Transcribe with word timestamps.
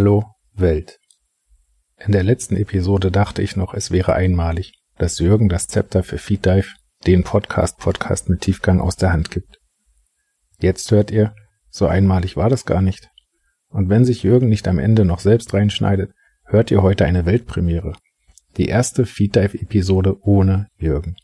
Hallo 0.00 0.26
Welt. 0.54 1.00
In 2.06 2.12
der 2.12 2.22
letzten 2.22 2.54
Episode 2.54 3.10
dachte 3.10 3.42
ich 3.42 3.56
noch, 3.56 3.74
es 3.74 3.90
wäre 3.90 4.12
einmalig, 4.12 4.74
dass 4.96 5.18
Jürgen 5.18 5.48
das 5.48 5.66
Zepter 5.66 6.04
für 6.04 6.18
Feeddive, 6.18 6.68
den 7.04 7.24
Podcast-Podcast 7.24 8.28
mit 8.28 8.42
Tiefgang 8.42 8.80
aus 8.80 8.94
der 8.94 9.12
Hand 9.12 9.32
gibt. 9.32 9.58
Jetzt 10.60 10.92
hört 10.92 11.10
ihr, 11.10 11.34
so 11.68 11.88
einmalig 11.88 12.36
war 12.36 12.48
das 12.48 12.64
gar 12.64 12.80
nicht. 12.80 13.10
Und 13.70 13.88
wenn 13.88 14.04
sich 14.04 14.22
Jürgen 14.22 14.48
nicht 14.48 14.68
am 14.68 14.78
Ende 14.78 15.04
noch 15.04 15.18
selbst 15.18 15.52
reinschneidet, 15.52 16.12
hört 16.44 16.70
ihr 16.70 16.80
heute 16.80 17.04
eine 17.04 17.26
Weltpremiere. 17.26 17.94
Die 18.56 18.68
erste 18.68 19.04
Feeddive-Episode 19.04 20.16
ohne 20.20 20.68
Jürgen. 20.76 21.16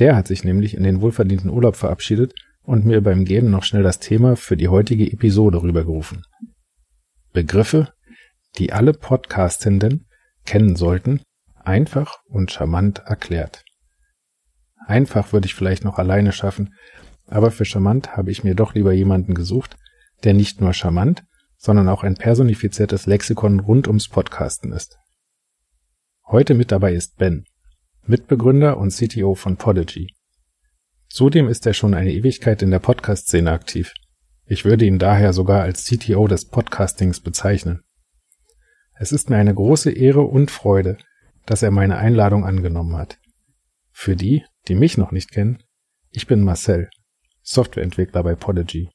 Der 0.00 0.16
hat 0.16 0.26
sich 0.26 0.42
nämlich 0.42 0.74
in 0.74 0.82
den 0.82 1.02
wohlverdienten 1.02 1.50
Urlaub 1.50 1.76
verabschiedet 1.76 2.34
und 2.64 2.84
mir 2.84 3.00
beim 3.00 3.24
Gehen 3.24 3.48
noch 3.52 3.62
schnell 3.62 3.84
das 3.84 4.00
Thema 4.00 4.34
für 4.34 4.56
die 4.56 4.66
heutige 4.66 5.08
Episode 5.08 5.62
rübergerufen. 5.62 6.24
Begriffe, 7.36 7.92
die 8.56 8.72
alle 8.72 8.94
Podcastenden 8.94 10.08
kennen 10.46 10.74
sollten, 10.74 11.20
einfach 11.54 12.20
und 12.30 12.50
charmant 12.50 13.00
erklärt. 13.00 13.62
Einfach 14.86 15.34
würde 15.34 15.44
ich 15.44 15.54
vielleicht 15.54 15.84
noch 15.84 15.98
alleine 15.98 16.32
schaffen, 16.32 16.72
aber 17.26 17.50
für 17.50 17.66
charmant 17.66 18.16
habe 18.16 18.30
ich 18.30 18.42
mir 18.42 18.54
doch 18.54 18.72
lieber 18.72 18.94
jemanden 18.94 19.34
gesucht, 19.34 19.76
der 20.24 20.32
nicht 20.32 20.62
nur 20.62 20.72
charmant, 20.72 21.24
sondern 21.58 21.90
auch 21.90 22.04
ein 22.04 22.14
personifiziertes 22.14 23.04
Lexikon 23.04 23.60
rund 23.60 23.86
ums 23.86 24.08
Podcasten 24.08 24.72
ist. 24.72 24.96
Heute 26.28 26.54
mit 26.54 26.72
dabei 26.72 26.94
ist 26.94 27.18
Ben, 27.18 27.44
Mitbegründer 28.06 28.78
und 28.78 28.94
CTO 28.94 29.34
von 29.34 29.58
Podigy. 29.58 30.14
Zudem 31.10 31.48
ist 31.48 31.66
er 31.66 31.74
schon 31.74 31.92
eine 31.92 32.14
Ewigkeit 32.14 32.62
in 32.62 32.70
der 32.70 32.78
Podcast-Szene 32.78 33.52
aktiv. 33.52 33.92
Ich 34.48 34.64
würde 34.64 34.84
ihn 34.84 35.00
daher 35.00 35.32
sogar 35.32 35.62
als 35.62 35.84
CTO 35.86 36.28
des 36.28 36.44
Podcastings 36.44 37.20
bezeichnen. 37.20 37.82
Es 38.94 39.10
ist 39.10 39.28
mir 39.28 39.36
eine 39.36 39.54
große 39.54 39.90
Ehre 39.90 40.22
und 40.22 40.52
Freude, 40.52 40.98
dass 41.46 41.64
er 41.64 41.72
meine 41.72 41.98
Einladung 41.98 42.44
angenommen 42.44 42.96
hat. 42.96 43.18
Für 43.90 44.14
die, 44.14 44.44
die 44.68 44.76
mich 44.76 44.98
noch 44.98 45.10
nicht 45.10 45.32
kennen, 45.32 45.62
ich 46.10 46.28
bin 46.28 46.44
Marcel, 46.44 46.90
Softwareentwickler 47.42 48.22
bei 48.22 48.36
Podigy. 48.36 48.88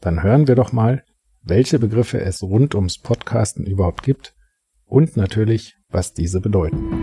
Dann 0.00 0.22
hören 0.22 0.46
wir 0.46 0.54
doch 0.54 0.70
mal, 0.72 1.04
welche 1.42 1.80
Begriffe 1.80 2.20
es 2.20 2.42
rund 2.42 2.76
ums 2.76 2.98
Podcasten 2.98 3.66
überhaupt 3.66 4.04
gibt 4.04 4.34
und 4.84 5.16
natürlich, 5.16 5.76
was 5.88 6.14
diese 6.14 6.40
bedeuten. 6.40 6.99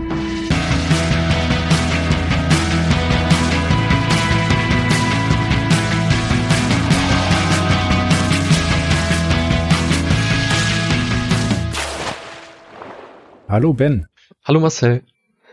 Hallo 13.48 13.72
Ben. 13.72 14.06
Hallo 14.44 14.60
Marcel. 14.60 15.04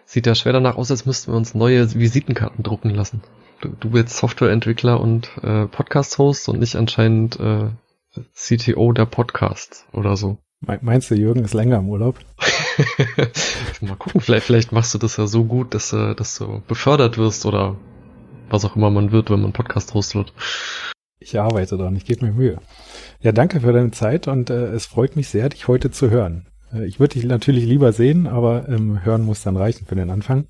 Sieht 0.04 0.28
ja 0.28 0.36
schwer 0.36 0.52
danach 0.52 0.76
aus, 0.76 0.92
als 0.92 1.06
müssten 1.06 1.32
wir 1.32 1.38
uns 1.38 1.56
neue 1.56 1.96
Visitenkarten 1.96 2.62
drucken 2.62 2.90
lassen. 2.90 3.24
Du, 3.62 3.70
du 3.70 3.92
bist 3.92 4.10
Softwareentwickler 4.10 5.00
und 5.00 5.32
äh, 5.42 5.66
Podcast-Host 5.68 6.50
und 6.50 6.60
nicht 6.60 6.76
anscheinend 6.76 7.40
äh, 7.40 7.70
CTO 8.34 8.92
der 8.92 9.06
Podcasts 9.06 9.86
oder 9.94 10.18
so. 10.18 10.40
Meinst 10.82 11.10
du, 11.10 11.16
Jürgen 11.16 11.46
ist 11.46 11.54
länger 11.54 11.78
im 11.78 11.88
Urlaub? 11.88 12.20
Mal 13.80 13.96
gucken, 13.96 14.20
vielleicht, 14.20 14.46
vielleicht 14.46 14.74
machst 14.74 14.94
du 14.94 14.98
das 14.98 15.16
ja 15.16 15.26
so 15.26 15.46
gut, 15.46 15.74
dass, 15.74 15.94
äh, 15.94 16.16
dass 16.16 16.38
du 16.38 16.62
befördert 16.68 17.18
wirst 17.18 17.46
oder 17.46 17.78
was 18.50 18.66
auch 18.66 18.76
immer 18.76 18.92
man 18.92 19.14
wird, 19.14 19.30
wenn 19.30 19.42
man 19.42 19.54
Podcast-Host 19.54 20.16
wird. 20.16 20.34
Ich 21.20 21.40
arbeite 21.40 21.78
dran, 21.78 21.96
ich 21.96 22.04
gebe 22.04 22.26
mir 22.26 22.34
Mühe. 22.34 22.59
Ja, 23.22 23.32
danke 23.32 23.62
für 23.62 23.72
deine 23.72 23.92
Zeit 23.92 24.28
und 24.28 24.50
äh, 24.50 24.74
es 24.74 24.86
freut 24.86 25.16
mich 25.16 25.30
sehr, 25.30 25.48
dich 25.48 25.70
heute 25.70 25.92
zu 25.92 26.09
hören. 26.09 26.46
Äh, 26.76 26.86
ich 26.86 27.00
würde 27.00 27.14
dich 27.14 27.26
natürlich 27.26 27.66
lieber 27.66 27.94
sehen, 27.94 28.28
aber 28.28 28.68
ähm, 28.70 29.04
hören 29.04 29.23
muss 29.23 29.44
dann 29.44 29.58
reichen 29.58 29.86
für 29.86 29.95
den 29.95 30.09
Anfang. 30.09 30.45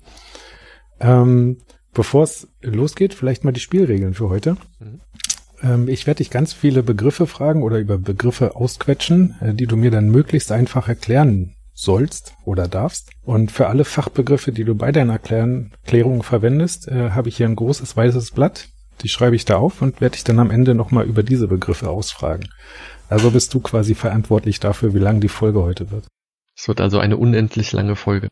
Ähm, 1.00 1.58
Bevor 1.96 2.24
es 2.24 2.46
losgeht, 2.60 3.14
vielleicht 3.14 3.42
mal 3.42 3.52
die 3.52 3.60
Spielregeln 3.60 4.12
für 4.12 4.28
heute. 4.28 4.58
Mhm. 4.80 5.00
Ähm, 5.62 5.88
ich 5.88 6.06
werde 6.06 6.18
dich 6.18 6.28
ganz 6.28 6.52
viele 6.52 6.82
Begriffe 6.82 7.26
fragen 7.26 7.62
oder 7.62 7.78
über 7.78 7.96
Begriffe 7.96 8.54
ausquetschen, 8.54 9.34
äh, 9.40 9.54
die 9.54 9.66
du 9.66 9.78
mir 9.78 9.90
dann 9.90 10.10
möglichst 10.10 10.52
einfach 10.52 10.88
erklären 10.88 11.54
sollst 11.72 12.34
oder 12.44 12.68
darfst. 12.68 13.12
Und 13.22 13.50
für 13.50 13.68
alle 13.68 13.86
Fachbegriffe, 13.86 14.52
die 14.52 14.64
du 14.64 14.74
bei 14.74 14.92
deiner 14.92 15.14
Erklärung 15.14 16.22
verwendest, 16.22 16.86
äh, 16.86 17.12
habe 17.12 17.30
ich 17.30 17.38
hier 17.38 17.46
ein 17.46 17.56
großes 17.56 17.96
weißes 17.96 18.32
Blatt. 18.32 18.68
Die 19.00 19.08
schreibe 19.08 19.36
ich 19.36 19.46
da 19.46 19.56
auf 19.56 19.80
und 19.80 20.02
werde 20.02 20.16
dich 20.16 20.24
dann 20.24 20.38
am 20.38 20.50
Ende 20.50 20.74
nochmal 20.74 21.06
über 21.06 21.22
diese 21.22 21.48
Begriffe 21.48 21.88
ausfragen. 21.88 22.50
Also 23.08 23.30
bist 23.30 23.54
du 23.54 23.60
quasi 23.60 23.94
verantwortlich 23.94 24.60
dafür, 24.60 24.92
wie 24.92 24.98
lang 24.98 25.22
die 25.22 25.28
Folge 25.28 25.62
heute 25.62 25.90
wird. 25.90 26.04
Es 26.56 26.68
wird 26.68 26.80
also 26.80 26.98
eine 26.98 27.18
unendlich 27.18 27.72
lange 27.72 27.96
Folge. 27.96 28.28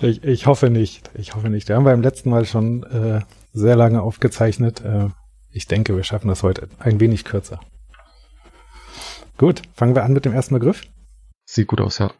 Ich, 0.00 0.22
ich 0.22 0.46
hoffe 0.46 0.68
nicht. 0.68 1.10
Ich 1.14 1.34
hoffe 1.34 1.48
nicht. 1.48 1.68
Wir 1.68 1.76
haben 1.76 1.84
beim 1.84 2.02
letzten 2.02 2.30
Mal 2.30 2.44
schon 2.44 2.82
äh, 2.82 3.20
sehr 3.52 3.76
lange 3.76 4.02
aufgezeichnet. 4.02 4.82
Äh, 4.84 5.08
ich 5.50 5.66
denke, 5.66 5.96
wir 5.96 6.04
schaffen 6.04 6.28
das 6.28 6.42
heute 6.42 6.68
ein 6.78 7.00
wenig 7.00 7.24
kürzer. 7.24 7.60
Gut, 9.38 9.62
fangen 9.74 9.94
wir 9.94 10.04
an 10.04 10.12
mit 10.12 10.24
dem 10.24 10.34
ersten 10.34 10.54
Begriff. 10.54 10.82
Sieht 11.44 11.68
gut 11.68 11.80
aus, 11.80 11.98
ja. 11.98 12.12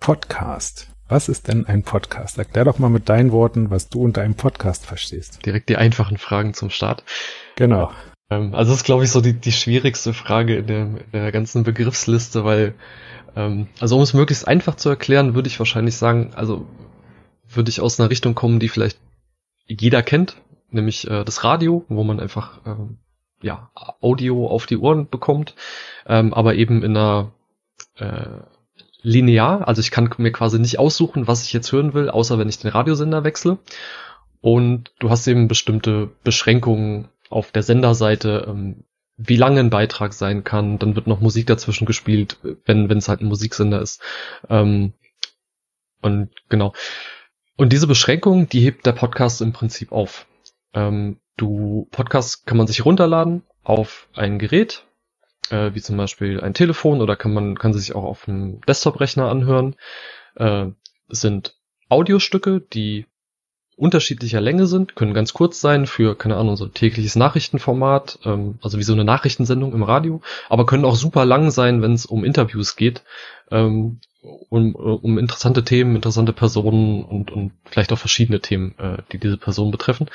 Podcast. 0.00 0.88
Was 1.08 1.28
ist 1.28 1.48
denn 1.48 1.66
ein 1.66 1.82
Podcast? 1.82 2.38
Erklär 2.38 2.64
doch 2.64 2.78
mal 2.78 2.88
mit 2.88 3.08
deinen 3.08 3.30
Worten, 3.30 3.70
was 3.70 3.88
du 3.88 4.02
unter 4.02 4.22
einem 4.22 4.34
Podcast 4.34 4.84
verstehst. 4.84 5.44
Direkt 5.46 5.68
die 5.68 5.76
einfachen 5.76 6.18
Fragen 6.18 6.54
zum 6.54 6.70
Start. 6.70 7.04
Genau. 7.56 7.92
Ähm, 8.30 8.54
also 8.54 8.72
das 8.72 8.80
ist, 8.80 8.84
glaube 8.84 9.04
ich, 9.04 9.10
so 9.10 9.20
die, 9.20 9.34
die 9.34 9.52
schwierigste 9.52 10.12
Frage 10.12 10.56
in 10.56 10.66
der, 10.66 10.80
in 10.82 11.12
der 11.12 11.30
ganzen 11.30 11.62
Begriffsliste, 11.62 12.44
weil 12.44 12.74
ähm, 13.36 13.68
also 13.80 13.96
um 13.96 14.02
es 14.02 14.14
möglichst 14.14 14.46
einfach 14.46 14.76
zu 14.76 14.88
erklären, 14.88 15.34
würde 15.34 15.48
ich 15.48 15.58
wahrscheinlich 15.58 15.96
sagen, 15.96 16.32
also 16.34 16.66
würde 17.48 17.70
ich 17.70 17.80
aus 17.80 17.98
einer 17.98 18.10
Richtung 18.10 18.34
kommen, 18.34 18.60
die 18.60 18.68
vielleicht 18.68 18.98
jeder 19.66 20.02
kennt, 20.02 20.36
nämlich 20.70 21.08
äh, 21.08 21.24
das 21.24 21.44
Radio, 21.44 21.84
wo 21.88 22.04
man 22.04 22.20
einfach 22.20 22.60
ähm, 22.66 22.98
ja 23.42 23.70
Audio 24.00 24.46
auf 24.46 24.66
die 24.66 24.76
Ohren 24.76 25.08
bekommt, 25.08 25.54
ähm, 26.06 26.34
aber 26.34 26.54
eben 26.54 26.82
in 26.82 26.96
einer 26.96 27.32
äh, 27.96 28.40
linear, 29.02 29.68
also 29.68 29.80
ich 29.80 29.90
kann 29.90 30.10
mir 30.16 30.32
quasi 30.32 30.58
nicht 30.58 30.78
aussuchen, 30.78 31.28
was 31.28 31.42
ich 31.44 31.52
jetzt 31.52 31.70
hören 31.72 31.94
will, 31.94 32.08
außer 32.08 32.38
wenn 32.38 32.48
ich 32.48 32.58
den 32.58 32.70
Radiosender 32.70 33.22
wechsle. 33.22 33.58
Und 34.40 34.92
du 34.98 35.10
hast 35.10 35.26
eben 35.26 35.48
bestimmte 35.48 36.10
Beschränkungen 36.22 37.08
auf 37.30 37.52
der 37.52 37.62
Senderseite, 37.62 38.46
ähm, 38.48 38.84
wie 39.16 39.36
lange 39.36 39.60
ein 39.60 39.70
Beitrag 39.70 40.12
sein 40.12 40.44
kann. 40.44 40.78
Dann 40.78 40.96
wird 40.96 41.06
noch 41.06 41.20
Musik 41.20 41.46
dazwischen 41.46 41.86
gespielt, 41.86 42.38
wenn 42.64 42.88
wenn 42.88 42.98
es 42.98 43.08
halt 43.08 43.20
ein 43.20 43.28
Musiksender 43.28 43.80
ist. 43.80 44.00
Ähm, 44.48 44.92
und 46.00 46.30
genau. 46.48 46.74
Und 47.56 47.72
diese 47.72 47.86
Beschränkung, 47.86 48.48
die 48.48 48.60
hebt 48.60 48.84
der 48.86 48.92
Podcast 48.92 49.40
im 49.40 49.52
Prinzip 49.52 49.92
auf. 49.92 50.26
Ähm, 50.72 51.20
du 51.36 51.88
Podcast 51.92 52.46
kann 52.46 52.58
man 52.58 52.66
sich 52.66 52.84
runterladen 52.84 53.42
auf 53.62 54.08
ein 54.14 54.38
Gerät, 54.38 54.84
äh, 55.50 55.70
wie 55.74 55.80
zum 55.80 55.96
Beispiel 55.96 56.40
ein 56.40 56.54
Telefon 56.54 57.00
oder 57.00 57.16
kann 57.16 57.32
man 57.32 57.56
kann 57.56 57.72
sich 57.72 57.94
auch 57.94 58.04
auf 58.04 58.28
einem 58.28 58.60
Desktop-Rechner 58.62 59.28
anhören. 59.30 59.76
Äh, 60.34 60.66
sind 61.08 61.56
Audiostücke, 61.88 62.60
die 62.60 63.06
unterschiedlicher 63.76 64.40
Länge 64.40 64.66
sind, 64.66 64.94
können 64.96 65.14
ganz 65.14 65.32
kurz 65.32 65.60
sein 65.60 65.86
für, 65.86 66.16
keine 66.16 66.36
Ahnung, 66.36 66.56
so 66.56 66.66
tägliches 66.66 67.16
Nachrichtenformat, 67.16 68.20
ähm, 68.24 68.58
also 68.62 68.78
wie 68.78 68.82
so 68.82 68.92
eine 68.92 69.04
Nachrichtensendung 69.04 69.72
im 69.72 69.82
Radio, 69.82 70.20
aber 70.48 70.66
können 70.66 70.84
auch 70.84 70.96
super 70.96 71.24
lang 71.24 71.50
sein, 71.50 71.82
wenn 71.82 71.92
es 71.92 72.06
um 72.06 72.24
Interviews 72.24 72.76
geht, 72.76 73.02
ähm, 73.50 74.00
um, 74.22 74.74
um 74.74 75.18
interessante 75.18 75.64
Themen, 75.64 75.96
interessante 75.96 76.32
Personen 76.32 77.04
und, 77.04 77.30
und 77.30 77.52
vielleicht 77.64 77.92
auch 77.92 77.98
verschiedene 77.98 78.40
Themen, 78.40 78.74
äh, 78.78 78.98
die 79.12 79.18
diese 79.18 79.36
Person 79.36 79.70
betreffen. 79.70 80.08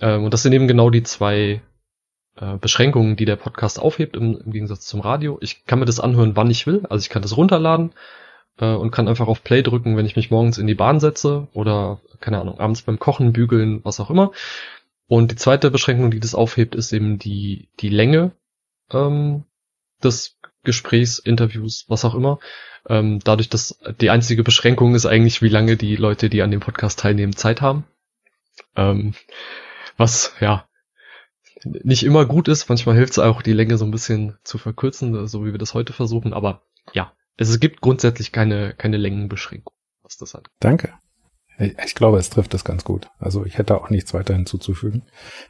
Ähm, 0.00 0.24
und 0.24 0.34
das 0.34 0.42
sind 0.42 0.52
eben 0.52 0.68
genau 0.68 0.90
die 0.90 1.02
zwei 1.02 1.62
äh, 2.36 2.56
Beschränkungen, 2.56 3.16
die 3.16 3.24
der 3.24 3.36
Podcast 3.36 3.78
aufhebt 3.78 4.16
im, 4.16 4.40
im 4.44 4.52
Gegensatz 4.52 4.86
zum 4.86 5.00
Radio. 5.00 5.38
Ich 5.40 5.66
kann 5.66 5.78
mir 5.78 5.84
das 5.84 6.00
anhören, 6.00 6.36
wann 6.36 6.50
ich 6.50 6.66
will, 6.66 6.84
also 6.88 7.02
ich 7.02 7.10
kann 7.10 7.22
das 7.22 7.36
runterladen, 7.36 7.92
äh, 8.58 8.74
und 8.74 8.90
kann 8.90 9.08
einfach 9.08 9.28
auf 9.28 9.44
Play 9.44 9.62
drücken, 9.62 9.96
wenn 9.96 10.06
ich 10.06 10.16
mich 10.16 10.30
morgens 10.30 10.58
in 10.58 10.66
die 10.66 10.74
Bahn 10.74 11.00
setze 11.00 11.48
oder, 11.52 12.00
keine 12.20 12.40
Ahnung, 12.40 12.58
abends 12.58 12.82
beim 12.82 12.98
Kochen, 12.98 13.32
Bügeln, 13.32 13.80
was 13.84 14.00
auch 14.00 14.10
immer. 14.10 14.32
Und 15.06 15.30
die 15.30 15.36
zweite 15.36 15.70
Beschränkung, 15.70 16.10
die 16.10 16.20
das 16.20 16.34
aufhebt, 16.34 16.74
ist 16.74 16.92
eben 16.92 17.18
die, 17.18 17.68
die 17.80 17.88
Länge 17.88 18.32
ähm, 18.92 19.44
des 20.02 20.38
Gesprächs, 20.64 21.18
Interviews, 21.18 21.86
was 21.88 22.04
auch 22.04 22.14
immer. 22.14 22.38
Ähm, 22.88 23.20
dadurch, 23.24 23.48
dass 23.48 23.80
die 24.00 24.10
einzige 24.10 24.42
Beschränkung 24.42 24.94
ist 24.94 25.06
eigentlich, 25.06 25.40
wie 25.40 25.48
lange 25.48 25.76
die 25.76 25.96
Leute, 25.96 26.28
die 26.28 26.42
an 26.42 26.50
dem 26.50 26.60
Podcast 26.60 26.98
teilnehmen, 26.98 27.34
Zeit 27.34 27.62
haben. 27.62 27.84
Ähm, 28.76 29.14
was, 29.96 30.34
ja, 30.40 30.68
nicht 31.64 32.04
immer 32.04 32.24
gut 32.26 32.48
ist. 32.48 32.68
Manchmal 32.68 32.96
hilft 32.96 33.12
es 33.12 33.18
auch, 33.18 33.42
die 33.42 33.52
Länge 33.52 33.78
so 33.78 33.84
ein 33.84 33.90
bisschen 33.90 34.38
zu 34.44 34.58
verkürzen, 34.58 35.26
so 35.26 35.44
wie 35.44 35.52
wir 35.52 35.58
das 35.58 35.74
heute 35.74 35.92
versuchen. 35.92 36.32
Aber 36.32 36.62
ja, 36.92 37.12
es 37.38 37.60
gibt 37.60 37.80
grundsätzlich 37.80 38.32
keine, 38.32 38.74
keine 38.74 38.96
Längenbeschränkung, 38.96 39.74
was 40.02 40.16
das 40.16 40.34
angeht. 40.34 40.52
Danke. 40.60 40.92
Ich 41.84 41.96
glaube, 41.96 42.18
es 42.18 42.30
trifft 42.30 42.54
es 42.54 42.62
ganz 42.62 42.84
gut. 42.84 43.08
Also 43.18 43.44
ich 43.44 43.58
hätte 43.58 43.76
auch 43.76 43.90
nichts 43.90 44.14
weiter 44.14 44.32
hinzuzufügen. 44.32 45.02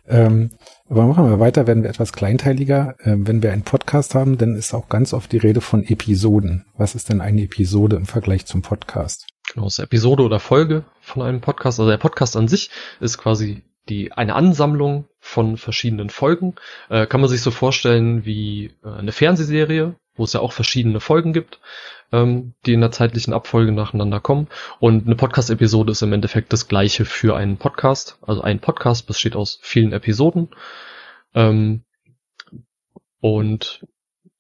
Ähm, 0.07 0.53
aber 0.89 1.07
machen 1.07 1.29
wir 1.29 1.39
weiter, 1.39 1.67
werden 1.67 1.83
wir 1.83 1.91
etwas 1.91 2.15
kleinteiliger. 2.15 2.97
Ähm, 3.05 3.27
wenn 3.27 3.43
wir 3.43 3.53
einen 3.53 3.63
Podcast 3.63 4.15
haben, 4.15 4.39
dann 4.39 4.55
ist 4.55 4.73
auch 4.73 4.89
ganz 4.89 5.13
oft 5.13 5.31
die 5.33 5.37
Rede 5.37 5.61
von 5.61 5.85
Episoden. 5.85 6.65
Was 6.79 6.95
ist 6.95 7.11
denn 7.11 7.21
eine 7.21 7.43
Episode 7.43 7.97
im 7.97 8.07
Vergleich 8.07 8.47
zum 8.47 8.63
Podcast? 8.63 9.27
Genau, 9.53 9.67
es 9.67 9.79
ist 9.79 9.85
Episode 9.85 10.23
oder 10.23 10.41
Folge 10.41 10.87
von 11.03 11.21
einem 11.21 11.43
Podcast. 11.43 11.79
Also 11.79 11.91
der 11.91 11.99
Podcast 11.99 12.37
an 12.37 12.49
sich 12.49 12.71
ist 13.01 13.19
quasi 13.19 13.63
die 13.89 14.13
eine 14.13 14.35
Ansammlung 14.35 15.07
von 15.21 15.57
verschiedenen 15.57 16.11
Folgen. 16.11 16.55
Äh, 16.89 17.07
kann 17.07 17.21
man 17.21 17.31
sich 17.31 17.43
so 17.43 17.51
vorstellen 17.51 18.25
wie 18.25 18.75
äh, 18.85 18.89
eine 18.89 19.13
Fernsehserie, 19.13 19.95
wo 20.15 20.25
es 20.25 20.33
ja 20.33 20.41
auch 20.41 20.53
verschiedene 20.53 21.01
Folgen 21.01 21.33
gibt 21.33 21.61
ähm, 22.13 22.55
die 22.67 22.73
in 22.73 22.81
der 22.81 22.91
zeitlichen 22.91 23.33
Abfolge 23.33 23.73
nacheinander 23.73 24.21
kommen. 24.21 24.49
Und 24.81 25.07
eine 25.07 25.17
Podcast-Episode 25.17 25.93
ist 25.93 26.03
im 26.03 26.13
Endeffekt 26.13 26.53
das 26.53 26.69
gleiche 26.69 27.05
für 27.05 27.37
einen 27.37 27.59
Podcast. 27.59 28.19
Also 28.23 28.43
ein 28.43 28.61
Podcast 28.61 29.07
besteht 29.07 29.37
aus 29.37 29.59
vielen 29.63 29.93
Episoden. 29.93 30.49
Ähm, 31.35 31.83
und 33.21 33.87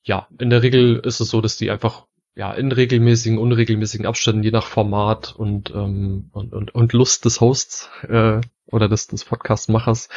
ja, 0.02 0.28
in 0.38 0.50
der 0.50 0.62
Regel 0.62 1.00
ist 1.04 1.20
es 1.20 1.28
so, 1.28 1.40
dass 1.40 1.56
die 1.56 1.70
einfach 1.70 2.06
ja 2.38 2.52
in 2.52 2.70
regelmäßigen, 2.70 3.36
unregelmäßigen 3.36 4.06
Abständen, 4.06 4.44
je 4.44 4.52
nach 4.52 4.66
Format 4.66 5.34
und 5.34 5.70
ähm, 5.74 6.30
und, 6.32 6.54
und, 6.54 6.72
und 6.72 6.92
Lust 6.92 7.24
des 7.24 7.40
Hosts 7.40 7.90
äh, 8.08 8.40
oder 8.66 8.88
des, 8.88 9.08
des 9.08 9.24
Podcast-Machers 9.24 10.08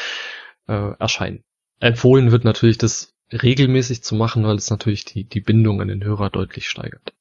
äh, 0.67 0.91
erscheinen. 0.99 1.43
Empfohlen 1.79 2.31
wird 2.31 2.45
natürlich 2.45 2.77
das 2.77 3.15
regelmäßig 3.33 4.03
zu 4.03 4.13
machen, 4.13 4.43
weil 4.43 4.55
es 4.55 4.69
natürlich 4.69 5.03
die, 5.03 5.23
die 5.23 5.41
Bindung 5.41 5.81
an 5.81 5.87
den 5.87 6.03
Hörer 6.03 6.29
deutlich 6.29 6.69
steigert. 6.69 7.13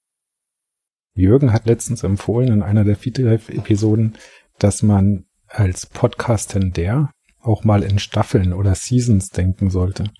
Jürgen 1.15 1.53
hat 1.53 1.65
letztens 1.65 2.03
empfohlen 2.03 2.53
in 2.53 2.63
einer 2.63 2.85
der 2.85 2.97
Feedlife-Episoden, 2.97 4.19
dass 4.59 4.83
man 4.83 5.25
als 5.47 5.87
Podcastender 5.87 7.11
auch 7.41 7.65
mal 7.65 7.83
in 7.83 7.99
Staffeln 7.99 8.53
oder 8.53 8.75
Seasons 8.75 9.31
denken 9.31 9.71
sollte. 9.71 10.11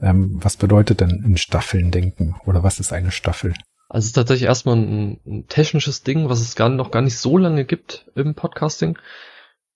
Ähm, 0.00 0.38
was 0.42 0.56
bedeutet 0.56 1.00
denn 1.00 1.22
in 1.24 1.36
Staffeln 1.36 1.92
denken? 1.92 2.34
Oder 2.46 2.64
was 2.64 2.80
ist 2.80 2.92
eine 2.92 3.12
Staffel? 3.12 3.54
Also 3.88 4.04
es 4.04 4.06
ist 4.08 4.12
tatsächlich 4.12 4.46
erstmal 4.46 4.76
ein, 4.76 5.20
ein 5.26 5.46
technisches 5.48 6.02
Ding, 6.02 6.28
was 6.28 6.40
es 6.40 6.56
gar, 6.56 6.68
noch 6.68 6.90
gar 6.90 7.02
nicht 7.02 7.16
so 7.18 7.38
lange 7.38 7.64
gibt 7.64 8.10
im 8.14 8.34
Podcasting. 8.34 8.98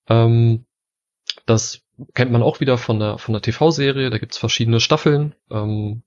Ähm, 0.09 0.67
das 1.47 1.83
kennt 2.15 2.33
man 2.33 2.43
auch 2.43 2.61
wieder 2.61 2.79
von 2.79 2.99
der, 2.99 3.19
von 3.19 3.33
der 3.33 3.43
TV-Serie. 3.43 4.11
Da 4.11 4.19
gibt's 4.19 4.39
verschiedene 4.39 4.81
Staffeln. 4.81 5.35
Ähm, 5.51 6.03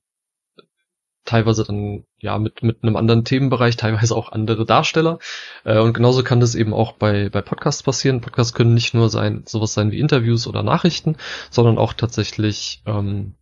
teilweise 1.25 1.63
dann 1.63 2.06
ja 2.19 2.38
mit 2.38 2.63
mit 2.63 2.84
einem 2.84 2.96
anderen 2.96 3.25
Themenbereich, 3.25 3.75
teilweise 3.75 4.16
auch 4.16 4.31
andere 4.31 4.66
Darsteller. 4.66 5.19
Äh, 5.63 5.80
und 5.80 5.94
genauso 5.94 6.24
kann 6.24 6.40
das 6.40 6.56
eben 6.56 6.74
auch 6.74 6.94
bei 6.94 7.30
bei 7.30 7.42
Podcasts 7.42 7.84
passieren. 7.84 8.22
Podcasts 8.22 8.54
können 8.54 8.74
nicht 8.74 8.94
nur 8.94 9.10
sein 9.10 9.44
sowas 9.46 9.74
sein 9.74 9.92
wie 9.92 10.00
Interviews 10.00 10.48
oder 10.48 10.63
Nachrichten, 10.63 11.18
sondern 11.50 11.78
auch 11.78 11.94
tatsächlich 11.94 12.84
ähm, 12.86 13.36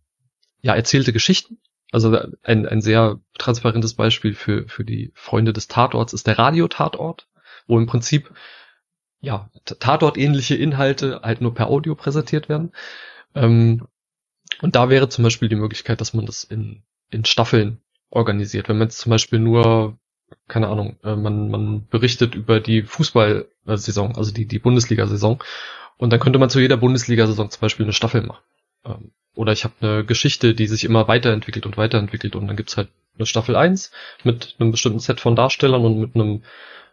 ja 0.62 0.74
erzählte 0.74 1.12
Geschichten. 1.12 1.58
Also 1.94 2.18
ein 2.42 2.66
ein 2.66 2.80
sehr 2.80 3.20
transparentes 3.38 3.94
Beispiel 3.94 4.34
für 4.34 4.68
für 4.68 4.84
die 4.84 5.12
Freunde 5.14 5.52
des 5.52 5.68
Tatorts 5.68 6.12
ist 6.12 6.26
der 6.26 6.38
Radio-Tatort, 6.38 7.28
wo 7.68 7.78
im 7.78 7.86
Prinzip 7.86 8.32
ja 9.20 9.48
Tatort 9.64 10.18
ähnliche 10.18 10.56
Inhalte 10.56 11.20
halt 11.22 11.40
nur 11.40 11.54
per 11.54 11.68
Audio 11.68 11.94
präsentiert 11.94 12.48
werden. 12.48 12.72
Ähm, 13.36 13.86
und 14.60 14.74
da 14.74 14.90
wäre 14.90 15.08
zum 15.08 15.22
Beispiel 15.22 15.48
die 15.48 15.54
Möglichkeit, 15.54 16.00
dass 16.00 16.14
man 16.14 16.26
das 16.26 16.42
in 16.42 16.82
in 17.10 17.24
Staffeln 17.24 17.80
organisiert. 18.10 18.68
Wenn 18.68 18.78
man 18.78 18.88
jetzt 18.88 18.98
zum 18.98 19.10
Beispiel 19.10 19.38
nur, 19.38 19.96
keine 20.48 20.68
Ahnung, 20.68 20.98
äh, 21.04 21.14
man, 21.14 21.48
man 21.48 21.86
berichtet 21.88 22.34
über 22.34 22.58
die 22.58 22.82
Fußballsaison, 22.82 24.16
also 24.16 24.32
die, 24.32 24.46
die 24.46 24.58
Bundesliga-Saison, 24.58 25.42
und 25.96 26.12
dann 26.12 26.18
könnte 26.18 26.40
man 26.40 26.50
zu 26.50 26.58
jeder 26.58 26.76
Bundesliga-Saison 26.76 27.50
zum 27.50 27.60
Beispiel 27.60 27.86
eine 27.86 27.92
Staffel 27.92 28.22
machen. 28.22 28.42
Ähm, 28.84 29.12
oder 29.34 29.52
ich 29.52 29.64
habe 29.64 29.74
eine 29.80 30.04
Geschichte, 30.04 30.54
die 30.54 30.66
sich 30.66 30.84
immer 30.84 31.08
weiterentwickelt 31.08 31.66
und 31.66 31.76
weiterentwickelt 31.76 32.36
und 32.36 32.46
dann 32.46 32.56
gibt's 32.56 32.76
halt 32.76 32.88
eine 33.16 33.26
Staffel 33.26 33.56
1 33.56 33.90
mit 34.22 34.56
einem 34.58 34.70
bestimmten 34.70 34.98
Set 34.98 35.20
von 35.20 35.36
Darstellern 35.36 35.84
und 35.84 35.98
mit 35.98 36.14
einem, 36.14 36.42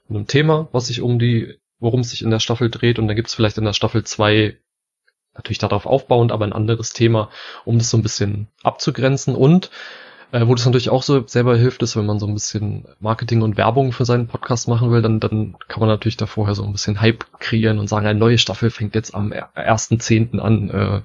einem 0.09 0.27
Thema, 0.27 0.67
was 0.71 0.87
sich 0.87 1.01
um 1.01 1.19
die, 1.19 1.57
worum 1.79 2.01
es 2.01 2.11
sich 2.11 2.21
in 2.21 2.31
der 2.31 2.39
Staffel 2.39 2.69
dreht. 2.69 2.99
Und 2.99 3.07
dann 3.07 3.15
gibt's 3.15 3.33
vielleicht 3.33 3.57
in 3.57 3.65
der 3.65 3.73
Staffel 3.73 4.03
2 4.03 4.57
natürlich 5.33 5.59
darauf 5.59 5.85
aufbauend, 5.85 6.31
aber 6.31 6.45
ein 6.45 6.53
anderes 6.53 6.93
Thema, 6.93 7.29
um 7.65 7.77
das 7.77 7.89
so 7.89 7.97
ein 7.97 8.03
bisschen 8.03 8.47
abzugrenzen. 8.63 9.35
Und 9.35 9.71
äh, 10.31 10.47
wo 10.47 10.55
das 10.55 10.65
natürlich 10.65 10.89
auch 10.89 11.03
so 11.03 11.25
selber 11.27 11.57
hilft, 11.57 11.83
ist, 11.83 11.95
wenn 11.95 12.05
man 12.05 12.19
so 12.19 12.27
ein 12.27 12.33
bisschen 12.33 12.85
Marketing 12.99 13.41
und 13.41 13.57
Werbung 13.57 13.91
für 13.91 14.05
seinen 14.05 14.27
Podcast 14.27 14.67
machen 14.67 14.91
will, 14.91 15.01
dann, 15.01 15.19
dann 15.19 15.55
kann 15.67 15.79
man 15.79 15.89
natürlich 15.89 16.17
da 16.17 16.25
vorher 16.25 16.55
so 16.55 16.63
ein 16.63 16.71
bisschen 16.71 17.01
Hype 17.01 17.25
kreieren 17.39 17.79
und 17.79 17.87
sagen, 17.87 18.05
eine 18.05 18.19
neue 18.19 18.37
Staffel 18.37 18.69
fängt 18.69 18.95
jetzt 18.95 19.13
am 19.13 19.31
1.10. 19.31 20.39
an. 20.39 20.69
Äh, 20.69 21.01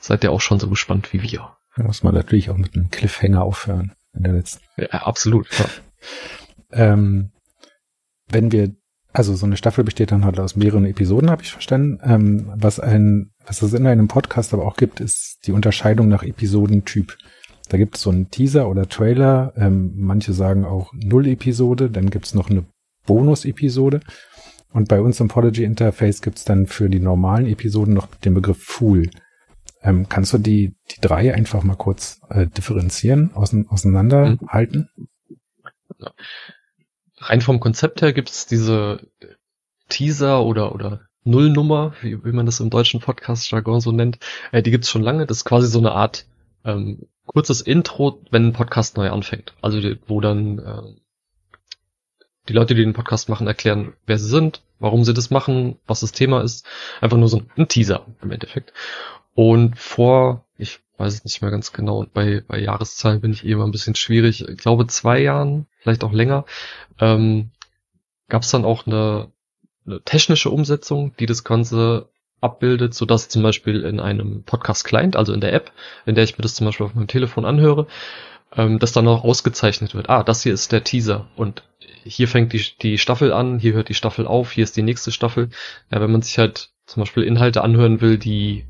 seid 0.00 0.24
ihr 0.24 0.32
auch 0.32 0.40
schon 0.40 0.58
so 0.58 0.68
gespannt 0.68 1.12
wie 1.12 1.22
wir. 1.22 1.50
Da 1.76 1.84
muss 1.84 2.02
man 2.02 2.14
natürlich 2.14 2.50
auch 2.50 2.56
mit 2.56 2.74
einem 2.74 2.90
Cliffhanger 2.90 3.42
aufhören 3.42 3.92
in 4.14 4.24
der 4.24 4.32
letzten. 4.32 4.62
Ja, 4.76 5.02
absolut. 5.02 5.48
Ja. 5.58 5.66
ähm, 6.92 7.30
wenn 8.28 8.52
wir 8.52 8.74
also 9.12 9.34
so 9.34 9.44
eine 9.44 9.56
Staffel 9.56 9.84
besteht 9.84 10.10
dann 10.10 10.24
halt 10.24 10.40
aus 10.40 10.56
mehreren 10.56 10.86
Episoden, 10.86 11.30
habe 11.30 11.42
ich 11.42 11.52
verstanden. 11.52 11.98
Ähm, 12.02 12.50
was 12.56 12.80
ein, 12.80 13.32
was 13.46 13.60
es 13.60 13.74
in 13.74 13.86
einem 13.86 14.08
Podcast 14.08 14.54
aber 14.54 14.64
auch 14.64 14.76
gibt, 14.76 15.00
ist 15.00 15.40
die 15.46 15.52
Unterscheidung 15.52 16.08
nach 16.08 16.22
Episodentyp. 16.22 17.18
Da 17.72 17.78
gibt 17.78 17.96
es 17.96 18.02
so 18.02 18.10
einen 18.10 18.30
Teaser 18.30 18.68
oder 18.68 18.86
Trailer. 18.86 19.54
Ähm, 19.56 19.94
manche 19.96 20.34
sagen 20.34 20.66
auch 20.66 20.92
Null-Episode. 20.92 21.88
Dann 21.88 22.10
gibt 22.10 22.26
es 22.26 22.34
noch 22.34 22.50
eine 22.50 22.66
Bonus-Episode. 23.06 24.00
Und 24.74 24.88
bei 24.88 25.00
uns 25.00 25.18
im 25.20 25.28
Podigy 25.28 25.64
Interface 25.64 26.20
gibt 26.20 26.36
es 26.36 26.44
dann 26.44 26.66
für 26.66 26.90
die 26.90 27.00
normalen 27.00 27.46
Episoden 27.46 27.94
noch 27.94 28.08
den 28.14 28.34
Begriff 28.34 28.62
Fool. 28.62 29.08
Ähm, 29.82 30.06
kannst 30.06 30.34
du 30.34 30.38
die, 30.38 30.76
die 30.90 31.00
drei 31.00 31.32
einfach 31.32 31.62
mal 31.62 31.76
kurz 31.76 32.20
äh, 32.28 32.46
differenzieren, 32.46 33.32
ausein, 33.32 33.66
auseinanderhalten? 33.70 34.90
Ja. 35.98 36.12
Rein 37.20 37.40
vom 37.40 37.58
Konzept 37.58 38.02
her 38.02 38.12
gibt 38.12 38.28
es 38.28 38.44
diese 38.44 39.08
Teaser 39.88 40.44
oder, 40.44 40.74
oder 40.74 41.00
Nullnummer, 41.24 41.94
wie, 42.02 42.22
wie 42.22 42.32
man 42.32 42.44
das 42.44 42.60
im 42.60 42.68
deutschen 42.68 43.00
Podcast-Jargon 43.00 43.80
so 43.80 43.92
nennt. 43.92 44.18
Äh, 44.50 44.62
die 44.62 44.72
gibt's 44.72 44.90
schon 44.90 45.02
lange. 45.02 45.24
Das 45.26 45.38
ist 45.38 45.44
quasi 45.46 45.68
so 45.68 45.78
eine 45.78 45.92
Art 45.92 46.26
ähm, 46.66 47.06
kurzes 47.26 47.60
Intro, 47.60 48.20
wenn 48.30 48.48
ein 48.48 48.52
Podcast 48.52 48.96
neu 48.96 49.10
anfängt. 49.10 49.54
Also 49.62 49.80
wo 50.06 50.20
dann 50.20 50.58
äh, 50.58 50.82
die 52.48 52.52
Leute, 52.52 52.74
die 52.74 52.82
den 52.82 52.92
Podcast 52.92 53.28
machen, 53.28 53.46
erklären, 53.46 53.94
wer 54.06 54.18
sie 54.18 54.28
sind, 54.28 54.62
warum 54.78 55.04
sie 55.04 55.14
das 55.14 55.30
machen, 55.30 55.78
was 55.86 56.00
das 56.00 56.12
Thema 56.12 56.42
ist. 56.42 56.66
Einfach 57.00 57.16
nur 57.16 57.28
so 57.28 57.42
ein 57.56 57.68
Teaser 57.68 58.06
im 58.20 58.32
Endeffekt. 58.32 58.72
Und 59.34 59.78
vor, 59.78 60.44
ich 60.58 60.80
weiß 60.98 61.14
es 61.14 61.24
nicht 61.24 61.40
mehr 61.40 61.50
ganz 61.50 61.72
genau, 61.72 62.04
bei, 62.12 62.42
bei 62.46 62.58
Jahreszahlen 62.58 63.20
bin 63.20 63.32
ich 63.32 63.44
eh 63.44 63.52
immer 63.52 63.64
ein 63.64 63.70
bisschen 63.70 63.94
schwierig. 63.94 64.46
Ich 64.48 64.58
glaube 64.58 64.86
zwei 64.88 65.20
Jahren, 65.20 65.66
vielleicht 65.78 66.04
auch 66.04 66.12
länger, 66.12 66.44
ähm, 66.98 67.50
gab 68.28 68.42
es 68.42 68.50
dann 68.50 68.64
auch 68.64 68.86
eine, 68.86 69.30
eine 69.86 70.02
technische 70.02 70.50
Umsetzung, 70.50 71.14
die 71.16 71.26
das 71.26 71.44
Ganze 71.44 72.08
abbildet, 72.42 72.94
so 72.94 73.06
dass 73.06 73.28
zum 73.28 73.42
Beispiel 73.42 73.82
in 73.84 74.00
einem 74.00 74.42
Podcast-Client, 74.44 75.16
also 75.16 75.32
in 75.32 75.40
der 75.40 75.52
App, 75.52 75.72
in 76.06 76.14
der 76.14 76.24
ich 76.24 76.36
mir 76.36 76.42
das 76.42 76.54
zum 76.54 76.66
Beispiel 76.66 76.86
auf 76.86 76.94
meinem 76.94 77.06
Telefon 77.06 77.44
anhöre, 77.44 77.86
ähm, 78.54 78.78
das 78.78 78.92
dann 78.92 79.08
auch 79.08 79.24
ausgezeichnet 79.24 79.94
wird. 79.94 80.10
Ah, 80.10 80.22
das 80.22 80.42
hier 80.42 80.52
ist 80.52 80.72
der 80.72 80.84
Teaser 80.84 81.28
und 81.36 81.62
hier 82.04 82.28
fängt 82.28 82.52
die, 82.52 82.64
die 82.82 82.98
Staffel 82.98 83.32
an, 83.32 83.58
hier 83.58 83.74
hört 83.74 83.88
die 83.88 83.94
Staffel 83.94 84.26
auf, 84.26 84.52
hier 84.52 84.64
ist 84.64 84.76
die 84.76 84.82
nächste 84.82 85.12
Staffel. 85.12 85.50
Ja, 85.90 86.00
wenn 86.00 86.12
man 86.12 86.22
sich 86.22 86.38
halt 86.38 86.70
zum 86.86 87.02
Beispiel 87.02 87.22
Inhalte 87.22 87.62
anhören 87.62 88.00
will, 88.00 88.18
die 88.18 88.66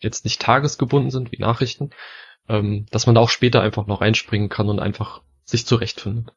jetzt 0.00 0.24
nicht 0.24 0.40
tagesgebunden 0.40 1.10
sind, 1.10 1.32
wie 1.32 1.38
Nachrichten, 1.38 1.90
ähm, 2.48 2.86
dass 2.90 3.06
man 3.06 3.14
da 3.14 3.20
auch 3.20 3.30
später 3.30 3.60
einfach 3.60 3.86
noch 3.86 4.00
reinspringen 4.00 4.48
kann 4.48 4.68
und 4.68 4.78
einfach 4.78 5.22
sich 5.44 5.66
zurechtfindet. 5.66 6.32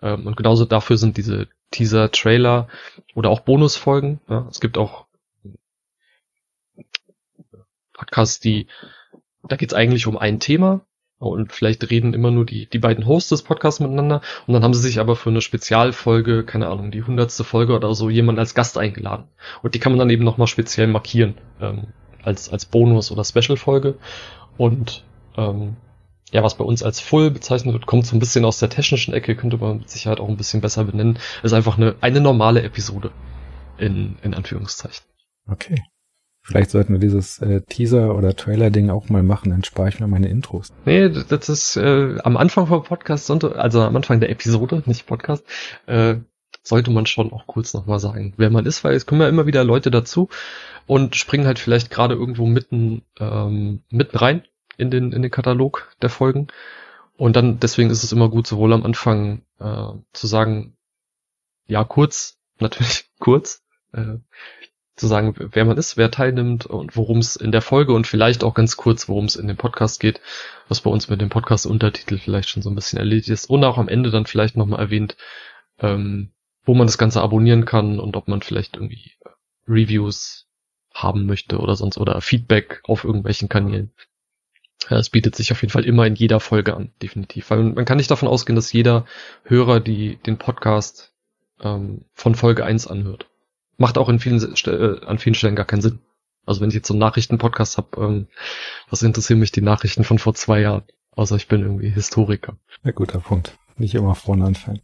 Ähm, 0.00 0.26
und 0.26 0.36
genauso 0.36 0.64
dafür 0.64 0.96
sind 0.96 1.16
diese 1.16 1.48
Teaser, 1.70 2.10
Trailer 2.10 2.68
oder 3.14 3.30
auch 3.30 3.40
Bonusfolgen. 3.40 4.20
Ja, 4.28 4.46
es 4.50 4.60
gibt 4.60 4.78
auch 4.78 5.06
Podcasts, 8.02 8.40
die, 8.40 8.66
da 9.48 9.54
geht's 9.54 9.74
eigentlich 9.74 10.08
um 10.08 10.18
ein 10.18 10.40
Thema 10.40 10.80
und 11.18 11.52
vielleicht 11.52 11.88
reden 11.88 12.14
immer 12.14 12.32
nur 12.32 12.44
die, 12.44 12.68
die 12.68 12.80
beiden 12.80 13.06
Hosts 13.06 13.28
des 13.28 13.42
Podcasts 13.42 13.78
miteinander 13.78 14.22
und 14.48 14.54
dann 14.54 14.64
haben 14.64 14.74
sie 14.74 14.80
sich 14.80 14.98
aber 14.98 15.14
für 15.14 15.30
eine 15.30 15.40
Spezialfolge, 15.40 16.44
keine 16.44 16.68
Ahnung, 16.68 16.90
die 16.90 17.04
hundertste 17.04 17.44
Folge 17.44 17.76
oder 17.76 17.94
so, 17.94 18.10
jemand 18.10 18.40
als 18.40 18.56
Gast 18.56 18.76
eingeladen. 18.76 19.28
Und 19.62 19.76
die 19.76 19.78
kann 19.78 19.92
man 19.92 20.00
dann 20.00 20.10
eben 20.10 20.24
nochmal 20.24 20.48
speziell 20.48 20.88
markieren, 20.88 21.34
ähm, 21.60 21.92
als, 22.24 22.48
als 22.48 22.66
Bonus- 22.66 23.12
oder 23.12 23.24
Special-Folge. 23.24 23.98
Und 24.56 25.04
ähm, 25.36 25.76
ja, 26.32 26.42
was 26.42 26.56
bei 26.56 26.64
uns 26.64 26.82
als 26.82 26.98
Full 26.98 27.30
bezeichnet 27.30 27.72
wird, 27.72 27.86
kommt 27.86 28.06
so 28.06 28.16
ein 28.16 28.20
bisschen 28.20 28.44
aus 28.44 28.58
der 28.58 28.70
technischen 28.70 29.14
Ecke, 29.14 29.36
könnte 29.36 29.58
man 29.58 29.78
mit 29.78 29.90
Sicherheit 29.90 30.18
auch 30.18 30.28
ein 30.28 30.36
bisschen 30.36 30.60
besser 30.60 30.84
benennen. 30.84 31.20
Ist 31.44 31.52
einfach 31.52 31.76
eine, 31.76 31.94
eine 32.00 32.20
normale 32.20 32.62
Episode. 32.62 33.12
In, 33.78 34.16
in 34.22 34.34
Anführungszeichen. 34.34 35.04
Okay. 35.48 35.82
Vielleicht 36.42 36.70
sollten 36.70 36.92
wir 36.92 36.98
dieses 36.98 37.38
äh, 37.38 37.60
Teaser- 37.62 38.16
oder 38.16 38.34
Trailer-Ding 38.34 38.90
auch 38.90 39.08
mal 39.08 39.22
machen, 39.22 39.50
dann 39.50 39.62
spare 39.62 39.88
ich 39.88 40.00
mir 40.00 40.08
meine 40.08 40.28
Intros. 40.28 40.72
Nee, 40.84 41.08
das 41.08 41.48
ist 41.48 41.76
äh, 41.76 42.18
am 42.24 42.36
Anfang 42.36 42.66
vom 42.66 42.82
Podcast, 42.82 43.30
also 43.30 43.80
am 43.82 43.96
Anfang 43.96 44.18
der 44.18 44.30
Episode, 44.30 44.82
nicht 44.86 45.06
Podcast, 45.06 45.44
äh, 45.86 46.16
sollte 46.64 46.90
man 46.90 47.06
schon 47.06 47.32
auch 47.32 47.46
kurz 47.46 47.74
nochmal 47.74 48.00
sagen, 48.00 48.34
wer 48.36 48.50
man 48.50 48.66
ist, 48.66 48.82
weil 48.82 48.94
es 48.94 49.06
kommen 49.06 49.20
ja 49.20 49.28
immer 49.28 49.46
wieder 49.46 49.62
Leute 49.64 49.90
dazu 49.90 50.28
und 50.86 51.16
springen 51.16 51.46
halt 51.46 51.58
vielleicht 51.58 51.90
gerade 51.90 52.14
irgendwo 52.14 52.46
mitten, 52.46 53.02
ähm, 53.18 53.82
mitten 53.90 54.16
rein 54.16 54.42
in 54.76 54.90
den, 54.90 55.12
in 55.12 55.22
den 55.22 55.30
Katalog 55.30 55.94
der 56.02 56.10
Folgen. 56.10 56.48
Und 57.16 57.36
dann, 57.36 57.60
deswegen 57.60 57.90
ist 57.90 58.02
es 58.02 58.12
immer 58.12 58.28
gut, 58.28 58.46
sowohl 58.46 58.72
am 58.72 58.84
Anfang 58.84 59.42
äh, 59.60 59.88
zu 60.12 60.26
sagen, 60.26 60.76
ja, 61.66 61.84
kurz, 61.84 62.38
natürlich 62.58 63.10
kurz, 63.18 63.62
äh, 63.92 64.18
zu 64.96 65.06
sagen, 65.06 65.34
wer 65.36 65.64
man 65.64 65.78
ist, 65.78 65.96
wer 65.96 66.10
teilnimmt 66.10 66.66
und 66.66 66.96
worum 66.96 67.18
es 67.18 67.36
in 67.36 67.50
der 67.50 67.62
Folge 67.62 67.94
und 67.94 68.06
vielleicht 68.06 68.44
auch 68.44 68.54
ganz 68.54 68.76
kurz, 68.76 69.08
worum 69.08 69.24
es 69.24 69.36
in 69.36 69.48
dem 69.48 69.56
Podcast 69.56 70.00
geht, 70.00 70.20
was 70.68 70.82
bei 70.82 70.90
uns 70.90 71.08
mit 71.08 71.20
dem 71.20 71.30
Podcast-Untertitel 71.30 72.18
vielleicht 72.18 72.50
schon 72.50 72.62
so 72.62 72.70
ein 72.70 72.74
bisschen 72.74 72.98
erledigt 72.98 73.30
ist 73.30 73.48
und 73.48 73.64
auch 73.64 73.78
am 73.78 73.88
Ende 73.88 74.10
dann 74.10 74.26
vielleicht 74.26 74.56
nochmal 74.56 74.80
erwähnt, 74.80 75.16
ähm, 75.78 76.32
wo 76.64 76.74
man 76.74 76.86
das 76.86 76.98
Ganze 76.98 77.22
abonnieren 77.22 77.64
kann 77.64 77.98
und 78.00 78.16
ob 78.16 78.28
man 78.28 78.42
vielleicht 78.42 78.76
irgendwie 78.76 79.12
äh, 79.24 79.30
Reviews 79.66 80.46
haben 80.92 81.26
möchte 81.26 81.58
oder 81.58 81.74
sonst 81.74 81.96
oder 81.96 82.20
Feedback 82.20 82.80
auf 82.84 83.04
irgendwelchen 83.04 83.48
Kanälen. 83.48 83.92
Ja, 84.90 84.98
es 84.98 85.10
bietet 85.10 85.36
sich 85.36 85.52
auf 85.52 85.62
jeden 85.62 85.72
Fall 85.72 85.84
immer 85.84 86.06
in 86.06 86.16
jeder 86.16 86.40
Folge 86.40 86.74
an, 86.76 86.92
definitiv. 87.00 87.50
Weil 87.50 87.62
man 87.62 87.84
kann 87.84 87.96
nicht 87.96 88.10
davon 88.10 88.28
ausgehen, 88.28 88.56
dass 88.56 88.72
jeder 88.72 89.06
Hörer 89.44 89.80
die 89.80 90.16
den 90.16 90.38
Podcast 90.38 91.14
ähm, 91.60 92.04
von 92.12 92.34
Folge 92.34 92.64
1 92.64 92.88
anhört. 92.88 93.28
Macht 93.82 93.98
auch 93.98 94.08
in 94.08 94.20
vielen, 94.20 94.40
äh, 94.40 95.04
an 95.04 95.18
vielen 95.18 95.34
Stellen 95.34 95.56
gar 95.56 95.66
keinen 95.66 95.82
Sinn. 95.82 95.98
Also 96.46 96.60
wenn 96.60 96.68
ich 96.68 96.76
jetzt 96.76 96.86
so 96.86 96.94
einen 96.94 97.00
Nachrichtenpodcast 97.00 97.78
habe, 97.78 97.88
ähm, 98.00 98.26
was 98.88 99.02
interessieren 99.02 99.40
mich 99.40 99.50
die 99.50 99.60
Nachrichten 99.60 100.04
von 100.04 100.20
vor 100.20 100.34
zwei 100.34 100.60
Jahren? 100.60 100.84
Außer 101.16 101.34
ich 101.34 101.48
bin 101.48 101.62
irgendwie 101.62 101.88
Historiker. 101.88 102.56
Ja, 102.84 102.92
guter 102.92 103.18
Punkt. 103.18 103.58
Nicht 103.76 103.96
immer 103.96 104.14
vorne 104.14 104.44
anfangen. 104.44 104.82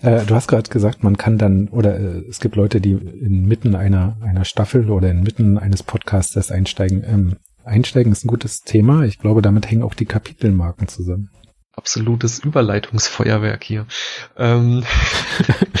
Äh, 0.00 0.24
du 0.26 0.36
hast 0.36 0.46
gerade 0.46 0.70
gesagt, 0.70 1.02
man 1.02 1.16
kann 1.16 1.38
dann, 1.38 1.66
oder 1.70 1.98
äh, 1.98 2.22
es 2.28 2.38
gibt 2.38 2.54
Leute, 2.54 2.80
die 2.80 2.92
inmitten 2.92 3.74
einer, 3.74 4.16
einer 4.22 4.44
Staffel 4.44 4.88
oder 4.92 5.10
inmitten 5.10 5.58
eines 5.58 5.82
Podcasts 5.82 6.52
einsteigen. 6.52 7.02
Ähm, 7.04 7.36
einsteigen 7.64 8.12
ist 8.12 8.24
ein 8.24 8.28
gutes 8.28 8.60
Thema. 8.62 9.02
Ich 9.02 9.18
glaube, 9.18 9.42
damit 9.42 9.68
hängen 9.68 9.82
auch 9.82 9.94
die 9.94 10.06
Kapitelmarken 10.06 10.86
zusammen. 10.86 11.30
Absolutes 11.72 12.38
Überleitungsfeuerwerk 12.38 13.64
hier. 13.64 13.86
Ähm, 14.36 14.84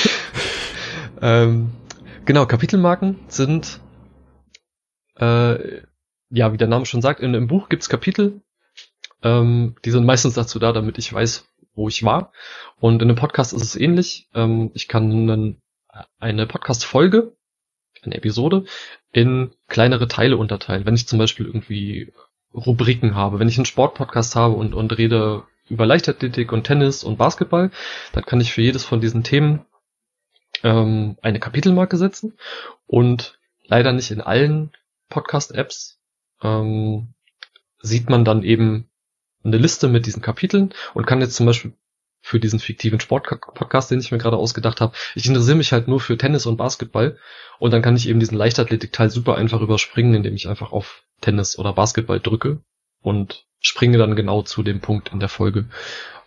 ähm, 1.22 1.70
genau, 2.26 2.46
Kapitelmarken 2.46 3.18
sind, 3.28 3.80
äh, 5.18 5.80
ja, 6.30 6.52
wie 6.52 6.56
der 6.56 6.68
Name 6.68 6.84
schon 6.84 7.02
sagt, 7.02 7.20
in 7.20 7.34
einem 7.34 7.46
Buch 7.46 7.68
gibt's 7.68 7.88
Kapitel. 7.88 8.42
Ähm, 9.22 9.76
die 9.84 9.90
sind 9.90 10.04
meistens 10.04 10.34
dazu 10.34 10.58
da, 10.58 10.72
damit 10.72 10.98
ich 10.98 11.12
weiß, 11.12 11.48
wo 11.74 11.88
ich 11.88 12.02
war. 12.02 12.32
Und 12.78 13.00
in 13.02 13.08
einem 13.08 13.16
Podcast 13.16 13.52
ist 13.52 13.62
es 13.62 13.76
ähnlich. 13.76 14.28
Ähm, 14.34 14.70
ich 14.74 14.88
kann 14.88 15.10
einen, 15.10 15.62
eine 16.18 16.46
Podcast-Folge, 16.46 17.34
eine 18.02 18.16
Episode, 18.16 18.64
in 19.12 19.52
kleinere 19.68 20.08
Teile 20.08 20.36
unterteilen. 20.36 20.84
Wenn 20.84 20.94
ich 20.94 21.08
zum 21.08 21.18
Beispiel 21.18 21.46
irgendwie 21.46 22.12
Rubriken 22.54 23.14
habe, 23.14 23.38
wenn 23.38 23.48
ich 23.48 23.58
einen 23.58 23.66
Sportpodcast 23.66 24.36
habe 24.36 24.54
und, 24.54 24.74
und 24.74 24.96
rede 24.96 25.44
über 25.68 25.86
Leichtathletik 25.86 26.52
und 26.52 26.64
Tennis 26.64 27.04
und 27.04 27.18
Basketball, 27.18 27.70
dann 28.12 28.24
kann 28.24 28.40
ich 28.40 28.52
für 28.52 28.62
jedes 28.62 28.84
von 28.84 29.00
diesen 29.00 29.24
Themen 29.24 29.65
ähm, 30.66 31.16
eine 31.22 31.38
Kapitelmarke 31.38 31.96
setzen 31.96 32.36
und 32.86 33.38
leider 33.64 33.92
nicht 33.92 34.10
in 34.10 34.20
allen 34.20 34.72
Podcast-Apps 35.08 36.00
ähm, 36.42 37.14
sieht 37.80 38.10
man 38.10 38.24
dann 38.24 38.42
eben 38.42 38.90
eine 39.44 39.58
Liste 39.58 39.86
mit 39.86 40.06
diesen 40.06 40.22
Kapiteln 40.22 40.74
und 40.92 41.06
kann 41.06 41.20
jetzt 41.20 41.36
zum 41.36 41.46
Beispiel 41.46 41.72
für 42.20 42.40
diesen 42.40 42.58
fiktiven 42.58 42.98
Sport-Podcast, 42.98 43.92
den 43.92 44.00
ich 44.00 44.10
mir 44.10 44.18
gerade 44.18 44.36
ausgedacht 44.36 44.80
habe. 44.80 44.96
Ich 45.14 45.26
interessiere 45.26 45.56
mich 45.56 45.72
halt 45.72 45.86
nur 45.86 46.00
für 46.00 46.18
Tennis 46.18 46.46
und 46.46 46.56
Basketball 46.56 47.16
und 47.60 47.70
dann 47.72 47.82
kann 47.82 47.94
ich 47.94 48.08
eben 48.08 48.18
diesen 48.18 48.36
Leichtathletik-Teil 48.36 49.10
super 49.10 49.36
einfach 49.36 49.60
überspringen, 49.60 50.14
indem 50.14 50.34
ich 50.34 50.48
einfach 50.48 50.72
auf 50.72 51.04
Tennis 51.20 51.56
oder 51.56 51.72
Basketball 51.72 52.18
drücke 52.18 52.60
und 53.02 53.46
springe 53.60 53.98
dann 53.98 54.16
genau 54.16 54.42
zu 54.42 54.64
dem 54.64 54.80
Punkt 54.80 55.12
in 55.12 55.20
der 55.20 55.28
Folge, 55.28 55.66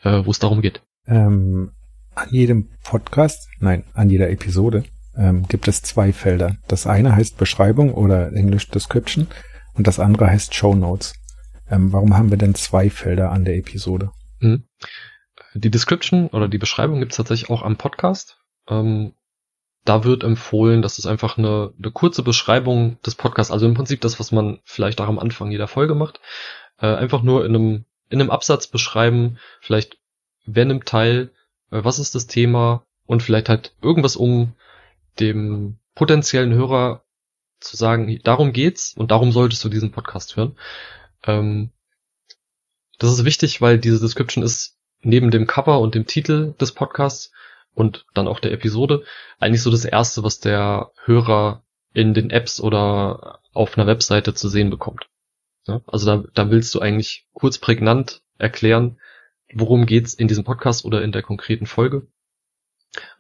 äh, 0.03 0.24
wo 0.24 0.31
es 0.31 0.39
darum 0.39 0.62
geht. 0.62 0.81
Ähm, 1.05 1.74
an 2.19 2.29
jedem 2.31 2.69
Podcast, 2.83 3.47
nein, 3.59 3.85
an 3.93 4.09
jeder 4.09 4.29
Episode 4.29 4.83
ähm, 5.15 5.47
gibt 5.47 5.67
es 5.67 5.81
zwei 5.81 6.11
Felder. 6.11 6.57
Das 6.67 6.85
eine 6.85 7.15
heißt 7.15 7.38
Beschreibung 7.38 7.93
oder 7.93 8.33
English 8.33 8.69
Description 8.69 9.27
und 9.73 9.88
das 9.88 9.99
andere 9.99 10.27
heißt 10.27 10.53
Show 10.53 10.75
Notes. 10.75 11.13
Ähm, 11.69 11.93
warum 11.93 12.17
haben 12.17 12.29
wir 12.29 12.38
denn 12.38 12.55
zwei 12.55 12.89
Felder 12.89 13.31
an 13.31 13.45
der 13.45 13.55
Episode? 13.55 14.11
Mhm. 14.39 14.63
Die 15.53 15.71
Description 15.71 16.27
oder 16.27 16.47
die 16.47 16.57
Beschreibung 16.57 16.99
gibt 16.99 17.13
es 17.13 17.17
tatsächlich 17.17 17.49
auch 17.49 17.63
am 17.63 17.77
Podcast. 17.77 18.38
Ähm, 18.67 19.13
da 19.85 20.03
wird 20.03 20.23
empfohlen, 20.23 20.81
dass 20.81 20.99
es 20.99 21.05
einfach 21.05 21.38
eine, 21.38 21.73
eine 21.81 21.91
kurze 21.91 22.21
Beschreibung 22.21 23.01
des 23.01 23.15
Podcasts, 23.15 23.51
also 23.51 23.65
im 23.65 23.75
Prinzip 23.75 24.01
das, 24.01 24.19
was 24.19 24.31
man 24.31 24.59
vielleicht 24.65 24.99
auch 24.99 25.07
am 25.07 25.19
Anfang 25.19 25.51
jeder 25.51 25.67
Folge 25.67 25.95
macht, 25.95 26.19
äh, 26.79 26.88
einfach 26.88 27.23
nur 27.23 27.45
in 27.45 27.55
einem, 27.55 27.85
in 28.09 28.19
einem 28.19 28.29
Absatz 28.29 28.67
beschreiben, 28.67 29.38
vielleicht 29.61 29.97
wer 30.45 30.65
nimmt 30.65 30.85
teil, 30.85 31.31
was 31.69 31.99
ist 31.99 32.15
das 32.15 32.27
Thema 32.27 32.85
und 33.05 33.23
vielleicht 33.23 33.49
halt 33.49 33.73
irgendwas, 33.81 34.15
um 34.15 34.53
dem 35.19 35.77
potenziellen 35.95 36.53
Hörer 36.53 37.03
zu 37.59 37.75
sagen, 37.75 38.19
darum 38.23 38.53
geht's 38.53 38.93
und 38.95 39.11
darum 39.11 39.31
solltest 39.31 39.63
du 39.63 39.69
diesen 39.69 39.91
Podcast 39.91 40.38
hören. 40.38 40.55
Ähm, 41.23 41.71
das 42.97 43.11
ist 43.11 43.25
wichtig, 43.25 43.61
weil 43.61 43.79
diese 43.79 43.99
Description 43.99 44.43
ist 44.43 44.77
neben 45.01 45.31
dem 45.31 45.47
Cover 45.47 45.79
und 45.79 45.95
dem 45.95 46.05
Titel 46.05 46.53
des 46.59 46.73
Podcasts 46.73 47.31
und 47.73 48.05
dann 48.13 48.27
auch 48.27 48.39
der 48.39 48.51
Episode 48.51 49.03
eigentlich 49.39 49.61
so 49.61 49.71
das 49.71 49.85
erste, 49.85 50.23
was 50.23 50.39
der 50.39 50.91
Hörer 51.05 51.63
in 51.93 52.13
den 52.13 52.29
Apps 52.29 52.59
oder 52.59 53.39
auf 53.53 53.77
einer 53.77 53.88
Webseite 53.88 54.33
zu 54.33 54.49
sehen 54.49 54.69
bekommt. 54.69 55.07
Ja, 55.67 55.81
also 55.88 56.05
da, 56.05 56.23
da 56.33 56.51
willst 56.51 56.73
du 56.75 56.79
eigentlich 56.79 57.27
kurz 57.33 57.57
prägnant 57.57 58.21
erklären, 58.38 58.99
worum 59.53 59.86
geht's 59.86 60.13
in 60.13 60.27
diesem 60.27 60.44
Podcast 60.44 60.86
oder 60.86 61.01
in 61.01 61.12
der 61.12 61.22
konkreten 61.22 61.65
Folge, 61.65 62.08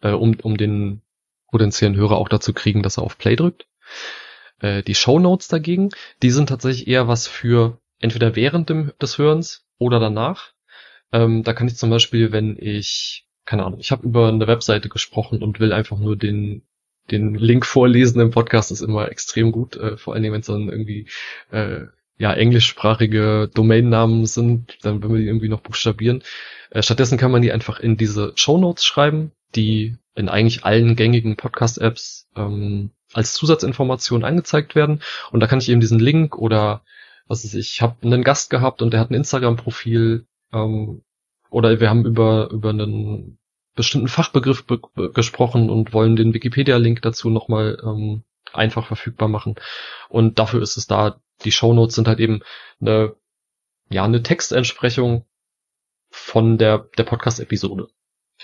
äh, 0.01 0.11
um, 0.11 0.37
um 0.41 0.57
den 0.57 1.01
potenziellen 1.49 1.95
Hörer 1.95 2.17
auch 2.17 2.29
dazu 2.29 2.53
kriegen, 2.53 2.83
dass 2.83 2.97
er 2.97 3.03
auf 3.03 3.17
Play 3.17 3.35
drückt. 3.35 3.67
Äh, 4.59 4.83
die 4.83 4.95
Show 4.95 5.19
Notes 5.19 5.47
dagegen, 5.47 5.89
die 6.21 6.31
sind 6.31 6.49
tatsächlich 6.49 6.87
eher 6.87 7.07
was 7.07 7.27
für 7.27 7.79
entweder 7.99 8.35
während 8.35 8.69
dem, 8.69 8.91
des 9.01 9.17
Hörens 9.17 9.65
oder 9.77 9.99
danach. 9.99 10.53
Ähm, 11.11 11.43
da 11.43 11.53
kann 11.53 11.67
ich 11.67 11.75
zum 11.75 11.89
Beispiel, 11.89 12.31
wenn 12.31 12.57
ich, 12.59 13.27
keine 13.45 13.65
Ahnung, 13.65 13.79
ich 13.79 13.91
habe 13.91 14.05
über 14.05 14.27
eine 14.27 14.47
Webseite 14.47 14.89
gesprochen 14.89 15.41
und 15.41 15.59
will 15.59 15.73
einfach 15.73 15.97
nur 15.97 16.15
den 16.15 16.63
den 17.11 17.35
Link 17.35 17.65
vorlesen 17.65 18.21
im 18.21 18.31
Podcast 18.31 18.71
ist 18.71 18.81
immer 18.81 19.09
extrem 19.09 19.51
gut, 19.51 19.75
äh, 19.75 19.97
vor 19.97 20.13
allen 20.13 20.23
Dingen, 20.23 20.33
wenn 20.33 20.41
es 20.41 20.47
dann 20.47 20.69
irgendwie 20.69 21.07
äh, 21.51 21.87
ja 22.19 22.33
englischsprachige 22.33 23.49
Domainnamen 23.53 24.25
sind, 24.25 24.77
dann 24.83 25.01
will 25.01 25.09
man 25.09 25.19
die 25.21 25.27
irgendwie 25.27 25.49
noch 25.49 25.61
buchstabieren. 25.61 26.21
Äh, 26.69 26.83
stattdessen 26.83 27.17
kann 27.17 27.31
man 27.31 27.41
die 27.41 27.51
einfach 27.51 27.79
in 27.79 27.97
diese 27.97 28.33
Show 28.35 28.57
Notes 28.57 28.85
schreiben, 28.85 29.31
die 29.55 29.95
in 30.15 30.29
eigentlich 30.29 30.65
allen 30.65 30.95
gängigen 30.95 31.37
Podcast-Apps 31.37 32.27
ähm, 32.35 32.91
als 33.13 33.33
Zusatzinformation 33.33 34.25
angezeigt 34.25 34.75
werden. 34.75 35.01
Und 35.31 35.39
da 35.39 35.47
kann 35.47 35.59
ich 35.59 35.69
eben 35.69 35.79
diesen 35.79 35.99
Link 35.99 36.37
oder 36.37 36.83
was 37.27 37.45
ist 37.45 37.55
ich, 37.55 37.73
ich 37.75 37.81
habe 37.81 37.95
einen 38.03 38.23
Gast 38.23 38.49
gehabt 38.49 38.81
und 38.81 38.91
der 38.91 38.99
hat 38.99 39.11
ein 39.11 39.15
Instagram-Profil 39.15 40.25
ähm, 40.51 41.01
oder 41.49 41.79
wir 41.79 41.89
haben 41.89 42.05
über 42.05 42.49
über 42.51 42.71
einen 42.71 43.39
bestimmten 43.75 44.09
Fachbegriff 44.09 44.65
be 44.65 44.81
gesprochen 45.13 45.69
und 45.69 45.93
wollen 45.93 46.17
den 46.17 46.33
Wikipedia-Link 46.33 47.01
dazu 47.01 47.29
nochmal 47.29 47.81
ähm, 47.81 48.23
einfach 48.53 48.87
verfügbar 48.87 49.27
machen. 49.27 49.55
Und 50.09 50.39
dafür 50.39 50.61
ist 50.61 50.77
es 50.77 50.87
da, 50.87 51.19
die 51.43 51.51
Shownotes 51.51 51.95
sind 51.95 52.07
halt 52.07 52.19
eben 52.19 52.41
eine, 52.81 53.15
ja, 53.89 54.03
eine 54.03 54.23
Textentsprechung 54.23 55.25
von 56.09 56.57
der, 56.57 56.89
der 56.97 57.03
Podcast-Episode. 57.03 57.87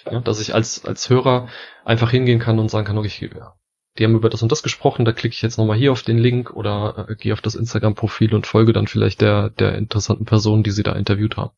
Ja, 0.05 0.19
dass 0.19 0.41
ich 0.41 0.53
als, 0.53 0.83
als 0.83 1.09
Hörer 1.09 1.47
einfach 1.85 2.11
hingehen 2.11 2.39
kann 2.39 2.59
und 2.59 2.69
sagen 2.69 2.85
kann, 2.85 2.97
okay, 2.97 3.31
ja, 3.33 3.55
die 3.97 4.03
haben 4.03 4.15
über 4.15 4.29
das 4.29 4.43
und 4.43 4.51
das 4.51 4.61
gesprochen, 4.61 5.05
da 5.05 5.13
klicke 5.13 5.33
ich 5.33 5.41
jetzt 5.41 5.57
nochmal 5.57 5.77
hier 5.77 5.93
auf 5.93 6.03
den 6.03 6.17
Link 6.17 6.51
oder 6.51 7.07
äh, 7.09 7.15
gehe 7.15 7.33
auf 7.33 7.41
das 7.41 7.55
Instagram-Profil 7.55 8.35
und 8.35 8.45
folge 8.45 8.73
dann 8.73 8.87
vielleicht 8.87 9.21
der, 9.21 9.51
der 9.51 9.75
interessanten 9.75 10.25
Person, 10.25 10.63
die 10.63 10.71
sie 10.71 10.83
da 10.83 10.93
interviewt 10.93 11.37
haben. 11.37 11.51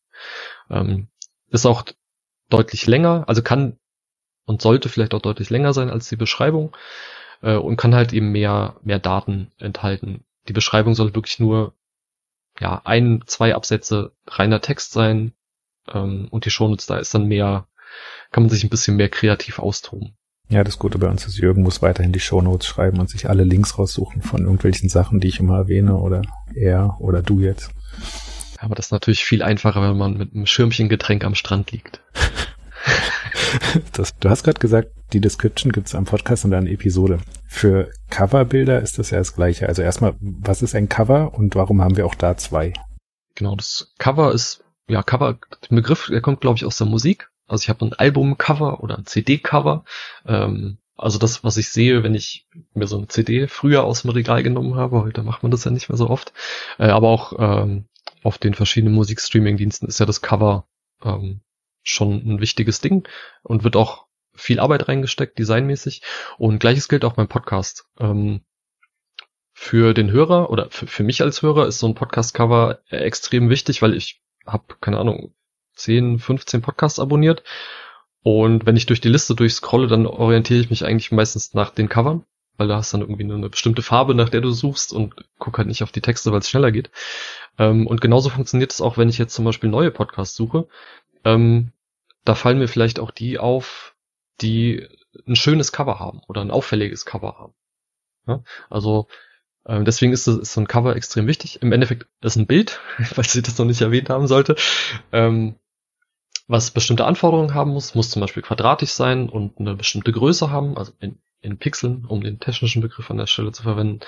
Ähm, 0.70 1.08
ist 1.50 1.66
auch 1.66 1.84
deutlich 2.48 2.86
länger, 2.86 3.24
also 3.26 3.42
kann 3.42 3.78
und 4.44 4.62
sollte 4.62 4.88
vielleicht 4.88 5.14
auch 5.14 5.20
deutlich 5.20 5.50
länger 5.50 5.72
sein 5.72 5.90
als 5.90 6.08
die 6.08 6.16
Beschreibung 6.16 6.74
äh, 7.42 7.56
und 7.56 7.76
kann 7.76 7.94
halt 7.94 8.12
eben 8.12 8.32
mehr, 8.32 8.76
mehr 8.82 8.98
Daten 8.98 9.52
enthalten. 9.58 10.24
Die 10.48 10.52
Beschreibung 10.52 10.94
soll 10.94 11.14
wirklich 11.14 11.38
nur 11.38 11.74
ja, 12.60 12.80
ein, 12.84 13.22
zwei 13.26 13.54
Absätze 13.54 14.12
reiner 14.26 14.60
Text 14.60 14.92
sein 14.92 15.32
ähm, 15.92 16.28
und 16.30 16.44
die 16.44 16.50
Shownotes, 16.50 16.86
da 16.86 16.98
ist 16.98 17.14
dann 17.14 17.26
mehr, 17.26 17.66
kann 18.30 18.42
man 18.42 18.50
sich 18.50 18.64
ein 18.64 18.70
bisschen 18.70 18.96
mehr 18.96 19.08
kreativ 19.08 19.58
austoben. 19.58 20.16
Ja, 20.50 20.64
das 20.64 20.78
Gute 20.78 20.98
bei 20.98 21.08
uns 21.08 21.26
ist, 21.26 21.36
Jürgen 21.36 21.62
muss 21.62 21.82
weiterhin 21.82 22.12
die 22.12 22.20
Shownotes 22.20 22.66
schreiben 22.66 22.98
und 23.00 23.10
sich 23.10 23.28
alle 23.28 23.44
Links 23.44 23.78
raussuchen 23.78 24.22
von 24.22 24.42
irgendwelchen 24.42 24.88
Sachen, 24.88 25.20
die 25.20 25.28
ich 25.28 25.40
immer 25.40 25.58
erwähne 25.58 25.96
oder 25.96 26.22
er 26.54 26.96
oder 27.00 27.22
du 27.22 27.40
jetzt. 27.40 27.70
Aber 28.58 28.74
das 28.74 28.86
ist 28.86 28.92
natürlich 28.92 29.24
viel 29.24 29.42
einfacher, 29.42 29.82
wenn 29.82 29.98
man 29.98 30.16
mit 30.16 30.34
einem 30.34 30.46
Schirmchen 30.46 30.88
Getränk 30.88 31.24
am 31.24 31.34
Strand 31.34 31.70
liegt. 31.70 32.00
das, 33.92 34.16
du 34.18 34.28
hast 34.28 34.44
gerade 34.44 34.60
gesagt, 34.60 34.90
die 35.12 35.20
Description 35.20 35.72
gibt's 35.72 35.94
am 35.94 36.04
Podcast 36.04 36.44
und 36.44 36.54
eine 36.54 36.70
Episode. 36.70 37.20
Für 37.46 37.90
Coverbilder 38.10 38.80
ist 38.80 38.98
das 38.98 39.10
ja 39.10 39.18
das 39.18 39.34
gleiche. 39.34 39.68
Also 39.68 39.82
erstmal, 39.82 40.14
was 40.20 40.62
ist 40.62 40.74
ein 40.74 40.88
Cover 40.88 41.34
und 41.34 41.54
warum 41.54 41.82
haben 41.82 41.96
wir 41.96 42.06
auch 42.06 42.14
da 42.14 42.36
zwei? 42.36 42.72
Genau, 43.34 43.56
das 43.56 43.92
Cover 43.98 44.32
ist, 44.32 44.64
ja, 44.88 45.02
Cover, 45.02 45.38
der 45.70 45.76
Begriff, 45.76 46.08
der 46.10 46.20
kommt, 46.20 46.40
glaube 46.40 46.56
ich, 46.56 46.64
aus 46.64 46.76
der 46.76 46.86
Musik. 46.86 47.30
Also 47.46 47.62
ich 47.62 47.68
habe 47.68 47.86
ein 47.86 47.92
Albumcover 47.94 48.82
oder 48.82 48.98
ein 48.98 49.06
CD-Cover. 49.06 49.84
Ähm, 50.26 50.78
also 50.96 51.18
das, 51.18 51.44
was 51.44 51.56
ich 51.56 51.70
sehe, 51.70 52.02
wenn 52.02 52.14
ich 52.14 52.46
mir 52.74 52.86
so 52.86 52.98
eine 52.98 53.06
CD 53.06 53.46
früher 53.46 53.84
aus 53.84 54.02
dem 54.02 54.10
Regal 54.10 54.42
genommen 54.42 54.74
habe, 54.74 55.00
heute 55.02 55.22
macht 55.22 55.42
man 55.42 55.52
das 55.52 55.64
ja 55.64 55.70
nicht 55.70 55.88
mehr 55.88 55.96
so 55.96 56.10
oft. 56.10 56.32
Äh, 56.78 56.88
aber 56.88 57.08
auch 57.08 57.32
ähm, 57.38 57.86
auf 58.22 58.38
den 58.38 58.54
verschiedenen 58.54 58.94
Musikstreaming-Diensten 58.94 59.86
ist 59.86 60.00
ja 60.00 60.06
das 60.06 60.20
Cover 60.20 60.66
ähm, 61.04 61.40
schon 61.88 62.16
ein 62.26 62.40
wichtiges 62.40 62.80
Ding 62.80 63.08
und 63.42 63.64
wird 63.64 63.76
auch 63.76 64.06
viel 64.34 64.60
Arbeit 64.60 64.88
reingesteckt, 64.88 65.38
designmäßig. 65.38 66.02
Und 66.38 66.60
gleiches 66.60 66.88
gilt 66.88 67.04
auch 67.04 67.14
beim 67.14 67.28
Podcast. 67.28 67.86
Ähm, 67.98 68.42
für 69.52 69.92
den 69.92 70.12
Hörer 70.12 70.50
oder 70.50 70.70
für, 70.70 70.86
für 70.86 71.02
mich 71.02 71.20
als 71.20 71.42
Hörer 71.42 71.66
ist 71.66 71.80
so 71.80 71.88
ein 71.88 71.96
Podcast-Cover 71.96 72.78
extrem 72.90 73.50
wichtig, 73.50 73.82
weil 73.82 73.94
ich 73.94 74.22
habe, 74.46 74.76
keine 74.80 74.98
Ahnung, 74.98 75.34
10, 75.74 76.20
15 76.20 76.62
Podcasts 76.62 77.00
abonniert. 77.00 77.42
Und 78.22 78.66
wenn 78.66 78.76
ich 78.76 78.86
durch 78.86 79.00
die 79.00 79.08
Liste 79.08 79.34
durchscrolle, 79.34 79.88
dann 79.88 80.06
orientiere 80.06 80.60
ich 80.60 80.70
mich 80.70 80.84
eigentlich 80.84 81.12
meistens 81.12 81.54
nach 81.54 81.70
den 81.70 81.88
Covern, 81.88 82.24
weil 82.56 82.68
da 82.68 82.76
hast 82.76 82.92
du 82.92 82.98
dann 82.98 83.08
irgendwie 83.08 83.24
eine 83.24 83.48
bestimmte 83.48 83.82
Farbe, 83.82 84.14
nach 84.14 84.28
der 84.28 84.40
du 84.40 84.50
suchst 84.50 84.92
und 84.92 85.14
guck 85.38 85.58
halt 85.58 85.68
nicht 85.68 85.82
auf 85.82 85.92
die 85.92 86.02
Texte, 86.02 86.30
weil 86.30 86.40
es 86.40 86.50
schneller 86.50 86.70
geht. 86.70 86.90
Ähm, 87.58 87.86
und 87.86 88.00
genauso 88.00 88.30
funktioniert 88.30 88.72
es 88.72 88.80
auch, 88.80 88.96
wenn 88.96 89.08
ich 89.08 89.18
jetzt 89.18 89.34
zum 89.34 89.44
Beispiel 89.44 89.70
neue 89.70 89.90
Podcasts 89.90 90.36
suche. 90.36 90.68
Ähm, 91.24 91.72
da 92.28 92.34
fallen 92.34 92.58
mir 92.58 92.68
vielleicht 92.68 93.00
auch 93.00 93.10
die 93.10 93.38
auf, 93.38 93.96
die 94.42 94.86
ein 95.26 95.34
schönes 95.34 95.72
Cover 95.72 95.98
haben 95.98 96.20
oder 96.28 96.42
ein 96.42 96.50
auffälliges 96.50 97.06
Cover 97.06 97.38
haben. 97.38 97.54
Ja? 98.26 98.42
Also 98.68 99.08
ähm, 99.66 99.84
deswegen 99.84 100.12
ist, 100.12 100.26
ist, 100.26 100.52
so 100.52 100.60
ein 100.60 100.68
Cover 100.68 100.94
extrem 100.94 101.26
wichtig. 101.26 101.62
Im 101.62 101.72
Endeffekt 101.72 102.06
ist 102.20 102.36
ein 102.36 102.46
Bild, 102.46 102.80
falls 103.02 103.34
ich 103.34 103.42
das 103.42 103.58
noch 103.58 103.64
nicht 103.64 103.80
erwähnt 103.80 104.10
haben 104.10 104.26
sollte. 104.26 104.56
Ähm, 105.10 105.56
was 106.46 106.70
bestimmte 106.70 107.06
Anforderungen 107.06 107.54
haben 107.54 107.72
muss, 107.72 107.94
muss 107.94 108.10
zum 108.10 108.20
Beispiel 108.20 108.42
quadratisch 108.42 108.90
sein 108.90 109.28
und 109.28 109.58
eine 109.58 109.74
bestimmte 109.74 110.12
Größe 110.12 110.50
haben, 110.50 110.78
also 110.78 110.92
in, 111.00 111.18
in 111.40 111.58
Pixeln, 111.58 112.04
um 112.06 112.22
den 112.22 112.40
technischen 112.40 112.82
Begriff 112.82 113.10
an 113.10 113.18
der 113.18 113.26
Stelle 113.26 113.52
zu 113.52 113.62
verwenden. 113.62 114.00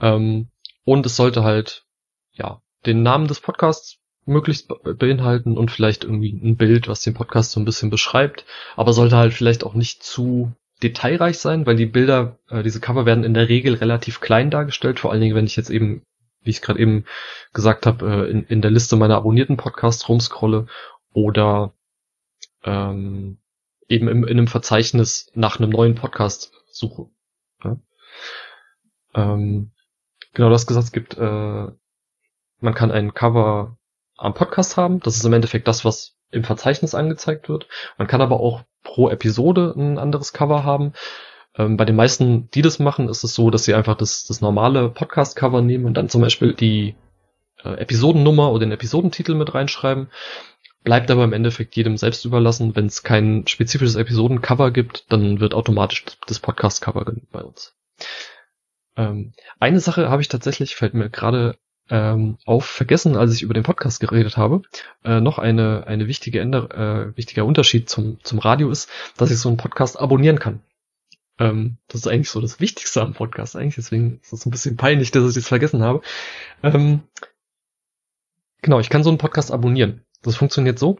Ähm, 0.00 0.48
und 0.84 1.06
es 1.06 1.16
sollte 1.16 1.44
halt, 1.44 1.86
ja, 2.32 2.62
den 2.84 3.02
Namen 3.02 3.26
des 3.26 3.40
Podcasts 3.40 4.01
möglichst 4.24 4.68
beinhalten 4.98 5.56
und 5.56 5.70
vielleicht 5.70 6.04
irgendwie 6.04 6.32
ein 6.32 6.56
Bild, 6.56 6.88
was 6.88 7.00
den 7.02 7.14
Podcast 7.14 7.52
so 7.52 7.60
ein 7.60 7.64
bisschen 7.64 7.90
beschreibt, 7.90 8.44
aber 8.76 8.92
sollte 8.92 9.16
halt 9.16 9.32
vielleicht 9.32 9.64
auch 9.64 9.74
nicht 9.74 10.02
zu 10.02 10.52
detailreich 10.82 11.38
sein, 11.38 11.66
weil 11.66 11.76
die 11.76 11.86
Bilder, 11.86 12.38
äh, 12.48 12.62
diese 12.62 12.80
Cover 12.80 13.06
werden 13.06 13.24
in 13.24 13.34
der 13.34 13.48
Regel 13.48 13.74
relativ 13.74 14.20
klein 14.20 14.50
dargestellt, 14.50 15.00
vor 15.00 15.12
allen 15.12 15.20
Dingen, 15.20 15.34
wenn 15.34 15.46
ich 15.46 15.56
jetzt 15.56 15.70
eben, 15.70 16.02
wie 16.42 16.50
ich 16.50 16.62
gerade 16.62 16.80
eben 16.80 17.04
gesagt 17.52 17.86
habe, 17.86 18.06
äh, 18.06 18.30
in, 18.30 18.44
in 18.44 18.62
der 18.62 18.70
Liste 18.70 18.96
meiner 18.96 19.16
abonnierten 19.16 19.56
Podcasts 19.56 20.08
rumscrolle 20.08 20.66
oder 21.12 21.74
ähm, 22.64 23.38
eben 23.88 24.08
im, 24.08 24.24
in 24.24 24.38
einem 24.38 24.46
Verzeichnis 24.48 25.30
nach 25.34 25.58
einem 25.58 25.70
neuen 25.70 25.94
Podcast 25.94 26.52
suche. 26.70 27.08
Ja? 27.62 27.76
Ähm, 29.14 29.72
genau, 30.32 30.48
du 30.48 30.54
hast 30.54 30.66
gesagt, 30.66 30.86
es 30.86 30.92
gibt, 30.92 31.16
äh, 31.16 31.66
man 32.60 32.74
kann 32.74 32.90
ein 32.90 33.14
Cover 33.14 33.78
am 34.22 34.34
Podcast 34.34 34.76
haben. 34.76 35.00
Das 35.00 35.16
ist 35.16 35.24
im 35.24 35.32
Endeffekt 35.32 35.68
das, 35.68 35.84
was 35.84 36.16
im 36.30 36.44
Verzeichnis 36.44 36.94
angezeigt 36.94 37.48
wird. 37.48 37.66
Man 37.98 38.08
kann 38.08 38.20
aber 38.20 38.40
auch 38.40 38.62
pro 38.82 39.10
Episode 39.10 39.74
ein 39.76 39.98
anderes 39.98 40.32
Cover 40.32 40.64
haben. 40.64 40.92
Ähm, 41.56 41.76
bei 41.76 41.84
den 41.84 41.96
meisten, 41.96 42.50
die 42.50 42.62
das 42.62 42.78
machen, 42.78 43.08
ist 43.08 43.24
es 43.24 43.34
so, 43.34 43.50
dass 43.50 43.64
sie 43.64 43.74
einfach 43.74 43.96
das, 43.96 44.24
das 44.24 44.40
normale 44.40 44.88
Podcast-Cover 44.88 45.60
nehmen 45.60 45.84
und 45.84 45.94
dann 45.94 46.08
zum 46.08 46.20
Beispiel 46.20 46.54
die 46.54 46.94
äh, 47.64 47.74
Episodennummer 47.74 48.50
oder 48.50 48.60
den 48.60 48.72
Episodentitel 48.72 49.34
mit 49.34 49.54
reinschreiben. 49.54 50.08
Bleibt 50.84 51.10
aber 51.10 51.24
im 51.24 51.32
Endeffekt 51.32 51.76
jedem 51.76 51.96
selbst 51.96 52.24
überlassen. 52.24 52.74
Wenn 52.74 52.86
es 52.86 53.02
kein 53.02 53.46
spezifisches 53.46 53.96
Episodencover 53.96 54.70
gibt, 54.70 55.12
dann 55.12 55.40
wird 55.40 55.54
automatisch 55.54 56.04
das 56.26 56.40
Podcast-Cover 56.40 57.12
bei 57.30 57.42
uns. 57.42 57.76
Ähm, 58.96 59.32
eine 59.60 59.80
Sache 59.80 60.10
habe 60.10 60.22
ich 60.22 60.28
tatsächlich, 60.28 60.74
fällt 60.74 60.94
mir 60.94 61.10
gerade 61.10 61.56
ähm, 61.90 62.38
auf 62.46 62.64
vergessen, 62.64 63.16
als 63.16 63.34
ich 63.34 63.42
über 63.42 63.54
den 63.54 63.62
Podcast 63.62 64.00
geredet 64.00 64.36
habe. 64.36 64.62
Äh, 65.04 65.20
noch 65.20 65.38
eine, 65.38 65.86
eine 65.86 66.06
wichtige 66.06 66.40
Änder 66.40 66.70
äh, 66.70 67.16
wichtiger 67.16 67.44
Unterschied 67.44 67.88
zum, 67.88 68.18
zum 68.22 68.38
Radio 68.38 68.70
ist, 68.70 68.88
dass 69.16 69.30
ich 69.30 69.38
so 69.38 69.48
einen 69.48 69.58
Podcast 69.58 69.98
abonnieren 69.98 70.38
kann. 70.38 70.62
Ähm, 71.38 71.78
das 71.88 72.02
ist 72.02 72.06
eigentlich 72.06 72.30
so 72.30 72.40
das 72.40 72.60
Wichtigste 72.60 73.02
am 73.02 73.14
Podcast 73.14 73.56
eigentlich, 73.56 73.76
deswegen 73.76 74.20
ist 74.22 74.32
es 74.32 74.46
ein 74.46 74.50
bisschen 74.50 74.76
peinlich, 74.76 75.10
dass 75.10 75.28
ich 75.28 75.34
das 75.34 75.48
vergessen 75.48 75.82
habe. 75.82 76.02
Ähm, 76.62 77.02
genau, 78.62 78.80
ich 78.80 78.90
kann 78.90 79.02
so 79.02 79.10
einen 79.10 79.18
Podcast 79.18 79.50
abonnieren. 79.50 80.04
Das 80.22 80.36
funktioniert 80.36 80.78
so, 80.78 80.98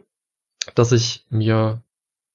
dass 0.75 0.91
ich 0.91 1.25
mir, 1.29 1.81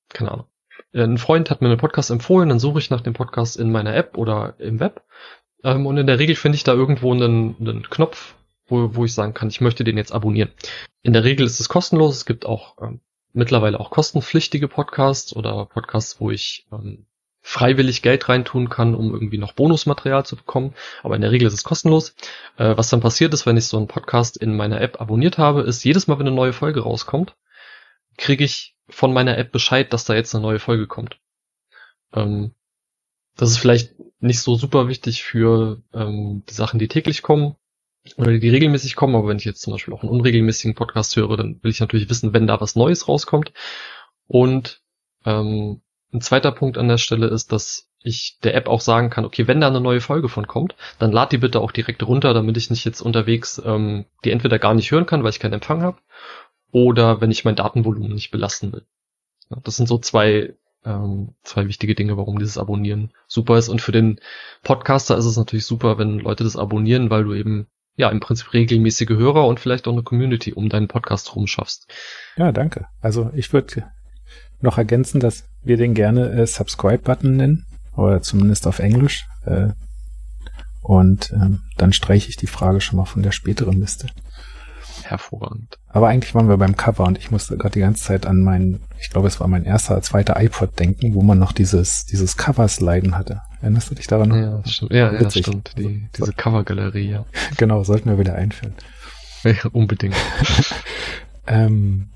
keine 0.09 0.33
Ahnung, 0.33 0.47
ein 0.95 1.19
Freund 1.19 1.51
hat 1.51 1.61
mir 1.61 1.69
einen 1.69 1.79
Podcast 1.79 2.11
empfohlen, 2.11 2.49
dann 2.49 2.59
suche 2.59 2.79
ich 2.79 2.91
nach 2.91 3.03
dem 3.03 3.13
Podcast 3.13 3.57
in 3.57 3.71
meiner 3.71 3.95
App 3.95 4.17
oder 4.17 4.55
im 4.59 4.81
Web. 4.81 5.03
Ähm, 5.64 5.87
und 5.87 5.97
in 5.97 6.07
der 6.07 6.18
Regel 6.18 6.37
finde 6.37 6.57
ich 6.57 6.64
da 6.64 6.73
irgendwo 6.73 7.12
einen, 7.12 7.57
einen 7.61 7.88
Knopf, 7.88 8.35
wo, 8.66 8.94
wo 8.94 9.05
ich 9.05 9.14
sagen 9.14 9.35
kann, 9.35 9.49
ich 9.49 9.61
möchte 9.61 9.85
den 9.85 9.97
jetzt 9.97 10.12
abonnieren. 10.12 10.51
In 11.03 11.12
der 11.12 11.25
Regel 11.25 11.47
ist 11.47 11.61
es 11.61 11.68
kostenlos. 11.68 12.16
Es 12.16 12.27
gibt 12.27 12.47
auch 12.47 12.77
ähm, 12.81 13.01
mittlerweile 13.33 13.81
auch 13.81 13.90
kostenpflichtige 13.90 14.68
Podcasts 14.68 15.35
oder 15.35 15.66
Podcasts, 15.66 16.21
wo 16.21 16.31
ich 16.31 16.66
ähm, 16.73 17.07
freiwillig 17.40 18.03
Geld 18.03 18.29
reintun 18.29 18.68
kann, 18.68 18.94
um 18.94 19.12
irgendwie 19.12 19.38
noch 19.38 19.53
Bonusmaterial 19.53 20.27
zu 20.27 20.37
bekommen. 20.37 20.75
Aber 21.03 21.14
in 21.14 21.23
der 21.23 21.31
Regel 21.31 21.49
ist 21.49 21.55
es 21.55 21.64
kostenlos. 21.64 22.14
Äh, 22.57 22.77
was 22.77 22.90
dann 22.90 23.01
passiert 23.01 23.33
ist, 23.33 23.47
wenn 23.47 23.57
ich 23.57 23.66
so 23.66 23.77
einen 23.77 23.87
Podcast 23.87 24.37
in 24.37 24.57
meiner 24.57 24.81
App 24.81 25.01
abonniert 25.01 25.38
habe, 25.38 25.62
ist 25.62 25.85
jedes 25.85 26.07
Mal, 26.07 26.18
wenn 26.18 26.27
eine 26.27 26.37
neue 26.37 26.53
Folge 26.53 26.81
rauskommt, 26.81 27.37
kriege 28.16 28.44
ich 28.44 28.77
von 28.90 29.12
meiner 29.12 29.38
App 29.38 29.53
Bescheid, 29.53 29.92
dass 29.92 30.05
da 30.05 30.14
jetzt 30.14 30.35
eine 30.35 30.42
neue 30.42 30.59
Folge 30.59 30.87
kommt. 30.87 31.18
Ähm, 32.12 32.55
das 33.38 33.51
ist 33.51 33.59
vielleicht 33.59 33.94
nicht 34.20 34.40
so 34.40 34.57
super 34.57 34.88
wichtig 34.88 35.22
für 35.22 35.81
ähm, 35.94 36.42
die 36.48 36.55
Sachen, 36.55 36.79
die 36.79 36.88
täglich 36.88 37.22
kommen, 37.22 37.57
oder 38.16 38.38
die 38.38 38.48
regelmäßig 38.48 38.96
kommen, 38.96 39.14
aber 39.14 39.29
wenn 39.29 39.38
ich 39.38 39.44
jetzt 39.44 39.61
zum 39.61 39.72
Beispiel 39.72 39.94
auch 39.94 40.03
einen 40.03 40.11
unregelmäßigen 40.11 40.74
Podcast 40.74 41.16
höre, 41.16 41.37
dann 41.37 41.62
will 41.62 41.70
ich 41.70 41.81
natürlich 41.81 42.09
wissen, 42.09 42.33
wenn 42.33 42.46
da 42.46 42.61
was 42.61 42.74
Neues 42.74 43.09
rauskommt. 43.09 43.53
Und 44.27 44.83
ähm, 45.24 45.83
ein 46.12 46.20
zweiter 46.20 46.53
Punkt 46.53 46.79
an 46.79 46.88
der 46.88 46.98
Stelle 46.98 47.27
ist, 47.27 47.53
dass 47.53 47.88
ich 48.03 48.38
der 48.42 48.55
App 48.55 48.68
auch 48.68 48.81
sagen 48.81 49.11
kann, 49.11 49.24
okay, 49.24 49.46
wenn 49.46 49.61
da 49.61 49.68
eine 49.68 49.81
neue 49.81 50.01
Folge 50.01 50.29
von 50.29 50.46
kommt, 50.46 50.74
dann 50.98 51.12
lad 51.12 51.33
die 51.33 51.38
bitte 51.38 51.61
auch 51.61 51.72
direkt 51.72 52.03
runter, 52.07 52.33
damit 52.33 52.57
ich 52.57 52.70
nicht 52.70 52.85
jetzt 52.85 53.01
unterwegs 53.01 53.61
ähm, 53.64 54.07
die 54.24 54.31
entweder 54.31 54.59
gar 54.59 54.74
nicht 54.74 54.90
hören 54.90 55.07
kann, 55.07 55.22
weil 55.22 55.31
ich 55.31 55.40
keinen 55.40 55.55
Empfang 55.55 55.83
habe, 55.83 55.98
oder 56.70 57.20
wenn 57.20 57.31
ich 57.31 57.44
mein 57.44 57.57
Datenvolumen 57.57 58.14
nicht 58.14 58.31
belasten 58.31 58.72
will. 58.72 58.87
Das 59.64 59.77
sind 59.77 59.87
so 59.87 59.98
zwei 59.98 60.55
ähm, 60.85 61.35
zwei 61.43 61.67
wichtige 61.67 61.95
Dinge, 61.95 62.17
warum 62.17 62.38
dieses 62.38 62.59
Abonnieren 62.59 63.12
super 63.27 63.59
ist. 63.59 63.69
Und 63.69 63.81
für 63.81 63.93
den 63.93 64.21
Podcaster 64.62 65.17
ist 65.17 65.25
es 65.25 65.37
natürlich 65.37 65.67
super, 65.67 65.99
wenn 65.99 66.19
Leute 66.19 66.45
das 66.45 66.57
abonnieren, 66.57 67.11
weil 67.11 67.25
du 67.25 67.35
eben 67.35 67.67
ja, 67.97 68.09
im 68.11 68.21
Prinzip 68.21 68.53
regelmäßige 68.53 69.11
Hörer 69.11 69.47
und 69.47 69.59
vielleicht 69.59 69.88
auch 69.88 69.93
eine 69.93 70.05
Community 70.05 70.53
um 70.53 70.69
deinen 70.69 70.87
Podcast 70.87 71.35
rum 71.35 71.49
schaffst. 71.49 71.88
Ja, 72.37 72.53
danke. 72.53 72.87
Also 73.01 73.31
ich 73.35 73.53
würde 73.53 73.91
noch 74.61 74.79
ergänzen, 74.79 75.21
dass 75.21 75.49
wir 75.62 75.77
den 75.77 75.95
gerne 75.95 76.31
äh, 76.31 76.47
Subscribe-Button 76.47 77.37
nennen, 77.37 77.67
oder 77.97 78.23
zumindest 78.23 78.67
auf 78.67 78.79
Englisch. 78.79 79.27
Äh, 79.45 79.71
und 80.83 81.33
ähm, 81.33 81.62
dann 81.77 81.93
streiche 81.93 82.29
ich 82.29 82.37
die 82.37 82.47
Frage 82.47 82.81
schon 82.81 82.97
mal 82.97 83.05
von 83.05 83.23
der 83.23 83.33
späteren 83.33 83.81
Liste 83.81 84.07
hervorragend. 85.05 85.79
Aber 85.89 86.09
eigentlich 86.09 86.35
waren 86.35 86.49
wir 86.49 86.57
beim 86.57 86.77
Cover 86.77 87.05
und 87.05 87.19
ich 87.19 87.31
musste 87.31 87.57
gerade 87.57 87.75
die 87.75 87.81
ganze 87.81 88.05
Zeit 88.05 88.27
an 88.27 88.43
meinen, 88.43 88.81
ich 89.01 89.11
glaube, 89.11 89.29
es 89.29 89.41
war 89.41 89.49
mein 89.49 89.65
erster, 89.65 90.01
zweiter 90.03 90.41
iPod 90.41 90.79
denken, 90.79 91.15
wo 91.15 91.23
man 91.23 91.39
noch 91.39 91.53
dieses, 91.53 92.07
dieses 92.07 92.37
Cover-Sliden 92.37 93.17
hatte. 93.17 93.41
Erinnerst 93.61 93.91
du 93.91 93.95
dich 93.95 94.07
daran? 94.07 94.33
Ja, 94.35 94.63
stimmt. 94.67 94.93
Ja, 94.93 95.13
ja, 95.13 95.31
stimmt. 95.31 95.75
Die, 95.77 96.09
diese 96.17 96.33
Cover-Galerie, 96.33 97.11
ja. 97.11 97.27
Genau, 97.57 97.83
sollten 97.85 98.11
wir 98.11 98.19
wieder 98.19 98.35
einführen. 98.35 98.75
Ja, 99.45 99.69
unbedingt. 99.73 100.17
ähm, 101.47 102.11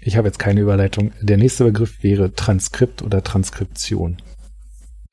ich 0.00 0.16
habe 0.16 0.28
jetzt 0.28 0.38
keine 0.38 0.60
Überleitung. 0.60 1.12
Der 1.20 1.36
nächste 1.36 1.64
Begriff 1.64 2.02
wäre 2.02 2.32
Transkript 2.32 3.02
oder 3.02 3.22
Transkription. 3.22 4.22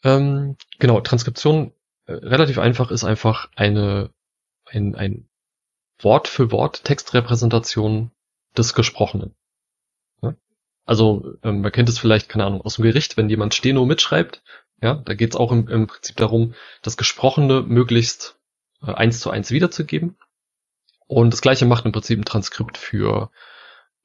Ähm, 0.03 0.55
genau, 0.79 1.01
Transkription 1.01 1.71
äh, 2.05 2.13
relativ 2.13 2.59
einfach 2.59 2.91
ist 2.91 3.03
einfach 3.03 3.49
eine 3.55 4.11
ein, 4.71 4.95
ein 4.95 5.27
Wort 5.99 6.27
für 6.27 6.51
Wort 6.51 6.83
Textrepräsentation 6.83 8.11
des 8.57 8.73
Gesprochenen. 8.73 9.35
Also 10.85 11.33
ähm, 11.43 11.61
man 11.61 11.71
kennt 11.71 11.89
es 11.89 11.97
vielleicht, 11.97 12.29
keine 12.29 12.45
Ahnung, 12.45 12.61
aus 12.61 12.75
dem 12.75 12.83
Gericht, 12.83 13.17
wenn 13.17 13.29
jemand 13.29 13.55
Steno 13.55 13.85
mitschreibt, 13.85 14.43
ja, 14.81 14.95
da 14.95 15.13
geht 15.13 15.31
es 15.31 15.35
auch 15.35 15.51
im, 15.51 15.67
im, 15.67 15.87
Prinzip 15.87 16.15
darum, 16.17 16.53
das 16.81 16.97
Gesprochene 16.97 17.61
möglichst 17.61 18.37
äh, 18.83 18.93
eins 18.93 19.19
zu 19.19 19.31
eins 19.31 19.51
wiederzugeben. 19.51 20.17
Und 21.07 21.33
das 21.33 21.41
gleiche 21.41 21.65
macht 21.65 21.85
im 21.85 21.91
Prinzip 21.91 22.19
ein 22.19 22.25
Transkript 22.25 22.77
für, 22.77 23.31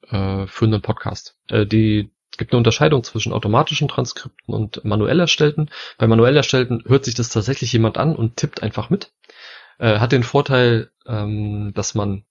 äh, 0.07 0.47
für 0.47 0.65
einen 0.65 0.81
Podcast. 0.81 1.35
Äh, 1.49 1.65
die 1.65 2.11
gibt 2.37 2.53
eine 2.53 2.57
Unterscheidung 2.57 3.03
zwischen 3.03 3.33
automatischen 3.33 3.87
Transkripten 3.87 4.53
und 4.53 4.83
manuell 4.85 5.19
erstellten. 5.19 5.69
Bei 5.97 6.07
manuell 6.07 6.37
erstellten 6.37 6.83
hört 6.87 7.05
sich 7.05 7.13
das 7.13 7.29
tatsächlich 7.29 7.73
jemand 7.73 7.97
an 7.97 8.15
und 8.15 8.37
tippt 8.37 8.63
einfach 8.63 8.89
mit. 8.89 9.11
Äh, 9.81 9.97
hat 9.97 10.11
den 10.11 10.21
Vorteil, 10.21 10.91
ähm, 11.07 11.73
dass 11.73 11.95
man 11.95 12.23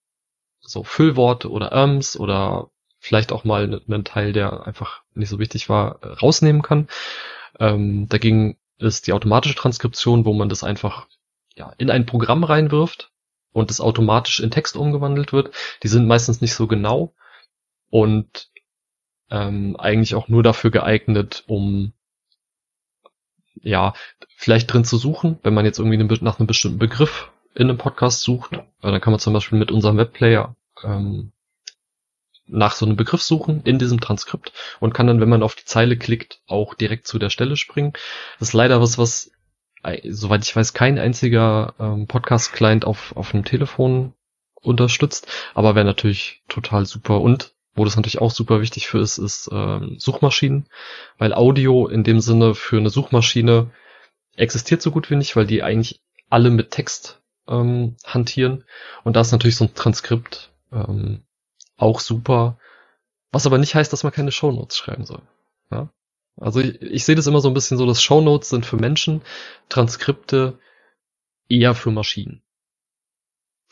so 0.61 0.85
Füllworte 0.85 1.51
oder 1.51 1.67
Erms 1.67 2.17
oder 2.17 2.71
vielleicht 2.97 3.33
auch 3.33 3.43
mal 3.43 3.81
einen 3.85 4.05
Teil, 4.05 4.31
der 4.31 4.65
einfach 4.65 5.01
nicht 5.15 5.27
so 5.27 5.37
wichtig 5.37 5.67
war, 5.67 6.01
rausnehmen 6.01 6.61
kann. 6.61 6.87
Ähm, 7.59 8.07
dagegen 8.07 8.57
ist 8.77 9.05
die 9.05 9.11
automatische 9.11 9.55
Transkription, 9.55 10.23
wo 10.23 10.33
man 10.33 10.47
das 10.47 10.63
einfach 10.63 11.07
ja, 11.53 11.73
in 11.77 11.91
ein 11.91 12.05
Programm 12.05 12.45
reinwirft 12.45 13.11
und 13.51 13.69
es 13.69 13.81
automatisch 13.81 14.39
in 14.39 14.49
Text 14.51 14.77
umgewandelt 14.77 15.33
wird. 15.33 15.53
Die 15.83 15.89
sind 15.89 16.07
meistens 16.07 16.39
nicht 16.39 16.53
so 16.53 16.67
genau 16.67 17.13
und 17.89 18.49
ähm, 19.29 19.75
eigentlich 19.77 20.15
auch 20.15 20.29
nur 20.29 20.41
dafür 20.41 20.71
geeignet, 20.71 21.43
um 21.47 21.91
ja, 23.55 23.93
vielleicht 24.37 24.71
drin 24.71 24.85
zu 24.85 24.95
suchen, 24.95 25.37
wenn 25.43 25.53
man 25.53 25.65
jetzt 25.65 25.79
irgendwie 25.79 25.97
nach 26.23 26.39
einem 26.39 26.47
bestimmten 26.47 26.79
Begriff 26.79 27.29
in 27.55 27.69
einem 27.69 27.77
Podcast 27.77 28.21
sucht, 28.21 28.59
dann 28.81 29.01
kann 29.01 29.11
man 29.11 29.19
zum 29.19 29.33
Beispiel 29.33 29.59
mit 29.59 29.71
unserem 29.71 29.97
Webplayer 29.97 30.55
ähm, 30.83 31.31
nach 32.47 32.73
so 32.73 32.85
einem 32.85 32.95
Begriff 32.97 33.21
suchen 33.21 33.61
in 33.63 33.79
diesem 33.79 33.99
Transkript 33.99 34.51
und 34.79 34.93
kann 34.93 35.07
dann, 35.07 35.21
wenn 35.21 35.29
man 35.29 35.43
auf 35.43 35.55
die 35.55 35.65
Zeile 35.65 35.97
klickt, 35.97 36.41
auch 36.47 36.73
direkt 36.73 37.07
zu 37.07 37.17
der 37.17 37.29
Stelle 37.29 37.55
springen. 37.57 37.93
Das 38.39 38.49
ist 38.49 38.53
leider 38.53 38.81
was, 38.81 38.97
was, 38.97 39.31
soweit 40.07 40.43
ich 40.43 40.55
weiß, 40.55 40.73
kein 40.73 40.99
einziger 40.99 41.73
ähm, 41.79 42.07
Podcast-Client 42.07 42.85
auf, 42.85 43.15
auf 43.15 43.33
einem 43.33 43.45
Telefon 43.45 44.13
unterstützt, 44.61 45.27
aber 45.53 45.75
wäre 45.75 45.85
natürlich 45.85 46.43
total 46.47 46.85
super. 46.85 47.21
Und 47.21 47.53
wo 47.73 47.85
das 47.85 47.95
natürlich 47.95 48.19
auch 48.19 48.31
super 48.31 48.61
wichtig 48.61 48.87
für 48.87 48.99
ist, 48.99 49.17
ist 49.17 49.49
ähm, 49.51 49.95
Suchmaschinen, 49.97 50.67
weil 51.17 51.33
Audio 51.33 51.87
in 51.87 52.03
dem 52.03 52.19
Sinne 52.19 52.53
für 52.53 52.77
eine 52.77 52.89
Suchmaschine 52.89 53.71
existiert 54.35 54.81
so 54.81 54.91
gut 54.91 55.09
wie 55.09 55.15
nicht, 55.15 55.35
weil 55.35 55.47
die 55.47 55.63
eigentlich 55.63 56.01
alle 56.29 56.49
mit 56.49 56.71
Text 56.71 57.20
ähm, 57.47 57.95
hantieren. 58.05 58.63
Und 59.03 59.15
da 59.15 59.21
ist 59.21 59.31
natürlich 59.31 59.55
so 59.55 59.65
ein 59.65 59.73
Transkript 59.73 60.51
ähm, 60.71 61.23
auch 61.77 61.99
super. 61.99 62.57
Was 63.31 63.45
aber 63.45 63.57
nicht 63.57 63.75
heißt, 63.75 63.91
dass 63.91 64.03
man 64.03 64.11
keine 64.11 64.31
Shownotes 64.31 64.77
schreiben 64.77 65.05
soll. 65.05 65.21
Ja? 65.71 65.89
Also 66.37 66.59
ich, 66.59 66.81
ich 66.81 67.05
sehe 67.05 67.15
das 67.15 67.27
immer 67.27 67.41
so 67.41 67.49
ein 67.49 67.53
bisschen 67.53 67.77
so, 67.77 67.85
dass 67.85 68.01
Shownotes 68.01 68.49
sind 68.49 68.65
für 68.65 68.77
Menschen, 68.77 69.21
Transkripte 69.69 70.59
eher 71.49 71.75
für 71.75 71.91
Maschinen. 71.91 72.41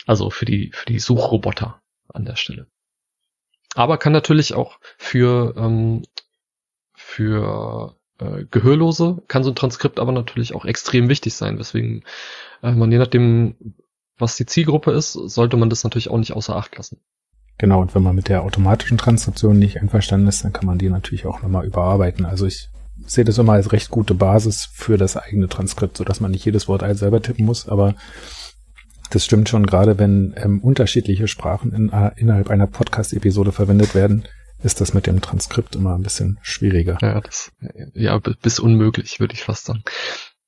Also 0.05 0.29
für 0.29 0.45
die, 0.45 0.71
für 0.73 0.85
die 0.85 0.99
Suchroboter 0.99 1.81
an 2.07 2.25
der 2.25 2.35
Stelle. 2.35 2.67
Aber 3.75 3.97
kann 3.97 4.13
natürlich 4.13 4.53
auch 4.53 4.79
für, 4.97 5.55
ähm, 5.55 6.03
für 6.95 7.98
äh, 8.19 8.45
Gehörlose 8.49 9.21
kann 9.27 9.43
so 9.43 9.51
ein 9.51 9.55
Transkript 9.55 9.99
aber 9.99 10.11
natürlich 10.11 10.53
auch 10.55 10.65
extrem 10.65 11.09
wichtig 11.09 11.33
sein, 11.33 11.57
weswegen 11.59 12.03
äh, 12.61 12.71
man 12.71 12.91
je 12.91 12.97
nachdem, 12.97 13.55
was 14.17 14.35
die 14.35 14.45
Zielgruppe 14.45 14.91
ist, 14.91 15.13
sollte 15.13 15.57
man 15.57 15.69
das 15.69 15.83
natürlich 15.83 16.09
auch 16.09 16.17
nicht 16.17 16.33
außer 16.33 16.55
Acht 16.55 16.77
lassen. 16.77 16.99
Genau, 17.57 17.81
und 17.81 17.93
wenn 17.93 18.03
man 18.03 18.15
mit 18.15 18.29
der 18.29 18.43
automatischen 18.43 18.97
Transkription 18.97 19.59
nicht 19.59 19.81
einverstanden 19.81 20.27
ist, 20.27 20.43
dann 20.43 20.53
kann 20.53 20.65
man 20.65 20.77
die 20.77 20.89
natürlich 20.89 21.25
auch 21.25 21.41
nochmal 21.41 21.65
überarbeiten. 21.65 22.25
Also 22.25 22.45
ich 22.45 22.69
sehe 23.05 23.25
das 23.25 23.37
immer 23.37 23.53
als 23.53 23.71
recht 23.71 23.89
gute 23.89 24.13
Basis 24.13 24.69
für 24.71 24.97
das 24.97 25.17
eigene 25.17 25.49
Transkript, 25.49 25.97
sodass 25.97 26.19
man 26.21 26.31
nicht 26.31 26.45
jedes 26.45 26.67
Wort 26.67 26.83
als 26.83 26.99
selber 26.99 27.21
tippen 27.21 27.45
muss, 27.45 27.67
aber 27.67 27.95
das 29.09 29.25
stimmt 29.25 29.49
schon, 29.49 29.65
gerade 29.65 29.97
wenn 29.97 30.33
ähm, 30.37 30.59
unterschiedliche 30.59 31.27
Sprachen 31.27 31.73
in, 31.73 31.89
äh, 31.89 32.11
innerhalb 32.15 32.49
einer 32.49 32.67
Podcast-Episode 32.67 33.51
verwendet 33.51 33.95
werden, 33.95 34.23
ist 34.63 34.81
das 34.81 34.93
mit 34.93 35.07
dem 35.07 35.21
Transkript 35.21 35.75
immer 35.75 35.95
ein 35.95 36.03
bisschen 36.03 36.39
schwieriger. 36.41 36.97
Ja, 37.01 37.21
das, 37.21 37.51
ja, 37.93 38.17
bis 38.19 38.59
unmöglich, 38.59 39.19
würde 39.19 39.33
ich 39.33 39.43
fast 39.43 39.65
sagen. 39.65 39.83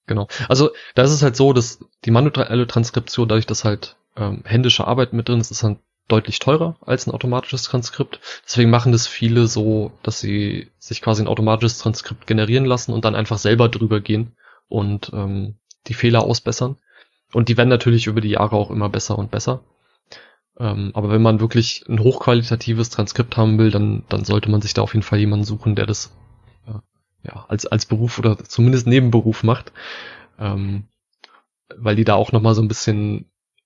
Genau. 0.08 0.28
Also 0.50 0.72
da 0.96 1.04
ist 1.04 1.12
es 1.12 1.22
halt 1.22 1.36
so, 1.36 1.54
dass 1.54 1.80
die 2.06 2.12
manuelle 2.12 2.68
Transkription, 2.68 3.30
dadurch, 3.30 3.46
dass 3.46 3.64
halt 3.64 3.96
ähm, 4.18 4.44
händische 4.46 4.86
Arbeit 4.86 5.14
mit 5.14 5.30
drin 5.30 5.40
ist, 5.40 5.52
ist 5.52 5.64
dann 5.64 5.80
deutlich 6.08 6.40
teurer 6.40 6.76
als 6.82 7.08
ein 7.08 7.12
automatisches 7.12 7.64
Transkript. 7.64 8.20
Deswegen 8.46 8.70
machen 8.70 8.92
das 8.92 9.08
viele 9.08 9.48
so, 9.48 9.92
dass 10.04 10.20
sie 10.20 10.70
sich 10.78 11.02
quasi 11.02 11.24
ein 11.24 11.28
automatisches 11.28 11.78
Transkript 11.78 12.28
generieren 12.28 12.66
lassen 12.66 12.92
und 12.92 13.06
dann 13.06 13.16
einfach 13.16 13.38
selber 13.38 13.70
drüber 13.70 14.02
gehen 14.02 14.36
und 14.68 15.12
ähm, 15.14 15.56
die 15.88 15.94
Fehler 15.94 16.24
ausbessern. 16.24 16.78
Und 17.32 17.48
die 17.48 17.56
werden 17.56 17.70
natürlich 17.70 18.08
über 18.08 18.20
die 18.20 18.32
Jahre 18.32 18.58
auch 18.58 18.72
immer 18.72 18.90
besser 18.90 19.18
und 19.18 19.32
besser. 19.32 19.64
Ähm, 20.62 20.92
aber 20.94 21.10
wenn 21.10 21.24
man 21.24 21.40
wirklich 21.40 21.84
ein 21.90 22.00
hochqualitatives 22.00 22.92
Transkript 22.92 23.36
haben 23.36 23.58
will, 23.58 23.72
dann, 23.72 24.04
dann 24.10 24.26
sollte 24.26 24.52
man 24.52 24.62
sich 24.62 24.76
da 24.76 24.84
auf 24.84 24.94
jeden 24.94 25.04
Fall 25.04 25.18
jemanden 25.18 25.44
suchen, 25.44 25.76
der 25.76 25.88
das 25.88 26.16
äh, 26.68 26.74
ja, 27.28 27.46
als, 27.48 27.66
als 27.66 27.88
Beruf 27.88 28.20
oder 28.20 28.38
zumindest 28.38 28.86
Nebenberuf 28.86 29.42
macht. 29.42 29.74
Ähm, 30.38 30.84
weil 31.76 31.96
die 31.96 32.04
da 32.04 32.14
auch 32.14 32.32
nochmal 32.32 32.54
so 32.54 32.62
ein 32.62 32.68
bisschen 32.68 33.26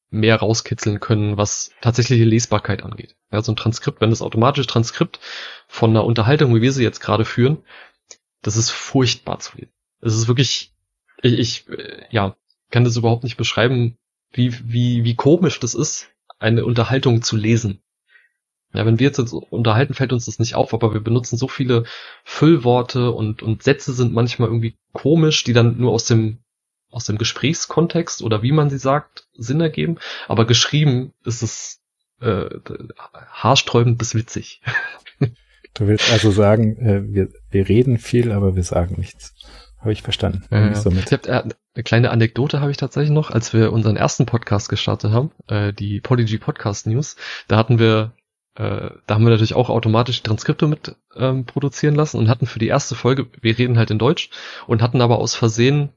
mehr 0.09 0.37
rauskitzeln 0.37 1.01
können, 1.01 1.35
was 1.35 1.71
tatsächliche 1.81 2.23
Lesbarkeit 2.23 2.81
angeht. 2.81 3.17
Ja, 3.29 3.41
so 3.41 3.51
ein 3.51 3.57
Transkript, 3.57 3.99
wenn 3.99 4.11
das 4.11 4.21
automatische 4.21 4.67
Transkript 4.67 5.19
von 5.67 5.89
einer 5.89 6.05
Unterhaltung, 6.05 6.55
wie 6.55 6.61
wir 6.61 6.71
sie 6.71 6.83
jetzt 6.83 7.01
gerade 7.01 7.25
führen, 7.25 7.57
das 8.41 8.55
ist 8.55 8.69
furchtbar 8.69 9.39
zu 9.39 9.57
lesen. 9.57 9.73
Es 9.99 10.15
ist 10.15 10.29
wirklich, 10.29 10.73
ich, 11.21 11.33
ich 11.33 11.65
ja, 12.09 12.37
kann 12.71 12.85
das 12.85 12.95
überhaupt 12.95 13.25
nicht 13.25 13.35
beschreiben, 13.35 13.97
wie, 14.31 14.53
wie, 14.71 15.03
wie 15.03 15.15
komisch 15.15 15.59
das 15.59 15.73
ist, 15.73 16.14
eine 16.39 16.65
Unterhaltung 16.65 17.21
zu 17.21 17.35
lesen. 17.35 17.81
Ja, 18.73 18.85
wenn 18.85 18.99
wir 18.99 19.07
jetzt 19.07 19.19
unterhalten, 19.19 19.93
fällt 19.93 20.11
uns 20.11 20.25
das 20.25 20.39
nicht 20.39 20.55
auf, 20.55 20.73
aber 20.73 20.93
wir 20.93 20.99
benutzen 20.99 21.37
so 21.37 21.47
viele 21.47 21.85
Füllworte 22.25 23.11
und, 23.11 23.41
und 23.41 23.63
Sätze 23.63 23.93
sind 23.93 24.13
manchmal 24.13 24.49
irgendwie 24.49 24.75
komisch, 24.91 25.43
die 25.45 25.53
dann 25.53 25.77
nur 25.77 25.91
aus 25.91 26.05
dem 26.05 26.39
aus 26.91 27.05
dem 27.05 27.17
Gesprächskontext 27.17 28.21
oder 28.21 28.41
wie 28.41 28.53
man 28.53 28.69
sie 28.69 28.77
sagt, 28.77 29.27
Sinn 29.33 29.59
ergeben. 29.59 29.97
Aber 30.29 30.45
geschrieben 30.45 31.13
ist 31.25 31.43
es 31.43 31.81
äh, 32.21 32.45
haarsträubend 33.11 33.97
bis 33.97 34.15
witzig. 34.15 34.61
Du 35.73 35.87
willst 35.87 36.09
also 36.09 36.31
sagen, 36.31 36.77
äh, 36.77 37.03
wir, 37.13 37.33
wir 37.49 37.67
reden 37.67 37.97
viel, 37.97 38.31
aber 38.31 38.55
wir 38.55 38.63
sagen 38.63 38.95
nichts. 38.97 39.33
Habe 39.79 39.91
ich 39.91 40.01
verstanden. 40.01 40.43
Ja, 40.49 40.65
ja. 40.65 40.71
Ich 40.71 41.11
hab, 41.11 41.27
äh, 41.27 41.43
eine 41.75 41.83
kleine 41.83 42.11
Anekdote 42.11 42.61
habe 42.61 42.71
ich 42.71 42.77
tatsächlich 42.77 43.11
noch, 43.11 43.29
als 43.29 43.53
wir 43.53 43.71
unseren 43.71 43.97
ersten 43.97 44.25
Podcast 44.25 44.69
gestartet 44.69 45.11
haben, 45.11 45.31
äh, 45.47 45.73
die 45.73 46.01
Polyg 46.01 46.39
Podcast 46.39 46.87
News. 46.87 47.15
Da 47.47 47.57
hatten 47.57 47.77
wir 47.79 48.13
äh, 48.55 48.89
da 49.05 49.15
haben 49.15 49.23
wir 49.25 49.31
natürlich 49.31 49.53
auch 49.53 49.69
automatisch 49.69 50.23
Transkripte 50.23 50.67
mit 50.67 50.95
ähm, 51.15 51.45
produzieren 51.45 51.95
lassen 51.95 52.17
und 52.17 52.29
hatten 52.29 52.45
für 52.45 52.59
die 52.59 52.67
erste 52.67 52.95
Folge, 52.95 53.27
wir 53.41 53.57
reden 53.57 53.77
halt 53.77 53.91
in 53.91 53.99
Deutsch 53.99 54.29
und 54.65 54.81
hatten 54.81 55.01
aber 55.01 55.19
aus 55.19 55.35
Versehen 55.35 55.89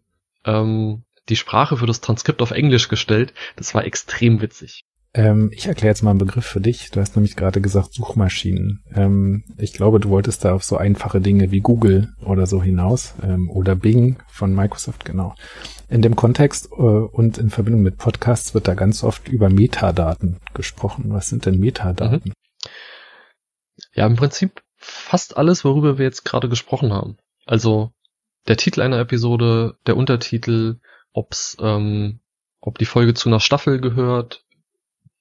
ähm, 0.45 1.05
die 1.29 1.37
Sprache 1.37 1.77
für 1.77 1.87
das 1.87 2.01
Transkript 2.01 2.43
auf 2.43 2.51
Englisch 2.51 2.89
gestellt. 2.89 3.33
Das 3.57 3.75
war 3.75 3.85
extrem 3.85 4.41
witzig. 4.41 4.85
Ähm, 5.19 5.51
ich 5.53 5.67
erkläre 5.67 5.91
jetzt 5.91 6.03
mal 6.03 6.11
einen 6.11 6.21
Begriff 6.21 6.47
für 6.47 6.61
dich. 6.61 6.93
Du 6.93 7.01
hast 7.01 7.17
nämlich 7.17 7.35
gerade 7.35 7.61
gesagt 7.61 7.93
Suchmaschinen. 7.93 8.85
Ähm, 8.95 9.43
ich 9.59 9.73
glaube, 9.73 9.99
du 9.99 10.11
wolltest 10.11 10.45
da 10.45 10.55
auf 10.55 10.63
so 10.63 10.77
einfache 10.77 11.21
Dinge 11.21 11.51
wie 11.51 11.59
Google 11.59 12.15
oder 12.25 12.47
so 12.47 12.63
hinaus 12.63 13.15
ähm, 13.25 13.51
oder 13.51 13.75
Bing 13.75 14.23
von 14.29 14.55
Microsoft, 14.55 15.05
genau. 15.05 15.35
In 15.89 16.03
dem 16.03 16.15
Kontext 16.15 16.71
äh, 16.71 16.75
und 16.77 17.37
in 17.37 17.51
Verbindung 17.51 17.83
mit 17.83 17.99
Podcasts 17.99 18.55
wird 18.55 18.69
da 18.69 18.75
ganz 18.75 19.03
oft 19.03 19.27
über 19.27 19.51
Metadaten 19.51 20.39
gesprochen. 20.55 21.07
Was 21.09 21.29
sind 21.29 21.47
denn 21.47 21.59
Metadaten? 21.59 22.23
Mhm. 22.25 22.33
Ja, 23.95 24.07
im 24.07 24.15
Prinzip 24.15 24.63
fast 24.77 25.37
alles, 25.37 25.65
worüber 25.65 25.99
wir 25.99 26.05
jetzt 26.05 26.25
gerade 26.25 26.49
gesprochen 26.49 26.93
haben. 26.93 27.17
Also 27.45 27.91
der 28.47 28.57
Titel 28.57 28.83
einer 28.83 29.01
Episode, 29.01 29.79
der 29.85 29.97
Untertitel, 29.97 30.79
ob's, 31.13 31.57
ähm, 31.61 32.21
ob 32.61 32.79
die 32.79 32.85
Folge 32.85 33.15
zu 33.15 33.29
einer 33.29 33.41
Staffel 33.41 33.81
gehört, 33.81 34.45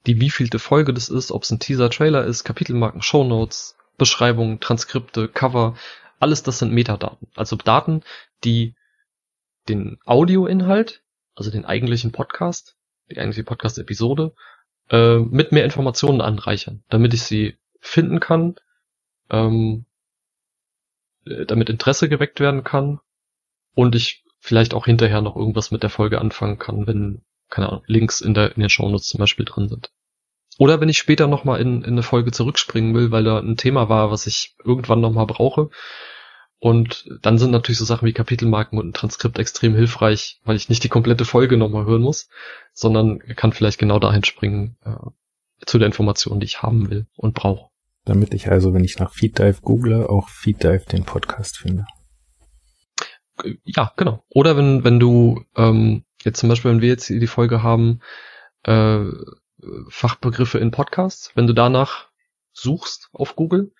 die 0.06 0.22
wievielte 0.22 0.60
Folge 0.60 0.94
das 0.94 1.10
ist, 1.10 1.32
ob 1.32 1.44
es 1.44 1.52
ein 1.52 1.60
Teaser-Trailer 1.60 2.24
ist, 2.26 2.44
Kapitelmarken, 2.44 3.02
Shownotes, 3.02 3.76
Beschreibungen, 3.98 4.60
Transkripte, 4.60 5.28
Cover, 5.28 5.76
alles 6.20 6.44
das 6.44 6.60
sind 6.60 6.74
Metadaten. 6.74 7.28
Also 7.36 7.56
Daten, 7.56 8.04
die 8.44 8.76
den 9.68 10.00
Audioinhalt, 10.06 11.02
also 11.36 11.52
den 11.52 11.66
eigentlichen 11.66 12.12
Podcast, 12.12 12.78
die 13.10 13.18
eigentliche 13.18 13.44
Podcast-Episode, 13.44 14.34
äh, 14.90 15.18
mit 15.18 15.52
mehr 15.52 15.66
Informationen 15.66 16.22
anreichern, 16.22 16.84
damit 16.90 17.14
ich 17.14 17.24
sie 17.24 17.58
finden 17.80 18.20
kann, 18.20 18.56
ähm, 19.30 19.86
äh, 21.26 21.46
damit 21.46 21.70
Interesse 21.70 22.10
geweckt 22.10 22.40
werden 22.40 22.64
kann 22.64 23.00
und 23.76 23.96
ich 23.96 24.24
vielleicht 24.40 24.74
auch 24.74 24.86
hinterher 24.86 25.22
noch 25.22 25.36
irgendwas 25.36 25.72
mit 25.72 25.84
der 25.84 25.90
Folge 25.90 26.20
anfangen 26.20 26.58
kann, 26.58 26.88
wenn, 26.88 27.22
keine 27.50 27.70
Ahnung, 27.70 27.84
Links 27.88 28.22
in, 28.22 28.34
der, 28.34 28.56
in 28.56 28.62
den 28.62 28.70
Shownotes 28.70 29.08
zum 29.08 29.20
Beispiel 29.20 29.46
drin 29.46 29.70
sind. 29.70 29.92
Oder 30.58 30.82
wenn 30.82 30.90
ich 30.90 30.98
später 30.98 31.28
nochmal 31.28 31.62
in, 31.62 31.84
in 31.84 31.92
eine 31.92 32.04
Folge 32.04 32.32
zurückspringen 32.32 32.96
will, 32.96 33.12
weil 33.12 33.24
da 33.24 33.40
ein 33.40 33.58
Thema 33.58 33.90
war, 33.90 34.12
was 34.12 34.26
ich 34.26 34.56
irgendwann 34.64 35.02
nochmal 35.02 35.28
brauche. 35.28 35.70
Und 36.60 37.08
dann 37.22 37.38
sind 37.38 37.52
natürlich 37.52 37.78
so 37.78 37.86
Sachen 37.86 38.08
wie 38.08 38.14
Kapitelmarken 38.14 38.80
und 38.80 38.88
ein 38.88 38.94
Transkript 38.94 39.38
extrem 39.38 39.76
hilfreich, 39.76 40.42
weil 40.44 40.56
ich 40.56 40.70
nicht 40.70 40.84
die 40.84 40.90
komplette 40.90 41.26
Folge 41.26 41.56
nochmal 41.56 41.86
hören 41.86 42.02
muss, 42.02 42.30
sondern 42.74 43.20
kann 43.20 43.54
vielleicht 43.54 43.78
genau 43.78 44.00
dahin 44.00 44.24
springen, 44.24 44.78
äh, 44.84 44.96
zu 45.66 45.78
der 45.78 45.86
Information, 45.86 46.40
die 46.40 46.46
ich 46.46 46.64
haben 46.64 46.90
will 46.90 47.06
und 47.16 47.36
brauche. 47.36 47.70
damit 48.06 48.34
ich 48.34 48.50
also, 48.50 48.74
wenn 48.74 48.84
ich 48.84 48.98
nach 48.98 49.12
Feeddive 49.12 49.62
google, 49.62 50.08
auch 50.08 50.30
Feeddive 50.30 50.86
den 50.92 51.04
Podcast 51.04 51.58
finde. 51.58 51.86
Ja, 53.64 53.94
genau. 53.96 54.24
Oder 54.30 54.58
wenn, 54.58 54.84
wenn 54.84 55.00
du 55.00 55.44
ähm, 55.56 56.04
jetzt 56.24 56.40
zum 56.40 56.50
Beispiel, 56.50 56.72
wenn 56.72 56.82
wir 56.82 56.90
jetzt 56.90 57.10
die 57.10 57.28
Folge 57.28 57.64
haben, 57.64 58.02
äh, 58.64 59.06
Fachbegriffe 59.90 60.60
in 60.60 60.72
Podcasts, 60.72 61.32
wenn 61.36 61.48
du 61.48 61.54
danach 61.54 62.10
suchst 62.54 63.10
auf 63.14 63.36
Google, 63.36 63.74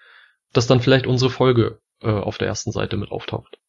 dass 0.54 0.68
dann 0.68 0.82
vielleicht 0.82 1.08
unsere 1.08 1.30
Folge 1.30 1.80
äh, 2.02 2.10
auf 2.10 2.38
der 2.38 2.48
ersten 2.48 2.72
Seite 2.72 2.98
mit 2.98 3.12
auftaucht. 3.12 3.60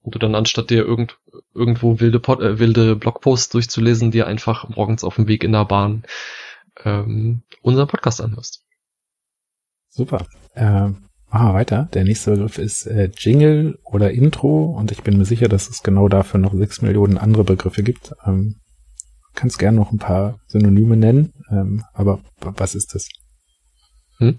Und 0.00 0.14
du 0.14 0.18
dann 0.18 0.34
anstatt 0.34 0.70
dir 0.70 0.84
irgend, 0.84 1.18
irgendwo 1.54 2.00
wilde, 2.00 2.18
Pod, 2.18 2.40
äh, 2.40 2.58
wilde 2.58 2.96
Blogposts 2.96 3.50
durchzulesen, 3.50 4.10
dir 4.10 4.26
einfach 4.26 4.68
morgens 4.68 5.04
auf 5.04 5.16
dem 5.16 5.28
Weg 5.28 5.44
in 5.44 5.52
der 5.52 5.64
Bahn 5.64 6.04
ähm, 6.84 7.42
unseren 7.62 7.86
Podcast 7.86 8.20
anhörst. 8.20 8.64
Super. 9.88 10.26
Äh, 10.54 10.90
machen 11.32 11.48
wir 11.48 11.54
weiter. 11.54 11.88
Der 11.94 12.04
nächste 12.04 12.32
Begriff 12.32 12.58
ist 12.58 12.86
äh, 12.86 13.10
Jingle 13.16 13.78
oder 13.84 14.10
Intro 14.10 14.66
und 14.66 14.92
ich 14.92 15.02
bin 15.02 15.16
mir 15.16 15.24
sicher, 15.24 15.48
dass 15.48 15.70
es 15.70 15.82
genau 15.82 16.08
dafür 16.08 16.38
noch 16.38 16.54
sechs 16.54 16.82
Millionen 16.82 17.16
andere 17.16 17.44
Begriffe 17.44 17.82
gibt. 17.82 18.12
Ähm, 18.26 18.60
kannst 19.34 19.58
gerne 19.58 19.78
noch 19.78 19.92
ein 19.92 19.98
paar 19.98 20.40
Synonyme 20.46 20.96
nennen, 20.96 21.32
ähm, 21.50 21.84
aber 21.94 22.20
was 22.38 22.74
ist 22.74 22.94
das? 22.94 23.08
Hm? 24.18 24.38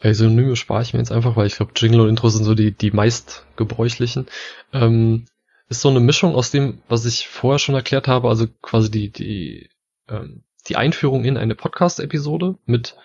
Bei 0.00 0.12
Synonyme 0.12 0.56
spare 0.56 0.82
ich 0.82 0.92
mir 0.92 0.98
jetzt 0.98 1.12
einfach, 1.12 1.36
weil 1.36 1.46
ich 1.46 1.56
glaube, 1.56 1.72
Jingle 1.74 2.00
und 2.00 2.10
Intro 2.10 2.28
sind 2.28 2.44
so 2.44 2.54
die, 2.54 2.72
die 2.72 2.90
meist 2.90 3.46
gebräuchlichen. 3.56 4.26
Ähm, 4.74 5.24
ist 5.68 5.80
so 5.80 5.88
eine 5.88 6.00
Mischung 6.00 6.34
aus 6.34 6.50
dem, 6.50 6.82
was 6.88 7.06
ich 7.06 7.28
vorher 7.28 7.58
schon 7.58 7.74
erklärt 7.74 8.08
habe, 8.08 8.28
also 8.28 8.46
quasi 8.60 8.90
die, 8.90 9.10
die, 9.10 9.70
ähm, 10.08 10.44
die 10.68 10.76
Einführung 10.76 11.24
in 11.24 11.38
eine 11.38 11.54
Podcast-Episode 11.54 12.58
mit 12.66 12.96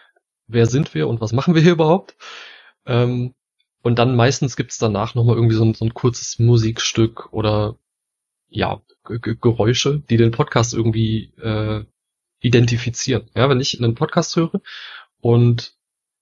wer 0.47 0.65
sind 0.65 0.93
wir 0.93 1.07
und 1.07 1.21
was 1.21 1.31
machen 1.31 1.55
wir 1.55 1.61
hier 1.61 1.71
überhaupt. 1.71 2.15
Ähm, 2.85 3.33
und 3.81 3.97
dann 3.99 4.15
meistens 4.15 4.55
gibt's 4.55 4.77
danach 4.77 5.15
nochmal 5.15 5.35
irgendwie 5.35 5.55
so 5.55 5.63
ein, 5.63 5.73
so 5.73 5.85
ein 5.85 5.93
kurzes 5.93 6.39
Musikstück 6.39 7.31
oder 7.31 7.77
ja, 8.49 8.81
G 9.05 9.35
Geräusche, 9.39 10.01
die 10.09 10.17
den 10.17 10.31
Podcast 10.31 10.73
irgendwie 10.73 11.33
äh, 11.41 11.85
identifizieren. 12.41 13.29
Ja, 13.35 13.49
wenn 13.49 13.59
ich 13.59 13.79
einen 13.79 13.95
Podcast 13.95 14.35
höre 14.35 14.61
und 15.21 15.73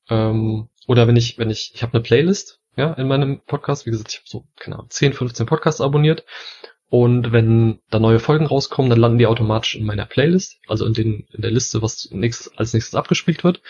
ähm, 0.10 0.70
oder 0.88 1.08
wenn 1.08 1.16
ich, 1.16 1.38
wenn 1.38 1.50
ich, 1.50 1.72
ich 1.74 1.84
habe 1.84 1.94
eine 1.94 2.04
Playlist, 2.04 2.62
ja, 2.76 2.94
in 2.94 3.08
meinem 3.08 3.42
Podcast, 3.42 3.86
wie 3.86 3.92
gesagt, 3.92 4.12
ich 4.12 4.18
habe 4.18 4.30
so, 4.30 4.48
keine 4.56 4.76
Ahnung, 4.76 4.90
10, 4.90 5.14
15 5.14 5.46
Podcasts 5.46 5.82
abonniert. 5.82 6.26
Und 6.90 7.34
wenn 7.34 7.80
da 7.90 8.00
neue 8.00 8.20
Folgen 8.20 8.46
rauskommen, 8.46 8.90
dann 8.90 9.00
landen 9.00 9.18
die 9.18 9.28
automatisch 9.28 9.76
in 9.76 9.84
meiner 9.84 10.06
Playlist, 10.06 10.60
also 10.68 10.86
in, 10.86 10.94
den, 10.94 11.28
in 11.34 11.42
der 11.42 11.52
Liste, 11.52 11.82
was 11.82 12.10
nächstes, 12.12 12.58
als 12.58 12.74
nächstes 12.74 12.96
abgespielt 12.96 13.44
wird. 13.44 13.62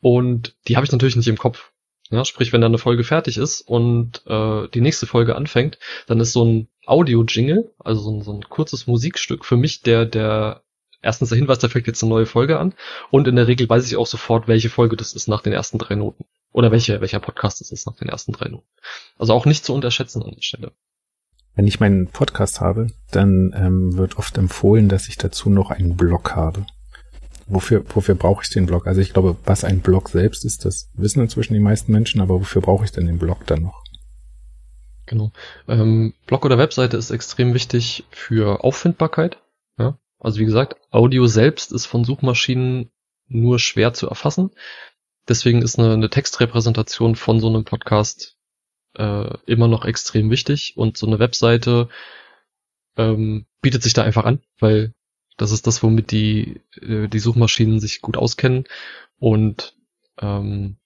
Und 0.00 0.56
die 0.66 0.76
habe 0.76 0.84
ich 0.84 0.90
natürlich 0.90 1.14
nicht 1.14 1.28
im 1.28 1.38
Kopf. 1.38 1.69
Ja, 2.10 2.24
sprich, 2.24 2.52
wenn 2.52 2.60
da 2.60 2.66
eine 2.66 2.78
Folge 2.78 3.04
fertig 3.04 3.38
ist 3.38 3.60
und 3.60 4.26
äh, 4.26 4.68
die 4.74 4.80
nächste 4.80 5.06
Folge 5.06 5.36
anfängt, 5.36 5.78
dann 6.08 6.18
ist 6.18 6.32
so 6.32 6.44
ein 6.44 6.68
Audio-Jingle, 6.84 7.72
also 7.78 8.00
so 8.00 8.10
ein, 8.10 8.22
so 8.22 8.32
ein 8.32 8.42
kurzes 8.42 8.88
Musikstück 8.88 9.44
für 9.44 9.56
mich, 9.56 9.82
der, 9.82 10.06
der 10.06 10.62
erstens 11.02 11.28
der 11.28 11.38
Hinweis, 11.38 11.60
da 11.60 11.68
fängt 11.68 11.86
jetzt 11.86 12.02
eine 12.02 12.10
neue 12.10 12.26
Folge 12.26 12.58
an 12.58 12.74
und 13.10 13.28
in 13.28 13.36
der 13.36 13.46
Regel 13.46 13.68
weiß 13.68 13.86
ich 13.86 13.96
auch 13.96 14.08
sofort, 14.08 14.48
welche 14.48 14.70
Folge 14.70 14.96
das 14.96 15.14
ist 15.14 15.28
nach 15.28 15.42
den 15.42 15.52
ersten 15.52 15.78
drei 15.78 15.94
Noten. 15.94 16.24
Oder 16.52 16.72
welche, 16.72 17.00
welcher 17.00 17.20
Podcast 17.20 17.60
das 17.60 17.70
ist 17.70 17.86
nach 17.86 17.94
den 17.94 18.08
ersten 18.08 18.32
drei 18.32 18.48
Noten. 18.48 18.66
Also 19.16 19.32
auch 19.32 19.46
nicht 19.46 19.64
zu 19.64 19.72
unterschätzen 19.72 20.20
an 20.24 20.34
der 20.34 20.42
Stelle. 20.42 20.72
Wenn 21.54 21.68
ich 21.68 21.78
meinen 21.78 22.08
Podcast 22.08 22.60
habe, 22.60 22.88
dann 23.12 23.54
ähm, 23.54 23.96
wird 23.96 24.18
oft 24.18 24.36
empfohlen, 24.36 24.88
dass 24.88 25.08
ich 25.08 25.16
dazu 25.16 25.48
noch 25.48 25.70
einen 25.70 25.96
Blog 25.96 26.34
habe 26.34 26.66
wofür, 27.50 27.84
wofür 27.94 28.14
brauche 28.14 28.42
ich 28.42 28.50
den 28.50 28.66
Blog? 28.66 28.86
Also 28.86 29.00
ich 29.00 29.12
glaube, 29.12 29.36
was 29.44 29.64
ein 29.64 29.80
Blog 29.80 30.08
selbst 30.08 30.44
ist, 30.44 30.64
das 30.64 30.90
wissen 30.94 31.20
inzwischen 31.20 31.54
die 31.54 31.60
meisten 31.60 31.92
Menschen, 31.92 32.20
aber 32.20 32.40
wofür 32.40 32.62
brauche 32.62 32.84
ich 32.84 32.92
denn 32.92 33.06
den 33.06 33.18
Blog 33.18 33.46
dann 33.46 33.62
noch? 33.62 33.84
Genau. 35.06 35.32
Ähm, 35.66 36.14
Blog 36.26 36.44
oder 36.44 36.56
Webseite 36.56 36.96
ist 36.96 37.10
extrem 37.10 37.52
wichtig 37.52 38.04
für 38.10 38.62
Auffindbarkeit. 38.62 39.42
Ja? 39.78 39.98
Also 40.18 40.38
wie 40.38 40.44
gesagt, 40.44 40.76
Audio 40.90 41.26
selbst 41.26 41.72
ist 41.72 41.86
von 41.86 42.04
Suchmaschinen 42.04 42.90
nur 43.26 43.58
schwer 43.58 43.92
zu 43.92 44.08
erfassen. 44.08 44.50
Deswegen 45.28 45.62
ist 45.62 45.78
eine, 45.78 45.92
eine 45.92 46.10
Textrepräsentation 46.10 47.16
von 47.16 47.40
so 47.40 47.48
einem 47.48 47.64
Podcast 47.64 48.36
äh, 48.96 49.36
immer 49.46 49.68
noch 49.68 49.84
extrem 49.84 50.30
wichtig 50.30 50.76
und 50.76 50.96
so 50.96 51.06
eine 51.06 51.18
Webseite 51.18 51.88
ähm, 52.96 53.46
bietet 53.62 53.82
sich 53.82 53.92
da 53.92 54.02
einfach 54.02 54.24
an, 54.24 54.42
weil 54.58 54.94
das 55.36 55.52
ist 55.52 55.66
das, 55.66 55.82
womit 55.82 56.10
die, 56.10 56.60
äh, 56.80 57.08
die 57.08 57.18
Suchmaschinen 57.18 57.80
sich 57.80 58.00
gut 58.00 58.16
auskennen. 58.16 58.64
Und 59.18 59.74
ähm, 60.20 60.76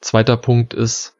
zweiter 0.00 0.36
Punkt 0.36 0.74
ist, 0.74 1.16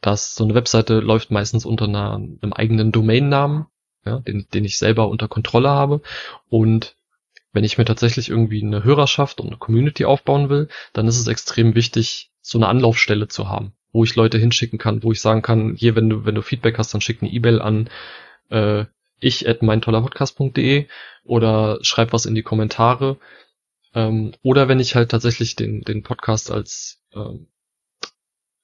dass 0.00 0.34
so 0.34 0.44
eine 0.44 0.54
Webseite 0.54 1.00
läuft 1.00 1.30
meistens 1.30 1.64
unter 1.64 1.84
einer, 1.86 2.14
einem 2.14 2.52
eigenen 2.52 2.92
Domainnamen, 2.92 3.66
ja, 4.04 4.20
den, 4.20 4.46
den 4.52 4.64
ich 4.64 4.78
selber 4.78 5.08
unter 5.08 5.28
Kontrolle 5.28 5.70
habe. 5.70 6.00
Und 6.48 6.96
wenn 7.52 7.64
ich 7.64 7.78
mir 7.78 7.84
tatsächlich 7.84 8.28
irgendwie 8.28 8.62
eine 8.62 8.84
Hörerschaft 8.84 9.40
und 9.40 9.48
eine 9.48 9.58
Community 9.58 10.04
aufbauen 10.04 10.48
will, 10.48 10.68
dann 10.92 11.08
ist 11.08 11.18
es 11.18 11.26
extrem 11.26 11.74
wichtig, 11.74 12.30
so 12.40 12.58
eine 12.58 12.68
Anlaufstelle 12.68 13.28
zu 13.28 13.48
haben, 13.48 13.72
wo 13.92 14.04
ich 14.04 14.16
Leute 14.16 14.38
hinschicken 14.38 14.78
kann, 14.78 15.02
wo 15.02 15.12
ich 15.12 15.20
sagen 15.20 15.42
kann, 15.42 15.74
hier, 15.74 15.96
wenn 15.96 16.08
du, 16.08 16.24
wenn 16.24 16.34
du 16.34 16.42
Feedback 16.42 16.78
hast, 16.78 16.94
dann 16.94 17.00
schick 17.00 17.22
eine 17.22 17.30
E-Mail 17.30 17.60
an 17.60 17.90
äh, 18.48 18.86
ich 19.20 19.48
at 19.48 19.62
meintollerpodcast.de 19.62 20.86
oder 21.24 21.78
schreib 21.82 22.12
was 22.12 22.26
in 22.26 22.34
die 22.34 22.42
Kommentare. 22.42 23.18
Ähm, 23.94 24.32
oder 24.42 24.68
wenn 24.68 24.80
ich 24.80 24.94
halt 24.94 25.10
tatsächlich 25.10 25.56
den, 25.56 25.82
den 25.82 26.02
Podcast 26.02 26.50
als 26.50 27.02
ähm, 27.14 27.48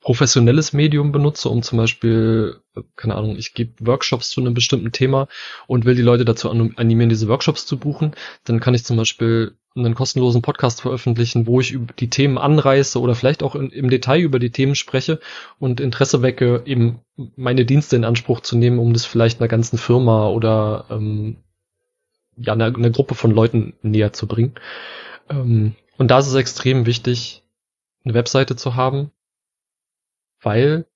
professionelles 0.00 0.72
Medium 0.72 1.10
benutze, 1.10 1.48
um 1.48 1.62
zum 1.62 1.78
Beispiel, 1.78 2.60
äh, 2.76 2.82
keine 2.94 3.16
Ahnung, 3.16 3.36
ich 3.36 3.54
gebe 3.54 3.74
Workshops 3.84 4.30
zu 4.30 4.40
einem 4.40 4.54
bestimmten 4.54 4.92
Thema 4.92 5.26
und 5.66 5.84
will 5.84 5.96
die 5.96 6.02
Leute 6.02 6.24
dazu 6.24 6.48
animieren, 6.48 7.08
diese 7.08 7.26
Workshops 7.26 7.66
zu 7.66 7.76
buchen, 7.78 8.14
dann 8.44 8.60
kann 8.60 8.74
ich 8.74 8.84
zum 8.84 8.96
Beispiel 8.96 9.56
einen 9.76 9.94
kostenlosen 9.94 10.42
Podcast 10.42 10.80
veröffentlichen, 10.80 11.46
wo 11.46 11.60
ich 11.60 11.78
die 11.98 12.10
Themen 12.10 12.38
anreiße 12.38 13.00
oder 13.00 13.14
vielleicht 13.14 13.42
auch 13.42 13.54
in, 13.54 13.70
im 13.70 13.90
Detail 13.90 14.20
über 14.20 14.38
die 14.38 14.50
Themen 14.50 14.74
spreche 14.74 15.20
und 15.58 15.80
Interesse 15.80 16.22
wecke, 16.22 16.62
eben 16.64 17.00
meine 17.36 17.64
Dienste 17.64 17.96
in 17.96 18.04
Anspruch 18.04 18.40
zu 18.40 18.56
nehmen, 18.56 18.78
um 18.78 18.92
das 18.92 19.04
vielleicht 19.04 19.40
einer 19.40 19.48
ganzen 19.48 19.78
Firma 19.78 20.28
oder 20.28 20.86
ähm, 20.90 21.36
ja 22.36 22.54
einer, 22.54 22.74
einer 22.74 22.90
Gruppe 22.90 23.14
von 23.14 23.30
Leuten 23.30 23.74
näher 23.82 24.12
zu 24.12 24.26
bringen. 24.26 24.54
Ähm, 25.28 25.74
und 25.98 26.10
da 26.10 26.18
ist 26.18 26.26
es 26.26 26.34
extrem 26.34 26.86
wichtig, 26.86 27.42
eine 28.04 28.14
Webseite 28.14 28.56
zu 28.56 28.76
haben, 28.76 29.10
weil 30.40 30.86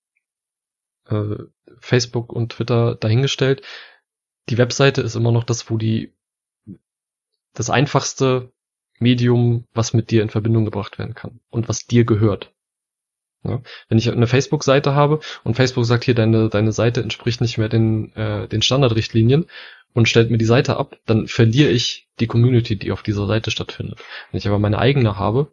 äh, 1.09 1.37
Facebook 1.79 2.33
und 2.33 2.53
Twitter 2.53 2.95
dahingestellt, 2.95 3.63
die 4.49 4.59
Webseite 4.59 5.01
ist 5.03 5.17
immer 5.17 5.33
noch 5.33 5.45
das, 5.45 5.71
wo 5.71 5.77
die 5.77 6.13
das 7.53 7.71
einfachste 7.71 8.53
Medium, 9.01 9.67
was 9.75 9.93
mit 9.93 10.11
dir 10.11 10.23
in 10.23 10.31
Verbindung 10.31 10.65
gebracht 10.65 10.99
werden 10.99 11.15
kann 11.15 11.41
und 11.51 11.69
was 11.69 11.87
dir 11.87 12.05
gehört. 12.05 12.53
Ja, 13.43 13.63
wenn 13.89 13.97
ich 13.97 14.11
eine 14.11 14.27
Facebook-Seite 14.27 14.95
habe 14.95 15.21
und 15.45 15.55
Facebook 15.55 15.87
sagt 15.87 16.05
hier, 16.05 16.15
deine, 16.15 16.51
deine 16.51 16.73
Seite 16.73 17.01
entspricht 17.01 17.41
nicht 17.41 17.57
mehr 17.57 17.71
den, 17.71 18.15
äh, 18.15 18.47
den 18.49 18.61
Standardrichtlinien 18.61 19.47
und 19.95 20.09
stellt 20.09 20.31
mir 20.31 20.37
die 20.37 20.45
Seite 20.45 20.77
ab, 20.77 20.99
dann 21.07 21.27
verliere 21.27 21.71
ich 21.71 22.09
die 22.21 22.27
Community, 22.27 22.77
die 22.77 22.93
auf 22.93 23.03
dieser 23.03 23.27
Seite 23.27 23.51
stattfindet. 23.51 23.99
Wenn 24.31 24.39
ich 24.39 24.47
aber 24.47 24.59
meine 24.59 24.79
eigene 24.79 25.19
habe, 25.19 25.51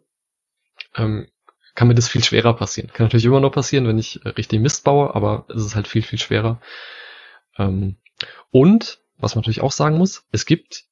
ähm, 0.96 1.28
kann 1.74 1.88
mir 1.88 1.94
das 1.94 2.08
viel 2.08 2.22
schwerer 2.22 2.54
passieren. 2.54 2.90
Kann 2.92 3.06
natürlich 3.06 3.24
immer 3.24 3.40
noch 3.40 3.52
passieren, 3.52 3.86
wenn 3.86 3.98
ich 3.98 4.24
äh, 4.24 4.30
richtig 4.30 4.60
Mist 4.60 4.84
baue, 4.84 5.14
aber 5.14 5.46
es 5.48 5.64
ist 5.64 5.74
halt 5.74 5.88
viel, 5.88 6.02
viel 6.02 6.18
schwerer. 6.18 6.60
Ähm, 7.56 7.96
und, 8.50 8.98
was 9.16 9.34
man 9.34 9.42
natürlich 9.42 9.62
auch 9.62 9.72
sagen 9.72 9.96
muss, 9.96 10.26
es 10.30 10.44
gibt 10.44 10.84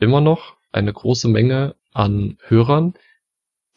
immer 0.00 0.20
noch 0.20 0.56
eine 0.72 0.92
große 0.92 1.28
Menge 1.28 1.76
an 1.92 2.38
Hörern, 2.46 2.94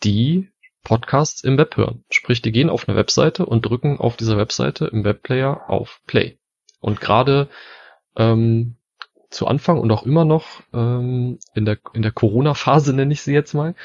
die 0.04 0.50
Podcasts 0.84 1.44
im 1.44 1.58
Web 1.58 1.78
hören. 1.78 2.04
Sprich, 2.10 2.42
die 2.42 2.52
gehen 2.52 2.70
auf 2.70 2.88
eine 2.88 2.98
Webseite 2.98 3.46
und 3.46 3.66
drücken 3.66 4.00
auf 4.00 4.18
dieser 4.18 4.38
Webseite 4.38 4.86
im 4.86 5.04
Webplayer 5.04 5.70
auf 5.70 6.02
Play. 6.08 6.38
Und 6.82 7.00
gerade 7.00 7.48
ähm, 8.18 8.76
zu 9.30 9.48
Anfang 9.48 9.80
und 9.80 9.92
auch 9.92 10.04
immer 10.04 10.26
noch 10.26 10.62
ähm, 10.74 11.40
in 11.56 11.66
der 11.66 11.80
in 11.94 12.02
der 12.02 12.12
Corona-Phase 12.12 12.94
nenne 12.94 13.14
ich 13.14 13.22
sie 13.22 13.34
jetzt 13.34 13.54
mal, 13.54 13.76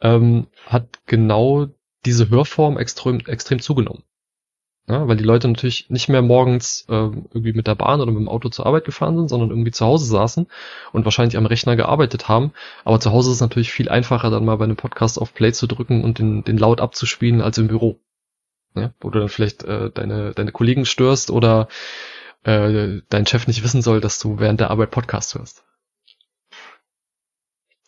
ähm, 0.00 0.46
hat 0.66 1.00
genau 1.06 1.66
diese 2.04 2.30
Hörform 2.30 2.78
extrem 2.78 3.20
extrem 3.20 3.60
zugenommen. 3.60 4.04
Ja, 4.86 5.08
weil 5.08 5.16
die 5.16 5.24
Leute 5.24 5.48
natürlich 5.48 5.88
nicht 5.88 6.10
mehr 6.10 6.20
morgens 6.20 6.84
ähm, 6.90 7.24
irgendwie 7.30 7.54
mit 7.54 7.66
der 7.66 7.74
Bahn 7.74 8.02
oder 8.02 8.12
mit 8.12 8.20
dem 8.20 8.28
Auto 8.28 8.50
zur 8.50 8.66
Arbeit 8.66 8.84
gefahren 8.84 9.16
sind, 9.16 9.28
sondern 9.28 9.48
irgendwie 9.48 9.70
zu 9.70 9.86
Hause 9.86 10.04
saßen 10.04 10.46
und 10.92 11.04
wahrscheinlich 11.06 11.38
am 11.38 11.46
Rechner 11.46 11.74
gearbeitet 11.74 12.28
haben. 12.28 12.52
Aber 12.84 13.00
zu 13.00 13.10
Hause 13.10 13.30
ist 13.30 13.36
es 13.36 13.40
natürlich 13.40 13.72
viel 13.72 13.88
einfacher, 13.88 14.28
dann 14.28 14.44
mal 14.44 14.58
bei 14.58 14.64
einem 14.64 14.76
Podcast 14.76 15.18
auf 15.18 15.32
Play 15.32 15.52
zu 15.52 15.66
drücken 15.66 16.04
und 16.04 16.18
den, 16.18 16.44
den 16.44 16.58
laut 16.58 16.82
abzuspielen 16.82 17.40
als 17.40 17.56
im 17.56 17.68
Büro. 17.68 17.98
Ja, 18.74 18.92
wo 19.00 19.08
du 19.08 19.20
dann 19.20 19.30
vielleicht 19.30 19.64
äh, 19.64 19.90
deine, 19.90 20.32
deine 20.32 20.52
Kollegen 20.52 20.84
störst 20.84 21.30
oder 21.30 21.68
äh, 22.42 23.00
dein 23.08 23.26
Chef 23.26 23.46
nicht 23.46 23.62
wissen 23.64 23.80
soll, 23.80 24.02
dass 24.02 24.18
du 24.18 24.38
während 24.38 24.60
der 24.60 24.70
Arbeit 24.70 24.90
Podcast 24.90 25.34
hörst. 25.34 25.64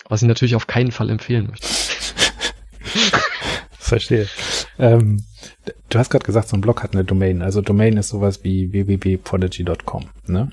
Was 0.09 0.23
ich 0.23 0.29
natürlich 0.29 0.57
auf 0.57 0.67
keinen 0.67 0.93
Fall 0.93 1.11
empfehlen 1.11 1.49
möchte. 1.51 1.67
Verstehe. 3.79 4.29
Ähm, 4.79 5.25
du 5.89 5.99
hast 5.99 6.11
gerade 6.11 6.25
gesagt, 6.25 6.49
so 6.49 6.57
ein 6.57 6.61
Blog 6.61 6.83
hat 6.83 6.93
eine 6.95 7.05
Domain. 7.05 7.43
Also 7.43 7.61
Domain 7.61 7.97
ist 7.97 8.09
sowas 8.09 8.45
wie 8.45 8.73
www.podigy.com. 8.73 10.11
Ne? 10.27 10.53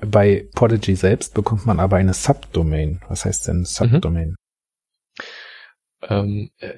Bei 0.00 0.48
Podigy 0.54 0.96
selbst 0.96 1.34
bekommt 1.34 1.66
man 1.66 1.80
aber 1.80 1.96
eine 1.96 2.14
Subdomain. 2.14 3.00
Was 3.08 3.24
heißt 3.24 3.48
denn 3.48 3.64
Subdomain? 3.64 4.30
Mhm. 4.30 4.36
Ähm, 6.02 6.50
äh, 6.58 6.74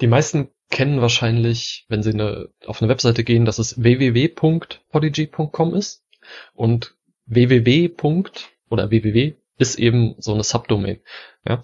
die 0.00 0.06
meisten 0.06 0.48
kennen 0.70 1.00
wahrscheinlich, 1.00 1.84
wenn 1.88 2.02
sie 2.02 2.12
eine, 2.12 2.48
auf 2.66 2.80
eine 2.80 2.88
Webseite 2.88 3.24
gehen, 3.24 3.44
dass 3.44 3.58
es 3.58 3.82
www.podigy.com 3.82 5.74
ist 5.74 6.02
und 6.54 6.96
www. 7.26 7.90
oder 8.70 8.90
www 8.90 9.34
ist 9.58 9.78
eben 9.78 10.14
so 10.18 10.34
eine 10.34 10.44
Subdomain. 10.44 11.00
Ja? 11.46 11.62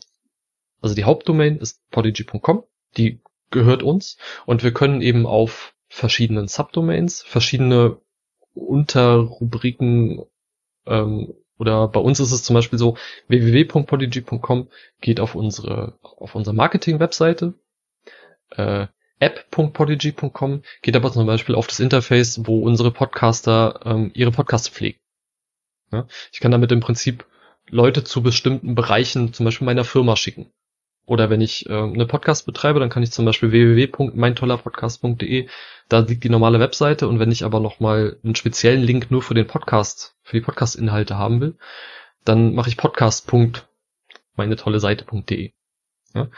Also 0.80 0.94
die 0.94 1.04
Hauptdomain 1.04 1.58
ist 1.58 1.82
podigy.com, 1.90 2.64
die 2.96 3.20
gehört 3.50 3.82
uns 3.82 4.16
und 4.46 4.62
wir 4.62 4.72
können 4.72 5.00
eben 5.00 5.26
auf 5.26 5.74
verschiedenen 5.88 6.48
Subdomains 6.48 7.22
verschiedene 7.22 7.98
Unterrubriken 8.54 10.22
ähm, 10.86 11.34
oder 11.58 11.88
bei 11.88 12.00
uns 12.00 12.20
ist 12.20 12.32
es 12.32 12.44
zum 12.44 12.54
Beispiel 12.54 12.78
so, 12.78 12.96
www.podigy.com 13.26 14.68
geht 15.00 15.20
auf 15.20 15.34
unsere, 15.34 15.98
auf 16.02 16.34
unsere 16.34 16.54
Marketing-Webseite. 16.54 17.54
Äh, 18.50 18.86
app.podigy.com 19.18 20.62
geht 20.82 20.96
aber 20.96 21.12
zum 21.12 21.26
Beispiel 21.26 21.56
auf 21.56 21.66
das 21.66 21.80
Interface, 21.80 22.46
wo 22.46 22.60
unsere 22.60 22.92
Podcaster 22.92 23.80
ähm, 23.84 24.12
ihre 24.14 24.30
Podcasts 24.30 24.68
pflegen. 24.68 25.00
Ja? 25.90 26.06
Ich 26.32 26.38
kann 26.40 26.52
damit 26.52 26.70
im 26.70 26.80
Prinzip 26.80 27.26
Leute 27.68 28.04
zu 28.04 28.22
bestimmten 28.22 28.74
Bereichen, 28.74 29.32
zum 29.32 29.44
Beispiel 29.44 29.66
meiner 29.66 29.84
Firma 29.84 30.14
schicken. 30.16 30.52
Oder 31.08 31.28
wenn 31.30 31.40
ich 31.40 31.66
äh, 31.70 31.72
eine 31.72 32.04
Podcast 32.04 32.44
betreibe, 32.44 32.80
dann 32.80 32.90
kann 32.90 33.02
ich 33.02 33.12
zum 33.12 33.24
Beispiel 33.24 33.50
www.meintollerpodcast.de, 33.50 35.48
da 35.88 36.00
liegt 36.00 36.22
die 36.22 36.28
normale 36.28 36.60
Webseite 36.60 37.08
und 37.08 37.18
wenn 37.18 37.32
ich 37.32 37.46
aber 37.46 37.60
nochmal 37.60 38.18
einen 38.22 38.34
speziellen 38.34 38.82
Link 38.82 39.10
nur 39.10 39.22
für 39.22 39.32
den 39.32 39.46
Podcast, 39.46 40.16
für 40.22 40.36
die 40.36 40.42
Podcast-Inhalte 40.42 41.16
haben 41.16 41.40
will, 41.40 41.56
dann 42.26 42.54
mache 42.54 42.68
ich 42.68 42.76
podcast.meinetolleseite.de. 42.76 45.52
Ja? 46.14 46.28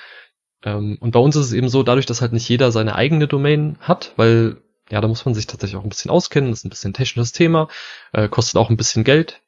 Ähm, 0.63 0.99
und 1.01 1.11
bei 1.11 1.19
uns 1.19 1.35
ist 1.35 1.47
es 1.47 1.53
eben 1.53 1.69
so, 1.69 1.83
dadurch, 1.83 2.07
dass 2.07 2.21
halt 2.21 2.33
nicht 2.33 2.49
jeder 2.49 2.71
seine 2.71 2.95
eigene 2.95 3.27
Domain 3.27 3.77
hat, 3.81 4.13
weil 4.15 4.59
ja, 4.89 5.01
da 5.01 5.09
muss 5.09 5.25
man 5.25 5.35
sich 5.35 5.49
tatsächlich 5.49 5.81
auch 5.81 5.83
ein 5.83 5.89
bisschen 5.89 6.13
auskennen, 6.13 6.51
das 6.51 6.61
ist 6.61 6.67
ein 6.67 6.71
bisschen 6.71 6.93
ein 6.93 6.95
technisches 6.95 7.33
Thema, 7.33 7.67
äh, 8.13 8.29
kostet 8.29 8.57
auch 8.57 8.71
ein 8.71 8.77
bisschen 8.77 9.03
Geld. 9.03 9.41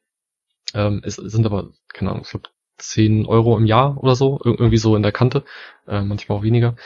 Ähm, 0.74 1.00
es 1.04 1.14
sind 1.14 1.46
aber, 1.46 1.70
keine 1.92 2.11
Ahnung, 2.11 2.24
ich 2.24 2.30
glaube 2.30 2.48
10 2.78 3.26
Euro 3.26 3.56
im 3.56 3.66
Jahr 3.66 4.02
oder 4.02 4.14
so, 4.14 4.40
irgendwie 4.44 4.78
so 4.78 4.96
in 4.96 5.02
der 5.02 5.12
Kante, 5.12 5.44
äh, 5.87 6.02
manchmal 6.02 6.38
auch 6.38 6.42
weniger. 6.42 6.76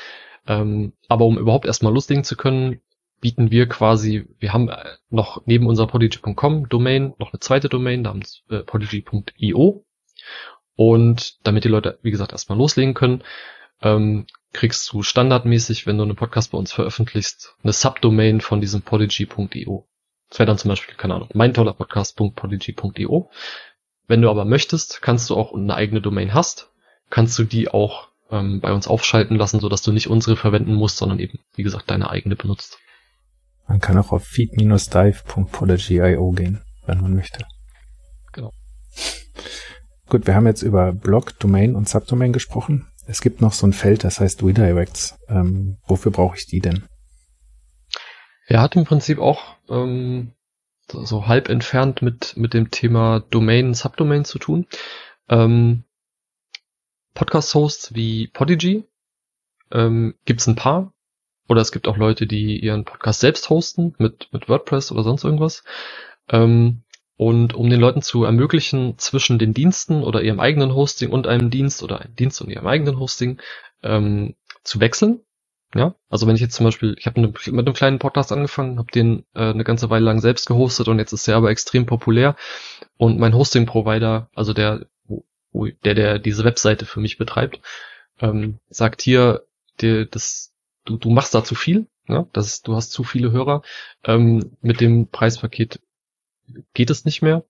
Ähm, 0.47 0.93
aber 1.09 1.25
um 1.25 1.39
überhaupt 1.39 1.67
erstmal 1.67 1.93
loslegen 1.93 2.25
zu 2.25 2.37
können, 2.37 2.81
bieten 3.21 3.51
wir 3.51 3.69
quasi, 3.69 4.29
wir 4.39 4.53
haben 4.53 4.69
äh, 4.69 4.97
noch 5.11 5.43
neben 5.47 5.67
unserer 5.67 5.87
podigy.com 5.87 6.69
Domain 6.69 7.15
noch 7.19 7.33
eine 7.33 7.41
zweite 7.41 7.69
Domain 7.69 8.03
namens 8.03 8.43
äh, 8.51 8.61
podigy.io. 8.61 9.85
Und 10.77 11.47
damit 11.47 11.65
die 11.65 11.69
Leute, 11.69 11.99
wie 12.03 12.11
gesagt, 12.11 12.33
erstmal 12.33 12.59
loslegen 12.59 12.95
können, 12.95 13.25
ähm, 13.83 14.27
kriegst 14.53 14.93
du 14.93 15.03
standardmäßig, 15.03 15.87
wenn 15.87 15.97
du 15.97 16.05
einen 16.05 16.17
Podcast 16.17 16.53
bei 16.53 16.59
uns 16.59 16.73
veröffentlichst, 16.73 17.57
eine 17.63 17.73
Subdomain 17.73 18.41
von 18.41 18.61
diesem 18.61 18.83
podigy.io. 18.83 19.89
Das 20.29 20.39
wäre 20.39 20.47
dann 20.47 20.59
zum 20.59 20.71
Beispiel, 20.71 20.95
keine 20.97 21.15
Ahnung, 21.15 21.29
mein 21.35 21.55
toller 21.55 21.73
Podcast.podigy.io. 21.73 23.31
Wenn 24.07 24.23
du 24.23 24.31
aber 24.31 24.45
möchtest, 24.45 25.03
kannst 25.03 25.29
du 25.31 25.37
auch 25.37 25.53
eine 25.53 25.75
eigene 25.75 26.01
Domain 26.01 26.33
hast, 26.33 26.71
kannst 27.11 27.37
du 27.39 27.45
die 27.45 27.69
auch 27.69 28.09
ähm, 28.31 28.61
bei 28.61 28.73
uns 28.73 28.87
aufschalten 28.87 29.37
lassen, 29.37 29.61
sodass 29.61 29.83
du 29.83 29.93
nicht 29.93 30.09
unsere 30.09 30.37
verwenden 30.37 30.75
musst, 30.75 30.97
sondern 30.99 31.19
eben, 31.19 31.39
wie 31.55 31.63
gesagt, 31.63 31.91
deine 31.91 32.11
eigene 32.11 32.37
benutzt. 32.37 32.79
Man 33.67 33.81
kann 33.81 33.97
auch 33.99 34.13
auf 34.13 34.25
feed-dive.podigy.io 34.25 36.31
gehen, 36.33 36.63
wenn 36.87 37.01
man 37.01 37.15
möchte. 37.15 37.45
Genau. 38.33 38.53
Gut, 40.09 40.29
wir 40.29 40.37
haben 40.37 40.47
jetzt 40.47 40.63
über 40.63 40.93
Blog, 40.93 41.37
Domain 41.41 41.75
und 41.75 41.89
Subdomain 41.89 42.33
gesprochen. 42.33 42.87
Es 43.07 43.21
gibt 43.21 43.41
noch 43.41 43.53
so 43.53 43.67
ein 43.67 43.73
Feld, 43.73 44.05
das 44.05 44.21
heißt 44.21 44.41
Redirects. 44.43 45.19
Ähm, 45.29 45.79
wofür 45.87 46.13
brauche 46.13 46.37
ich 46.37 46.47
die 46.47 46.61
denn? 46.61 46.85
Er 48.47 48.63
hat 48.63 48.77
im 48.77 48.85
Prinzip 48.85 49.19
auch 49.19 49.57
ähm, 49.69 50.31
so 50.91 51.27
halb 51.27 51.49
entfernt 51.49 52.03
mit, 52.03 52.37
mit 52.37 52.55
dem 52.55 52.71
Thema 52.71 53.21
Domain, 53.31 53.75
Subdomain 53.75 54.25
zu 54.25 54.39
tun. 54.39 54.67
Ähm, 55.29 55.85
Podcast-Hosts 57.15 57.95
wie 57.95 58.29
Podigy 58.29 58.85
ähm, 59.73 60.15
gibt 60.25 60.41
es 60.41 60.47
ein 60.47 60.57
paar. 60.57 60.93
Oder 61.49 61.61
es 61.61 61.73
gibt 61.73 61.87
auch 61.89 61.97
Leute, 61.97 62.27
die 62.27 62.59
ihren 62.59 62.85
Podcast 62.85 63.21
selbst 63.21 63.51
hosten 63.51 63.95
mit, 63.99 64.29
mit 64.33 64.49
WordPress 64.49 64.91
oder 64.91 65.03
sonst 65.03 65.25
irgendwas. 65.25 65.65
Ähm, 66.29 66.83
und 67.17 67.55
um 67.55 67.71
den 67.71 67.81
Leuten 67.81 68.03
zu 68.03 68.25
ermöglichen, 68.25 68.99
zwischen 68.99 69.39
den 69.39 69.55
Diensten 69.55 70.03
oder 70.03 70.23
ihrem 70.23 70.41
eigenen 70.41 70.75
Hosting 70.75 71.11
und 71.11 71.27
einem 71.27 71.51
Dienst 71.51 71.83
oder 71.83 72.01
einem 72.01 72.15
Dienst 72.15 72.41
und 72.43 72.51
ihrem 72.51 72.67
eigenen 72.67 72.99
Hosting 72.99 73.41
ähm, 73.83 74.35
zu 74.65 74.81
wechseln, 74.81 75.21
ja, 75.79 75.95
also 76.09 76.27
wenn 76.27 76.35
ich 76.35 76.41
jetzt 76.41 76.55
zum 76.55 76.65
Beispiel, 76.65 76.95
ich 76.99 77.07
habe 77.07 77.21
mit 77.21 77.47
einem 77.49 77.73
kleinen 77.75 77.99
Podcast 77.99 78.33
angefangen, 78.33 78.79
habe 78.79 78.91
den 78.93 79.25
äh, 79.35 79.51
eine 79.51 79.65
ganze 79.65 79.91
Weile 79.91 80.05
lang 80.05 80.21
selbst 80.21 80.47
gehostet 80.47 80.89
und 80.89 80.99
jetzt 80.99 81.13
ist 81.13 81.27
der 81.27 81.37
aber 81.37 81.51
extrem 81.51 81.87
populär 81.87 82.37
und 82.97 83.19
mein 83.19 83.35
Hosting-Provider, 83.35 84.31
also 84.35 84.53
der, 84.53 84.87
der, 85.53 85.95
der 85.95 86.19
diese 86.19 86.45
Webseite 86.45 86.87
für 86.87 87.01
mich 87.01 87.19
betreibt, 87.19 87.61
ähm, 88.21 88.59
sagt 88.69 89.03
hier, 89.03 89.47
dir, 89.81 90.07
das, 90.07 90.53
du, 90.85 90.97
du 90.97 91.11
machst 91.11 91.35
da 91.35 91.45
zu 91.45 91.55
viel, 91.55 91.87
ja, 92.09 92.27
das 92.33 92.63
du 92.63 92.75
hast 92.75 92.91
zu 92.93 93.05
viele 93.05 93.33
Hörer, 93.33 93.63
ähm, 94.05 94.57
mit 94.61 94.81
dem 94.81 95.09
Preispaket 95.09 95.81
geht 96.75 96.91
es 96.91 97.05
nicht 97.05 97.23
mehr. 97.23 97.45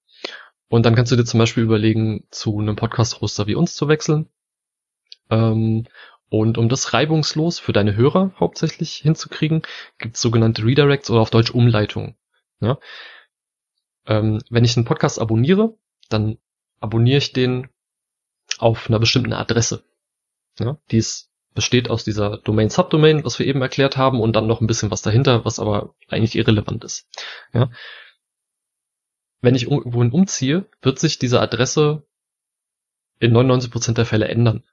Und 0.69 0.85
dann 0.85 0.95
kannst 0.95 1.13
du 1.13 1.17
dir 1.17 1.25
zum 1.25 1.39
Beispiel 1.39 1.63
überlegen, 1.63 2.25
zu 2.31 2.59
einem 2.59 2.77
Podcast-Hoster 2.77 3.47
wie 3.47 3.55
uns 3.55 3.75
zu 3.75 3.89
wechseln. 3.89 4.29
Ähm, 5.31 5.87
und 6.29 6.59
um 6.59 6.69
das 6.69 6.93
reibungslos 6.93 7.59
für 7.59 7.73
deine 7.73 7.95
Hörer 7.95 8.33
hauptsächlich 8.39 8.97
hinzukriegen, 8.97 9.63
gibt 9.99 10.17
es 10.17 10.23
sogenannte 10.23 10.65
Redirects 10.65 11.11
oder 11.11 11.21
auf 11.21 11.31
Deutsch 11.31 11.51
Umleitungen. 11.51 12.17
Ja? 12.61 12.79
Ähm, 14.07 14.41
wenn 14.51 14.65
ich 14.65 14.77
einen 14.77 14.87
Podcast 14.87 15.21
abonniere, 15.21 15.77
dann 16.09 16.39
abonniere 16.81 17.19
ich 17.19 17.33
den 17.33 17.69
auf 18.59 18.89
einer 18.89 18.99
bestimmten 18.99 19.33
Adresse. 19.33 19.85
Ja? 20.59 20.79
Die 20.91 20.99
ist, 20.99 21.31
besteht 21.55 21.91
aus 21.91 22.03
dieser 22.03 22.39
Domain-Subdomain, 22.39 23.25
was 23.25 23.39
wir 23.39 23.47
eben 23.47 23.63
erklärt 23.63 23.97
haben, 23.97 24.21
und 24.21 24.35
dann 24.35 24.49
noch 24.49 24.61
ein 24.61 24.67
bisschen 24.67 24.91
was 24.91 25.03
dahinter, 25.03 25.45
was 25.45 25.61
aber 25.61 25.95
eigentlich 26.09 26.35
irrelevant 26.35 26.83
ist. 26.83 27.09
Ja? 27.53 27.71
Wenn 29.41 29.55
ich 29.55 29.71
irgendwo 29.71 30.01
umziehe, 30.01 30.67
wird 30.83 30.99
sich 30.99 31.21
diese 31.21 31.41
Adresse 31.41 32.05
in 33.21 33.33
99% 33.33 33.93
der 33.93 34.07
Fälle 34.07 34.27
ändern. 34.27 34.65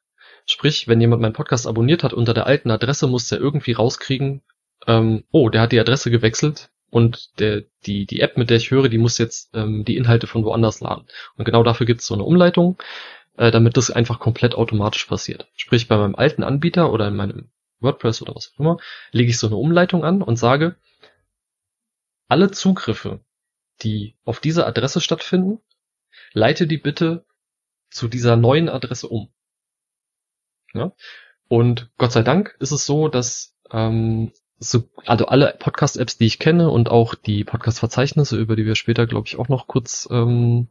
Sprich, 0.45 0.87
wenn 0.87 1.01
jemand 1.01 1.21
meinen 1.21 1.33
Podcast 1.33 1.67
abonniert 1.67 2.03
hat 2.03 2.13
unter 2.13 2.33
der 2.33 2.47
alten 2.47 2.71
Adresse, 2.71 3.07
muss 3.07 3.29
der 3.29 3.39
irgendwie 3.39 3.71
rauskriegen, 3.73 4.41
ähm, 4.87 5.23
oh, 5.31 5.49
der 5.49 5.61
hat 5.61 5.71
die 5.71 5.79
Adresse 5.79 6.11
gewechselt 6.11 6.69
und 6.89 7.39
der, 7.39 7.63
die, 7.85 8.05
die 8.05 8.19
App, 8.19 8.37
mit 8.37 8.49
der 8.49 8.57
ich 8.57 8.69
höre, 8.69 8.89
die 8.89 8.97
muss 8.97 9.17
jetzt 9.17 9.49
ähm, 9.55 9.83
die 9.85 9.97
Inhalte 9.97 10.27
von 10.27 10.43
woanders 10.45 10.79
laden. 10.81 11.07
Und 11.37 11.45
genau 11.45 11.63
dafür 11.63 11.85
gibt 11.85 12.01
es 12.01 12.07
so 12.07 12.13
eine 12.13 12.23
Umleitung, 12.23 12.77
äh, 13.37 13.51
damit 13.51 13.77
das 13.77 13.89
einfach 13.89 14.19
komplett 14.19 14.55
automatisch 14.55 15.05
passiert. 15.05 15.47
Sprich, 15.55 15.87
bei 15.87 15.97
meinem 15.97 16.15
alten 16.15 16.43
Anbieter 16.43 16.91
oder 16.91 17.07
in 17.07 17.15
meinem 17.15 17.49
WordPress 17.79 18.21
oder 18.21 18.35
was 18.35 18.53
auch 18.53 18.59
immer, 18.59 18.77
lege 19.11 19.31
ich 19.31 19.39
so 19.39 19.47
eine 19.47 19.55
Umleitung 19.55 20.03
an 20.03 20.21
und 20.21 20.37
sage, 20.37 20.75
alle 22.27 22.51
Zugriffe, 22.51 23.21
die 23.81 24.15
auf 24.23 24.39
diese 24.39 24.65
Adresse 24.67 25.01
stattfinden, 25.01 25.59
leite 26.33 26.67
die 26.67 26.77
bitte 26.77 27.25
zu 27.89 28.07
dieser 28.07 28.35
neuen 28.35 28.69
Adresse 28.69 29.07
um. 29.07 29.32
Ja? 30.73 30.91
Und 31.47 31.91
Gott 31.97 32.11
sei 32.11 32.23
Dank 32.23 32.55
ist 32.59 32.71
es 32.71 32.85
so, 32.85 33.07
dass 33.07 33.55
ähm, 33.71 34.31
so, 34.59 34.89
also 35.05 35.25
alle 35.27 35.55
Podcast-Apps, 35.59 36.17
die 36.17 36.25
ich 36.25 36.39
kenne 36.39 36.69
und 36.69 36.89
auch 36.89 37.15
die 37.15 37.43
Podcast-Verzeichnisse, 37.43 38.37
über 38.37 38.55
die 38.55 38.65
wir 38.65 38.75
später, 38.75 39.07
glaube 39.07 39.27
ich, 39.27 39.37
auch 39.37 39.49
noch 39.49 39.67
kurz 39.67 40.07
ähm, 40.09 40.67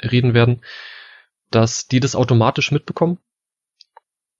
reden 0.00 0.34
werden, 0.34 0.62
dass 1.50 1.86
die 1.88 2.00
das 2.00 2.14
automatisch 2.14 2.72
mitbekommen 2.72 3.18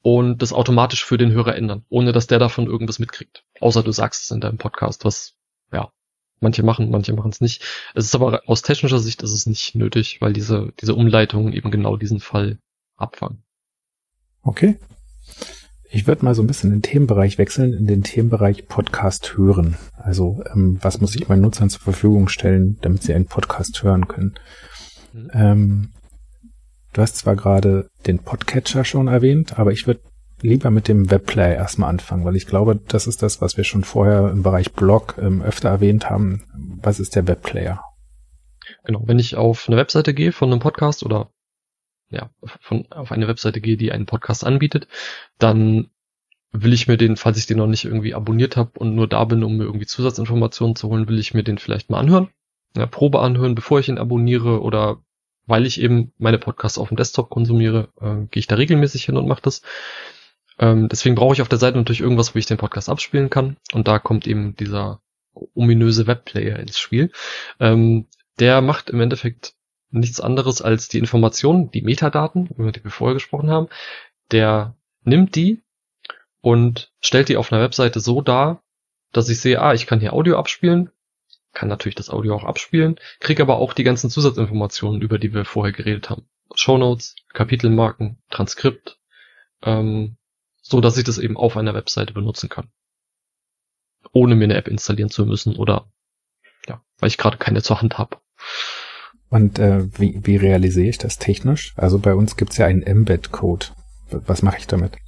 und 0.02 0.42
das 0.42 0.52
automatisch 0.52 1.04
für 1.04 1.18
den 1.18 1.32
Hörer 1.32 1.56
ändern, 1.56 1.84
ohne 1.88 2.12
dass 2.12 2.26
der 2.26 2.38
davon 2.38 2.66
irgendwas 2.66 2.98
mitkriegt. 2.98 3.44
Außer 3.60 3.82
du 3.82 3.92
sagst 3.92 4.24
es 4.24 4.30
in 4.30 4.40
deinem 4.40 4.58
Podcast, 4.58 5.04
was 5.04 5.34
ja 5.72 5.92
manche 6.40 6.62
machen, 6.62 6.90
manche 6.90 7.12
machen 7.12 7.30
es 7.30 7.40
nicht. 7.40 7.62
Es 7.94 8.04
ist 8.04 8.14
aber 8.14 8.42
aus 8.46 8.62
technischer 8.62 8.98
Sicht 8.98 9.22
ist 9.22 9.32
es 9.32 9.46
nicht 9.46 9.74
nötig, 9.74 10.20
weil 10.20 10.32
diese 10.32 10.72
diese 10.80 10.94
Umleitungen 10.94 11.52
eben 11.52 11.70
genau 11.70 11.96
diesen 11.96 12.20
Fall 12.20 12.58
abfangen. 12.96 13.44
Okay, 14.42 14.78
ich 15.94 16.06
würde 16.06 16.24
mal 16.24 16.34
so 16.34 16.42
ein 16.42 16.46
bisschen 16.46 16.70
in 16.70 16.76
den 16.76 16.82
Themenbereich 16.82 17.36
wechseln, 17.36 17.74
in 17.74 17.86
den 17.86 18.02
Themenbereich 18.02 18.66
Podcast 18.66 19.36
hören. 19.36 19.76
Also 19.96 20.42
ähm, 20.52 20.78
was 20.80 21.00
muss 21.02 21.14
ich 21.14 21.28
meinen 21.28 21.42
Nutzern 21.42 21.68
zur 21.68 21.82
Verfügung 21.82 22.28
stellen, 22.28 22.78
damit 22.80 23.02
sie 23.02 23.12
einen 23.12 23.26
Podcast 23.26 23.82
hören 23.82 24.08
können? 24.08 24.34
Mhm. 25.12 25.30
Ähm, 25.34 25.92
du 26.94 27.02
hast 27.02 27.18
zwar 27.18 27.36
gerade 27.36 27.88
den 28.06 28.20
Podcatcher 28.20 28.84
schon 28.84 29.08
erwähnt, 29.08 29.58
aber 29.58 29.72
ich 29.72 29.86
würde 29.86 30.00
lieber 30.40 30.70
mit 30.70 30.88
dem 30.88 31.10
Webplayer 31.10 31.54
erstmal 31.54 31.90
anfangen, 31.90 32.24
weil 32.24 32.36
ich 32.36 32.46
glaube, 32.46 32.80
das 32.88 33.06
ist 33.06 33.22
das, 33.22 33.42
was 33.42 33.58
wir 33.58 33.64
schon 33.64 33.84
vorher 33.84 34.30
im 34.30 34.42
Bereich 34.42 34.72
Blog 34.72 35.16
ähm, 35.20 35.42
öfter 35.42 35.68
erwähnt 35.68 36.08
haben. 36.08 36.42
Was 36.82 37.00
ist 37.00 37.16
der 37.16 37.28
Webplayer? 37.28 37.82
Genau, 38.84 39.02
wenn 39.06 39.18
ich 39.18 39.36
auf 39.36 39.68
eine 39.68 39.76
Webseite 39.76 40.14
gehe 40.14 40.32
von 40.32 40.50
einem 40.50 40.60
Podcast 40.60 41.04
oder 41.04 41.30
ja, 42.12 42.30
von, 42.60 42.86
auf 42.90 43.12
eine 43.12 43.28
Webseite 43.28 43.60
gehe, 43.60 43.76
die 43.76 43.92
einen 43.92 44.06
Podcast 44.06 44.44
anbietet, 44.44 44.88
dann 45.38 45.90
will 46.52 46.72
ich 46.72 46.86
mir 46.86 46.96
den, 46.98 47.16
falls 47.16 47.38
ich 47.38 47.46
den 47.46 47.58
noch 47.58 47.66
nicht 47.66 47.84
irgendwie 47.84 48.14
abonniert 48.14 48.56
habe 48.56 48.78
und 48.78 48.94
nur 48.94 49.08
da 49.08 49.24
bin, 49.24 49.42
um 49.42 49.56
mir 49.56 49.64
irgendwie 49.64 49.86
Zusatzinformationen 49.86 50.76
zu 50.76 50.88
holen, 50.88 51.08
will 51.08 51.18
ich 51.18 51.34
mir 51.34 51.42
den 51.42 51.58
vielleicht 51.58 51.90
mal 51.90 51.98
anhören. 51.98 52.28
Ja, 52.76 52.86
Probe 52.86 53.20
anhören, 53.20 53.54
bevor 53.54 53.80
ich 53.80 53.88
ihn 53.88 53.98
abonniere 53.98 54.60
oder 54.60 55.02
weil 55.46 55.66
ich 55.66 55.80
eben 55.80 56.12
meine 56.18 56.38
Podcasts 56.38 56.78
auf 56.78 56.88
dem 56.88 56.96
Desktop 56.96 57.30
konsumiere, 57.30 57.88
äh, 58.00 58.26
gehe 58.30 58.40
ich 58.40 58.46
da 58.46 58.56
regelmäßig 58.56 59.04
hin 59.04 59.16
und 59.16 59.26
mache 59.26 59.42
das. 59.42 59.62
Ähm, 60.58 60.88
deswegen 60.88 61.14
brauche 61.14 61.34
ich 61.34 61.42
auf 61.42 61.48
der 61.48 61.58
Seite 61.58 61.78
natürlich 61.78 62.00
irgendwas, 62.00 62.34
wo 62.34 62.38
ich 62.38 62.46
den 62.46 62.58
Podcast 62.58 62.88
abspielen 62.88 63.30
kann. 63.30 63.56
Und 63.72 63.88
da 63.88 63.98
kommt 63.98 64.26
eben 64.26 64.54
dieser 64.56 65.00
ominöse 65.54 66.06
Webplayer 66.06 66.58
ins 66.58 66.78
Spiel. 66.78 67.10
Ähm, 67.58 68.06
der 68.38 68.60
macht 68.60 68.90
im 68.90 69.00
Endeffekt 69.00 69.54
nichts 69.92 70.20
anderes 70.20 70.62
als 70.62 70.88
die 70.88 70.98
Informationen, 70.98 71.70
die 71.70 71.82
Metadaten, 71.82 72.48
über 72.56 72.72
die 72.72 72.82
wir 72.82 72.90
vorher 72.90 73.14
gesprochen 73.14 73.50
haben. 73.50 73.68
Der 74.30 74.74
nimmt 75.04 75.36
die 75.36 75.62
und 76.40 76.92
stellt 77.00 77.28
die 77.28 77.36
auf 77.36 77.52
einer 77.52 77.62
Webseite 77.62 78.00
so 78.00 78.20
dar, 78.20 78.62
dass 79.12 79.28
ich 79.28 79.40
sehe, 79.40 79.60
ah, 79.60 79.74
ich 79.74 79.86
kann 79.86 80.00
hier 80.00 80.12
Audio 80.12 80.38
abspielen, 80.38 80.90
kann 81.52 81.68
natürlich 81.68 81.94
das 81.94 82.10
Audio 82.10 82.34
auch 82.34 82.44
abspielen, 82.44 82.98
kriege 83.20 83.42
aber 83.42 83.56
auch 83.56 83.74
die 83.74 83.84
ganzen 83.84 84.10
Zusatzinformationen, 84.10 85.02
über 85.02 85.18
die 85.18 85.34
wir 85.34 85.44
vorher 85.44 85.72
geredet 85.72 86.10
haben. 86.10 86.26
Shownotes, 86.54 87.14
Kapitelmarken, 87.32 88.18
Transkript, 88.30 88.98
ähm, 89.62 90.16
so 90.62 90.80
dass 90.80 90.96
ich 90.96 91.04
das 91.04 91.18
eben 91.18 91.36
auf 91.36 91.56
einer 91.56 91.74
Webseite 91.74 92.12
benutzen 92.14 92.48
kann. 92.48 92.70
Ohne 94.12 94.34
mir 94.34 94.44
eine 94.44 94.56
App 94.56 94.68
installieren 94.68 95.10
zu 95.10 95.26
müssen 95.26 95.56
oder 95.56 95.90
ja, 96.66 96.82
weil 96.98 97.08
ich 97.08 97.18
gerade 97.18 97.36
keine 97.36 97.62
zur 97.62 97.80
Hand 97.80 97.98
habe. 97.98 98.18
Und 99.32 99.58
äh, 99.58 99.88
wie, 99.98 100.20
wie 100.26 100.36
realisiere 100.36 100.88
ich 100.88 100.98
das 100.98 101.16
technisch? 101.16 101.72
Also 101.78 101.98
bei 101.98 102.14
uns 102.14 102.36
gibt's 102.36 102.58
ja 102.58 102.66
einen 102.66 102.82
Embed-Code. 102.82 103.68
Was 104.10 104.42
mache 104.42 104.58
ich 104.58 104.66
damit? 104.66 104.98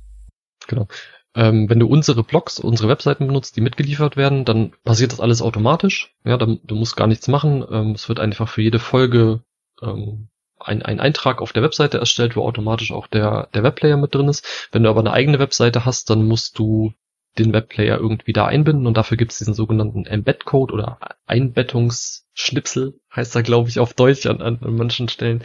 Genau. 0.66 0.89
Ähm, 1.35 1.68
wenn 1.68 1.79
du 1.79 1.87
unsere 1.87 2.25
Blogs, 2.25 2.59
unsere 2.59 2.89
Webseiten 2.89 3.27
benutzt, 3.27 3.55
die 3.55 3.61
mitgeliefert 3.61 4.16
werden, 4.16 4.47
dann 4.47 4.72
passiert 4.83 5.12
das 5.12 5.20
alles 5.20 5.43
automatisch. 5.43 6.14
Ja, 6.25 6.39
dann, 6.39 6.59
du 6.64 6.75
musst 6.75 6.97
gar 6.97 7.07
nichts 7.07 7.29
machen. 7.29 7.66
Ähm, 7.70 7.91
es 7.91 8.09
wird 8.09 8.18
einfach 8.18 8.49
für 8.49 8.62
jede 8.62 8.79
Folge 8.79 9.43
ähm, 9.83 10.29
ein, 10.59 10.81
ein 10.81 11.01
Eintrag 11.01 11.43
auf 11.43 11.53
der 11.53 11.62
Webseite 11.62 11.99
erstellt, 11.99 12.35
wo 12.35 12.45
automatisch 12.45 12.93
auch 12.93 13.09
der, 13.09 13.51
der 13.53 13.62
Webplayer 13.62 13.99
mit 13.99 14.14
drin 14.14 14.29
ist. 14.29 14.68
Wenn 14.72 14.85
du 14.85 14.89
aber 14.89 15.01
eine 15.01 15.12
eigene 15.12 15.39
Webseite 15.39 15.85
hast, 15.85 16.09
dann 16.09 16.27
musst 16.27 16.59
du 16.59 16.95
den 17.39 17.53
Webplayer 17.53 17.99
irgendwie 17.99 18.32
da 18.32 18.47
einbinden 18.47 18.87
und 18.87 18.97
dafür 18.97 19.16
gibt 19.16 19.32
es 19.32 19.39
diesen 19.39 19.55
sogenannten 19.55 20.07
Embed-Code 20.07 20.72
oder 20.72 20.99
Einbettungsschnipsel, 21.26 23.01
heißt 23.14 23.35
er, 23.35 23.43
glaube 23.43 23.68
ich, 23.68 23.80
auf 23.80 23.95
Deutsch 23.95 24.26
an, 24.26 24.41
an, 24.41 24.59
an 24.62 24.76
manchen 24.76 25.09
Stellen. 25.09 25.43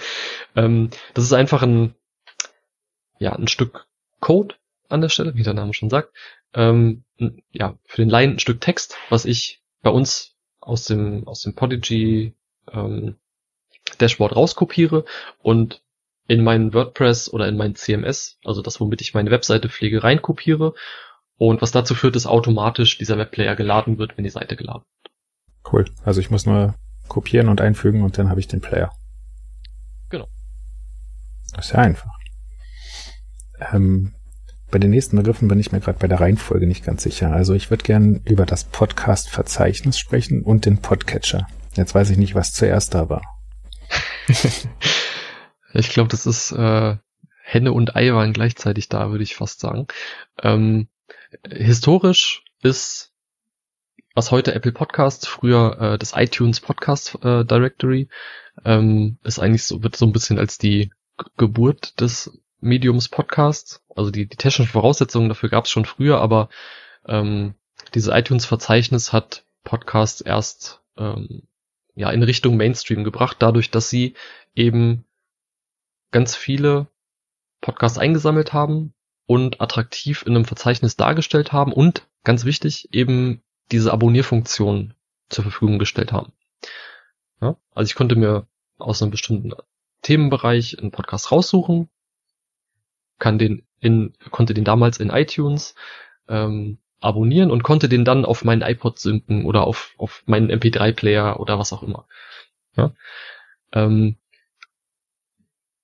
Ähm, 0.55 0.89
das 1.13 1.23
ist 1.23 1.33
einfach 1.33 1.63
ein, 1.63 1.95
ja, 3.17 3.33
ein 3.33 3.47
Stück 3.47 3.87
Code, 4.19 4.55
an 4.87 5.01
der 5.01 5.09
Stelle, 5.09 5.35
wie 5.35 5.43
der 5.43 5.53
Name 5.53 5.73
schon 5.73 5.89
sagt. 5.89 6.13
Ähm, 6.53 7.03
ja, 7.51 7.77
für 7.85 8.01
den 8.01 8.09
Laien 8.09 8.33
ein 8.33 8.39
Stück 8.39 8.61
Text, 8.61 8.95
was 9.09 9.25
ich 9.25 9.61
bei 9.81 9.89
uns 9.89 10.35
aus 10.59 10.85
dem, 10.85 11.27
aus 11.27 11.41
dem 11.41 11.55
Podigy 11.55 12.35
ähm, 12.71 13.15
Dashboard 13.97 14.35
rauskopiere 14.35 15.05
und 15.41 15.81
in 16.27 16.43
meinen 16.43 16.73
WordPress 16.73 17.33
oder 17.33 17.47
in 17.47 17.57
mein 17.57 17.75
CMS, 17.75 18.37
also 18.43 18.61
das, 18.61 18.79
womit 18.79 19.01
ich 19.01 19.15
meine 19.15 19.31
Webseite 19.31 19.67
pflege, 19.67 20.03
reinkopiere. 20.03 20.75
Und 21.39 21.61
was 21.61 21.71
dazu 21.71 21.95
führt, 21.95 22.17
dass 22.17 22.27
automatisch 22.27 22.97
dieser 22.97 23.17
Webplayer 23.17 23.55
geladen 23.55 23.97
wird, 23.97 24.17
wenn 24.17 24.25
die 24.25 24.29
Seite 24.29 24.57
geladen 24.57 24.83
wird. 24.83 25.73
Cool. 25.73 25.85
Also 26.03 26.19
ich 26.19 26.29
muss 26.29 26.45
nur 26.45 26.75
kopieren 27.07 27.47
und 27.47 27.61
einfügen 27.61 28.03
und 28.03 28.17
dann 28.17 28.29
habe 28.29 28.41
ich 28.41 28.49
den 28.49 28.59
Player. 28.59 28.91
Genau. 30.09 30.27
Das 31.53 31.67
ist 31.67 31.71
ja 31.71 31.79
einfach. 31.79 32.11
Ähm, 33.71 34.13
bei 34.69 34.79
den 34.79 34.91
nächsten 34.91 35.15
Begriffen 35.15 35.47
bin 35.47 35.59
ich 35.59 35.71
mir 35.71 35.79
gerade 35.79 35.97
bei 35.97 36.09
der 36.09 36.19
Reihenfolge 36.19 36.67
nicht 36.67 36.83
ganz 36.83 37.03
sicher. 37.03 37.31
Also 37.31 37.53
ich 37.53 37.69
würde 37.69 37.83
gern 37.83 38.21
über 38.25 38.45
das 38.45 38.65
Podcast-Verzeichnis 38.65 39.97
sprechen 39.97 40.43
und 40.43 40.65
den 40.65 40.79
Podcatcher. 40.79 41.47
Jetzt 41.75 41.95
weiß 41.95 42.09
ich 42.09 42.17
nicht, 42.17 42.35
was 42.35 42.51
zuerst 42.51 42.93
da 42.93 43.07
war. 43.07 43.21
ich 45.73 45.89
glaube, 45.89 46.09
das 46.09 46.25
ist 46.25 46.51
äh, 46.51 46.97
Henne 47.43 47.71
und 47.71 47.95
Ei 47.95 48.13
waren 48.13 48.33
gleichzeitig 48.33 48.89
da, 48.89 49.09
würde 49.09 49.23
ich 49.23 49.37
fast 49.37 49.61
sagen. 49.61 49.87
Ähm, 50.43 50.89
historisch 51.49 52.43
ist 52.61 53.09
was 54.15 54.31
heute 54.31 54.53
Apple 54.53 54.71
Podcast, 54.71 55.27
früher 55.27 55.77
äh, 55.79 55.97
das 55.97 56.13
iTunes 56.13 56.59
Podcast 56.59 57.15
äh, 57.23 57.45
Directory, 57.45 58.09
ähm, 58.65 59.17
ist 59.23 59.39
eigentlich 59.39 59.63
so, 59.63 59.81
wird 59.83 59.95
so 59.95 60.05
ein 60.05 60.11
bisschen 60.11 60.39
als 60.39 60.57
die 60.57 60.91
Geburt 61.37 61.99
des 62.01 62.37
Mediums 62.59 63.07
Podcast. 63.07 63.81
Also 63.95 64.11
die, 64.11 64.27
die 64.27 64.35
technischen 64.35 64.71
Voraussetzungen 64.71 65.29
dafür 65.29 65.49
gab 65.49 65.65
es 65.65 65.71
schon 65.71 65.85
früher, 65.85 66.19
aber 66.19 66.49
ähm, 67.07 67.53
dieses 67.93 68.13
iTunes-Verzeichnis 68.13 69.13
hat 69.13 69.45
Podcasts 69.63 70.21
erst 70.21 70.81
ähm, 70.97 71.43
ja 71.95 72.09
in 72.09 72.23
Richtung 72.23 72.57
Mainstream 72.57 73.05
gebracht, 73.05 73.37
dadurch, 73.39 73.71
dass 73.71 73.89
sie 73.89 74.15
eben 74.55 75.05
ganz 76.11 76.35
viele 76.35 76.87
Podcasts 77.61 77.97
eingesammelt 77.97 78.51
haben 78.53 78.93
und 79.29 79.61
attraktiv 79.61 80.23
in 80.25 80.35
einem 80.35 80.45
Verzeichnis 80.45 80.95
dargestellt 80.95 81.51
haben 81.51 81.71
und 81.71 82.07
ganz 82.23 82.45
wichtig 82.45 82.91
eben 82.91 83.43
diese 83.71 83.93
Abonnierfunktion 83.93 84.95
zur 85.29 85.43
Verfügung 85.43 85.77
gestellt 85.77 86.11
haben. 86.11 86.33
Ja, 87.39 87.55
also 87.75 87.87
ich 87.87 87.93
konnte 87.93 88.15
mir 88.15 88.47
aus 88.79 89.03
einem 89.03 89.11
bestimmten 89.11 89.53
Themenbereich 90.01 90.79
einen 90.79 90.89
Podcast 90.89 91.31
raussuchen, 91.31 91.89
kann 93.19 93.37
den 93.37 93.67
in, 93.79 94.15
konnte 94.31 94.55
den 94.55 94.63
damals 94.63 94.97
in 94.97 95.11
iTunes 95.11 95.75
ähm, 96.27 96.79
abonnieren 96.99 97.51
und 97.51 97.61
konnte 97.61 97.87
den 97.87 98.05
dann 98.05 98.25
auf 98.25 98.43
meinen 98.43 98.63
iPod 98.63 98.97
synken 98.97 99.45
oder 99.45 99.61
auf, 99.61 99.93
auf 99.99 100.23
meinen 100.25 100.49
MP3-Player 100.49 101.39
oder 101.39 101.59
was 101.59 101.71
auch 101.71 101.83
immer. 101.83 102.07
Ja? 102.75 102.95
Ähm, 103.73 104.17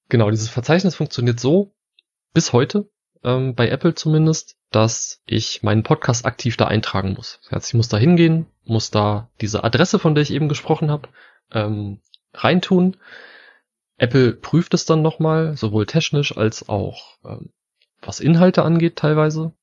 genau, 0.10 0.32
dieses 0.32 0.50
Verzeichnis 0.50 0.96
funktioniert 0.96 1.40
so 1.40 1.76
bis 2.34 2.52
heute, 2.52 2.90
ähm, 3.24 3.56
bei 3.56 3.70
Apple 3.70 3.96
zumindest, 3.96 4.58
dass 4.72 5.22
ich 5.26 5.64
meinen 5.64 5.84
Podcast 5.84 6.26
aktiv 6.26 6.58
da 6.58 6.66
eintragen 6.66 7.14
muss. 7.14 7.40
Das 7.44 7.52
heißt, 7.52 7.68
ich 7.70 7.74
muss 7.76 7.88
da 7.88 7.98
hingehen, 7.98 8.46
muss 8.66 8.92
da 8.92 9.30
diese 9.42 9.64
Adresse, 9.64 10.00
von 10.00 10.16
der 10.16 10.22
ich 10.24 10.32
eben 10.32 10.50
gesprochen 10.50 10.92
habe, 10.92 11.10
ähm, 11.52 12.00
reintun 12.34 12.98
Apple 13.98 14.34
prüft 14.34 14.74
es 14.74 14.86
dann 14.86 15.02
nochmal, 15.02 15.56
sowohl 15.56 15.86
technisch 15.86 16.36
als 16.36 16.68
auch 16.68 17.18
ähm, 17.24 17.50
was 18.02 18.20
Inhalte 18.20 18.64
angeht 18.64 18.98
teilweise. 18.98 19.54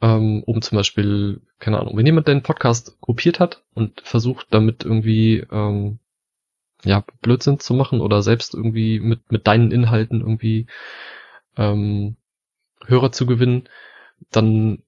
Ähm, 0.00 0.42
um 0.44 0.60
zum 0.62 0.76
Beispiel, 0.76 1.40
keine 1.58 1.78
Ahnung, 1.78 1.96
wenn 1.96 2.06
jemand 2.06 2.28
deinen 2.28 2.42
Podcast 2.42 3.00
kopiert 3.00 3.40
hat 3.40 3.62
und 3.72 4.00
versucht 4.02 4.48
damit 4.50 4.84
irgendwie 4.84 5.46
ähm, 5.50 6.00
ja, 6.84 7.04
Blödsinn 7.20 7.60
zu 7.60 7.72
machen 7.74 8.00
oder 8.00 8.22
selbst 8.22 8.54
irgendwie 8.54 8.98
mit, 8.98 9.30
mit 9.30 9.46
deinen 9.46 9.70
Inhalten 9.70 10.20
irgendwie 10.20 10.66
ähm, 11.56 12.16
Hörer 12.86 13.12
zu 13.12 13.26
gewinnen, 13.26 13.68
dann 14.30 14.82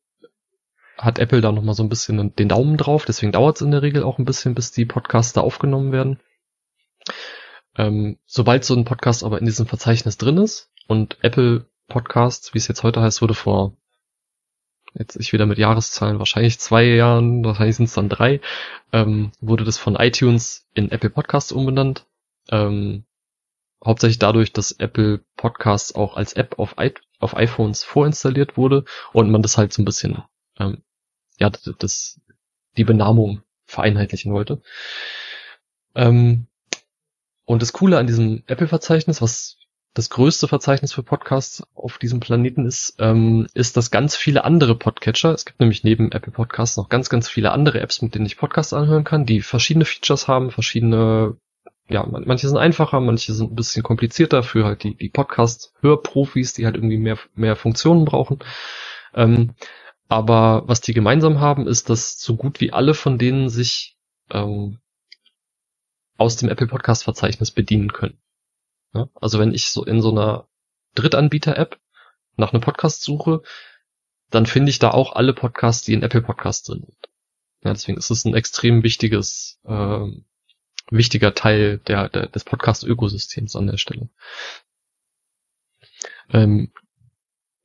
hat 0.97 1.19
Apple 1.19 1.41
da 1.41 1.53
nochmal 1.53 1.75
so 1.75 1.83
ein 1.83 1.89
bisschen 1.89 2.35
den 2.37 2.49
Daumen 2.49 2.77
drauf, 2.77 3.05
deswegen 3.05 3.33
dauert 3.33 3.57
es 3.57 3.63
in 3.63 3.71
der 3.71 3.83
Regel 3.83 4.03
auch 4.03 4.19
ein 4.19 4.25
bisschen, 4.25 4.55
bis 4.55 4.71
die 4.71 4.85
Podcasts 4.85 5.33
da 5.33 5.41
aufgenommen 5.41 5.93
werden. 5.93 6.21
Ähm, 7.77 8.19
sobald 8.27 8.65
so 8.65 8.75
ein 8.75 8.85
Podcast 8.85 9.25
aber 9.25 9.39
in 9.39 9.47
diesem 9.47 9.67
Verzeichnis 9.67 10.17
drin 10.17 10.39
ist 10.39 10.71
und 10.87 11.19
Apple 11.23 11.67
Podcasts, 11.89 12.55
wie 12.55 12.59
es 12.59 12.69
jetzt 12.69 12.83
heute 12.85 13.03
heißt, 13.03 13.21
wurde 13.21 13.35
vor 13.35 13.77
jetzt 14.95 15.17
ich 15.17 15.33
wieder 15.33 15.47
mit 15.47 15.59
Jahreszahlen, 15.59 16.19
wahrscheinlich 16.19 16.61
zwei 16.61 16.85
Jahren, 16.85 17.45
wahrscheinlich 17.45 17.77
sind 17.77 17.87
es 17.87 17.95
dann 17.95 18.09
drei, 18.09 18.41
ähm, 18.93 19.33
wurde 19.41 19.65
das 19.65 19.77
von 19.77 19.97
iTunes 19.97 20.69
in 20.75 20.91
Apple 20.91 21.11
Podcasts 21.11 21.53
umbenannt. 21.53 22.07
Ähm, 22.51 23.05
hauptsächlich 23.85 24.19
dadurch, 24.19 24.53
dass 24.53 24.73
Apple 24.73 25.25
Podcasts 25.37 25.95
auch 25.95 26.17
als 26.17 26.35
App 26.35 26.59
auf, 26.59 26.77
I 26.81 26.95
auf 27.25 27.37
iPhones 27.37 27.83
vorinstalliert 27.83 28.57
wurde 28.57 28.85
und 29.13 29.31
man 29.31 29.43
das 29.43 29.59
halt 29.59 29.73
so 29.73 29.83
ein 29.83 29.85
bisschen, 29.85 30.23
ähm, 30.59 30.83
ja, 31.39 31.51
das, 31.79 32.21
die 32.77 32.85
Benamung 32.85 33.43
vereinheitlichen 33.67 34.33
wollte. 34.33 34.63
Ähm, 35.95 36.47
und 37.45 37.63
das 37.63 37.73
Coole 37.73 37.99
an 37.99 38.07
diesem 38.07 38.43
Apple-Verzeichnis, 38.47 39.21
was 39.21 39.59
das 39.95 40.11
größte 40.11 40.49
Verzeichnis 40.49 40.93
für 40.93 41.05
Podcasts 41.05 41.63
auf 41.75 41.99
diesem 41.99 42.19
Planeten 42.19 42.67
ist, 42.67 42.97
ähm, 42.99 43.47
ist, 43.55 43.77
dass 43.77 43.93
ganz 43.93 44.17
viele 44.17 44.45
andere 44.45 44.77
Podcatcher, 44.77 45.33
es 45.33 45.45
gibt 45.45 45.61
nämlich 45.61 45.85
neben 45.85 46.11
Apple 46.11 46.33
Podcasts 46.33 46.77
noch 46.77 46.89
ganz, 46.89 47.09
ganz 47.09 47.29
viele 47.29 47.53
andere 47.53 47.81
Apps, 47.81 48.03
mit 48.03 48.15
denen 48.15 48.27
ich 48.27 48.37
Podcasts 48.37 48.73
anhören 48.73 49.05
kann, 49.05 49.25
die 49.25 49.41
verschiedene 49.41 49.85
Features 49.85 50.27
haben, 50.27 50.51
verschiedene 50.51 51.37
ja, 51.89 52.07
manche 52.07 52.49
sind 52.49 52.57
einfacher, 52.57 53.01
manche 53.01 53.35
sind 53.35 53.53
ein 53.53 53.57
bisschen 53.57 53.83
komplizierter 53.83 54.43
für 54.43 54.65
halt 54.65 54.85
die, 54.85 54.95
die 54.95 55.11
Podcast-Hörprofis, 55.11 56.55
die 56.55 56.65
halt 56.65 56.77
irgendwie 56.77 56.97
mehr, 56.97 57.19
mehr 57.35 57.57
Funktionen 57.57 58.05
brauchen. 58.05 58.39
Ähm, 59.15 59.55
aber 60.09 60.63
was 60.67 60.81
die 60.81 60.95
gemeinsam 60.95 61.41
haben, 61.41 61.67
ist, 61.67 61.91
dass 61.91 62.19
so 62.19 62.37
gut 62.37 62.61
wie 62.61 62.73
alle 62.73 62.95
von 62.95 63.19
denen 63.19 63.49
sich 63.49 63.97
ähm, 64.31 64.79
aus 66.17 66.37
dem 66.37 66.49
Apple 66.49 66.69
Podcast 66.69 67.05
Verzeichnis 67.05 67.51
bedienen 67.51 67.93
können. 67.93 68.19
Ja? 68.95 69.09
Also 69.15 69.39
wenn 69.39 69.53
ich 69.53 69.69
so 69.69 69.85
in 69.85 70.01
so 70.01 70.11
einer 70.11 70.49
Drittanbieter-App 70.95 71.79
nach 72.37 72.53
einem 72.53 72.63
Podcast 72.63 73.03
suche, 73.03 73.43
dann 74.31 74.47
finde 74.47 74.71
ich 74.71 74.79
da 74.79 74.91
auch 74.91 75.15
alle 75.15 75.35
Podcasts, 75.35 75.85
die 75.85 75.93
in 75.93 76.03
Apple 76.03 76.23
Podcasts 76.23 76.67
drin 76.67 76.85
sind. 76.87 77.09
Ja, 77.63 77.73
deswegen 77.73 77.99
ist 77.99 78.11
es 78.11 78.25
ein 78.25 78.35
extrem 78.35 78.83
wichtiges 78.83 79.61
äh, 79.65 80.07
wichtiger 80.97 81.35
Teil 81.35 81.79
der, 81.87 82.09
der 82.09 82.27
des 82.27 82.45
Podcast-Ökosystems 82.45 83.57
an 83.57 83.67
der 83.67 83.77
Stelle. 83.77 84.09
Ähm, 86.33 86.73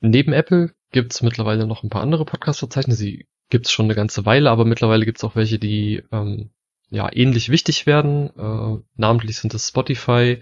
neben 0.02 0.34
Apple 0.34 0.74
gibt's 0.92 1.22
mittlerweile 1.22 1.68
noch 1.68 1.84
ein 1.84 1.90
paar 1.90 2.02
andere 2.02 2.26
Podcast-Verzeichnisse. 2.26 3.06
Die 3.06 3.28
gibt's 3.50 3.72
schon 3.72 3.86
eine 3.86 3.96
ganze 3.96 4.26
Weile, 4.26 4.50
aber 4.50 4.66
mittlerweile 4.66 5.06
gibt's 5.06 5.24
auch 5.24 5.36
welche, 5.36 5.60
die 5.60 6.04
ähm, 6.12 6.52
ja 6.90 7.10
ähnlich 7.12 7.50
wichtig 7.50 7.86
werden. 7.86 8.30
Äh, 8.38 8.84
namentlich 8.96 9.38
sind 9.38 9.54
es 9.54 9.68
Spotify. 9.68 10.42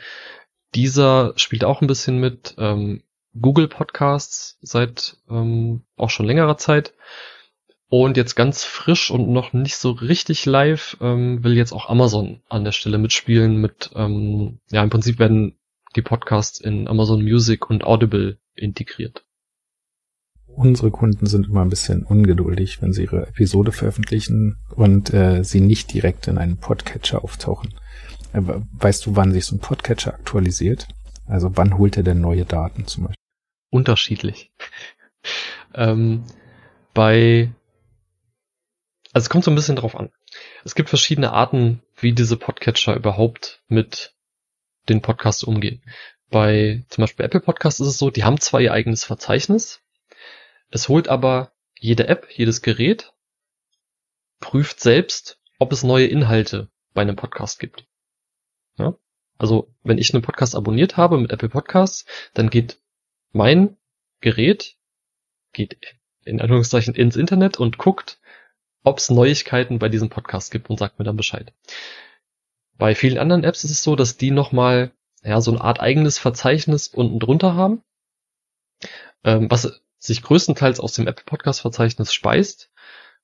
Dieser 0.75 1.33
spielt 1.38 1.63
auch 1.63 1.81
ein 1.81 1.88
bisschen 1.88 2.19
mit. 2.19 2.55
Ähm, 2.57 3.03
Google 3.39 3.67
Podcasts 3.67 4.57
seit 4.61 5.17
ähm, 5.29 5.83
auch 5.95 6.09
schon 6.09 6.25
längerer 6.25 6.57
Zeit. 6.57 6.93
Und 7.89 8.17
jetzt 8.17 8.35
ganz 8.35 8.65
frisch 8.65 9.11
und 9.11 9.29
noch 9.29 9.53
nicht 9.53 9.77
so 9.77 9.91
richtig 9.91 10.45
live 10.45 10.97
ähm, 10.99 11.43
will 11.43 11.55
jetzt 11.55 11.71
auch 11.71 11.89
Amazon 11.89 12.41
an 12.49 12.65
der 12.65 12.73
Stelle 12.73 12.97
mitspielen 12.97 13.61
mit, 13.61 13.91
ähm, 13.95 14.59
ja, 14.69 14.83
im 14.83 14.89
Prinzip 14.89 15.19
werden 15.19 15.57
die 15.95 16.01
Podcasts 16.01 16.59
in 16.59 16.88
Amazon 16.89 17.23
Music 17.23 17.69
und 17.69 17.85
Audible 17.85 18.38
integriert. 18.55 19.23
Unsere 20.47 20.91
Kunden 20.91 21.27
sind 21.27 21.47
immer 21.47 21.61
ein 21.61 21.69
bisschen 21.69 22.03
ungeduldig, 22.03 22.81
wenn 22.81 22.91
sie 22.91 23.03
ihre 23.03 23.27
Episode 23.27 23.71
veröffentlichen 23.71 24.57
und 24.75 25.13
äh, 25.13 25.43
sie 25.43 25.61
nicht 25.61 25.93
direkt 25.93 26.27
in 26.27 26.38
einem 26.38 26.57
Podcatcher 26.57 27.23
auftauchen. 27.23 27.73
Äh, 28.33 28.41
weißt 28.71 29.05
du, 29.05 29.15
wann 29.15 29.31
sich 29.31 29.45
so 29.45 29.55
ein 29.55 29.59
Podcatcher 29.59 30.13
aktualisiert? 30.13 30.88
Also 31.25 31.55
wann 31.55 31.77
holt 31.77 31.95
er 31.95 32.03
denn 32.03 32.19
neue 32.19 32.43
Daten 32.43 32.85
zum 32.85 33.05
Beispiel? 33.05 33.23
Unterschiedlich. 33.69 34.51
ähm, 35.73 36.23
bei 36.93 37.49
also 39.18 39.26
es 39.26 39.30
kommt 39.32 39.45
so 39.45 39.49
ein 39.49 39.55
bisschen 39.55 39.76
drauf 39.76 39.95
an. 39.95 40.11
Es 40.63 40.76
gibt 40.76 40.89
verschiedene 40.89 41.34
Arten, 41.34 41.82
wie 41.95 42.13
diese 42.13 42.38
Podcatcher 42.38 42.95
überhaupt 42.95 43.63
mit 43.68 44.13
den 44.89 45.01
Podcasts 45.01 45.43
umgehen. 45.43 45.82
Bei 46.30 46.86
zum 46.89 47.01
Beispiel 47.01 47.26
Apple 47.26 47.39
Podcasts 47.39 47.80
ist 47.80 47.88
es 47.88 47.97
so, 47.97 48.11
die 48.11 48.24
haben 48.24 48.39
zwar 48.39 48.61
ihr 48.61 48.74
eigenes 48.74 49.05
Verzeichnis, 49.05 49.82
es 50.70 50.88
holt 50.88 51.07
aber 51.07 51.51
jede 51.80 52.07
App, 52.07 52.28
jedes 52.30 52.61
Gerät, 52.61 53.11
prüft 54.39 54.82
selbst, 54.82 55.39
ob 55.57 55.72
es 55.72 55.82
neue 55.82 56.05
Inhalte 56.05 56.70
bei 56.93 57.01
einem 57.01 57.15
Podcast 57.15 57.57
gibt. 57.57 57.88
Ja? 58.78 58.99
Also, 59.39 59.74
wenn 59.82 59.97
ich 59.97 60.13
einen 60.13 60.22
Podcast 60.22 60.55
abonniert 60.55 60.95
habe 60.95 61.18
mit 61.18 61.32
Apple 61.32 61.49
Podcasts, 61.49 62.05
dann 62.36 62.51
geht 62.51 62.80
mein 63.32 63.78
Gerät, 64.22 64.76
geht 65.53 65.76
in 66.24 66.39
Anführungszeichen 66.39 66.93
ins 66.93 67.15
Internet 67.15 67.57
und 67.57 67.80
guckt, 67.80 68.20
ob 68.88 68.99
es 68.99 69.09
Neuigkeiten 69.09 69.79
bei 69.79 69.89
diesem 69.89 70.09
Podcast 70.09 70.51
gibt 70.51 70.69
und 70.69 70.79
sagt 70.79 70.97
mir 70.97 71.05
dann 71.05 71.17
Bescheid. 71.17 71.53
Bei 72.77 72.95
vielen 72.95 73.17
anderen 73.17 73.43
Apps 73.43 73.63
ist 73.63 73.71
es 73.71 73.83
so, 73.83 73.95
dass 73.95 74.17
die 74.17 74.31
nochmal 74.31 74.91
ja, 75.23 75.41
so 75.41 75.51
eine 75.51 75.61
Art 75.61 75.79
eigenes 75.79 76.19
Verzeichnis 76.19 76.88
unten 76.88 77.19
drunter 77.19 77.55
haben, 77.55 77.81
ähm, 79.23 79.51
was 79.51 79.81
sich 79.99 80.21
größtenteils 80.21 80.79
aus 80.79 80.93
dem 80.93 81.07
Apple 81.07 81.25
Podcast 81.25 81.61
Verzeichnis 81.61 82.13
speist, 82.13 82.71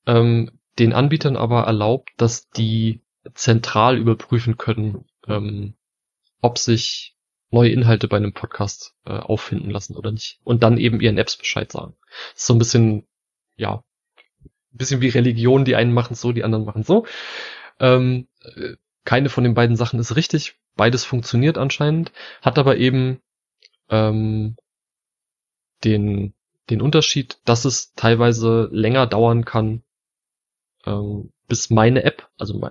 ähm, 0.05 0.51
den 0.80 0.91
Anbietern 0.91 1.38
aber 1.38 1.64
erlaubt, 1.64 2.09
dass 2.18 2.49
die 2.49 3.01
zentral 3.34 3.97
überprüfen 3.97 4.57
können, 4.57 5.05
ähm, 5.28 5.76
ob 6.41 6.57
sich 6.57 7.16
neue 7.51 7.70
Inhalte 7.70 8.07
bei 8.07 8.18
einem 8.18 8.34
Podcast 8.34 8.95
äh, 9.05 9.11
auffinden 9.11 9.70
lassen 9.70 9.95
oder 9.95 10.11
nicht. 10.11 10.39
Und 10.43 10.64
dann 10.64 10.78
eben 10.78 10.99
ihren 10.99 11.18
Apps 11.18 11.38
Bescheid 11.38 11.72
sagen. 11.72 11.95
Das 12.34 12.41
ist 12.41 12.47
so 12.47 12.55
ein 12.55 12.59
bisschen, 12.59 13.07
ja, 13.55 13.84
bisschen 14.78 15.02
wie 15.02 15.10
Religion, 15.10 15.66
die 15.66 15.76
einen 15.76 15.94
machen 15.94 16.16
so, 16.16 16.32
die 16.32 16.44
anderen 16.44 16.66
machen 16.66 16.84
so. 16.84 17.06
Ähm, 17.80 18.28
äh, 18.44 18.76
keine 19.06 19.30
von 19.30 19.44
den 19.44 19.54
beiden 19.54 19.76
Sachen 19.76 20.00
ist 20.00 20.16
richtig. 20.16 20.56
Beides 20.76 21.06
funktioniert 21.06 21.58
anscheinend, 21.58 22.12
hat 22.42 22.58
aber 22.58 22.78
eben 22.78 23.20
ähm, 23.90 24.56
den, 25.84 26.34
den 26.70 26.82
Unterschied, 26.82 27.38
dass 27.46 27.66
es 27.66 27.94
teilweise 27.94 28.70
länger 28.72 29.06
dauern 29.06 29.46
kann, 29.46 29.84
ähm, 30.86 31.32
bis 31.48 31.70
meine 31.70 32.04
App, 32.04 32.30
also 32.38 32.70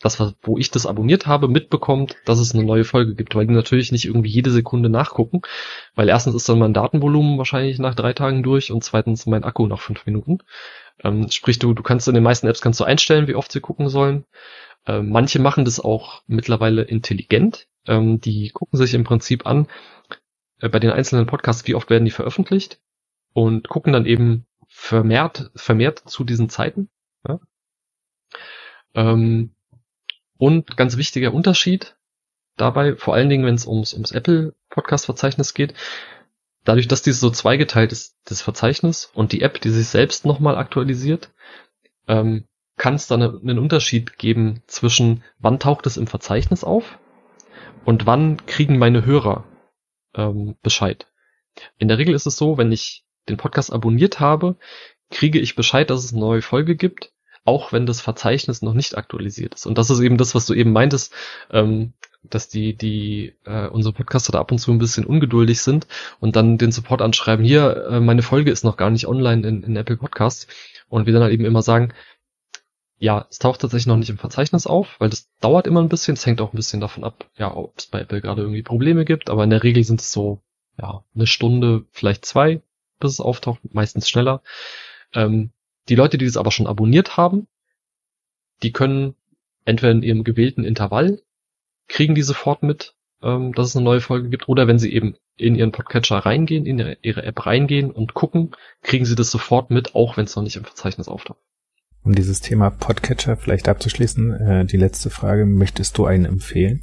das, 0.00 0.18
wo 0.42 0.58
ich 0.58 0.70
das 0.70 0.86
abonniert 0.86 1.26
habe, 1.26 1.48
mitbekommt, 1.48 2.16
dass 2.24 2.38
es 2.38 2.54
eine 2.54 2.64
neue 2.64 2.84
Folge 2.84 3.14
gibt, 3.14 3.34
weil 3.34 3.46
die 3.46 3.54
natürlich 3.54 3.92
nicht 3.92 4.04
irgendwie 4.04 4.30
jede 4.30 4.50
Sekunde 4.50 4.88
nachgucken, 4.88 5.42
weil 5.94 6.08
erstens 6.08 6.34
ist 6.34 6.48
dann 6.48 6.58
mein 6.58 6.74
Datenvolumen 6.74 7.38
wahrscheinlich 7.38 7.78
nach 7.78 7.94
drei 7.94 8.12
Tagen 8.12 8.42
durch 8.42 8.72
und 8.72 8.82
zweitens 8.82 9.26
mein 9.26 9.44
Akku 9.44 9.66
nach 9.66 9.80
fünf 9.80 10.04
Minuten. 10.06 10.38
Ähm, 11.04 11.30
sprich, 11.30 11.58
du, 11.58 11.74
du 11.74 11.82
kannst 11.82 12.08
in 12.08 12.14
den 12.14 12.22
meisten 12.22 12.46
Apps 12.46 12.60
kannst 12.60 12.80
du 12.80 12.84
einstellen, 12.84 13.26
wie 13.26 13.34
oft 13.34 13.52
sie 13.52 13.60
gucken 13.60 13.88
sollen. 13.88 14.24
Ähm, 14.86 15.10
manche 15.10 15.38
machen 15.38 15.64
das 15.64 15.80
auch 15.80 16.22
mittlerweile 16.26 16.82
intelligent. 16.82 17.68
Ähm, 17.86 18.20
die 18.20 18.50
gucken 18.50 18.78
sich 18.78 18.94
im 18.94 19.04
Prinzip 19.04 19.46
an, 19.46 19.68
äh, 20.60 20.68
bei 20.68 20.78
den 20.78 20.90
einzelnen 20.90 21.26
Podcasts, 21.26 21.66
wie 21.66 21.74
oft 21.74 21.90
werden 21.90 22.04
die 22.04 22.10
veröffentlicht 22.10 22.80
und 23.32 23.68
gucken 23.68 23.92
dann 23.92 24.06
eben 24.06 24.46
vermehrt, 24.68 25.50
vermehrt 25.54 25.98
zu 26.06 26.24
diesen 26.24 26.48
Zeiten. 26.48 26.88
Ja? 27.26 27.40
Ähm, 28.94 29.54
und 30.38 30.76
ganz 30.76 30.96
wichtiger 30.96 31.32
Unterschied 31.32 31.96
dabei, 32.56 32.96
vor 32.96 33.14
allen 33.14 33.28
Dingen, 33.28 33.44
wenn 33.44 33.54
es 33.54 33.66
ums, 33.66 33.92
ums 33.94 34.12
Apple 34.12 34.54
Podcast 34.70 35.06
Verzeichnis 35.06 35.54
geht, 35.54 35.74
dadurch, 36.64 36.88
dass 36.88 37.02
dieses 37.02 37.20
so 37.20 37.30
zweigeteilt 37.30 37.92
ist, 37.92 38.16
das 38.24 38.42
Verzeichnis 38.42 39.10
und 39.14 39.32
die 39.32 39.42
App, 39.42 39.60
die 39.60 39.70
sich 39.70 39.88
selbst 39.88 40.24
nochmal 40.24 40.56
aktualisiert, 40.56 41.30
ähm, 42.08 42.44
kann 42.76 42.94
es 42.94 43.06
dann 43.06 43.22
einen 43.22 43.58
Unterschied 43.58 44.18
geben 44.18 44.62
zwischen 44.66 45.22
wann 45.38 45.60
taucht 45.60 45.86
es 45.86 45.96
im 45.96 46.06
Verzeichnis 46.06 46.64
auf 46.64 46.98
und 47.84 48.06
wann 48.06 48.44
kriegen 48.46 48.78
meine 48.78 49.04
Hörer 49.04 49.44
ähm, 50.14 50.56
Bescheid. 50.62 51.06
In 51.78 51.88
der 51.88 51.98
Regel 51.98 52.14
ist 52.14 52.26
es 52.26 52.36
so, 52.36 52.58
wenn 52.58 52.72
ich 52.72 53.04
den 53.28 53.36
Podcast 53.36 53.72
abonniert 53.72 54.20
habe, 54.20 54.56
kriege 55.10 55.38
ich 55.38 55.54
Bescheid, 55.54 55.90
dass 55.90 56.04
es 56.04 56.12
eine 56.12 56.20
neue 56.20 56.42
Folge 56.42 56.76
gibt 56.76 57.12
auch 57.44 57.72
wenn 57.72 57.86
das 57.86 58.00
Verzeichnis 58.00 58.62
noch 58.62 58.74
nicht 58.74 58.96
aktualisiert 58.96 59.54
ist. 59.54 59.66
Und 59.66 59.78
das 59.78 59.90
ist 59.90 60.00
eben 60.00 60.16
das, 60.16 60.34
was 60.34 60.46
du 60.46 60.54
eben 60.54 60.72
meintest, 60.72 61.12
ähm, 61.50 61.94
dass 62.22 62.48
die, 62.48 62.74
die 62.74 63.34
äh, 63.44 63.66
unsere 63.66 63.92
Podcaster 63.92 64.32
da 64.32 64.40
ab 64.40 64.52
und 64.52 64.58
zu 64.58 64.70
ein 64.70 64.78
bisschen 64.78 65.04
ungeduldig 65.04 65.60
sind 65.60 65.86
und 66.20 66.36
dann 66.36 66.58
den 66.58 66.72
Support 66.72 67.02
anschreiben, 67.02 67.44
hier, 67.44 67.88
äh, 67.90 68.00
meine 68.00 68.22
Folge 68.22 68.50
ist 68.50 68.64
noch 68.64 68.76
gar 68.76 68.90
nicht 68.90 69.06
online 69.06 69.46
in, 69.46 69.62
in 69.62 69.76
Apple 69.76 69.96
Podcasts. 69.96 70.46
Und 70.88 71.06
wir 71.06 71.12
dann 71.12 71.22
halt 71.22 71.32
eben 71.32 71.44
immer 71.44 71.62
sagen, 71.62 71.92
ja, 72.98 73.26
es 73.30 73.38
taucht 73.38 73.60
tatsächlich 73.60 73.86
noch 73.86 73.96
nicht 73.96 74.10
im 74.10 74.18
Verzeichnis 74.18 74.66
auf, 74.66 75.00
weil 75.00 75.10
das 75.10 75.28
dauert 75.40 75.66
immer 75.66 75.80
ein 75.80 75.88
bisschen. 75.88 76.14
Es 76.14 76.24
hängt 76.24 76.40
auch 76.40 76.52
ein 76.52 76.56
bisschen 76.56 76.80
davon 76.80 77.02
ab, 77.02 77.28
ja, 77.36 77.52
ob 77.52 77.76
es 77.76 77.86
bei 77.86 78.00
Apple 78.00 78.20
gerade 78.20 78.42
irgendwie 78.42 78.62
Probleme 78.62 79.04
gibt, 79.04 79.28
aber 79.28 79.42
in 79.42 79.50
der 79.50 79.64
Regel 79.64 79.82
sind 79.82 80.00
es 80.00 80.12
so, 80.12 80.40
ja, 80.78 81.02
eine 81.14 81.26
Stunde, 81.26 81.84
vielleicht 81.90 82.24
zwei, 82.24 82.62
bis 83.00 83.12
es 83.12 83.20
auftaucht, 83.20 83.60
meistens 83.74 84.08
schneller. 84.08 84.42
Ähm, 85.14 85.50
die 85.88 85.96
Leute, 85.96 86.16
die 86.16 86.26
das 86.26 86.36
aber 86.36 86.52
schon 86.52 86.68
abonniert 86.68 87.16
haben, 87.16 87.48
die 88.62 88.72
können 88.72 89.16
entweder 89.64 89.92
in 89.92 90.02
ihrem 90.02 90.24
gewählten 90.24 90.64
Intervall 90.64 91.20
kriegen 91.88 92.14
die 92.14 92.22
sofort 92.22 92.62
mit, 92.62 92.94
ähm, 93.22 93.52
dass 93.52 93.68
es 93.68 93.76
eine 93.76 93.84
neue 93.84 94.00
Folge 94.00 94.28
gibt, 94.28 94.48
oder 94.48 94.66
wenn 94.66 94.78
sie 94.78 94.92
eben 94.92 95.16
in 95.36 95.54
ihren 95.54 95.72
Podcatcher 95.72 96.18
reingehen, 96.18 96.66
in 96.66 96.96
ihre 97.02 97.22
App 97.22 97.46
reingehen 97.46 97.90
und 97.90 98.14
gucken, 98.14 98.52
kriegen 98.82 99.04
sie 99.04 99.14
das 99.14 99.30
sofort 99.30 99.70
mit, 99.70 99.94
auch 99.94 100.16
wenn 100.16 100.24
es 100.24 100.36
noch 100.36 100.42
nicht 100.42 100.56
im 100.56 100.64
Verzeichnis 100.64 101.08
auftaucht. 101.08 101.40
Um 102.04 102.14
dieses 102.14 102.40
Thema 102.40 102.70
Podcatcher 102.70 103.36
vielleicht 103.36 103.68
abzuschließen, 103.68 104.32
äh, 104.32 104.64
die 104.66 104.76
letzte 104.76 105.08
Frage, 105.10 105.46
möchtest 105.46 105.96
du 105.98 106.04
einen 106.04 106.24
empfehlen? 106.24 106.82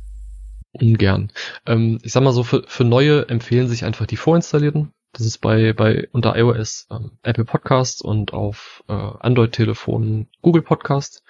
Ungern. 0.72 1.32
Ähm, 1.66 2.00
ich 2.04 2.14
sag 2.14 2.24
mal 2.24 2.32
so, 2.32 2.44
für, 2.44 2.64
für 2.68 2.84
neue 2.84 3.28
empfehlen 3.28 3.68
sich 3.68 3.84
einfach 3.84 4.06
die 4.06 4.16
vorinstallierten. 4.16 4.92
Das 5.12 5.26
ist 5.26 5.40
bei, 5.40 5.74
bei 5.74 6.08
unter 6.12 6.38
iOS 6.38 6.88
ähm, 6.92 7.18
Apple 7.24 7.46
Podcasts 7.46 8.02
und 8.02 8.34
auf 8.34 8.84
äh, 8.88 8.94
Android-Telefonen 8.94 10.30
Google 10.42 10.62
Podcasts. 10.62 11.24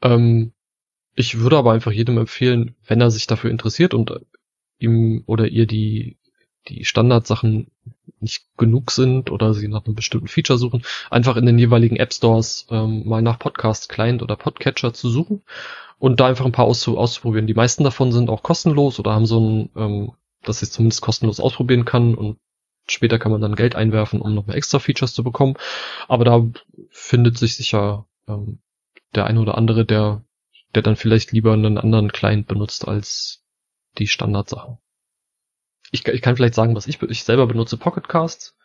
Ähm, 0.00 0.52
ich 1.14 1.38
würde 1.38 1.58
aber 1.58 1.72
einfach 1.72 1.92
jedem 1.92 2.18
empfehlen, 2.18 2.76
wenn 2.86 3.00
er 3.00 3.10
sich 3.10 3.26
dafür 3.26 3.50
interessiert 3.50 3.94
und 3.94 4.12
ihm 4.78 5.22
oder 5.26 5.48
ihr 5.48 5.66
die, 5.66 6.18
die 6.68 6.84
Standardsachen 6.84 7.70
nicht 8.20 8.44
genug 8.56 8.90
sind 8.90 9.30
oder 9.30 9.54
sie 9.54 9.68
nach 9.68 9.84
einem 9.84 9.94
bestimmten 9.94 10.28
Feature 10.28 10.58
suchen, 10.58 10.82
einfach 11.10 11.36
in 11.36 11.46
den 11.46 11.58
jeweiligen 11.58 11.96
App 11.96 12.12
Stores 12.12 12.66
ähm, 12.70 13.06
mal 13.06 13.22
nach 13.22 13.38
Podcast 13.38 13.88
Client 13.88 14.22
oder 14.22 14.36
Podcatcher 14.36 14.92
zu 14.92 15.08
suchen 15.08 15.42
und 15.98 16.20
da 16.20 16.26
einfach 16.26 16.46
ein 16.46 16.52
paar 16.52 16.66
auszu 16.66 16.98
auszuprobieren. 16.98 17.46
Die 17.46 17.54
meisten 17.54 17.84
davon 17.84 18.12
sind 18.12 18.30
auch 18.30 18.42
kostenlos 18.42 18.98
oder 18.98 19.12
haben 19.12 19.26
so 19.26 19.40
ein, 19.40 19.70
ähm, 19.76 20.12
dass 20.42 20.62
ich 20.62 20.70
zumindest 20.70 21.02
kostenlos 21.02 21.40
ausprobieren 21.40 21.84
kann 21.84 22.14
und 22.14 22.38
später 22.88 23.18
kann 23.18 23.32
man 23.32 23.40
dann 23.40 23.54
Geld 23.54 23.76
einwerfen, 23.76 24.20
um 24.20 24.34
noch 24.34 24.46
mehr 24.46 24.56
extra 24.56 24.78
Features 24.78 25.14
zu 25.14 25.22
bekommen. 25.22 25.54
Aber 26.08 26.24
da 26.24 26.46
findet 26.90 27.38
sich 27.38 27.56
sicher 27.56 28.06
ähm, 28.26 28.58
der 29.14 29.26
eine 29.26 29.40
oder 29.40 29.56
andere, 29.56 29.84
der, 29.84 30.24
der 30.74 30.82
dann 30.82 30.96
vielleicht 30.96 31.32
lieber 31.32 31.52
einen 31.52 31.78
anderen 31.78 32.12
Client 32.12 32.46
benutzt 32.46 32.86
als 32.86 33.44
die 33.98 34.06
Standardsachen 34.06 34.78
ich, 35.90 36.06
ich 36.06 36.22
kann 36.22 36.36
vielleicht 36.36 36.54
sagen, 36.54 36.74
was 36.76 36.86
ich, 36.86 37.02
ich 37.02 37.24
selber 37.24 37.46
benutze 37.46 37.76
Pocketcasts. 37.76 38.56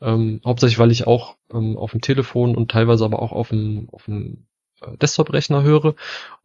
Ähm, 0.00 0.40
hauptsächlich, 0.44 0.78
weil 0.78 0.90
ich 0.90 1.06
auch 1.06 1.36
ähm, 1.50 1.78
auf 1.78 1.92
dem 1.92 2.02
Telefon 2.02 2.54
und 2.54 2.70
teilweise 2.70 3.04
aber 3.04 3.22
auch 3.22 3.32
auf 3.32 3.48
dem, 3.48 3.88
auf 3.90 4.04
dem 4.04 4.46
äh, 4.82 4.96
Desktop-Rechner 4.98 5.62
höre. 5.62 5.94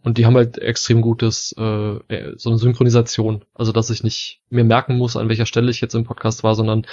Und 0.01 0.17
die 0.17 0.25
haben 0.25 0.37
halt 0.37 0.57
extrem 0.57 1.01
gutes, 1.01 1.53
äh, 1.57 1.63
äh, 2.07 2.33
so 2.37 2.49
eine 2.49 2.59
Synchronisation. 2.59 3.43
Also, 3.53 3.73
dass 3.73 3.89
ich 3.89 4.03
nicht 4.03 4.41
mir 4.49 4.63
merken 4.63 4.97
muss, 4.97 5.17
an 5.17 5.27
welcher 5.27 5.45
Stelle 5.45 5.69
ich 5.69 5.81
jetzt 5.81 5.95
im 5.95 6.05
Podcast 6.05 6.43
war, 6.43 6.55
sondern 6.55 6.87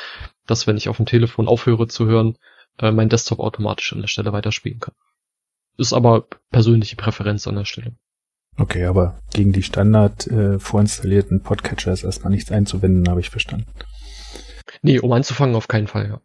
dass, 0.47 0.67
wenn 0.67 0.77
ich 0.77 0.89
auf 0.89 0.97
dem 0.97 1.07
Telefon 1.07 1.47
aufhöre 1.47 1.87
zu 1.87 2.07
hören, 2.07 2.37
äh, 2.79 2.91
mein 2.91 3.09
Desktop 3.09 3.39
automatisch 3.39 3.93
an 3.93 4.01
der 4.01 4.09
Stelle 4.09 4.33
weiterspielen 4.33 4.81
kann. 4.81 4.95
Ist 5.77 5.93
aber 5.93 6.27
persönliche 6.51 6.97
Präferenz 6.97 7.47
an 7.47 7.55
der 7.55 7.67
Stelle. 7.67 7.95
Okay, 8.59 8.85
aber 8.85 9.21
gegen 9.33 9.53
die 9.53 9.63
Standard 9.63 10.27
äh, 10.27 10.59
vorinstallierten 10.59 11.43
Podcatcher 11.43 11.93
ist 11.93 12.03
erstmal 12.03 12.33
nichts 12.33 12.51
einzuwenden, 12.51 13.09
habe 13.09 13.21
ich 13.21 13.31
verstanden. 13.31 13.67
Nee, 14.83 14.99
um 14.99 15.13
anzufangen 15.13 15.55
auf 15.55 15.69
keinen 15.69 15.87
Fall, 15.87 16.09
ja. 16.09 16.21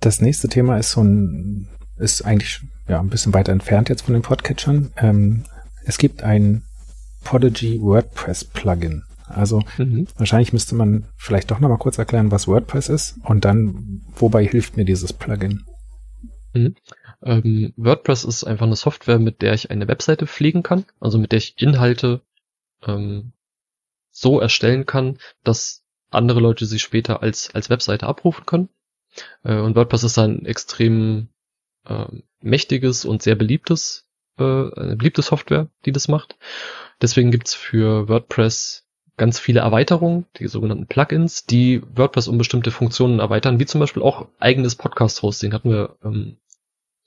Das 0.00 0.20
nächste 0.20 0.48
Thema 0.48 0.78
ist 0.78 0.92
so 0.92 1.02
ein, 1.02 1.68
ist 1.96 2.24
eigentlich 2.24 2.60
ja 2.86 3.00
ein 3.00 3.08
bisschen 3.08 3.34
weiter 3.34 3.52
entfernt 3.52 3.88
jetzt 3.88 4.02
von 4.02 4.14
den 4.14 4.22
Podcatchern. 4.22 4.92
Ähm, 4.96 5.44
es 5.84 5.98
gibt 5.98 6.22
ein 6.22 6.62
Podigy 7.24 7.80
WordPress 7.80 8.44
Plugin. 8.44 9.02
Also 9.26 9.62
mhm. 9.76 10.06
wahrscheinlich 10.16 10.52
müsste 10.52 10.76
man 10.76 11.08
vielleicht 11.16 11.50
doch 11.50 11.58
nochmal 11.58 11.78
kurz 11.78 11.98
erklären, 11.98 12.30
was 12.30 12.46
WordPress 12.46 12.88
ist 12.88 13.18
und 13.24 13.44
dann, 13.44 14.02
wobei 14.14 14.46
hilft 14.46 14.76
mir 14.76 14.84
dieses 14.84 15.12
Plugin? 15.12 15.64
Mhm. 16.54 16.76
Ähm, 17.22 17.72
WordPress 17.76 18.24
ist 18.24 18.44
einfach 18.44 18.66
eine 18.66 18.76
Software, 18.76 19.18
mit 19.18 19.42
der 19.42 19.54
ich 19.54 19.70
eine 19.70 19.88
Webseite 19.88 20.26
pflegen 20.26 20.62
kann, 20.62 20.84
also 21.00 21.18
mit 21.18 21.32
der 21.32 21.38
ich 21.38 21.60
Inhalte 21.60 22.20
ähm, 22.86 23.32
so 24.10 24.40
erstellen 24.40 24.86
kann, 24.86 25.18
dass 25.44 25.84
andere 26.10 26.40
Leute 26.40 26.66
sie 26.66 26.78
später 26.78 27.22
als, 27.22 27.54
als 27.54 27.70
Webseite 27.70 28.06
abrufen 28.06 28.46
können. 28.46 28.68
Äh, 29.42 29.58
und 29.58 29.76
WordPress 29.76 30.04
ist 30.04 30.18
ein 30.18 30.46
extrem 30.46 31.28
äh, 31.86 32.06
mächtiges 32.40 33.04
und 33.04 33.22
sehr 33.22 33.34
beliebtes, 33.34 34.06
äh, 34.38 34.42
eine 34.42 34.96
beliebte 34.96 35.22
Software, 35.22 35.68
die 35.84 35.92
das 35.92 36.08
macht. 36.08 36.36
Deswegen 37.00 37.30
gibt's 37.30 37.54
für 37.54 38.08
WordPress 38.08 38.86
ganz 39.16 39.40
viele 39.40 39.60
Erweiterungen, 39.60 40.26
die 40.38 40.46
sogenannten 40.46 40.86
Plugins, 40.86 41.44
die 41.44 41.82
WordPress 41.94 42.28
um 42.28 42.38
bestimmte 42.38 42.70
Funktionen 42.70 43.18
erweitern, 43.18 43.58
wie 43.58 43.66
zum 43.66 43.80
Beispiel 43.80 44.02
auch 44.02 44.28
eigenes 44.38 44.76
Podcast-Hosting 44.76 45.52
hatten 45.52 45.70
wir 45.70 45.96
ähm, 46.04 46.38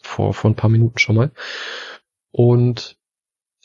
vor, 0.02 0.34
vor 0.34 0.49
ein 0.52 0.56
paar 0.56 0.70
Minuten 0.70 0.99
schon 0.99 1.16
mal. 1.16 1.32
Und 2.32 2.97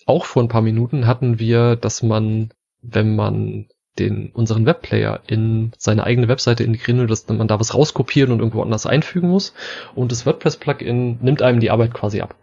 auch 0.07 0.25
vor 0.25 0.43
ein 0.43 0.49
paar 0.49 0.63
Minuten 0.63 1.07
hatten 1.07 1.39
wir, 1.39 1.77
dass 1.77 2.03
man, 2.03 2.51
wenn 2.83 3.17
man 3.17 3.67
den 3.99 4.31
unseren 4.31 4.67
Webplayer 4.67 5.21
in 5.27 5.73
seine 5.79 6.05
eigene 6.05 6.29
Webseite 6.29 6.65
integrieren 6.65 7.01
will, 7.01 7.07
dass 7.07 7.27
man 7.29 7.49
da 7.49 7.59
was 7.59 7.75
rauskopieren 7.75 8.33
und 8.33 8.41
irgendwo 8.41 8.63
anders 8.63 8.87
einfügen 8.87 9.31
muss. 9.31 9.55
Und 9.95 10.13
das 10.13 10.27
WordPress-Plugin 10.27 11.19
nimmt 11.23 11.43
einem 11.43 11.61
die 11.61 11.71
Arbeit 11.71 11.95
quasi 11.95 12.21
ab. 12.21 12.35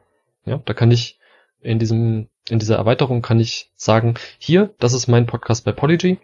Ja, 0.45 0.61
da 0.65 0.73
kann 0.73 0.91
ich 0.91 1.19
in 1.61 1.79
diesem, 1.79 2.27
in 2.49 2.59
dieser 2.59 2.75
Erweiterung 2.75 3.21
kann 3.21 3.39
ich 3.39 3.71
sagen, 3.75 4.15
hier, 4.37 4.73
das 4.79 4.93
ist 4.93 5.07
mein 5.07 5.25
Podcast 5.25 5.63
bei 5.63 5.71
Polygy. 5.71 6.19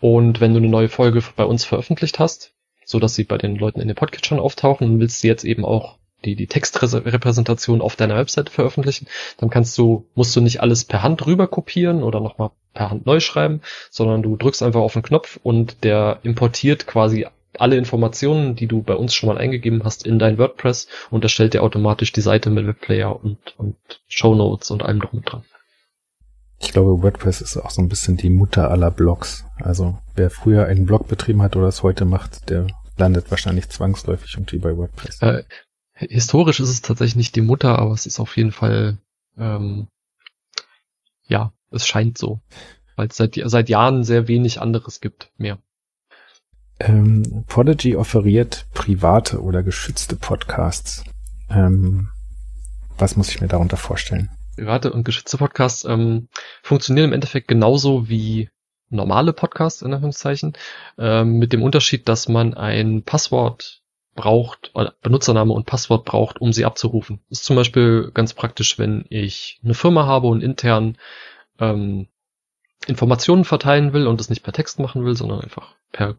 Und 0.00 0.40
wenn 0.40 0.52
du 0.52 0.58
eine 0.58 0.68
neue 0.68 0.88
Folge 0.88 1.22
bei 1.36 1.44
uns 1.44 1.64
veröffentlicht 1.64 2.18
hast, 2.18 2.54
so 2.84 2.98
dass 2.98 3.14
sie 3.14 3.24
bei 3.24 3.38
den 3.38 3.56
Leuten 3.56 3.80
in 3.80 3.88
den 3.88 3.94
Podcatchern 3.94 4.40
auftauchen 4.40 4.90
und 4.90 5.00
willst 5.00 5.20
sie 5.20 5.28
jetzt 5.28 5.44
eben 5.44 5.64
auch 5.64 5.98
die, 6.24 6.36
die 6.36 6.46
Textrepräsentation 6.46 7.80
auf 7.80 7.96
deiner 7.96 8.16
Website 8.16 8.50
veröffentlichen, 8.50 9.06
dann 9.38 9.50
kannst 9.50 9.76
du, 9.78 10.06
musst 10.14 10.34
du 10.36 10.40
nicht 10.40 10.60
alles 10.60 10.84
per 10.84 11.02
Hand 11.02 11.26
rüber 11.26 11.46
kopieren 11.46 12.02
oder 12.02 12.20
nochmal 12.20 12.50
per 12.74 12.90
Hand 12.90 13.06
neu 13.06 13.20
schreiben, 13.20 13.60
sondern 13.90 14.22
du 14.22 14.36
drückst 14.36 14.62
einfach 14.62 14.80
auf 14.80 14.94
den 14.94 15.02
Knopf 15.02 15.38
und 15.42 15.84
der 15.84 16.18
importiert 16.22 16.86
quasi 16.86 17.26
alle 17.58 17.76
Informationen, 17.76 18.56
die 18.56 18.66
du 18.66 18.82
bei 18.82 18.94
uns 18.94 19.14
schon 19.14 19.28
mal 19.28 19.38
eingegeben 19.38 19.82
hast, 19.84 20.06
in 20.06 20.18
dein 20.18 20.38
WordPress 20.38 20.88
und 21.10 21.22
erstellt 21.22 21.54
dir 21.54 21.62
automatisch 21.62 22.12
die 22.12 22.22
Seite 22.22 22.50
mit 22.50 22.66
Webplayer 22.66 23.22
und, 23.22 23.38
und 23.58 23.76
Show 24.08 24.34
Notes 24.34 24.70
und 24.70 24.82
allem 24.82 25.00
drum 25.00 25.18
und 25.18 25.30
dran. 25.30 25.44
Ich 26.60 26.72
glaube, 26.72 27.02
WordPress 27.02 27.40
ist 27.40 27.56
auch 27.56 27.70
so 27.70 27.82
ein 27.82 27.88
bisschen 27.88 28.16
die 28.16 28.30
Mutter 28.30 28.70
aller 28.70 28.90
Blogs. 28.90 29.44
Also 29.58 29.98
wer 30.14 30.30
früher 30.30 30.66
einen 30.66 30.86
Blog 30.86 31.08
betrieben 31.08 31.42
hat 31.42 31.56
oder 31.56 31.66
es 31.66 31.82
heute 31.82 32.04
macht, 32.04 32.48
der 32.48 32.68
landet 32.96 33.30
wahrscheinlich 33.30 33.68
zwangsläufig 33.68 34.34
irgendwie 34.34 34.58
bei 34.58 34.76
WordPress. 34.76 35.20
Äh, 35.22 35.42
historisch 36.08 36.60
ist 36.60 36.68
es 36.68 36.82
tatsächlich 36.82 37.16
nicht 37.16 37.36
die 37.36 37.40
Mutter, 37.40 37.78
aber 37.78 37.92
es 37.92 38.06
ist 38.06 38.20
auf 38.20 38.36
jeden 38.36 38.52
Fall, 38.52 38.98
ähm, 39.38 39.88
ja, 41.26 41.52
es 41.70 41.86
scheint 41.86 42.18
so. 42.18 42.40
Weil 42.96 43.08
es 43.08 43.16
seit, 43.16 43.40
seit 43.44 43.68
Jahren 43.68 44.04
sehr 44.04 44.28
wenig 44.28 44.60
anderes 44.60 45.00
gibt, 45.00 45.30
mehr. 45.36 45.58
Ähm, 46.78 47.44
Podigy 47.46 47.96
offeriert 47.96 48.66
private 48.74 49.40
oder 49.40 49.62
geschützte 49.62 50.16
Podcasts. 50.16 51.04
Ähm, 51.48 52.08
was 52.98 53.16
muss 53.16 53.30
ich 53.30 53.40
mir 53.40 53.48
darunter 53.48 53.76
vorstellen? 53.76 54.30
Private 54.56 54.92
und 54.92 55.04
geschützte 55.04 55.38
Podcasts 55.38 55.84
ähm, 55.84 56.28
funktionieren 56.62 57.08
im 57.08 57.12
Endeffekt 57.14 57.48
genauso 57.48 58.08
wie 58.08 58.50
normale 58.90 59.32
Podcasts, 59.32 59.82
in 59.82 59.92
Anführungszeichen, 59.92 60.52
ähm, 60.98 61.38
mit 61.38 61.52
dem 61.52 61.62
Unterschied, 61.62 62.08
dass 62.08 62.28
man 62.28 62.54
ein 62.54 63.02
Passwort 63.02 63.81
braucht, 64.14 64.72
Benutzername 65.02 65.52
und 65.52 65.66
Passwort 65.66 66.04
braucht, 66.04 66.40
um 66.40 66.52
sie 66.52 66.64
abzurufen. 66.64 67.20
ist 67.30 67.44
zum 67.44 67.56
Beispiel 67.56 68.10
ganz 68.12 68.34
praktisch, 68.34 68.78
wenn 68.78 69.04
ich 69.08 69.60
eine 69.64 69.74
Firma 69.74 70.06
habe 70.06 70.26
und 70.28 70.42
intern 70.42 70.98
ähm, 71.58 72.08
Informationen 72.86 73.44
verteilen 73.44 73.92
will 73.92 74.06
und 74.06 74.20
es 74.20 74.28
nicht 74.28 74.42
per 74.42 74.52
Text 74.52 74.78
machen 74.80 75.04
will, 75.04 75.16
sondern 75.16 75.40
einfach 75.40 75.74
per 75.92 76.16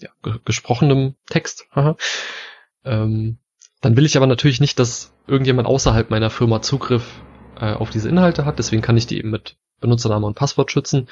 ja, 0.00 0.10
gesprochenem 0.44 1.14
Text. 1.26 1.66
ähm, 2.84 3.38
dann 3.80 3.96
will 3.96 4.06
ich 4.06 4.16
aber 4.16 4.26
natürlich 4.26 4.60
nicht, 4.60 4.78
dass 4.78 5.12
irgendjemand 5.26 5.68
außerhalb 5.68 6.10
meiner 6.10 6.30
Firma 6.30 6.62
Zugriff 6.62 7.20
äh, 7.60 7.74
auf 7.74 7.90
diese 7.90 8.08
Inhalte 8.08 8.44
hat. 8.44 8.58
Deswegen 8.58 8.82
kann 8.82 8.96
ich 8.96 9.06
die 9.06 9.18
eben 9.18 9.30
mit 9.30 9.56
Benutzername 9.80 10.26
und 10.26 10.34
Passwort 10.34 10.70
schützen. 10.72 11.08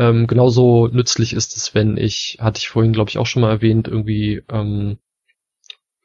Ähm, 0.00 0.26
genauso 0.26 0.86
nützlich 0.86 1.34
ist 1.34 1.58
es, 1.58 1.74
wenn 1.74 1.98
ich, 1.98 2.38
hatte 2.40 2.58
ich 2.58 2.70
vorhin, 2.70 2.94
glaube 2.94 3.10
ich, 3.10 3.18
auch 3.18 3.26
schon 3.26 3.42
mal 3.42 3.50
erwähnt, 3.50 3.86
irgendwie 3.86 4.42
ähm, 4.50 4.96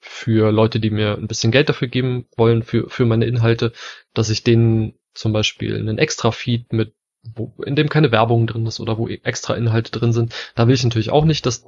für 0.02 0.52
Leute, 0.52 0.82
die 0.82 0.90
mir 0.90 1.18
ein 1.18 1.28
bisschen 1.28 1.54
Geld 1.54 1.70
dafür 1.70 1.88
geben 1.88 2.28
wollen, 2.36 2.62
für, 2.62 2.90
für 2.90 3.06
meine 3.06 3.24
Inhalte, 3.24 3.72
dass 4.14 4.30
ich 4.30 4.44
denen 4.44 4.96
zum 5.14 5.32
Beispiel 5.32 5.78
einen 5.78 5.98
extra 5.98 6.32
Feed 6.32 6.74
mit, 6.74 6.94
wo, 7.24 7.54
in 7.66 7.78
dem 7.78 7.88
keine 7.88 8.12
Werbung 8.12 8.48
drin 8.48 8.66
ist 8.66 8.82
oder 8.82 8.98
wo 8.98 9.08
extra 9.08 9.56
Inhalte 9.56 9.98
drin 9.98 10.12
sind. 10.12 10.36
Da 10.56 10.68
will 10.68 10.76
ich 10.76 10.84
natürlich 10.84 11.12
auch 11.12 11.24
nicht, 11.24 11.46
dass 11.46 11.66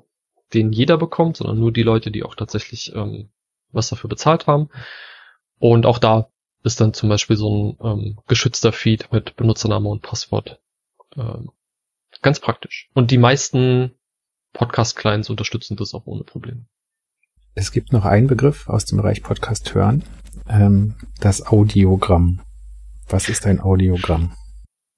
den 0.53 0.73
jeder 0.73 0.97
bekommt, 0.97 1.37
sondern 1.37 1.57
nur 1.57 1.71
die 1.71 1.83
Leute, 1.83 2.11
die 2.11 2.23
auch 2.23 2.35
tatsächlich 2.35 2.93
ähm, 2.93 3.29
was 3.71 3.87
dafür 3.87 4.09
bezahlt 4.09 4.47
haben. 4.47 4.67
Und 5.59 5.85
auch 5.85 5.99
da 5.99 6.27
ist 6.65 6.81
dann 6.81 6.93
zum 6.93 7.07
Beispiel 7.07 7.37
so 7.37 7.77
ein 7.81 7.87
ähm, 7.87 8.19
geschützter 8.27 8.73
Feed 8.73 9.13
mit 9.13 9.37
Benutzername 9.37 9.87
und 9.87 10.01
Passwort 10.01 10.59
ähm, 11.15 11.51
Ganz 12.21 12.39
praktisch. 12.39 12.89
Und 12.93 13.11
die 13.11 13.17
meisten 13.17 13.91
Podcast-Clients 14.53 15.29
unterstützen 15.29 15.77
das 15.77 15.93
auch 15.93 16.05
ohne 16.05 16.23
Probleme. 16.23 16.65
Es 17.53 17.71
gibt 17.71 17.91
noch 17.91 18.05
einen 18.05 18.27
Begriff 18.27 18.69
aus 18.69 18.85
dem 18.85 18.97
Bereich 18.97 19.23
Podcast 19.23 19.73
hören, 19.73 20.03
ähm, 20.47 20.95
das 21.19 21.45
Audiogramm. 21.45 22.41
Was 23.07 23.29
ist 23.29 23.45
ein 23.45 23.59
Audiogramm? 23.59 24.35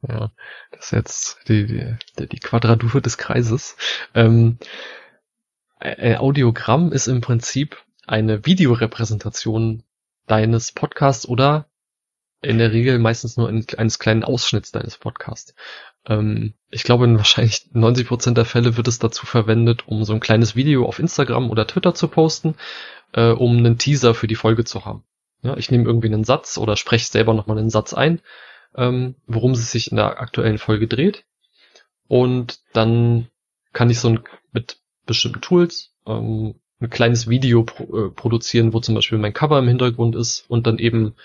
Ja, 0.07 0.31
das 0.71 0.85
ist 0.85 0.91
jetzt 0.91 1.37
die, 1.47 1.95
die, 2.17 2.27
die 2.27 2.39
Quadratur 2.39 3.01
des 3.01 3.17
Kreises. 3.17 3.75
Ähm, 4.13 4.57
ein 5.79 6.17
Audiogramm 6.17 6.91
ist 6.91 7.07
im 7.07 7.21
Prinzip 7.21 7.77
eine 8.07 8.45
Videorepräsentation 8.45 9.83
deines 10.25 10.71
Podcasts 10.71 11.27
oder 11.27 11.69
in 12.41 12.57
der 12.57 12.71
Regel 12.71 12.99
meistens 12.99 13.37
nur 13.37 13.49
eines 13.49 13.99
kleinen 13.99 14.23
Ausschnitts 14.23 14.71
deines 14.71 14.97
Podcasts. 14.97 15.53
Ähm, 16.05 16.53
ich 16.69 16.83
glaube, 16.83 17.05
in 17.05 17.17
wahrscheinlich 17.17 17.69
90 17.73 18.07
Prozent 18.07 18.37
der 18.37 18.45
Fälle 18.45 18.77
wird 18.77 18.87
es 18.87 18.99
dazu 18.99 19.25
verwendet, 19.25 19.87
um 19.87 20.03
so 20.03 20.13
ein 20.13 20.19
kleines 20.19 20.55
Video 20.55 20.85
auf 20.85 20.99
Instagram 20.99 21.49
oder 21.49 21.67
Twitter 21.67 21.93
zu 21.93 22.07
posten, 22.07 22.55
äh, 23.13 23.29
um 23.29 23.57
einen 23.57 23.77
Teaser 23.77 24.13
für 24.13 24.27
die 24.27 24.35
Folge 24.35 24.65
zu 24.65 24.85
haben. 24.85 25.03
Ja, 25.41 25.55
ich 25.57 25.71
nehme 25.71 25.85
irgendwie 25.85 26.07
einen 26.07 26.23
Satz 26.23 26.57
oder 26.57 26.75
spreche 26.75 27.05
selber 27.05 27.33
nochmal 27.33 27.57
einen 27.57 27.69
Satz 27.69 27.93
ein, 27.93 28.21
ähm, 28.75 29.15
worum 29.25 29.51
es 29.51 29.71
sich 29.71 29.89
in 29.91 29.97
der 29.97 30.19
aktuellen 30.19 30.57
Folge 30.57 30.87
dreht. 30.87 31.23
Und 32.07 32.59
dann 32.73 33.27
kann 33.71 33.89
ich 33.89 33.99
so 33.99 34.09
ein, 34.09 34.19
mit 34.51 34.79
bestimmten 35.05 35.41
Tools 35.41 35.93
ähm, 36.05 36.55
ein 36.81 36.89
kleines 36.89 37.29
Video 37.29 37.63
pro, 37.63 38.07
äh, 38.07 38.09
produzieren, 38.09 38.73
wo 38.73 38.79
zum 38.79 38.95
Beispiel 38.95 39.17
mein 39.17 39.33
Cover 39.33 39.59
im 39.59 39.67
Hintergrund 39.67 40.15
ist 40.15 40.49
und 40.49 40.67
dann 40.67 40.77
eben 40.77 41.15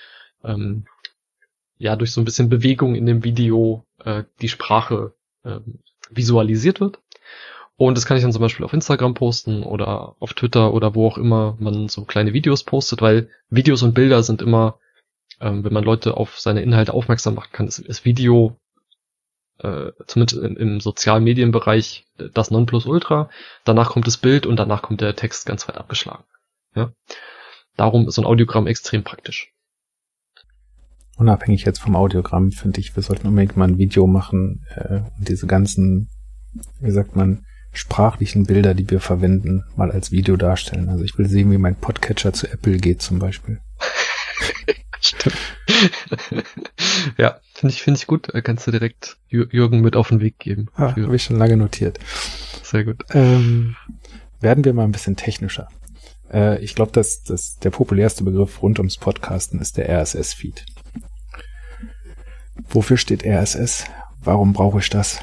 ähm, 0.44 0.86
ja 1.78 1.96
durch 1.96 2.12
so 2.12 2.20
ein 2.20 2.24
bisschen 2.24 2.48
Bewegung 2.48 2.94
in 2.94 3.06
dem 3.06 3.24
Video 3.24 3.84
äh, 4.04 4.24
die 4.40 4.48
Sprache 4.48 5.14
äh, 5.44 5.60
visualisiert 6.10 6.80
wird. 6.80 6.98
Und 7.76 7.96
das 7.96 8.06
kann 8.06 8.16
ich 8.16 8.22
dann 8.22 8.32
zum 8.32 8.42
Beispiel 8.42 8.64
auf 8.64 8.72
Instagram 8.72 9.14
posten 9.14 9.64
oder 9.64 10.14
auf 10.20 10.34
Twitter 10.34 10.72
oder 10.72 10.94
wo 10.94 11.08
auch 11.08 11.18
immer 11.18 11.56
man 11.58 11.88
so 11.88 12.04
kleine 12.04 12.32
Videos 12.32 12.62
postet, 12.62 13.02
weil 13.02 13.28
Videos 13.50 13.82
und 13.82 13.94
Bilder 13.94 14.22
sind 14.22 14.42
immer, 14.42 14.78
ähm, 15.40 15.64
wenn 15.64 15.72
man 15.72 15.82
Leute 15.82 16.16
auf 16.16 16.38
seine 16.38 16.62
Inhalte 16.62 16.94
aufmerksam 16.94 17.34
machen 17.34 17.50
kann, 17.52 17.66
ist, 17.66 17.80
ist 17.80 18.04
Video 18.04 18.56
äh, 19.58 19.92
zumindest 20.06 20.40
im, 20.40 20.56
im 20.56 20.80
sozialen 20.80 21.24
Medienbereich 21.24 22.06
das 22.16 22.50
Nonplusultra. 22.50 23.28
Danach 23.64 23.90
kommt 23.90 24.06
das 24.06 24.18
Bild 24.18 24.46
und 24.46 24.56
danach 24.56 24.82
kommt 24.82 25.00
der 25.00 25.16
Text 25.16 25.46
ganz 25.46 25.66
weit 25.68 25.76
abgeschlagen. 25.76 26.24
Ja? 26.76 26.92
Darum 27.76 28.06
ist 28.06 28.14
so 28.14 28.22
ein 28.22 28.26
Audiogramm 28.26 28.68
extrem 28.68 29.02
praktisch. 29.02 29.53
Unabhängig 31.16 31.64
jetzt 31.64 31.80
vom 31.80 31.96
Audiogramm 31.96 32.50
finde 32.50 32.80
ich, 32.80 32.96
wir 32.96 33.02
sollten 33.02 33.28
unbedingt 33.28 33.56
mal 33.56 33.68
ein 33.68 33.78
Video 33.78 34.06
machen 34.06 34.64
äh, 34.74 35.00
und 35.16 35.28
diese 35.28 35.46
ganzen, 35.46 36.08
wie 36.80 36.90
sagt 36.90 37.14
man, 37.14 37.44
sprachlichen 37.72 38.46
Bilder, 38.46 38.74
die 38.74 38.88
wir 38.90 39.00
verwenden, 39.00 39.64
mal 39.76 39.90
als 39.90 40.10
Video 40.10 40.36
darstellen. 40.36 40.88
Also 40.88 41.04
ich 41.04 41.16
will 41.18 41.28
sehen, 41.28 41.50
wie 41.50 41.58
mein 41.58 41.76
Podcatcher 41.76 42.32
zu 42.32 42.50
Apple 42.50 42.78
geht 42.78 43.02
zum 43.02 43.18
Beispiel. 43.18 43.60
Stimmt. 45.00 45.36
ja, 47.18 47.38
finde 47.52 47.74
ich, 47.74 47.82
finde 47.82 47.98
ich 47.98 48.06
gut. 48.06 48.28
Kannst 48.42 48.66
du 48.66 48.70
direkt 48.70 49.18
Jürgen 49.28 49.80
mit 49.80 49.96
auf 49.96 50.08
den 50.08 50.20
Weg 50.20 50.38
geben. 50.38 50.68
Ah, 50.76 50.96
Habe 50.96 51.16
ich 51.16 51.24
schon 51.24 51.36
lange 51.36 51.56
notiert. 51.56 51.98
Sehr 52.62 52.84
gut. 52.84 53.04
Ähm, 53.10 53.76
werden 54.40 54.64
wir 54.64 54.72
mal 54.72 54.84
ein 54.84 54.92
bisschen 54.92 55.16
technischer. 55.16 55.68
Äh, 56.32 56.62
ich 56.64 56.74
glaube, 56.74 56.92
dass, 56.92 57.22
dass 57.22 57.58
der 57.58 57.70
populärste 57.70 58.24
Begriff 58.24 58.62
rund 58.62 58.78
ums 58.78 58.96
Podcasten 58.96 59.60
ist 59.60 59.76
der 59.76 59.90
RSS-Feed. 59.90 60.64
Wofür 62.56 62.96
steht 62.96 63.24
RSS? 63.24 63.84
Warum 64.20 64.52
brauche 64.52 64.78
ich 64.78 64.88
das? 64.88 65.20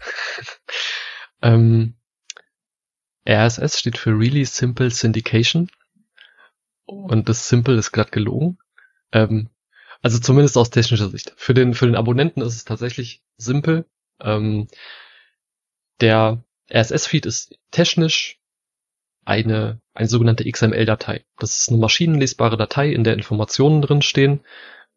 ähm, 1.42 1.94
RSS 3.28 3.78
steht 3.78 3.98
für 3.98 4.10
Really 4.10 4.44
Simple 4.44 4.90
Syndication. 4.90 5.70
Und 6.84 7.28
das 7.28 7.48
Simple 7.48 7.76
ist 7.76 7.92
gerade 7.92 8.10
gelogen. 8.10 8.58
Ähm, 9.12 9.50
also 10.02 10.18
zumindest 10.18 10.56
aus 10.56 10.70
technischer 10.70 11.10
Sicht. 11.10 11.32
Für 11.36 11.54
den, 11.54 11.74
für 11.74 11.86
den 11.86 11.96
Abonnenten 11.96 12.40
ist 12.42 12.54
es 12.54 12.64
tatsächlich 12.64 13.22
simpel. 13.36 13.86
Ähm, 14.20 14.68
der 16.00 16.44
RSS-Feed 16.70 17.26
ist 17.26 17.58
technisch 17.70 18.38
eine, 19.24 19.80
eine 19.94 20.08
sogenannte 20.08 20.50
XML-Datei. 20.50 21.24
Das 21.38 21.58
ist 21.58 21.68
eine 21.68 21.78
maschinenlesbare 21.78 22.56
Datei, 22.56 22.92
in 22.92 23.04
der 23.04 23.14
Informationen 23.14 23.82
drin 23.82 24.02
stehen 24.02 24.40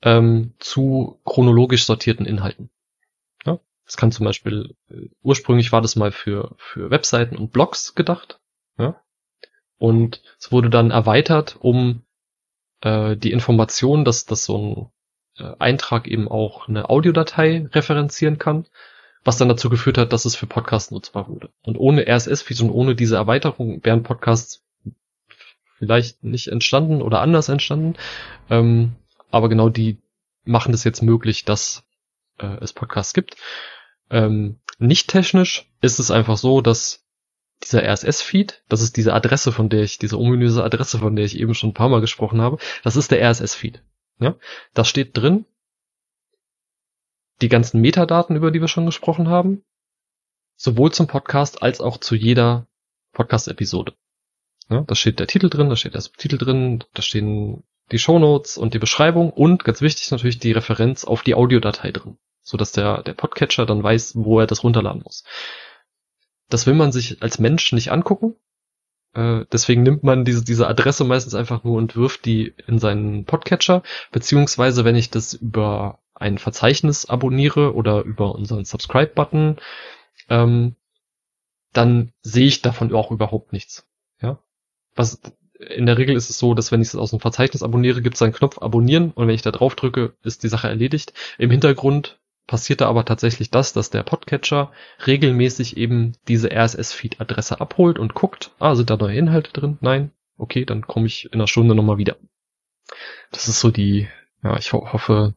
ähm, 0.02 0.54
zu 0.60 1.20
chronologisch 1.26 1.86
sortierten 1.86 2.26
Inhalten. 2.26 2.70
Ja? 3.46 3.60
Das 3.86 3.98
kann 3.98 4.12
zum 4.12 4.26
Beispiel, 4.26 4.76
äh, 4.90 5.10
ursprünglich 5.22 5.72
war 5.72 5.82
das 5.82 5.96
mal 5.96 6.12
für, 6.12 6.56
für 6.58 6.90
Webseiten 6.90 7.36
und 7.36 7.52
Blogs 7.52 7.96
gedacht. 7.96 8.40
Ja? 8.78 9.02
Und 9.78 10.22
es 10.40 10.52
wurde 10.52 10.70
dann 10.70 10.92
erweitert, 10.92 11.58
um 11.60 12.04
äh, 12.82 13.16
die 13.16 13.32
Information, 13.32 14.06
dass, 14.06 14.26
dass 14.26 14.46
so 14.46 14.92
ein 15.38 15.44
äh, 15.44 15.56
Eintrag 15.60 16.08
eben 16.08 16.28
auch 16.28 16.68
eine 16.68 16.90
Audiodatei 16.90 17.68
referenzieren 17.72 18.38
kann, 18.38 18.66
was 19.24 19.38
dann 19.38 19.50
dazu 19.50 19.70
geführt 19.70 19.98
hat, 19.98 20.14
dass 20.14 20.26
es 20.26 20.36
für 20.36 20.48
Podcasts 20.48 20.92
nutzbar 20.92 21.28
wurde. 21.28 21.50
Und 21.62 21.78
ohne 21.78 22.08
RSS-Feeds 22.08 22.62
und 22.62 22.72
ohne 22.72 22.96
diese 22.96 23.18
Erweiterung 23.18 23.84
wären 23.84 24.04
Podcasts 24.04 24.64
vielleicht 25.78 26.24
nicht 26.24 26.48
entstanden 26.48 27.02
oder 27.02 27.22
anders 27.22 27.50
entstanden. 27.50 27.96
Ähm, 28.50 28.96
aber 29.32 29.50
genau 29.50 29.70
die 29.70 30.02
machen 30.44 30.72
das 30.72 30.84
jetzt 30.84 31.02
möglich, 31.02 31.46
dass 31.46 31.84
äh, 32.40 32.58
es 32.62 32.74
Podcasts 32.74 33.14
gibt. 33.14 33.36
Ähm, 34.10 34.60
nicht 34.80 35.08
technisch 35.08 35.70
ist 35.82 36.00
es 36.00 36.12
einfach 36.12 36.38
so, 36.38 36.62
dass 36.62 37.06
dieser 37.64 37.84
RSS-Feed, 37.84 38.64
das 38.70 38.82
ist 38.82 38.96
diese 38.98 39.14
Adresse, 39.14 39.52
von 39.52 39.70
der 39.70 39.84
ich, 39.84 39.98
diese 39.98 40.18
ominöse 40.18 40.64
Adresse, 40.64 41.00
von 41.00 41.16
der 41.16 41.26
ich 41.26 41.38
eben 41.38 41.54
schon 41.54 41.72
ein 41.72 41.74
paar 41.76 41.90
Mal 41.90 42.02
gesprochen 42.02 42.42
habe, 42.42 42.58
das 42.84 42.96
ist 42.96 43.12
der 43.12 43.22
RSS-Feed. 43.22 43.84
Ja? 44.20 44.36
Da 44.74 44.86
steht 44.86 45.18
drin 45.18 45.46
die 47.42 47.50
ganzen 47.50 47.82
Metadaten, 47.82 48.36
über 48.36 48.52
die 48.52 48.62
wir 48.62 48.68
schon 48.68 48.86
gesprochen 48.86 49.30
haben, 49.30 49.64
sowohl 50.56 50.92
zum 50.92 51.08
Podcast 51.08 51.62
als 51.62 51.82
auch 51.82 51.98
zu 51.98 52.16
jeder 52.16 52.68
Podcast-Episode. 53.14 53.94
Ja, 54.70 54.82
da 54.82 54.96
steht 54.96 55.20
der 55.20 55.28
Titel 55.28 55.50
drin, 55.50 55.70
da 55.70 55.76
steht 55.76 55.96
der 55.96 56.02
Subtitel 56.02 56.38
drin, 56.38 56.84
da 56.94 57.02
stehen 57.02 57.64
die 57.92 58.00
Shownotes 58.00 58.58
und 58.58 58.74
die 58.74 58.80
Beschreibung 58.80 59.32
und 59.32 59.64
ganz 59.64 59.82
wichtig 59.82 60.12
natürlich 60.12 60.40
die 60.40 60.52
Referenz 60.52 61.06
auf 61.06 61.24
die 61.24 61.34
Audiodatei 61.34 61.92
drin, 61.92 62.18
so 62.42 62.56
dass 62.56 62.72
der 62.72 63.02
der 63.02 63.14
Podcatcher 63.14 63.66
dann 63.66 63.82
weiß, 63.82 64.14
wo 64.16 64.40
er 64.40 64.48
das 64.48 64.64
runterladen 64.64 65.02
muss. 65.04 65.24
Das 66.50 66.68
will 66.68 66.76
man 66.76 66.92
sich 66.92 67.22
als 67.22 67.40
Mensch 67.40 67.72
nicht 67.74 67.92
angucken. 67.92 68.36
Äh, 69.14 69.46
deswegen 69.52 69.84
nimmt 69.84 70.04
man 70.04 70.26
diese, 70.26 70.44
diese 70.44 70.68
Adresse 70.68 71.04
meistens 71.04 71.36
einfach 71.36 71.64
nur 71.64 71.78
und 71.78 71.96
wirft 71.96 72.26
die 72.26 72.54
in 72.68 72.80
seinen 72.80 73.26
Podcatcher. 73.26 73.84
Beziehungsweise, 74.12 74.86
wenn 74.86 74.96
ich 74.96 75.10
das 75.10 75.34
über 75.34 76.00
ein 76.14 76.38
Verzeichnis 76.38 77.06
abonniere 77.06 77.74
oder 77.74 78.04
über 78.04 78.36
unseren 78.36 78.66
Subscribe-Button, 78.66 79.58
ähm, 80.30 80.76
dann 81.74 82.12
sehe 82.22 82.48
ich 82.48 82.62
davon 82.62 82.94
auch 82.94 83.12
überhaupt 83.12 83.54
nichts. 83.54 83.89
Was 85.00 85.22
in 85.60 85.86
der 85.86 85.98
Regel 85.98 86.18
ist 86.18 86.30
es 86.30 86.40
so, 86.40 86.54
dass 86.54 86.74
wenn 86.74 86.82
ich 86.82 86.90
es 86.90 86.96
aus 86.98 87.12
dem 87.12 87.22
Verzeichnis 87.22 87.64
abonniere, 87.64 88.02
gibt 88.02 88.18
es 88.18 88.22
einen 88.22 88.34
Knopf 88.34 88.62
Abonnieren 88.62 89.12
und 89.12 89.30
wenn 89.30 89.34
ich 89.34 89.42
da 89.42 89.52
drauf 89.52 89.76
drücke, 89.76 90.14
ist 90.24 90.44
die 90.44 90.50
Sache 90.50 90.68
erledigt. 90.68 91.14
Im 91.38 91.52
Hintergrund 91.52 92.20
passierte 92.48 92.86
aber 92.86 93.06
tatsächlich 93.06 93.50
das, 93.50 93.72
dass 93.72 93.92
der 93.92 94.04
Podcatcher 94.04 94.74
regelmäßig 95.08 95.78
eben 95.78 96.18
diese 96.28 96.52
RSS-Feed-Adresse 96.52 97.62
abholt 97.62 97.98
und 97.98 98.14
guckt, 98.14 98.52
ah, 98.60 98.76
sind 98.76 98.90
da 98.90 98.98
neue 98.98 99.16
Inhalte 99.16 99.54
drin? 99.54 99.78
Nein? 99.80 100.12
Okay, 100.38 100.66
dann 100.66 100.82
komme 100.86 101.08
ich 101.08 101.28
in 101.28 101.36
einer 101.36 101.48
Stunde 101.48 101.76
nochmal 101.76 101.98
wieder. 101.98 102.18
Das 103.32 103.48
ist 103.48 103.62
so 103.62 103.72
die, 103.72 104.10
ja, 104.44 104.58
ich 104.58 104.74
ho 104.74 104.92
hoffe, 104.92 105.34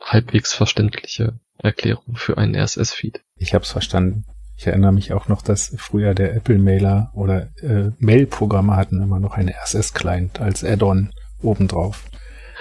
halbwegs 0.00 0.52
verständliche 0.52 1.38
Erklärung 1.58 2.16
für 2.16 2.36
einen 2.38 2.56
RSS-Feed. 2.56 3.22
Ich 3.36 3.54
habe 3.54 3.62
es 3.62 3.70
verstanden. 3.70 4.24
Ich 4.58 4.66
erinnere 4.66 4.90
mich 4.90 5.12
auch 5.12 5.28
noch, 5.28 5.40
dass 5.40 5.72
früher 5.78 6.14
der 6.14 6.34
Apple-Mailer 6.34 7.12
oder 7.14 7.48
äh, 7.62 7.92
Mail-Programme 7.98 8.74
hatten 8.74 9.00
immer 9.00 9.20
noch 9.20 9.34
einen 9.34 9.50
RSS-Client 9.50 10.40
als 10.40 10.64
Add-on 10.64 11.12
obendrauf. 11.40 12.06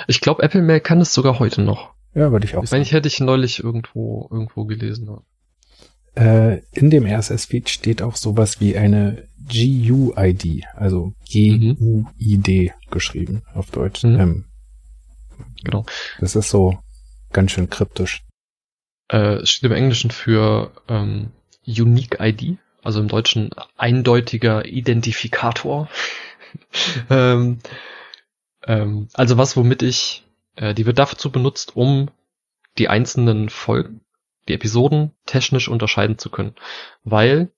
Ich 0.08 0.22
glaube, 0.22 0.44
Apple 0.44 0.62
Mail 0.62 0.80
kann 0.80 1.02
es 1.02 1.12
sogar 1.12 1.40
heute 1.40 1.64
noch. 1.64 1.96
Ja, 2.14 2.32
würde 2.32 2.46
ich 2.46 2.56
auch 2.56 2.62
ich 2.64 2.70
sagen. 2.70 2.78
Meine, 2.78 2.84
ich 2.84 2.92
hätte 2.92 3.08
ich 3.08 3.20
neulich 3.20 3.64
irgendwo, 3.64 4.30
irgendwo 4.32 4.66
gelesen. 4.66 5.10
Äh, 6.16 6.62
in 6.72 6.92
dem 6.92 7.08
RSS-Feed 7.08 7.68
steht 7.68 8.04
auch 8.04 8.16
sowas 8.16 8.62
wie 8.62 8.78
eine 8.78 9.28
GUID, 9.48 10.66
also 10.76 11.14
G-U-I-D 11.28 12.72
mhm. 12.76 12.92
geschrieben 12.92 13.42
auf 13.56 13.72
Deutsch. 13.72 14.04
Mhm. 14.04 14.20
Ähm, 14.20 14.46
genau. 15.64 15.84
Das 16.20 16.36
ist 16.36 16.50
so 16.50 16.78
ganz 17.34 17.54
schön 17.54 17.72
kryptisch. 17.72 18.24
Äh, 19.12 19.38
es 19.38 19.50
steht 19.50 19.72
im 19.72 19.76
Englischen 19.76 20.12
für 20.12 20.72
ähm, 20.88 21.32
Unique 21.68 22.18
ID, 22.20 22.58
also 22.84 23.00
im 23.00 23.08
Deutschen 23.08 23.52
eindeutiger 23.76 24.66
Identifikator. 24.66 25.90
ähm, 27.10 27.60
ähm, 28.64 29.10
also 29.14 29.38
was, 29.38 29.58
womit 29.58 29.84
ich 29.84 30.24
äh, 30.58 30.74
die 30.74 30.86
wird 30.86 31.00
dazu 31.00 31.32
benutzt, 31.32 31.76
um 31.76 32.10
die 32.78 32.90
einzelnen 32.90 33.50
Folgen, 33.50 34.02
die 34.48 34.54
Episoden 34.54 35.12
technisch 35.26 35.70
unterscheiden 35.70 36.18
zu 36.18 36.30
können. 36.30 36.56
Weil, 37.04 37.52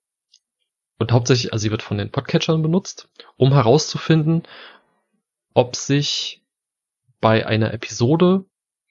und 1.00 1.12
hauptsächlich, 1.12 1.52
also 1.52 1.64
sie 1.64 1.72
wird 1.72 1.82
von 1.82 1.98
den 1.98 2.12
Podcatchern 2.12 2.62
benutzt, 2.62 3.10
um 3.38 3.54
herauszufinden, 3.54 4.44
ob 5.54 5.76
sich 5.76 6.44
bei 7.20 7.46
einer 7.46 7.74
Episode 7.74 8.46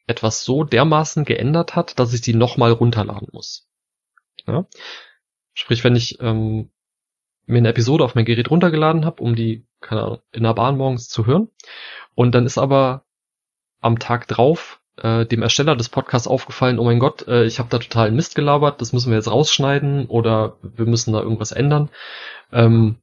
etwas 0.06 0.42
so 0.42 0.64
dermaßen 0.64 1.24
geändert 1.24 1.76
hat, 1.76 1.98
dass 1.98 2.12
ich 2.12 2.22
die 2.22 2.34
nochmal 2.34 2.72
runterladen 2.72 3.28
muss. 3.32 3.68
Ja? 4.46 4.66
Sprich, 5.59 5.82
wenn 5.82 5.96
ich 5.96 6.20
ähm, 6.20 6.70
mir 7.46 7.59
eine 7.59 7.70
Episode 7.70 8.04
auf 8.04 8.14
mein 8.14 8.24
Gerät 8.24 8.48
runtergeladen 8.48 9.04
habe, 9.04 9.20
um 9.20 9.34
die, 9.34 9.66
keine 9.80 10.04
Ahnung, 10.04 10.22
in 10.30 10.44
der 10.44 10.54
Bahn 10.54 10.76
morgens 10.76 11.09
zu 11.09 11.26
hören, 11.26 11.48
und 12.14 12.32
dann 12.32 12.46
ist 12.46 12.59
aber 12.59 13.04
am 13.80 13.98
Tag 13.98 14.28
drauf 14.28 14.80
äh, 14.98 15.26
dem 15.26 15.42
Ersteller 15.42 15.74
des 15.74 15.88
Podcasts 15.88 16.28
aufgefallen, 16.28 16.78
oh 16.78 16.84
mein 16.84 17.00
Gott, 17.00 17.26
äh, 17.26 17.44
ich 17.44 17.59
habe 17.59 17.70
da 17.70 17.78
total 17.78 18.12
Mist 18.12 18.36
gelabert, 18.36 18.80
das 18.80 18.92
müssen 18.92 19.11
wir 19.11 19.16
jetzt 19.16 19.32
rausschneiden 19.32 20.06
oder 20.06 20.59
wir 20.62 20.86
müssen 20.86 21.12
da 21.12 21.20
irgendwas 21.20 21.50
ändern. 21.50 21.90
Ähm, 22.52 22.98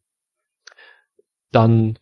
dann 1.51 1.99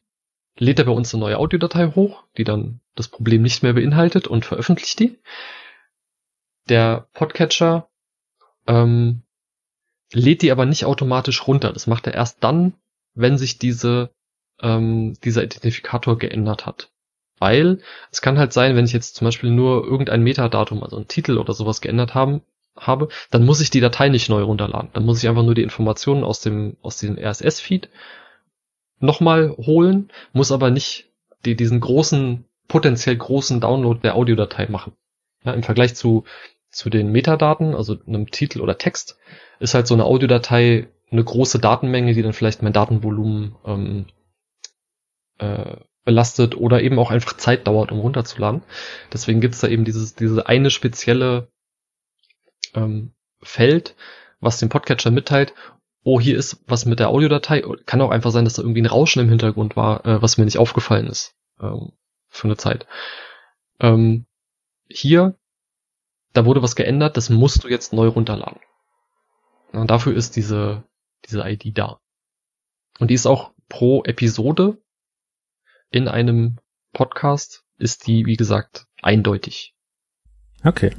lädt 0.60 0.78
er 0.78 0.86
bei 0.86 0.91
uns 0.91 1.16
eine 1.16 1.22
neue 1.22 1.39
Audiodatei 1.39 1.88
hoch, 1.95 2.26
die 2.38 2.43
dann 2.43 2.80
das 2.93 3.08
Problem 3.08 3.41
nicht 3.41 3.64
mehr 3.64 3.74
beinhaltet 3.74 4.28
und 4.28 4.45
veröffentlicht 4.45 4.99
die. 4.99 5.20
Der 6.70 7.08
Podcatcher 7.14 7.89
ähm, 8.68 9.22
lädt 10.14 10.41
die 10.41 10.51
aber 10.51 10.66
nicht 10.66 10.86
automatisch 10.86 11.47
runter. 11.47 11.74
Das 11.74 11.88
macht 11.88 12.07
er 12.07 12.14
erst 12.14 12.43
dann, 12.43 12.74
wenn 13.14 13.38
sich 13.38 13.59
diese, 13.59 14.11
ähm, 14.61 15.16
dieser 15.24 15.43
Identifikator 15.43 16.18
geändert 16.18 16.66
hat. 16.66 16.91
Weil 17.39 17.80
es 18.11 18.22
kann 18.22 18.38
halt 18.38 18.53
sein, 18.53 18.76
wenn 18.76 18.86
ich 18.86 18.93
jetzt 18.93 19.16
zum 19.16 19.26
Beispiel 19.26 19.49
nur 19.49 19.84
irgendein 19.84 20.24
Metadatum, 20.24 20.84
also 20.84 20.95
einen 20.95 21.07
Titel 21.07 21.38
oder 21.38 21.53
sowas 21.53 21.82
geändert 21.82 22.14
haben, 22.14 22.41
habe, 22.78 23.09
dann 23.30 23.45
muss 23.45 23.61
ich 23.61 23.70
die 23.70 23.82
Datei 23.82 24.09
nicht 24.09 24.30
neu 24.30 24.43
runterladen. 24.43 24.89
Dann 24.93 25.05
muss 25.05 25.22
ich 25.22 25.30
einfach 25.30 25.43
nur 25.43 25.55
die 25.55 25.64
Informationen 25.64 26.24
aus 26.24 26.41
dem, 26.41 26.78
aus 26.82 26.97
diesem 26.97 27.18
RSS-Feed 27.18 27.89
nochmal 28.99 29.51
holen, 29.57 30.11
muss 30.32 30.51
aber 30.51 30.72
nicht 30.72 31.11
die, 31.45 31.55
diesen 31.55 31.80
großen, 31.80 32.45
potenziell 32.68 33.18
großen 33.18 33.59
Download 33.59 33.99
der 34.01 34.16
Audiodatei 34.16 34.68
machen. 34.68 34.93
Ja, 35.43 35.53
Im 35.53 35.64
Vergleich 35.64 35.95
zu, 35.95 36.24
zu 36.70 36.89
den 36.89 37.11
Metadaten, 37.11 37.76
also 37.76 37.97
einem 38.07 38.32
Titel 38.32 38.61
oder 38.61 38.78
Text, 38.78 39.18
ist 39.64 39.74
halt 39.74 39.88
so 39.88 39.93
eine 39.93 40.05
Audiodatei 40.05 40.88
eine 41.11 41.24
große 41.24 41.59
Datenmenge, 41.59 42.14
die 42.14 42.22
dann 42.22 42.34
vielleicht 42.34 42.61
mein 42.61 42.74
Datenvolumen 42.74 43.55
ähm, 43.66 44.05
äh, 45.38 45.78
belastet 46.03 46.57
oder 46.57 46.82
eben 46.82 46.99
auch 46.99 47.11
einfach 47.11 47.38
Zeit 47.38 47.68
dauert, 47.68 47.91
um 47.91 47.99
runterzuladen. 47.99 48.64
Deswegen 49.14 49.39
gibt's 49.39 49.61
da 49.61 49.68
eben 49.68 49.86
dieses, 49.86 50.16
diese 50.16 50.47
eine 50.47 50.70
spezielle 50.70 51.47
ähm, 52.74 53.14
Feld, 53.41 53.95
was 54.39 54.59
dem 54.59 54.70
Podcatcher 54.70 55.11
mitteilt, 55.11 55.53
oh, 56.03 56.20
hier 56.20 56.38
ist 56.38 56.61
was 56.68 56.86
mit 56.86 56.99
der 56.99 57.09
Audiodatei. 57.09 57.64
Kann 57.86 58.01
auch 58.01 58.09
einfach 58.11 58.32
sein, 58.32 58.43
dass 58.43 58.55
da 58.55 58.61
irgendwie 58.61 58.82
ein 58.82 58.88
Rauschen 58.88 59.22
im 59.22 59.30
Hintergrund 59.30 59.76
war, 59.76 60.05
äh, 60.05 60.22
was 60.22 60.38
mir 60.38 60.45
nicht 60.45 60.57
aufgefallen 60.57 61.07
ist 61.07 61.36
ähm, 61.61 61.93
für 62.28 62.47
eine 62.47 62.57
Zeit. 62.57 62.86
Ähm, 63.80 64.26
hier, 64.89 65.36
da 66.34 66.45
wurde 66.45 66.61
was 66.61 66.76
geändert, 66.76 67.16
das 67.16 67.30
musst 67.30 67.64
du 67.64 67.70
jetzt 67.70 67.93
neu 67.93 68.07
runterladen. 68.07 68.59
Und 69.74 69.89
dafür 69.89 70.15
ist 70.15 70.36
diese, 70.36 70.84
diese 71.30 71.41
ID 71.41 71.78
da. 71.78 71.99
Und 72.99 73.09
die 73.09 73.15
ist 73.15 73.26
auch 73.26 73.51
pro 73.69 74.03
Episode 74.03 74.78
in 75.89 76.07
einem 76.07 76.59
Podcast, 76.93 77.63
ist 77.78 78.07
die, 78.07 78.26
wie 78.26 78.38
gesagt, 78.38 78.86
eindeutig. 79.01 79.74
Okay. 80.63 80.95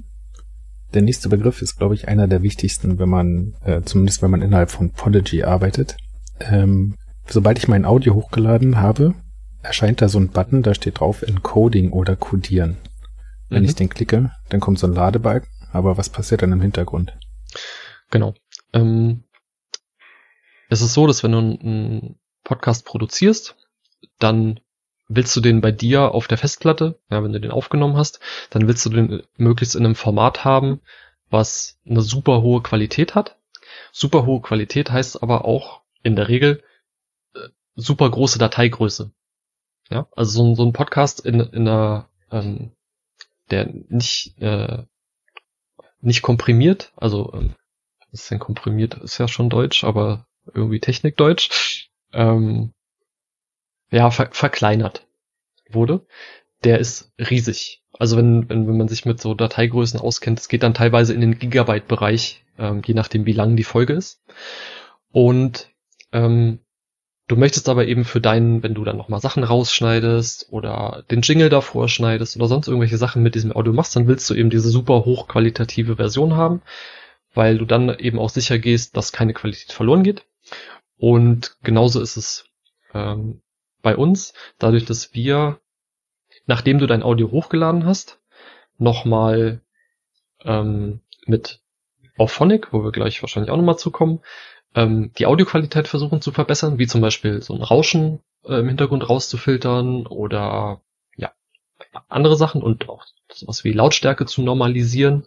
Der 0.93 1.03
nächste 1.03 1.29
Begriff 1.29 1.63
ist, 1.63 1.77
glaube 1.77 1.95
ich, 1.95 2.09
einer 2.09 2.29
der 2.29 2.43
wichtigsten, 2.43 2.99
wenn 2.99 3.09
man, 3.09 3.55
äh, 3.65 3.83
zumindest 3.83 4.23
wenn 4.23 4.31
man 4.31 4.43
innerhalb 4.43 4.71
von 4.71 4.93
Podigy 4.93 5.45
arbeitet. 5.45 5.97
Ähm, 6.41 6.97
sobald 7.27 7.59
ich 7.59 7.69
mein 7.69 7.85
Audio 7.85 8.15
hochgeladen 8.15 8.81
habe, 8.81 9.15
erscheint 9.63 10.03
da 10.03 10.09
so 10.09 10.19
ein 10.19 10.29
Button, 10.29 10.63
da 10.63 10.75
steht 10.75 11.01
drauf 11.01 11.23
Encoding 11.23 11.91
oder 11.91 12.17
Codieren. 12.17 12.77
Wenn 13.49 13.63
mhm. 13.63 13.69
ich 13.69 13.75
den 13.75 13.89
klicke, 13.89 14.33
dann 14.51 14.61
kommt 14.61 14.79
so 14.79 14.87
ein 14.87 14.95
Ladebalken, 14.95 15.49
aber 15.73 15.97
was 15.97 16.11
passiert 16.11 16.43
dann 16.43 16.53
im 16.53 16.61
Hintergrund? 16.61 17.17
Genau. 18.11 18.35
Ähm, 18.75 19.25
es 20.69 20.83
ist 20.83 20.93
so, 20.93 21.07
dass 21.07 21.23
wenn 21.23 21.33
du 21.33 21.39
einen 21.39 22.19
Podcast 22.43 22.85
produzierst, 22.85 23.57
dann 24.19 24.61
willst 25.09 25.35
du 25.37 25.41
den 25.41 25.61
bei 25.61 25.71
dir 25.71 26.13
auf 26.13 26.29
der 26.29 26.39
Festplatte, 26.39 26.99
ja, 27.11 27.23
wenn 27.23 27.33
du 27.33 27.41
den 27.41 27.51
aufgenommen 27.51 27.97
hast, 27.97 28.21
dann 28.51 28.67
willst 28.67 28.85
du 28.85 28.91
den 28.91 29.23
möglichst 29.37 29.77
in 29.77 29.85
einem 29.85 29.95
Format 29.95 30.45
haben, 30.45 30.81
was 31.31 31.79
eine 31.87 32.03
super 32.03 32.43
hohe 32.43 32.63
Qualität 32.63 33.15
hat. 33.15 33.39
Super 33.93 34.27
hohe 34.27 34.41
Qualität 34.41 34.91
heißt 34.91 35.23
aber 35.23 35.45
auch 35.45 35.83
in 36.03 36.17
der 36.17 36.29
Regel 36.29 36.63
äh, 37.35 37.49
super 37.77 38.11
große 38.11 38.39
Dateigröße. 38.39 39.13
Ja, 39.91 40.09
also 40.17 40.45
so, 40.45 40.55
so 40.55 40.65
ein 40.65 40.73
Podcast 40.73 41.21
in, 41.25 41.41
in 41.41 41.69
einer, 41.69 42.09
ähm, 42.31 42.73
der 43.51 43.69
nicht, 43.89 44.41
äh, 44.41 44.85
nicht 46.01 46.23
komprimiert, 46.23 46.93
also 46.97 47.33
ähm, 47.35 47.55
ist 48.15 48.31
denn 48.31 48.39
komprimiert? 48.39 48.95
Ist 48.95 49.19
ja 49.19 49.29
schon 49.29 49.51
Deutsch, 49.51 49.85
aber 49.85 50.27
irgendwie 50.55 50.81
Technikdeutsch. 50.81 51.89
Ähm, 52.13 52.73
ja, 53.91 54.11
ver 54.11 54.29
verkleinert 54.33 55.07
wurde, 55.69 56.07
der 56.63 56.79
ist 56.79 57.13
riesig. 57.19 57.83
Also 57.93 58.17
wenn, 58.17 58.49
wenn, 58.49 58.67
wenn 58.67 58.77
man 58.77 58.89
sich 58.89 59.05
mit 59.05 59.21
so 59.21 59.35
Dateigrößen 59.35 60.01
auskennt, 60.01 60.41
es 60.41 60.49
geht 60.49 60.63
dann 60.63 60.75
teilweise 60.75 61.15
in 61.15 61.21
den 61.21 61.39
Gigabyte-Bereich, 61.39 62.45
ähm, 62.59 62.83
je 62.85 62.95
nachdem 62.95 63.27
wie 63.27 63.33
lang 63.33 63.57
die 63.57 63.65
Folge 63.65 63.93
ist. 63.93 64.23
Und 65.13 65.71
ähm, 66.13 66.59
du 67.29 67.37
möchtest 67.37 67.69
aber 67.69 67.87
eben 67.87 68.05
für 68.05 68.21
deinen, 68.21 68.63
wenn 68.63 68.75
du 68.75 68.85
dann 68.85 68.97
nochmal 68.97 69.21
Sachen 69.21 69.45
rausschneidest 69.45 70.49
oder 70.51 71.05
den 71.11 71.23
Jingle 71.23 71.51
davor 71.51 71.89
schneidest 71.89 72.37
oder 72.37 72.49
sonst 72.49 72.69
irgendwelche 72.69 72.99
Sachen 72.99 73.23
mit 73.23 73.35
diesem 73.35 73.53
Audio 73.53 73.73
machst, 73.73 73.95
dann 73.95 74.09
willst 74.09 74.29
du 74.31 74.35
eben 74.35 74.51
diese 74.51 74.71
super 74.71 75.05
hochqualitative 75.05 75.97
Version 75.97 76.37
haben, 76.37 76.63
weil 77.35 77.59
du 77.59 77.65
dann 77.65 77.99
eben 77.99 78.19
auch 78.19 78.31
sicher 78.31 78.59
gehst, 78.59 78.97
dass 78.97 79.13
keine 79.13 79.35
Qualität 79.35 79.73
verloren 79.73 80.03
geht. 80.03 80.25
Und 80.97 81.57
genauso 81.63 82.01
ist 82.01 82.17
es 82.17 82.47
ähm, 82.95 83.43
bei 83.83 83.97
uns, 83.97 84.33
dadurch, 84.59 84.85
dass 84.85 85.15
wir, 85.15 85.61
nachdem 86.47 86.79
du 86.79 86.87
dein 86.87 87.03
Audio 87.03 87.31
hochgeladen 87.31 87.85
hast, 87.85 88.21
nochmal 88.79 89.61
ähm, 90.45 91.01
mit 91.27 91.61
Auphonic, 92.17 92.73
wo 92.73 92.85
wir 92.85 92.93
gleich 92.93 93.23
wahrscheinlich 93.23 93.51
auch 93.51 93.57
nochmal 93.57 93.79
zukommen, 93.79 94.21
ähm, 94.75 95.13
die 95.19 95.27
Audioqualität 95.27 95.89
versuchen 95.89 96.21
zu 96.21 96.33
verbessern, 96.33 96.79
wie 96.79 96.87
zum 96.87 97.01
Beispiel 97.01 97.43
so 97.43 97.55
ein 97.55 97.63
Rauschen 97.63 98.21
äh, 98.45 98.61
im 98.61 98.69
Hintergrund 98.69 99.09
rauszufiltern 99.09 100.07
oder 100.07 100.81
ja, 101.17 101.33
andere 102.09 102.37
Sachen 102.37 102.63
und 102.63 102.89
auch 102.89 103.05
sowas 103.33 103.65
wie 103.65 103.73
Lautstärke 103.73 104.27
zu 104.27 104.43
normalisieren 104.43 105.27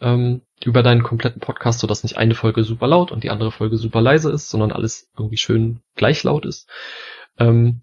ähm, 0.00 0.42
über 0.66 0.82
deinen 0.82 1.02
kompletten 1.02 1.40
Podcast, 1.40 1.80
sodass 1.80 2.02
nicht 2.02 2.16
eine 2.16 2.34
Folge 2.34 2.64
super 2.64 2.86
laut 2.86 3.12
und 3.12 3.24
die 3.24 3.30
andere 3.30 3.52
Folge 3.52 3.76
super 3.76 4.00
leise 4.00 4.30
ist, 4.30 4.50
sondern 4.50 4.72
alles 4.72 5.10
irgendwie 5.16 5.36
schön 5.36 5.80
gleich 5.94 6.22
laut 6.22 6.44
ist. 6.46 6.68
Ähm, 7.38 7.82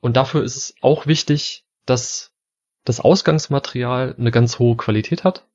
und 0.00 0.16
dafür 0.16 0.42
ist 0.42 0.56
es 0.56 0.74
auch 0.80 1.06
wichtig, 1.06 1.64
dass 1.86 2.32
das 2.84 3.00
Ausgangsmaterial 3.00 4.14
eine 4.18 4.30
ganz 4.30 4.58
hohe 4.58 4.76
Qualität 4.76 5.24
hat. 5.24 5.46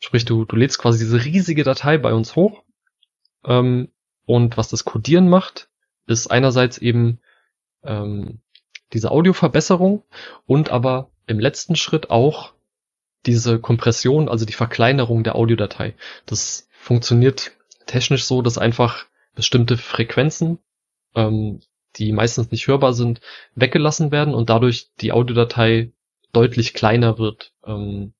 Sprich, 0.00 0.24
du, 0.24 0.44
du 0.44 0.56
lädst 0.56 0.78
quasi 0.78 0.98
diese 0.98 1.24
riesige 1.24 1.64
Datei 1.64 1.98
bei 1.98 2.12
uns 2.12 2.36
hoch. 2.36 2.62
Ähm, 3.44 3.92
und 4.26 4.56
was 4.56 4.68
das 4.68 4.84
Codieren 4.84 5.28
macht, 5.28 5.70
ist 6.06 6.28
einerseits 6.28 6.78
eben 6.78 7.20
ähm, 7.82 8.40
diese 8.92 9.10
Audioverbesserung 9.10 10.02
und 10.46 10.70
aber 10.70 11.10
im 11.26 11.38
letzten 11.38 11.76
Schritt 11.76 12.10
auch 12.10 12.54
diese 13.26 13.58
Kompression, 13.58 14.28
also 14.28 14.46
die 14.46 14.52
Verkleinerung 14.52 15.24
der 15.24 15.34
Audiodatei. 15.34 15.94
Das 16.26 16.68
funktioniert 16.72 17.52
technisch 17.86 18.24
so, 18.24 18.42
dass 18.42 18.58
einfach 18.58 19.06
bestimmte 19.34 19.76
Frequenzen 19.76 20.58
ähm, 21.14 21.60
die 21.96 22.12
meistens 22.12 22.50
nicht 22.50 22.66
hörbar 22.68 22.92
sind, 22.92 23.20
weggelassen 23.54 24.12
werden 24.12 24.34
und 24.34 24.50
dadurch 24.50 24.90
die 25.00 25.12
Audiodatei 25.12 25.92
deutlich 26.32 26.74
kleiner 26.74 27.18
wird 27.18 27.52
ähm, 27.64 28.12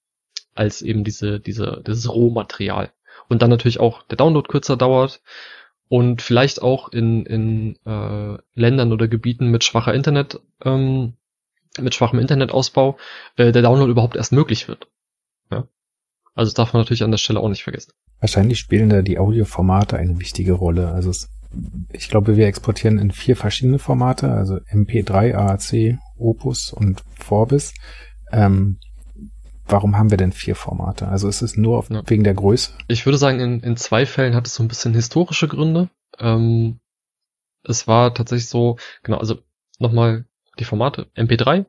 als 0.55 0.83
eben 0.83 1.05
diese, 1.05 1.39
diese, 1.39 1.83
dieses 1.87 2.13
Rohmaterial. 2.13 2.93
Und 3.29 3.43
dann 3.43 3.51
natürlich 3.51 3.79
auch 3.79 4.03
der 4.05 4.17
Download 4.17 4.49
kürzer 4.49 4.77
dauert 4.77 5.21
und 5.89 6.23
vielleicht 6.23 6.63
auch 6.63 6.89
in, 6.89 7.27
in 7.27 7.77
äh, 7.85 8.39
Ländern 8.55 8.93
oder 8.93 9.07
Gebieten 9.07 9.49
mit 9.49 9.65
schwacher 9.65 9.95
Internet, 9.95 10.41
ähm, 10.65 11.15
mit 11.83 11.95
schwachem 11.95 12.18
Internetausbau, 12.18 12.99
äh, 13.37 13.53
der 13.53 13.62
Download 13.62 13.91
überhaupt 13.91 14.16
erst 14.16 14.33
möglich 14.33 14.68
wird. 14.68 14.89
Ja? 15.51 15.66
Also 16.35 16.51
das 16.51 16.55
darf 16.55 16.72
man 16.72 16.83
natürlich 16.83 17.05
an 17.05 17.11
der 17.11 17.18
Stelle 17.18 17.41
auch 17.41 17.49
nicht 17.49 17.64
vergessen. 17.64 17.93
Wahrscheinlich 18.20 18.59
spielen 18.59 18.91
da 18.91 19.03
die 19.03 19.18
Audioformate 19.18 19.97
eine 19.97 20.18
wichtige 20.18 20.53
Rolle. 20.53 20.89
Also 20.89 21.11
es 21.11 21.29
ich 21.93 22.09
glaube, 22.09 22.37
wir 22.37 22.47
exportieren 22.47 22.99
in 22.99 23.11
vier 23.11 23.37
verschiedene 23.37 23.79
Formate, 23.79 24.31
also 24.31 24.57
MP3, 24.57 25.35
AAC, 25.35 25.99
Opus 26.18 26.72
und 26.72 27.03
Vorbis. 27.18 27.74
Ähm, 28.33 28.79
warum 29.66 29.97
haben 29.97 30.11
wir 30.11 30.18
denn 30.18 30.33
vier 30.33 30.55
Formate? 30.55 31.09
Also 31.09 31.29
ist 31.29 31.43
es 31.43 31.57
nur 31.57 31.79
auf, 31.79 31.91
ja. 31.91 32.03
wegen 32.07 32.24
der 32.24 32.35
Größe? 32.35 32.72
Ich 32.89 33.07
würde 33.07 33.18
sagen, 33.18 33.41
in, 33.41 33.61
in 33.61 33.76
zwei 33.76 34.05
Fällen 34.05 34.35
hat 34.35 34.47
es 34.47 34.55
so 34.55 34.62
ein 34.62 34.68
bisschen 34.68 34.95
historische 34.95 35.49
Gründe. 35.49 35.89
Ähm, 36.18 36.81
es 37.64 37.87
war 37.87 38.14
tatsächlich 38.14 38.49
so, 38.49 38.76
genau, 39.03 39.18
also 39.18 39.39
nochmal 39.79 40.26
die 40.59 40.65
Formate. 40.65 41.07
MP3 41.17 41.67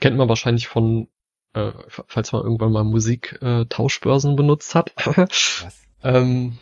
kennt 0.00 0.16
man 0.16 0.28
wahrscheinlich 0.28 0.68
von, 0.68 1.08
äh, 1.54 1.72
falls 1.86 2.32
man 2.32 2.42
irgendwann 2.42 2.72
mal 2.72 2.84
Musik-Tauschbörsen 2.84 4.32
äh, 4.32 4.36
benutzt 4.36 4.74
hat. 4.74 4.92
Was? 4.96 5.66
ähm, 6.02 6.58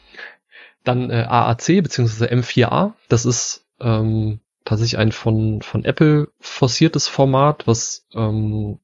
dann 0.85 1.11
äh, 1.11 1.27
AAC 1.29 1.83
bzw. 1.83 2.27
M4A, 2.27 2.95
das 3.09 3.25
ist 3.25 3.67
ähm, 3.81 4.41
tatsächlich 4.65 4.99
ein 4.99 5.13
von, 5.13 5.63
von 5.63 5.85
Apple 5.85 6.29
forciertes 6.39 7.09
Format, 7.09 7.67
was 7.67 8.07
ähm, 8.15 8.79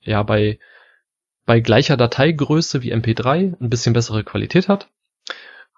ja 0.00 0.22
bei, 0.22 0.58
bei 1.46 1.60
gleicher 1.60 1.96
Dateigröße 1.96 2.82
wie 2.82 2.94
MP3 2.94 3.60
ein 3.60 3.70
bisschen 3.70 3.92
bessere 3.92 4.24
Qualität 4.24 4.68
hat. 4.68 4.88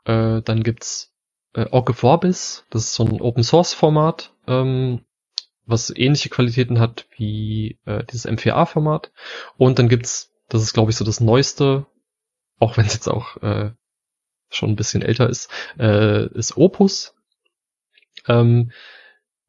Äh, 0.04 0.42
dann 0.42 0.62
gibt's 0.62 1.12
äh, 1.54 1.66
Orge 1.70 1.94
Vorbis, 1.94 2.64
das 2.70 2.84
ist 2.84 2.94
so 2.94 3.04
ein 3.04 3.20
Open 3.20 3.44
Source 3.44 3.74
Format, 3.74 4.32
ähm, 4.46 5.04
was 5.66 5.90
ähnliche 5.94 6.28
Qualitäten 6.28 6.80
hat 6.80 7.06
wie 7.16 7.78
äh, 7.84 8.04
dieses 8.04 8.26
M4A 8.26 8.66
Format. 8.66 9.12
Und 9.56 9.78
dann 9.78 9.88
gibt's, 9.88 10.32
das 10.48 10.62
ist 10.62 10.74
glaube 10.74 10.90
ich 10.90 10.96
so 10.96 11.04
das 11.04 11.20
neueste, 11.20 11.86
auch 12.58 12.76
wenn 12.76 12.86
es 12.86 12.94
jetzt 12.94 13.08
auch 13.08 13.36
äh, 13.42 13.70
schon 14.50 14.70
ein 14.70 14.76
bisschen 14.76 15.02
älter 15.02 15.28
ist, 15.28 15.50
äh, 15.78 16.26
ist 16.34 16.56
Opus, 16.56 17.14
ähm, 18.28 18.72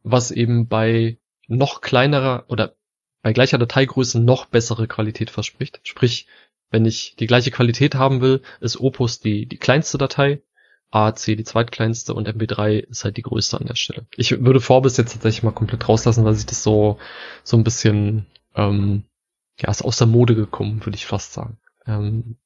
was 0.01 0.31
eben 0.31 0.67
bei 0.67 1.17
noch 1.47 1.81
kleinerer 1.81 2.45
oder 2.47 2.75
bei 3.21 3.33
gleicher 3.33 3.57
Dateigröße 3.57 4.19
noch 4.19 4.45
bessere 4.45 4.87
Qualität 4.87 5.29
verspricht. 5.29 5.79
Sprich, 5.83 6.27
wenn 6.69 6.85
ich 6.85 7.15
die 7.15 7.27
gleiche 7.27 7.51
Qualität 7.51 7.95
haben 7.95 8.21
will, 8.21 8.41
ist 8.59 8.79
Opus 8.79 9.19
die, 9.19 9.45
die 9.45 9.57
kleinste 9.57 9.97
Datei, 9.97 10.41
AAC 10.93 11.25
die 11.37 11.43
zweitkleinste 11.43 12.13
und 12.13 12.29
MP3 12.29 12.79
ist 12.79 13.03
halt 13.03 13.17
die 13.17 13.23
größte 13.23 13.59
an 13.59 13.65
der 13.65 13.75
Stelle. 13.75 14.05
Ich 14.15 14.43
würde 14.43 14.61
Vorbis 14.61 14.97
jetzt 14.97 15.13
tatsächlich 15.13 15.43
mal 15.43 15.51
komplett 15.51 15.89
rauslassen, 15.89 16.23
weil 16.23 16.35
sich 16.35 16.45
das 16.45 16.63
so, 16.63 16.99
so 17.43 17.57
ein 17.57 17.63
bisschen, 17.63 18.27
ähm, 18.55 19.03
ja, 19.59 19.69
ist 19.69 19.83
aus 19.83 19.97
der 19.97 20.07
Mode 20.07 20.35
gekommen, 20.35 20.85
würde 20.85 20.95
ich 20.95 21.07
fast 21.07 21.33
sagen. 21.33 21.57
Ähm, 21.87 22.37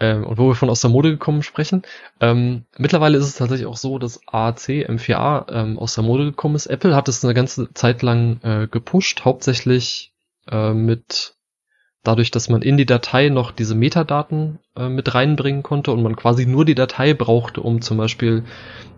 ähm, 0.00 0.24
und 0.24 0.38
wo 0.38 0.48
wir 0.48 0.54
von 0.54 0.70
aus 0.70 0.80
der 0.80 0.90
Mode 0.90 1.10
gekommen 1.10 1.42
sprechen, 1.42 1.82
ähm, 2.20 2.64
mittlerweile 2.78 3.18
ist 3.18 3.26
es 3.26 3.36
tatsächlich 3.36 3.66
auch 3.66 3.76
so, 3.76 3.98
dass 3.98 4.26
AAC 4.26 4.88
M4A 4.88 5.52
ähm, 5.52 5.78
aus 5.78 5.94
der 5.94 6.04
Mode 6.04 6.24
gekommen 6.24 6.54
ist. 6.54 6.66
Apple 6.66 6.96
hat 6.96 7.08
es 7.08 7.22
eine 7.22 7.34
ganze 7.34 7.72
Zeit 7.74 8.00
lang 8.02 8.40
äh, 8.42 8.66
gepusht, 8.66 9.24
hauptsächlich 9.26 10.14
äh, 10.50 10.72
mit 10.72 11.36
dadurch, 12.02 12.30
dass 12.30 12.48
man 12.48 12.62
in 12.62 12.76
die 12.76 12.86
Datei 12.86 13.28
noch 13.28 13.52
diese 13.52 13.74
Metadaten 13.74 14.58
äh, 14.76 14.88
mit 14.88 15.14
reinbringen 15.14 15.62
konnte 15.62 15.92
und 15.92 16.02
man 16.02 16.16
quasi 16.16 16.46
nur 16.46 16.64
die 16.64 16.74
Datei 16.74 17.14
brauchte, 17.14 17.60
um 17.60 17.80
zum 17.80 17.96
Beispiel 17.96 18.44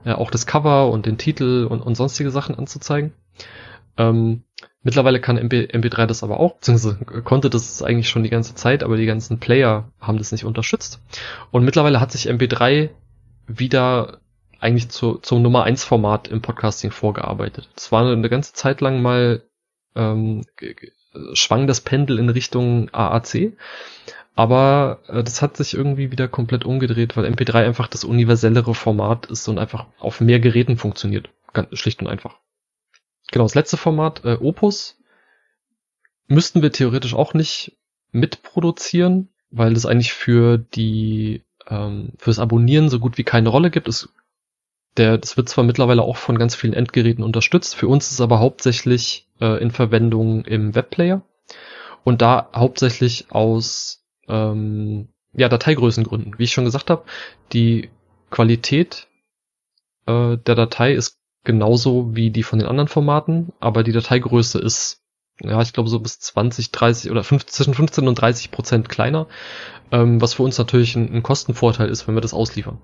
äh, 0.05 0.13
auch 0.13 0.31
das 0.31 0.47
Cover 0.47 0.91
und 0.91 1.07
den 1.07 1.19
Titel 1.19 1.67
und, 1.69 1.81
und 1.81 1.95
sonstige 1.97 2.31
Sachen 2.31 2.55
anzuzeigen. 2.55 3.13
Ähm, 3.97 4.45
Mittlerweile 4.85 5.19
kann 5.19 5.39
MP, 5.39 5.67
MP3 5.73 6.05
das 6.05 6.23
aber 6.23 6.39
auch, 6.39 6.57
beziehungsweise 6.57 6.99
konnte 7.25 7.49
das 7.49 7.83
eigentlich 7.83 8.11
schon 8.11 8.23
die 8.23 8.29
ganze 8.29 8.55
Zeit, 8.55 8.83
aber 8.83 8.99
die 8.99 9.07
ganzen 9.07 9.41
Player 9.41 9.91
haben 9.99 10.19
das 10.19 10.31
nicht 10.31 10.45
unterstützt. 10.45 11.01
Und 11.51 11.65
mittlerweile 11.65 12.01
hat 12.01 12.13
sich 12.13 12.29
MP3 12.31 12.91
wieder 13.47 14.21
eigentlich 14.61 14.91
zu, 14.91 15.15
zum 15.15 15.41
Nummer 15.41 15.65
1 15.65 15.85
Format 15.85 16.29
im 16.29 16.43
Podcasting 16.43 16.91
vorgearbeitet. 16.91 17.71
Es 17.75 17.93
war 17.93 18.07
eine 18.07 18.29
ganze 18.29 18.53
Zeit 18.53 18.83
lang 18.83 19.01
mal 19.01 19.43
ähm, 19.97 20.45
schwang 21.33 21.67
das 21.67 21.81
Pendel 21.81 22.19
in 22.19 22.29
Richtung 22.29 22.89
AAC, 22.93 23.53
aber 24.35 25.01
äh, 25.09 25.23
das 25.23 25.43
hat 25.43 25.57
sich 25.57 25.75
irgendwie 25.75 26.11
wieder 26.11 26.29
komplett 26.29 26.65
umgedreht, 26.65 27.17
weil 27.17 27.27
MP3 27.27 27.65
einfach 27.65 27.89
das 27.89 28.05
universellere 28.05 28.75
Format 28.75 29.27
ist 29.27 29.47
und 29.49 29.59
einfach 29.59 29.87
auf 29.99 30.21
mehr 30.21 30.41
Geräten 30.41 30.77
funktioniert. 30.77 31.31
Ganz 31.53 31.79
schlicht 31.79 32.01
und 32.01 32.09
einfach. 32.09 32.39
Genau, 33.31 33.45
das 33.45 33.55
letzte 33.55 33.77
Format, 33.77 34.25
äh, 34.25 34.37
Opus, 34.41 34.99
müssten 36.27 36.63
wir 36.63 36.73
theoretisch 36.73 37.15
auch 37.15 37.35
nicht 37.35 37.77
mitproduzieren, 38.11 39.29
weil 39.51 39.75
das 39.75 39.87
eigentlich 39.87 40.13
für 40.13 40.59
die 40.59 41.43
ähm, 41.69 42.13
fürs 42.19 42.39
Abonnieren 42.39 42.89
so 42.89 42.99
gut 42.99 43.19
wie 43.19 43.25
keine 43.25 43.49
Rolle 43.49 43.71
gibt. 43.71 43.89
Es, 43.89 44.09
der, 44.97 45.19
das 45.19 45.37
wird 45.37 45.49
zwar 45.49 45.65
mittlerweile 45.65 46.03
auch 46.03 46.17
von 46.17 46.39
ganz 46.39 46.55
vielen 46.55 46.73
Endgeräten 46.73 47.25
unterstützt, 47.25 47.75
für 47.75 47.89
uns 47.89 48.11
ist 48.11 48.21
aber 48.21 48.39
hauptsächlich 48.39 49.29
äh, 49.41 49.61
in 49.63 49.71
Verwendung 49.71 50.45
im 50.45 50.75
Webplayer 50.75 51.23
und 52.05 52.23
da 52.23 52.51
hauptsächlich 52.55 53.27
aus 53.31 54.05
ähm, 54.29 55.09
ja, 55.33 55.49
Dateigrößengründen. 55.49 56.39
Wie 56.39 56.45
ich 56.45 56.53
schon 56.53 56.65
gesagt 56.65 56.91
habe, 56.91 57.05
die 57.53 57.91
Qualität 58.31 59.09
äh, 60.07 60.37
der 60.37 60.55
Datei 60.55 60.93
ist 60.93 61.19
genauso 61.45 62.15
wie 62.15 62.31
die 62.31 62.43
von 62.43 62.59
den 62.59 62.69
anderen 62.69 62.89
Formaten, 62.89 63.53
aber 63.61 63.83
die 63.83 63.93
Dateigröße 63.93 64.59
ist, 64.59 65.03
ja, 65.41 65.61
ich 65.61 65.73
glaube 65.73 65.91
so 65.91 66.01
bis 66.01 66.19
20, 66.21 66.71
30 66.73 67.11
oder 67.11 67.25
5, 67.25 67.47
zwischen 67.47 67.75
15 67.75 68.09
und 68.09 68.15
30 68.15 68.51
Prozent 68.51 68.89
kleiner, 68.89 69.27
ähm, 69.93 70.21
was 70.21 70.35
für 70.35 70.43
uns 70.43 70.57
natürlich 70.59 70.97
ein, 70.97 71.13
ein, 71.13 71.23
Kostenvorteil 71.23 71.89
ist, 71.89 72.07
wenn 72.09 72.15
wir 72.15 72.21
das 72.21 72.35
ausliefern. 72.35 72.79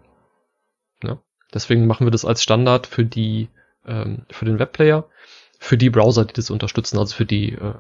Ja, 1.02 1.18
deswegen 1.55 1.86
machen 1.86 2.07
wir 2.07 2.11
das 2.11 2.24
als 2.24 2.42
Standard 2.42 2.86
für 2.86 3.05
die, 3.05 3.48
ähm, 3.86 4.26
für 4.30 4.44
den 4.44 4.59
Webplayer, 4.59 5.09
für 5.59 5.76
die 5.76 5.90
Browser, 5.90 6.24
die 6.24 6.34
das 6.34 6.51
unterstützen, 6.51 6.98
also 6.98 7.14
für 7.14 7.26
die, 7.26 7.53
äh, 7.53 7.74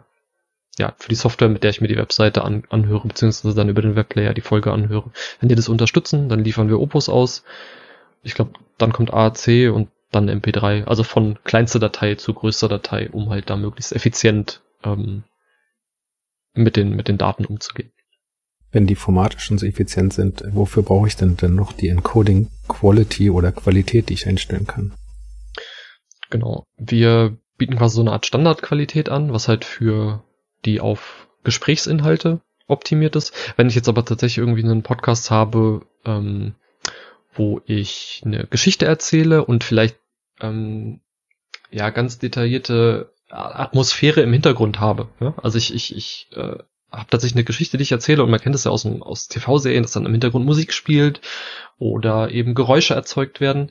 ja, 0.78 0.94
für 0.98 1.08
die 1.08 1.14
Software, 1.14 1.48
mit 1.48 1.62
der 1.62 1.70
ich 1.70 1.80
mir 1.80 1.88
die 1.88 1.96
Webseite 1.96 2.42
an, 2.42 2.64
anhöre, 2.70 3.08
beziehungsweise 3.08 3.54
dann 3.54 3.68
über 3.68 3.82
den 3.82 3.96
Webplayer 3.96 4.34
die 4.34 4.40
Folge 4.40 4.72
anhöre. 4.72 5.10
Wenn 5.40 5.48
die 5.48 5.54
das 5.54 5.68
unterstützen, 5.68 6.28
dann 6.28 6.44
liefern 6.44 6.68
wir 6.68 6.80
Opus 6.80 7.08
aus. 7.08 7.44
Ich 8.22 8.34
glaube, 8.34 8.52
dann 8.78 8.92
kommt 8.92 9.12
AAC 9.12 9.70
und 9.72 9.88
dann 10.10 10.28
MP3, 10.28 10.84
also 10.84 11.04
von 11.04 11.38
kleinster 11.44 11.78
Datei 11.78 12.16
zu 12.16 12.34
größter 12.34 12.68
Datei, 12.68 13.10
um 13.10 13.30
halt 13.30 13.48
da 13.50 13.56
möglichst 13.56 13.92
effizient 13.92 14.62
ähm, 14.84 15.24
mit, 16.54 16.76
den, 16.76 16.96
mit 16.96 17.08
den 17.08 17.18
Daten 17.18 17.44
umzugehen. 17.44 17.92
Wenn 18.72 18.86
die 18.86 18.94
Formate 18.94 19.40
schon 19.40 19.58
so 19.58 19.66
effizient 19.66 20.12
sind, 20.12 20.44
wofür 20.52 20.82
brauche 20.82 21.08
ich 21.08 21.16
denn 21.16 21.36
dann 21.36 21.54
noch 21.54 21.72
die 21.72 21.88
Encoding 21.88 22.48
Quality 22.68 23.30
oder 23.30 23.52
Qualität, 23.52 24.08
die 24.08 24.14
ich 24.14 24.28
einstellen 24.28 24.66
kann? 24.66 24.92
Genau. 26.30 26.64
Wir 26.76 27.36
bieten 27.58 27.76
quasi 27.76 27.96
so 27.96 28.00
eine 28.00 28.12
Art 28.12 28.26
Standardqualität 28.26 29.08
an, 29.08 29.32
was 29.32 29.48
halt 29.48 29.64
für 29.64 30.22
die 30.64 30.80
auf 30.80 31.28
Gesprächsinhalte 31.42 32.40
optimiert 32.68 33.16
ist. 33.16 33.34
Wenn 33.56 33.68
ich 33.68 33.74
jetzt 33.74 33.88
aber 33.88 34.04
tatsächlich 34.04 34.38
irgendwie 34.38 34.64
einen 34.64 34.82
Podcast 34.82 35.30
habe, 35.30 35.86
ähm, 36.04 36.54
wo 37.34 37.60
ich 37.66 38.22
eine 38.24 38.46
Geschichte 38.46 38.86
erzähle 38.86 39.44
und 39.44 39.64
vielleicht 39.64 39.98
ähm, 40.40 41.00
ja 41.70 41.90
ganz 41.90 42.18
detaillierte 42.18 43.12
Atmosphäre 43.28 44.22
im 44.22 44.32
Hintergrund 44.32 44.80
habe. 44.80 45.08
Ja? 45.20 45.34
Also 45.42 45.58
ich, 45.58 45.74
ich, 45.74 45.96
ich 45.96 46.28
äh, 46.34 46.58
habe 46.92 47.10
tatsächlich 47.10 47.36
eine 47.36 47.44
Geschichte, 47.44 47.76
die 47.76 47.82
ich 47.82 47.92
erzähle 47.92 48.22
und 48.22 48.30
man 48.30 48.40
kennt 48.40 48.54
es 48.54 48.64
ja 48.64 48.70
aus, 48.70 48.86
aus 48.86 49.28
TV-Serien, 49.28 49.82
dass 49.82 49.92
dann 49.92 50.06
im 50.06 50.12
Hintergrund 50.12 50.44
Musik 50.44 50.72
spielt 50.72 51.20
oder 51.78 52.30
eben 52.30 52.54
Geräusche 52.54 52.94
erzeugt 52.94 53.40
werden. 53.40 53.70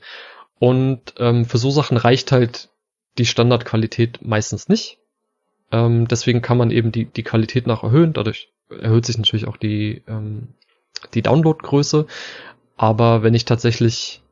Und 0.58 1.14
ähm, 1.18 1.44
für 1.46 1.58
so 1.58 1.70
Sachen 1.70 1.96
reicht 1.96 2.32
halt 2.32 2.70
die 3.18 3.26
Standardqualität 3.26 4.20
meistens 4.22 4.68
nicht. 4.68 4.98
Ähm, 5.72 6.08
deswegen 6.08 6.42
kann 6.42 6.58
man 6.58 6.70
eben 6.70 6.92
die, 6.92 7.06
die 7.06 7.22
Qualität 7.22 7.66
nach 7.66 7.82
erhöhen. 7.82 8.12
Dadurch 8.12 8.52
erhöht 8.68 9.06
sich 9.06 9.18
natürlich 9.18 9.46
auch 9.46 9.56
die, 9.56 10.02
ähm, 10.06 10.54
die 11.14 11.22
Downloadgröße. 11.22 12.06
Aber 12.76 13.22
wenn 13.22 13.34
ich 13.34 13.44
tatsächlich 13.44 14.22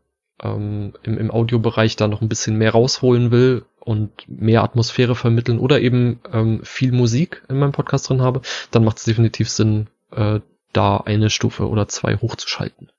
ähm, 0.42 0.92
im, 1.02 1.18
im 1.18 1.30
Audiobereich 1.30 1.96
da 1.96 2.08
noch 2.08 2.22
ein 2.22 2.28
bisschen 2.28 2.56
mehr 2.56 2.72
rausholen 2.72 3.30
will 3.30 3.64
und 3.80 4.10
mehr 4.28 4.62
Atmosphäre 4.62 5.14
vermitteln 5.14 5.58
oder 5.58 5.80
eben 5.80 6.20
ähm, 6.32 6.60
viel 6.62 6.92
Musik 6.92 7.42
in 7.48 7.58
meinem 7.58 7.72
Podcast 7.72 8.08
drin 8.08 8.22
habe, 8.22 8.42
dann 8.70 8.84
macht 8.84 8.98
es 8.98 9.04
definitiv 9.04 9.48
Sinn, 9.48 9.88
äh, 10.12 10.40
da 10.72 10.98
eine 10.98 11.30
Stufe 11.30 11.68
oder 11.68 11.88
zwei 11.88 12.16
hochzuschalten. 12.16 12.90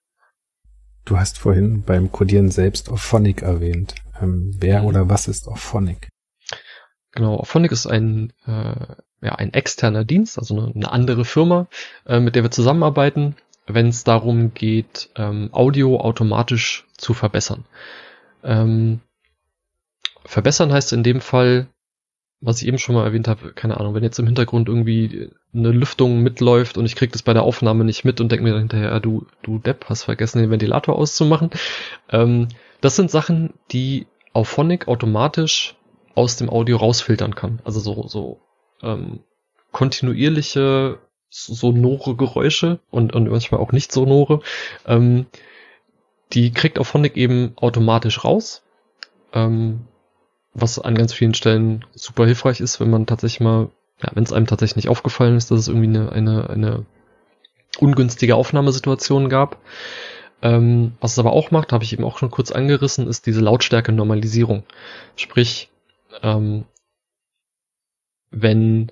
Du 1.05 1.17
hast 1.17 1.37
vorhin 1.37 1.83
beim 1.83 2.11
Codieren 2.11 2.51
selbst 2.51 2.89
Auphonic 2.89 3.41
erwähnt. 3.41 3.95
Ähm, 4.21 4.51
wer 4.57 4.81
mhm. 4.81 4.87
oder 4.87 5.09
was 5.09 5.27
ist 5.27 5.47
Auphonic? 5.47 6.09
Genau, 7.11 7.37
Auphonic 7.37 7.71
ist 7.71 7.87
ein, 7.87 8.33
äh, 8.45 8.95
ja, 9.21 9.35
ein 9.35 9.53
externer 9.53 10.05
Dienst, 10.05 10.37
also 10.37 10.57
eine, 10.57 10.73
eine 10.73 10.91
andere 10.91 11.25
Firma, 11.25 11.67
äh, 12.05 12.19
mit 12.19 12.35
der 12.35 12.43
wir 12.43 12.51
zusammenarbeiten, 12.51 13.35
wenn 13.73 13.87
es 13.87 14.03
darum 14.03 14.53
geht, 14.53 15.09
ähm, 15.15 15.49
Audio 15.51 15.99
automatisch 15.99 16.87
zu 16.97 17.13
verbessern. 17.13 17.65
Ähm, 18.43 19.01
verbessern 20.25 20.71
heißt 20.71 20.93
in 20.93 21.03
dem 21.03 21.21
Fall, 21.21 21.67
was 22.41 22.61
ich 22.61 22.67
eben 22.67 22.77
schon 22.77 22.95
mal 22.95 23.05
erwähnt 23.05 23.27
habe, 23.27 23.53
keine 23.53 23.77
Ahnung, 23.79 23.95
wenn 23.95 24.03
jetzt 24.03 24.19
im 24.19 24.25
Hintergrund 24.25 24.69
irgendwie 24.69 25.29
eine 25.53 25.71
Lüftung 25.71 26.21
mitläuft 26.21 26.77
und 26.77 26.85
ich 26.85 26.95
krieg 26.95 27.11
das 27.11 27.21
bei 27.21 27.33
der 27.33 27.43
Aufnahme 27.43 27.83
nicht 27.83 28.05
mit 28.05 28.21
und 28.21 28.31
denke 28.31 28.43
mir 28.43 28.51
dann 28.51 28.61
hinterher, 28.61 28.99
du, 28.99 29.25
du 29.43 29.59
Depp, 29.59 29.85
hast 29.89 30.03
vergessen, 30.03 30.39
den 30.39 30.51
Ventilator 30.51 30.95
auszumachen. 30.95 31.49
Ähm, 32.09 32.47
das 32.81 32.95
sind 32.95 33.11
Sachen, 33.11 33.53
die 33.71 34.07
Auphonic 34.33 34.87
automatisch 34.87 35.75
aus 36.15 36.37
dem 36.37 36.49
Audio 36.49 36.77
rausfiltern 36.77 37.35
kann. 37.35 37.61
Also 37.65 37.79
so, 37.79 38.07
so 38.07 38.39
ähm, 38.81 39.19
kontinuierliche 39.71 40.99
sonore 41.29 42.15
Geräusche 42.15 42.79
und, 42.89 43.13
und 43.13 43.29
manchmal 43.29 43.61
auch 43.61 43.71
nicht 43.71 43.91
sonore, 43.91 44.41
ähm, 44.85 45.27
die 46.33 46.51
kriegt 46.51 46.79
auf 46.79 46.87
Phonic 46.87 47.17
eben 47.17 47.53
automatisch 47.55 48.23
raus. 48.23 48.63
Ähm, 49.33 49.81
was 50.53 50.79
an 50.79 50.95
ganz 50.95 51.13
vielen 51.13 51.33
Stellen 51.33 51.85
super 51.93 52.25
hilfreich 52.25 52.59
ist, 52.59 52.79
wenn 52.79 52.89
man 52.89 53.05
tatsächlich 53.05 53.39
mal, 53.39 53.69
ja, 54.01 54.09
wenn 54.13 54.23
es 54.23 54.33
einem 54.33 54.47
tatsächlich 54.47 54.77
nicht 54.77 54.89
aufgefallen 54.89 55.37
ist, 55.37 55.51
dass 55.51 55.59
es 55.59 55.67
irgendwie 55.67 55.87
eine, 55.87 56.11
eine, 56.11 56.49
eine 56.49 56.85
ungünstige 57.79 58.35
Aufnahmesituation 58.35 59.29
gab. 59.29 59.57
Ähm, 60.41 60.93
was 61.01 61.13
es 61.13 61.19
aber 61.19 61.33
auch 61.33 61.51
macht, 61.51 61.71
habe 61.71 61.83
ich 61.83 61.93
eben 61.93 62.03
auch 62.03 62.17
schon 62.17 62.31
kurz 62.31 62.51
angerissen, 62.51 63.07
ist 63.07 63.25
diese 63.25 63.41
Lautstärke-Normalisierung. 63.41 64.63
Sprich, 65.15 65.69
ähm, 66.23 66.65
wenn 68.31 68.91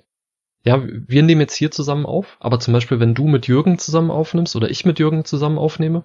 ja, 0.68 0.82
wir 0.84 1.22
nehmen 1.22 1.40
jetzt 1.40 1.56
hier 1.56 1.70
zusammen 1.70 2.06
auf, 2.06 2.36
aber 2.40 2.60
zum 2.60 2.74
Beispiel, 2.74 3.00
wenn 3.00 3.14
du 3.14 3.26
mit 3.26 3.48
Jürgen 3.48 3.78
zusammen 3.78 4.10
aufnimmst 4.10 4.54
oder 4.54 4.70
ich 4.70 4.84
mit 4.84 4.98
Jürgen 4.98 5.24
zusammen 5.24 5.58
aufnehme, 5.58 6.04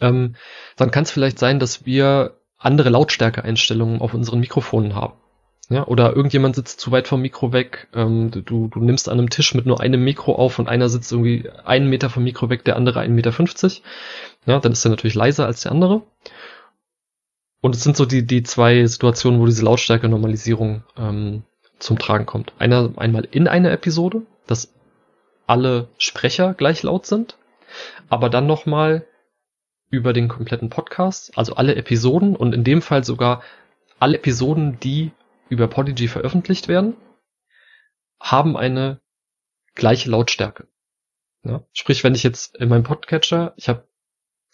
ähm, 0.00 0.36
dann 0.76 0.90
kann 0.90 1.04
es 1.04 1.10
vielleicht 1.10 1.38
sein, 1.38 1.58
dass 1.58 1.86
wir 1.86 2.38
andere 2.58 2.90
Lautstärkeeinstellungen 2.90 4.00
auf 4.00 4.14
unseren 4.14 4.40
Mikrofonen 4.40 4.94
haben. 4.94 5.14
Ja, 5.70 5.86
oder 5.86 6.14
irgendjemand 6.14 6.56
sitzt 6.56 6.78
zu 6.78 6.92
weit 6.92 7.08
vom 7.08 7.22
Mikro 7.22 7.52
weg, 7.52 7.88
ähm, 7.94 8.30
du, 8.30 8.68
du 8.68 8.80
nimmst 8.80 9.08
an 9.08 9.18
einem 9.18 9.30
Tisch 9.30 9.54
mit 9.54 9.64
nur 9.64 9.80
einem 9.80 10.04
Mikro 10.04 10.34
auf 10.34 10.58
und 10.58 10.68
einer 10.68 10.90
sitzt 10.90 11.10
irgendwie 11.10 11.48
einen 11.64 11.88
Meter 11.88 12.10
vom 12.10 12.22
Mikro 12.22 12.50
weg, 12.50 12.64
der 12.64 12.76
andere 12.76 13.00
einen 13.00 13.14
Meter. 13.14 13.32
fünfzig. 13.32 13.82
Ja, 14.44 14.60
dann 14.60 14.72
ist 14.72 14.84
er 14.84 14.90
natürlich 14.90 15.14
leiser 15.14 15.46
als 15.46 15.62
der 15.62 15.72
andere. 15.72 16.02
Und 17.62 17.74
es 17.74 17.82
sind 17.82 17.96
so 17.96 18.04
die, 18.04 18.26
die 18.26 18.42
zwei 18.42 18.84
Situationen, 18.84 19.40
wo 19.40 19.46
diese 19.46 19.64
Lautstärke-Normalisierung 19.64 20.84
ähm, 20.98 21.44
zum 21.78 21.98
Tragen 21.98 22.26
kommt. 22.26 22.52
Einer, 22.58 22.92
einmal 22.96 23.26
in 23.30 23.48
einer 23.48 23.72
Episode, 23.72 24.22
dass 24.46 24.72
alle 25.46 25.88
Sprecher 25.98 26.54
gleich 26.54 26.82
laut 26.82 27.06
sind, 27.06 27.36
aber 28.08 28.30
dann 28.30 28.46
nochmal 28.46 29.06
über 29.90 30.12
den 30.12 30.28
kompletten 30.28 30.70
Podcast, 30.70 31.36
also 31.36 31.54
alle 31.54 31.76
Episoden 31.76 32.36
und 32.36 32.54
in 32.54 32.64
dem 32.64 32.82
Fall 32.82 33.04
sogar 33.04 33.42
alle 33.98 34.16
Episoden, 34.16 34.80
die 34.80 35.12
über 35.48 35.68
Podigy 35.68 36.08
veröffentlicht 36.08 36.68
werden, 36.68 36.96
haben 38.20 38.56
eine 38.56 39.00
gleiche 39.74 40.10
Lautstärke. 40.10 40.66
Ja? 41.44 41.64
Sprich, 41.72 42.02
wenn 42.04 42.14
ich 42.14 42.22
jetzt 42.22 42.56
in 42.56 42.68
meinem 42.68 42.84
Podcatcher, 42.84 43.52
ich 43.56 43.68
habe 43.68 43.86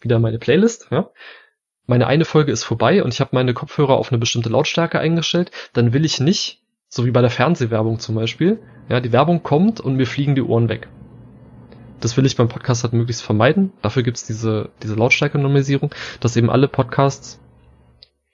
wieder 0.01 0.18
meine 0.18 0.39
Playlist, 0.39 0.89
ja, 0.91 1.11
meine 1.87 2.07
eine 2.07 2.25
Folge 2.25 2.53
ist 2.53 2.64
vorbei 2.64 3.03
und 3.03 3.12
ich 3.12 3.21
habe 3.21 3.31
meine 3.33 3.55
Kopfhörer 3.55 3.97
auf 3.97 4.11
eine 4.11 4.18
bestimmte 4.18 4.49
Lautstärke 4.49 4.99
eingestellt, 4.99 5.51
dann 5.73 5.93
will 5.93 6.05
ich 6.05 6.21
nicht, 6.21 6.62
so 6.91 7.07
wie 7.07 7.12
bei 7.12 7.20
der 7.20 7.30
Fernsehwerbung 7.30 8.01
zum 8.01 8.16
Beispiel, 8.16 8.59
ja, 8.88 9.01
die 9.01 9.12
Werbung 9.12 9.43
kommt 9.43 9.80
und 9.80 9.97
mir 9.97 10.07
fliegen 10.07 10.34
die 10.34 10.43
Ohren 10.43 10.68
weg. 10.68 10.88
Das 12.01 12.16
will 12.16 12.26
ich 12.26 12.36
beim 12.36 12.49
Podcast 12.49 12.82
halt 12.82 12.93
möglichst 12.93 13.22
vermeiden. 13.22 13.72
Dafür 13.80 14.03
gibt's 14.03 14.26
diese, 14.26 14.70
diese 14.82 14.97
Lautstärke-Normalisierung, 14.97 15.95
dass 16.18 16.36
eben 16.36 16.51
alle 16.51 16.66
Podcasts, 16.66 17.41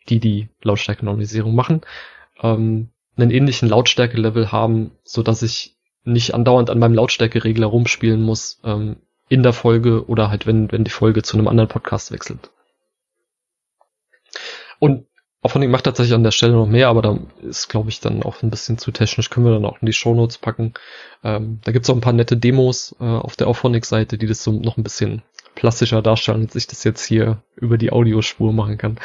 die 0.08 0.20
die 0.20 0.48
Lautstärke-Normalisierung 0.62 1.54
machen, 1.54 1.82
ähm, 2.40 2.88
einen 3.16 3.30
ähnlichen 3.30 3.68
Lautstärke-Level 3.68 4.52
haben, 4.52 4.92
so 5.04 5.22
dass 5.22 5.42
ich 5.42 5.76
nicht 6.04 6.32
andauernd 6.34 6.70
an 6.70 6.78
meinem 6.78 6.94
Lautstärkeregler 6.94 7.66
rumspielen 7.66 8.22
muss 8.22 8.60
ähm, 8.64 8.96
in 9.28 9.42
der 9.42 9.52
Folge 9.52 10.06
oder 10.08 10.30
halt 10.30 10.46
wenn 10.46 10.70
wenn 10.70 10.84
die 10.84 10.90
Folge 10.90 11.22
zu 11.22 11.36
einem 11.36 11.48
anderen 11.48 11.68
Podcast 11.68 12.12
wechselt. 12.12 12.50
Und 14.78 15.06
Auphonic 15.46 15.70
macht 15.70 15.84
tatsächlich 15.84 16.14
an 16.14 16.24
der 16.24 16.32
Stelle 16.32 16.54
noch 16.54 16.66
mehr, 16.66 16.88
aber 16.88 17.02
da 17.02 17.20
ist, 17.42 17.68
glaube 17.68 17.88
ich, 17.88 18.00
dann 18.00 18.24
auch 18.24 18.42
ein 18.42 18.50
bisschen 18.50 18.78
zu 18.78 18.90
technisch. 18.90 19.30
Können 19.30 19.46
wir 19.46 19.52
dann 19.52 19.64
auch 19.64 19.80
in 19.80 19.86
die 19.86 19.92
Shownotes 19.92 20.38
packen. 20.38 20.74
Ähm, 21.22 21.60
da 21.62 21.70
gibt's 21.70 21.88
auch 21.88 21.94
ein 21.94 22.00
paar 22.00 22.12
nette 22.12 22.36
Demos 22.36 22.96
äh, 22.98 23.04
auf 23.04 23.36
der 23.36 23.46
Auphonic-Seite, 23.46 24.18
die 24.18 24.26
das 24.26 24.42
so 24.42 24.50
noch 24.50 24.76
ein 24.76 24.82
bisschen 24.82 25.22
plastischer 25.54 26.02
darstellen, 26.02 26.42
als 26.42 26.56
ich 26.56 26.66
das 26.66 26.82
jetzt 26.82 27.06
hier 27.06 27.44
über 27.54 27.78
die 27.78 27.92
Audiospur 27.92 28.52
machen 28.52 28.76
kann. 28.76 28.98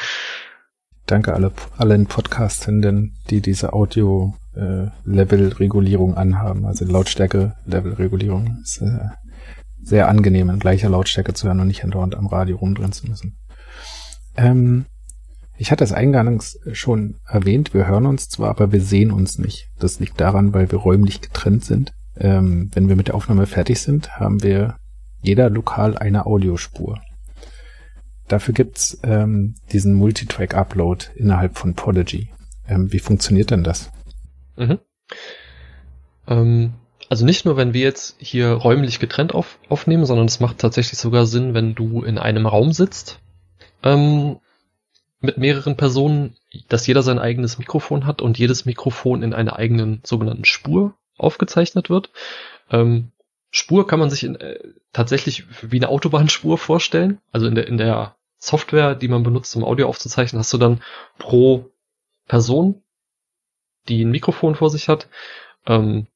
Danke 1.06 1.36
alle, 1.36 1.52
allen 1.78 2.08
Podcastenden, 2.08 3.20
die 3.30 3.42
diese 3.42 3.74
Audio-Level-Regulierung 3.74 6.16
äh, 6.16 6.18
anhaben, 6.18 6.66
also 6.66 6.86
Lautstärke-Level-Regulierung. 6.86 8.62
Ist 8.64 8.82
äh, 8.82 9.10
sehr 9.80 10.10
angenehm, 10.10 10.50
in 10.50 10.58
gleicher 10.58 10.90
Lautstärke 10.90 11.36
zu 11.36 11.46
hören 11.46 11.60
und 11.60 11.68
nicht 11.68 11.84
andauernd 11.84 12.16
am 12.16 12.26
Radio 12.26 12.58
rumdrehen 12.58 12.94
zu 12.94 13.08
müssen. 13.08 13.38
Ähm, 14.38 14.88
ich 15.62 15.70
hatte 15.70 15.84
es 15.84 15.94
eingangs 15.94 16.60
schon 16.72 17.20
erwähnt, 17.28 17.76
wir 17.76 17.86
hören 17.86 18.08
uns 18.08 18.30
zwar, 18.30 18.50
aber 18.50 18.72
wir 18.72 18.82
sehen 18.82 19.12
uns 19.12 19.38
nicht. 19.38 19.70
Das 19.78 20.00
liegt 20.00 20.20
daran, 20.20 20.56
weil 20.56 20.72
wir 20.72 20.80
räumlich 20.80 21.22
getrennt 21.22 21.64
sind. 21.66 21.94
Ähm, 22.18 22.72
wenn 22.74 22.90
wir 22.90 22.96
mit 22.96 23.10
der 23.10 23.16
Aufnahme 23.16 23.46
fertig 23.46 23.80
sind, 23.80 24.20
haben 24.20 24.42
wir 24.42 24.78
jeder 25.22 25.52
lokal 25.52 26.00
eine 26.00 26.26
Audiospur. 26.26 27.00
Dafür 28.28 28.56
gibt's 28.56 28.98
ähm, 29.04 29.54
diesen 29.72 29.94
Multitrack-Upload 29.94 31.06
innerhalb 31.14 31.60
von 31.60 31.76
Podigy. 31.76 32.30
Ähm, 32.68 32.92
wie 32.92 32.98
funktioniert 32.98 33.52
denn 33.52 33.64
das? 33.64 33.92
Mhm. 34.58 34.80
Ähm, 36.26 36.74
also 37.08 37.24
nicht 37.24 37.46
nur, 37.46 37.56
wenn 37.56 37.76
wir 37.76 37.82
jetzt 37.82 38.16
hier 38.18 38.50
räumlich 38.50 39.00
getrennt 39.00 39.36
auf, 39.36 39.60
aufnehmen, 39.70 40.08
sondern 40.08 40.26
es 40.26 40.40
macht 40.40 40.58
tatsächlich 40.58 40.98
sogar 40.98 41.28
Sinn, 41.28 41.54
wenn 41.54 41.76
du 41.76 42.02
in 42.02 42.18
einem 42.18 42.48
Raum 42.48 42.72
sitzt. 42.72 43.20
Ähm, 43.84 44.38
mit 45.22 45.38
mehreren 45.38 45.78
Personen, 45.78 46.36
dass 46.68 46.88
jeder 46.88 47.04
sein 47.04 47.20
eigenes 47.20 47.60
Mikrofon 47.60 48.06
hat 48.06 48.22
und 48.22 48.38
jedes 48.38 48.66
Mikrofon 48.66 49.24
in 49.24 49.34
einer 49.34 49.56
eigenen 49.56 50.02
sogenannten 50.04 50.46
Spur 50.46 50.96
aufgezeichnet 51.18 51.90
wird. 51.90 52.10
Ähm, 52.72 53.12
Spur 53.52 53.86
kann 53.86 54.00
man 54.00 54.10
sich 54.10 54.24
in, 54.24 54.36
äh, 54.36 54.60
tatsächlich 54.94 55.46
wie 55.62 55.78
eine 55.78 55.90
Autobahnspur 55.90 56.58
vorstellen. 56.58 57.20
Also 57.32 57.48
in 57.48 57.56
der, 57.56 57.68
in 57.68 57.78
der 57.78 58.16
Software, 58.38 58.96
die 58.96 59.08
man 59.08 59.24
benutzt, 59.24 59.56
um 59.56 59.64
Audio 59.64 59.88
aufzuzeichnen, 59.88 60.40
hast 60.40 60.52
du 60.54 60.58
dann 60.58 60.82
pro 61.20 61.70
Person, 62.28 62.82
die 63.88 64.04
ein 64.04 64.12
Mikrofon 64.12 64.56
vor 64.56 64.70
sich 64.70 64.90
hat, 64.90 65.08
ähm, 65.68 66.08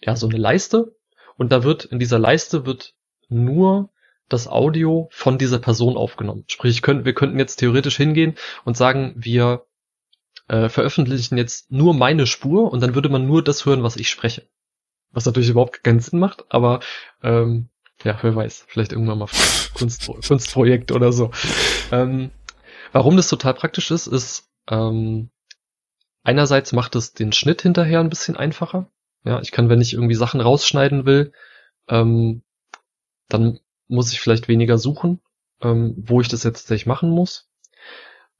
ja, 0.00 0.16
so 0.16 0.28
eine 0.28 0.38
Leiste. 0.38 0.96
Und 1.36 1.52
da 1.52 1.64
wird, 1.64 1.84
in 1.84 1.98
dieser 1.98 2.18
Leiste 2.18 2.64
wird 2.64 2.94
nur 3.28 3.90
das 4.28 4.48
Audio 4.48 5.08
von 5.10 5.38
dieser 5.38 5.58
Person 5.58 5.96
aufgenommen. 5.96 6.44
Sprich, 6.48 6.82
können, 6.82 7.04
wir 7.04 7.14
könnten 7.14 7.38
jetzt 7.38 7.56
theoretisch 7.56 7.96
hingehen 7.96 8.36
und 8.64 8.76
sagen, 8.76 9.14
wir 9.16 9.66
äh, 10.48 10.68
veröffentlichen 10.68 11.36
jetzt 11.36 11.70
nur 11.70 11.94
meine 11.94 12.26
Spur 12.26 12.72
und 12.72 12.80
dann 12.80 12.94
würde 12.94 13.08
man 13.08 13.26
nur 13.26 13.42
das 13.42 13.64
hören, 13.66 13.82
was 13.82 13.96
ich 13.96 14.10
spreche. 14.10 14.48
Was 15.10 15.24
natürlich 15.24 15.50
überhaupt 15.50 15.82
keinen 15.82 16.00
Sinn 16.00 16.18
macht, 16.18 16.44
aber 16.50 16.80
ähm, 17.22 17.70
ja, 18.04 18.18
wer 18.22 18.36
weiß, 18.36 18.66
vielleicht 18.68 18.92
irgendwann 18.92 19.18
mal 19.18 19.28
Kunst, 19.74 20.06
Kunstprojekt 20.26 20.92
oder 20.92 21.12
so. 21.12 21.30
Ähm, 21.90 22.30
warum 22.92 23.16
das 23.16 23.28
total 23.28 23.54
praktisch 23.54 23.90
ist, 23.90 24.06
ist 24.06 24.50
ähm, 24.70 25.30
einerseits 26.22 26.72
macht 26.72 26.94
es 26.94 27.14
den 27.14 27.32
Schnitt 27.32 27.62
hinterher 27.62 28.00
ein 28.00 28.10
bisschen 28.10 28.36
einfacher. 28.36 28.90
Ja, 29.24 29.40
ich 29.40 29.50
kann, 29.50 29.68
wenn 29.68 29.80
ich 29.80 29.94
irgendwie 29.94 30.14
Sachen 30.14 30.40
rausschneiden 30.40 31.06
will, 31.06 31.32
ähm, 31.88 32.42
dann 33.28 33.60
muss 33.88 34.12
ich 34.12 34.20
vielleicht 34.20 34.48
weniger 34.48 34.78
suchen, 34.78 35.20
ähm, 35.62 35.94
wo 35.98 36.20
ich 36.20 36.28
das 36.28 36.44
jetzt 36.44 36.62
tatsächlich 36.62 36.86
machen 36.86 37.10
muss. 37.10 37.48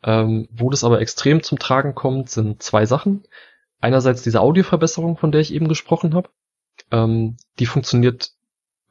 Ähm, 0.05 0.49
wo 0.53 0.70
das 0.70 0.84
aber 0.84 1.01
extrem 1.01 1.42
zum 1.42 1.59
Tragen 1.59 1.94
kommt, 1.94 2.30
sind 2.30 2.62
zwei 2.62 2.86
Sachen. 2.86 3.24
Einerseits 3.80 4.22
diese 4.22 4.40
Audioverbesserung, 4.40 5.16
von 5.16 5.32
der 5.32 5.40
ich 5.40 5.53
eben 5.53 5.68
gesprochen 5.68 6.14
habe. 6.14 6.30
Ähm, 6.90 7.36
die 7.59 7.66
funktioniert 7.66 8.30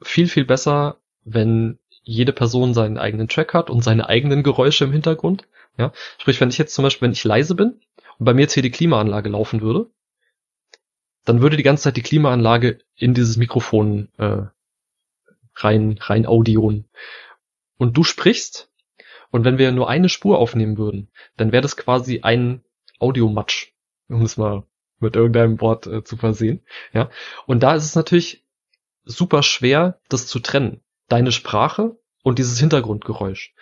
viel, 0.02 0.28
viel 0.28 0.44
besser, 0.44 0.98
wenn 1.24 1.78
jede 2.02 2.32
Person 2.32 2.74
seinen 2.74 2.98
eigenen 2.98 3.28
Track 3.28 3.54
hat 3.54 3.70
und 3.70 3.82
seine 3.82 4.08
eigenen 4.08 4.42
Geräusche 4.42 4.84
im 4.84 4.92
Hintergrund. 4.92 5.46
Ja, 5.76 5.92
sprich, 6.18 6.40
wenn 6.40 6.48
ich 6.48 6.58
jetzt 6.58 6.74
zum 6.74 6.82
Beispiel, 6.82 7.06
wenn 7.06 7.12
ich 7.12 7.24
leise 7.24 7.54
bin 7.54 7.80
und 8.18 8.24
bei 8.24 8.34
mir 8.34 8.42
jetzt 8.42 8.54
hier 8.54 8.62
die 8.62 8.70
Klimaanlage 8.70 9.28
laufen 9.28 9.60
würde, 9.60 9.90
dann 11.24 11.42
würde 11.42 11.56
die 11.56 11.62
ganze 11.62 11.84
Zeit 11.84 11.96
die 11.96 12.02
Klimaanlage 12.02 12.78
in 12.96 13.14
dieses 13.14 13.36
Mikrofon 13.36 14.08
äh, 14.18 14.46
rein, 15.62 15.98
rein 16.00 16.26
Audion. 16.26 16.84
Und 17.76 17.96
du 17.96 18.04
sprichst, 18.04 18.70
und 19.30 19.44
wenn 19.44 19.58
wir 19.58 19.72
nur 19.72 19.88
eine 19.88 20.08
Spur 20.08 20.38
aufnehmen 20.38 20.78
würden, 20.78 21.10
dann 21.36 21.52
wäre 21.52 21.62
das 21.62 21.76
quasi 21.76 22.20
ein 22.22 22.62
Audiomatsch, 22.98 23.72
um 24.08 24.22
es 24.22 24.36
mal 24.36 24.64
mit 25.00 25.16
irgendeinem 25.16 25.60
Wort 25.60 25.86
äh, 25.86 26.02
zu 26.02 26.16
versehen. 26.16 26.64
Ja. 26.92 27.10
Und 27.46 27.62
da 27.62 27.74
ist 27.74 27.84
es 27.84 27.94
natürlich 27.94 28.44
super 29.04 29.42
schwer, 29.42 30.00
das 30.08 30.26
zu 30.26 30.40
trennen. 30.40 30.82
Deine 31.08 31.32
Sprache 31.32 31.96
und 32.22 32.38
dieses 32.38 32.58
Hintergrundgeräusch. 32.58 33.54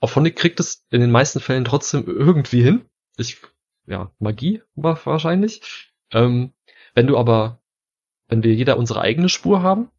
Auphonic 0.00 0.36
kriegt 0.36 0.60
es 0.60 0.86
in 0.90 1.00
den 1.00 1.10
meisten 1.10 1.40
Fällen 1.40 1.64
trotzdem 1.64 2.06
irgendwie 2.06 2.62
hin. 2.62 2.84
Ich, 3.16 3.38
ja, 3.86 4.12
Magie 4.18 4.62
wahrscheinlich. 4.74 5.92
Ähm, 6.12 6.52
wenn 6.94 7.06
du 7.06 7.18
aber, 7.18 7.60
wenn 8.28 8.42
wir 8.42 8.54
jeder 8.54 8.78
unsere 8.78 9.00
eigene 9.00 9.28
Spur 9.28 9.62
haben, 9.62 9.90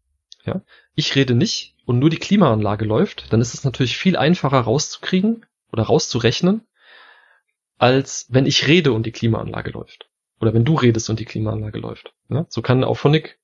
ja, 0.46 0.62
ich 0.96 1.16
rede 1.16 1.36
nicht 1.36 1.76
und 1.86 2.00
nur 2.00 2.10
die 2.10 2.18
Klimaanlage 2.18 2.86
läuft, 2.86 3.32
dann 3.34 3.42
ist 3.42 3.54
es 3.54 3.64
natürlich 3.64 3.98
viel 3.98 4.18
einfacher 4.18 4.60
rauszukriegen 4.60 5.46
oder 5.72 5.84
rauszurechnen, 5.84 6.68
als 7.78 8.28
wenn 8.30 8.46
ich 8.46 8.68
rede 8.68 8.94
und 8.94 9.06
die 9.06 9.12
Klimaanlage 9.12 9.72
läuft. 9.72 10.10
Oder 10.40 10.54
wenn 10.54 10.66
du 10.66 10.76
redest 10.76 11.10
und 11.10 11.20
die 11.20 11.26
Klimaanlage 11.26 11.80
läuft. 11.80 12.14
Ja, 12.30 12.46
so 12.50 12.62
kann 12.62 12.84
Auphonic 12.84 13.40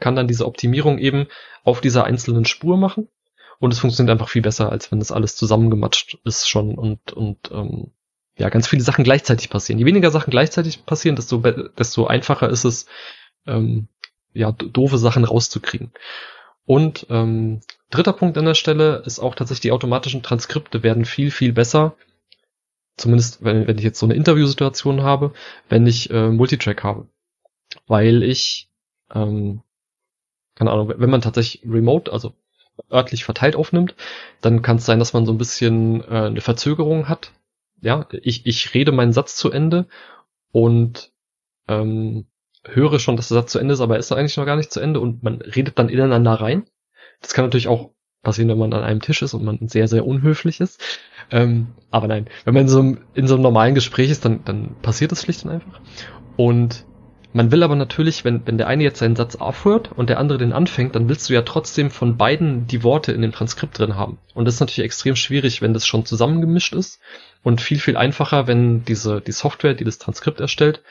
kann 0.00 0.16
dann 0.16 0.26
diese 0.26 0.46
Optimierung 0.46 0.98
eben 0.98 1.28
auf 1.62 1.80
dieser 1.80 2.04
einzelnen 2.04 2.44
Spur 2.44 2.76
machen 2.76 3.08
und 3.60 3.72
es 3.72 3.78
funktioniert 3.78 4.10
einfach 4.10 4.28
viel 4.28 4.42
besser, 4.42 4.72
als 4.72 4.90
wenn 4.90 4.98
das 4.98 5.12
alles 5.12 5.36
zusammengematscht 5.36 6.18
ist 6.24 6.48
schon 6.48 6.76
und 6.76 7.12
und 7.12 7.50
ähm, 7.52 7.92
ja 8.36 8.48
ganz 8.48 8.66
viele 8.66 8.82
Sachen 8.82 9.04
gleichzeitig 9.04 9.48
passieren. 9.48 9.78
Je 9.78 9.86
weniger 9.86 10.10
Sachen 10.10 10.30
gleichzeitig 10.32 10.84
passieren, 10.84 11.14
desto 11.14 11.38
desto 11.38 12.06
einfacher 12.06 12.48
ist 12.48 12.64
es 12.64 12.86
ähm, 13.46 13.88
ja, 14.34 14.52
doofe 14.52 14.98
Sachen 14.98 15.24
rauszukriegen. 15.24 15.92
Und 16.64 17.06
ähm, 17.10 17.60
dritter 17.90 18.12
Punkt 18.12 18.38
an 18.38 18.44
der 18.44 18.54
Stelle 18.54 19.02
ist 19.04 19.18
auch 19.18 19.34
tatsächlich, 19.34 19.62
die 19.62 19.72
automatischen 19.72 20.22
Transkripte 20.22 20.82
werden 20.82 21.04
viel, 21.04 21.30
viel 21.30 21.52
besser. 21.52 21.96
Zumindest, 22.96 23.42
wenn, 23.42 23.66
wenn 23.66 23.78
ich 23.78 23.84
jetzt 23.84 23.98
so 23.98 24.06
eine 24.06 24.14
Interviewsituation 24.14 25.02
habe, 25.02 25.32
wenn 25.68 25.86
ich 25.86 26.10
äh, 26.10 26.28
Multitrack 26.28 26.84
habe. 26.84 27.08
Weil 27.86 28.22
ich, 28.22 28.68
ähm, 29.12 29.62
keine 30.54 30.70
Ahnung, 30.70 30.92
wenn 30.96 31.10
man 31.10 31.22
tatsächlich 31.22 31.62
remote, 31.64 32.12
also 32.12 32.34
örtlich 32.90 33.24
verteilt 33.24 33.56
aufnimmt, 33.56 33.94
dann 34.40 34.62
kann 34.62 34.76
es 34.76 34.86
sein, 34.86 34.98
dass 34.98 35.12
man 35.12 35.26
so 35.26 35.32
ein 35.32 35.38
bisschen 35.38 36.02
äh, 36.02 36.26
eine 36.26 36.40
Verzögerung 36.40 37.08
hat. 37.08 37.32
Ja, 37.80 38.06
ich, 38.22 38.46
ich 38.46 38.74
rede 38.74 38.92
meinen 38.92 39.12
Satz 39.12 39.36
zu 39.36 39.50
Ende 39.50 39.86
und 40.52 41.12
ähm, 41.68 42.26
höre 42.64 42.98
schon, 42.98 43.16
dass 43.16 43.28
der 43.28 43.36
Satz 43.36 43.52
zu 43.52 43.58
Ende 43.58 43.74
ist, 43.74 43.80
aber 43.80 43.94
er 43.94 44.00
ist 44.00 44.12
eigentlich 44.12 44.36
noch 44.36 44.46
gar 44.46 44.56
nicht 44.56 44.72
zu 44.72 44.80
Ende 44.80 45.00
und 45.00 45.22
man 45.22 45.40
redet 45.40 45.78
dann 45.78 45.88
ineinander 45.88 46.34
rein. 46.34 46.64
Das 47.20 47.34
kann 47.34 47.44
natürlich 47.44 47.68
auch 47.68 47.90
passieren, 48.22 48.48
wenn 48.48 48.58
man 48.58 48.72
an 48.72 48.84
einem 48.84 49.00
Tisch 49.00 49.22
ist 49.22 49.34
und 49.34 49.44
man 49.44 49.68
sehr, 49.68 49.88
sehr 49.88 50.06
unhöflich 50.06 50.60
ist. 50.60 50.80
Ähm, 51.30 51.68
aber 51.90 52.06
nein, 52.08 52.28
wenn 52.44 52.54
man 52.54 52.62
in 52.62 52.68
so, 52.68 52.78
einem, 52.78 52.98
in 53.14 53.26
so 53.26 53.34
einem 53.34 53.42
normalen 53.42 53.74
Gespräch 53.74 54.10
ist, 54.10 54.24
dann, 54.24 54.44
dann 54.44 54.76
passiert 54.82 55.12
das 55.12 55.22
schlicht 55.22 55.44
und 55.44 55.50
einfach. 55.50 55.80
Und 56.36 56.86
man 57.32 57.50
will 57.50 57.62
aber 57.62 57.76
natürlich, 57.76 58.24
wenn, 58.24 58.46
wenn 58.46 58.58
der 58.58 58.66
eine 58.66 58.84
jetzt 58.84 58.98
seinen 58.98 59.16
Satz 59.16 59.36
aufhört 59.36 59.90
und 59.92 60.10
der 60.10 60.18
andere 60.18 60.38
den 60.38 60.52
anfängt, 60.52 60.94
dann 60.94 61.08
willst 61.08 61.30
du 61.30 61.34
ja 61.34 61.42
trotzdem 61.42 61.90
von 61.90 62.16
beiden 62.16 62.66
die 62.66 62.82
Worte 62.82 63.12
in 63.12 63.22
dem 63.22 63.32
Transkript 63.32 63.78
drin 63.78 63.96
haben. 63.96 64.18
Und 64.34 64.44
das 64.44 64.54
ist 64.54 64.60
natürlich 64.60 64.84
extrem 64.84 65.16
schwierig, 65.16 65.62
wenn 65.62 65.72
das 65.72 65.86
schon 65.86 66.04
zusammengemischt 66.04 66.74
ist 66.74 67.00
und 67.42 67.60
viel, 67.60 67.78
viel 67.78 67.96
einfacher, 67.96 68.46
wenn 68.46 68.84
diese, 68.84 69.20
die 69.22 69.32
Software, 69.32 69.74
die 69.74 69.84
das 69.84 69.98
Transkript 69.98 70.40
erstellt, 70.40 70.82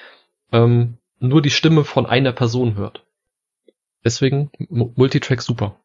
ähm, 0.52 0.98
nur 1.22 1.41
die 1.41 1.49
Stimme 1.49 1.85
von 1.85 2.06
einer 2.06 2.34
Person 2.34 2.76
hört. 2.76 3.06
Deswegen 4.03 4.49
Multitrack 4.69 5.41
super. 5.41 5.80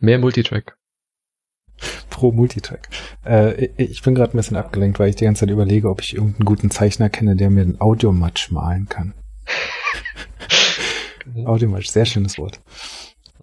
Mehr 0.00 0.18
Multitrack. 0.18 0.76
Pro 2.10 2.32
Multitrack. 2.32 2.88
Äh, 3.24 3.66
ich 3.76 4.02
bin 4.02 4.14
gerade 4.14 4.34
ein 4.34 4.36
bisschen 4.36 4.56
abgelenkt, 4.56 4.98
weil 4.98 5.08
ich 5.08 5.16
die 5.16 5.24
ganze 5.24 5.40
Zeit 5.40 5.50
überlege, 5.50 5.88
ob 5.88 6.02
ich 6.02 6.14
irgendeinen 6.14 6.44
guten 6.44 6.70
Zeichner 6.70 7.08
kenne, 7.08 7.36
der 7.36 7.50
mir 7.50 7.62
einen 7.62 7.80
Audiomatch 7.80 8.50
malen 8.50 8.88
kann. 8.88 9.14
Audiomatch, 11.44 11.88
sehr 11.88 12.04
schönes 12.04 12.38
Wort. 12.38 12.60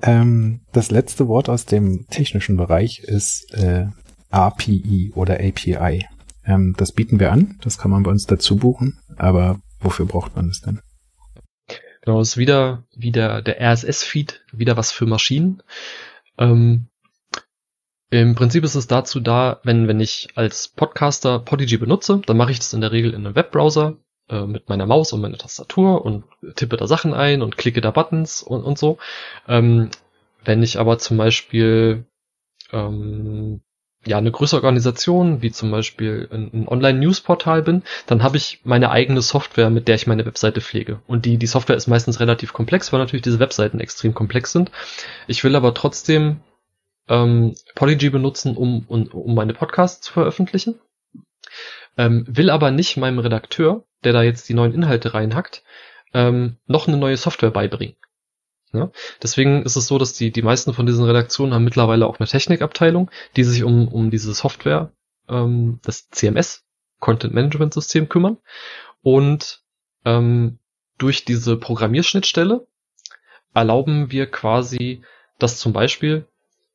Ähm, 0.02 0.62
das 0.72 0.92
letzte 0.92 1.28
Wort 1.28 1.50
aus 1.50 1.66
dem 1.66 2.08
technischen 2.08 2.58
Bereich 2.58 3.00
ist 3.00 3.54
äh, 3.54 3.88
API 4.30 5.12
oder 5.16 5.36
API. 5.36 6.06
Ähm, 6.46 6.76
das 6.78 6.92
bieten 6.92 7.20
wir 7.20 7.32
an, 7.32 7.58
das 7.62 7.78
kann 7.78 7.92
man 7.92 8.04
bei 8.04 8.12
uns 8.12 8.26
dazu 8.26 8.58
buchen, 8.58 9.00
aber 9.18 9.60
wofür 9.80 10.06
braucht 10.06 10.36
man 10.36 10.48
das 10.48 10.62
denn? 10.62 10.82
Genau, 12.02 12.22
ist 12.22 12.38
wieder, 12.38 12.84
wieder 12.96 13.42
der 13.42 13.60
RSS-Feed, 13.62 14.44
wieder 14.52 14.78
was 14.78 14.92
für 14.92 15.06
Maschinen. 15.06 15.62
Ähm, 16.38 16.88
Im 18.10 18.36
Prinzip 18.36 18.64
ist 18.64 18.76
es 18.76 18.88
dazu 18.88 19.20
da, 19.20 19.60
wenn, 19.64 19.88
wenn 19.88 20.00
ich 20.00 20.30
als 20.36 20.70
Podcaster 20.70 21.40
Podigy 21.40 21.78
benutze, 21.78 22.22
dann 22.26 22.38
mache 22.38 22.52
ich 22.52 22.60
das 22.60 22.74
in 22.74 22.82
der 22.82 22.92
Regel 22.92 23.14
in 23.14 23.26
einem 23.26 23.36
Webbrowser 23.36 23.98
äh, 24.30 24.46
mit 24.46 24.70
meiner 24.70 24.86
Maus 24.86 25.12
und 25.14 25.22
meiner 25.22 25.38
Tastatur 25.38 26.06
und 26.06 26.24
tippe 26.56 26.78
da 26.78 26.88
Sachen 26.88 27.14
ein 27.14 27.42
und 27.42 27.58
klicke 27.58 27.82
da 27.82 27.92
Buttons 27.92 28.42
und, 28.42 28.64
und 28.64 28.78
so. 28.78 28.98
Ähm, 29.48 29.90
wenn 30.44 30.64
ich 30.64 30.80
aber 30.80 30.98
zum 31.00 31.18
Beispiel 31.18 32.06
ähm, 32.72 33.62
ja 34.06 34.18
eine 34.18 34.32
größere 34.32 34.62
Organisation, 34.62 35.42
wie 35.42 35.52
zum 35.52 35.72
Beispiel 35.72 36.28
ein, 36.32 36.68
Online-News-Portal 36.68 37.62
bin, 37.64 37.84
dann 38.06 38.24
habe 38.24 38.38
ich 38.38 38.62
meine 38.64 38.92
eigene 38.92 39.22
Software, 39.22 39.70
mit 39.70 39.88
der 39.88 39.96
ich 39.96 40.08
meine 40.08 40.26
Webseite 40.26 40.62
pflege. 40.62 41.02
Und 41.08 41.26
die, 41.26 41.38
die 41.38 41.48
Software 41.48 41.76
ist 41.76 41.88
meistens 41.88 42.20
relativ 42.20 42.54
komplex, 42.54 42.92
weil 42.92 43.00
natürlich 43.00 43.24
diese 43.24 43.40
Webseiten 43.40 43.80
extrem 43.80 44.14
komplex 44.14 44.52
sind. 44.52 44.72
Ich 45.28 45.44
will 45.44 45.56
aber 45.56 45.74
trotzdem 45.74 46.40
ähm, 47.10 47.56
Polygy 47.76 48.10
benutzen, 48.10 48.56
um, 48.56 48.86
um, 48.88 49.08
um 49.08 49.36
meine 49.36 49.54
Podcasts 49.54 50.02
zu 50.02 50.14
veröffentlichen. 50.14 50.80
Ähm, 51.98 52.26
will 52.28 52.50
aber 52.50 52.72
nicht 52.72 52.98
meinem 52.98 53.20
Redakteur, 53.20 53.84
der 54.04 54.14
da 54.14 54.24
jetzt 54.24 54.48
die 54.48 54.54
neuen 54.54 54.74
Inhalte 54.74 55.14
reinhackt, 55.14 55.64
ähm, 56.14 56.58
noch 56.68 56.88
eine 56.88 56.98
neue 56.98 57.18
Software 57.18 57.52
beibringen. 57.52 57.96
Ja? 58.74 58.92
Deswegen 59.22 59.64
ist 59.64 59.76
es 59.76 59.88
so, 59.88 59.98
dass 59.98 60.14
die, 60.14 60.32
die 60.32 60.42
meisten 60.42 60.74
von 60.74 60.86
diesen 60.86 61.06
Redaktionen 61.06 61.54
haben 61.54 61.64
mittlerweile 61.64 62.08
auch 62.08 62.20
eine 62.20 62.28
Technikabteilung, 62.28 63.10
die 63.36 63.44
sich 63.44 63.64
um, 63.64 63.88
um 63.88 64.12
diese 64.12 64.34
Software, 64.34 64.92
ähm, 65.28 65.80
das 65.84 66.10
CMS, 66.10 66.64
Content 67.00 67.34
Management 67.34 67.74
System 67.74 68.10
kümmern. 68.10 68.38
Und 69.02 69.62
ähm, 70.06 70.60
durch 70.98 71.26
diese 71.26 71.58
Programmierschnittstelle 71.58 72.68
erlauben 73.54 74.12
wir 74.12 74.30
quasi, 74.30 75.02
dass 75.40 75.58
zum 75.58 75.74
Beispiel 75.74 76.26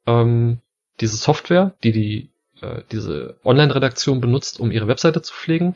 ähm, 0.06 0.60
diese 1.00 1.16
Software, 1.16 1.74
die 1.82 1.92
die 1.92 2.30
äh, 2.60 2.82
diese 2.90 3.38
Online-Redaktion 3.44 4.20
benutzt, 4.20 4.60
um 4.60 4.70
ihre 4.70 4.88
Webseite 4.88 5.22
zu 5.22 5.34
pflegen, 5.34 5.74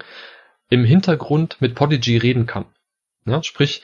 im 0.71 0.85
Hintergrund 0.85 1.61
mit 1.61 1.75
Podigy 1.75 2.17
reden 2.17 2.47
kann. 2.47 2.67
Ja, 3.25 3.43
sprich, 3.43 3.83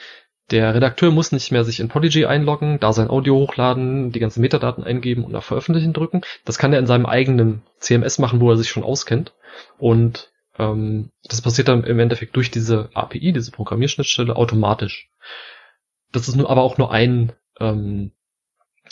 der 0.51 0.75
Redakteur 0.75 1.11
muss 1.11 1.33
nicht 1.33 1.51
mehr 1.53 1.65
sich 1.65 1.81
in 1.81 1.89
Podigy 1.89 2.27
einloggen, 2.27 2.79
da 2.79 2.93
sein 2.93 3.09
Audio 3.09 3.37
hochladen, 3.37 4.13
die 4.13 4.21
ganzen 4.21 4.41
Metadaten 4.41 4.85
eingeben 4.85 5.25
und 5.25 5.35
auf 5.35 5.45
Veröffentlichen 5.45 5.93
drücken. 5.93 6.21
Das 6.45 6.59
kann 6.59 6.73
er 6.73 6.79
in 6.79 6.87
seinem 6.87 7.07
eigenen 7.07 7.63
CMS 7.79 8.19
machen, 8.19 8.41
wo 8.41 8.51
er 8.51 8.57
sich 8.57 8.69
schon 8.69 8.85
auskennt. 8.85 9.33
Und 9.79 10.33
ähm, 10.59 11.11
das 11.25 11.41
passiert 11.41 11.69
dann 11.69 11.85
im 11.85 11.99
Endeffekt 11.99 12.37
durch 12.37 12.51
diese 12.51 12.91
API, 12.93 13.33
diese 13.33 13.53
Programmierschnittstelle, 13.53 14.37
automatisch. 14.37 15.09
Das 16.13 16.29
ist 16.29 16.37
nur, 16.37 16.51
aber 16.51 16.63
auch 16.63 16.77
nur 16.77 16.93
ein 16.93 17.33
ähm, 17.59 18.13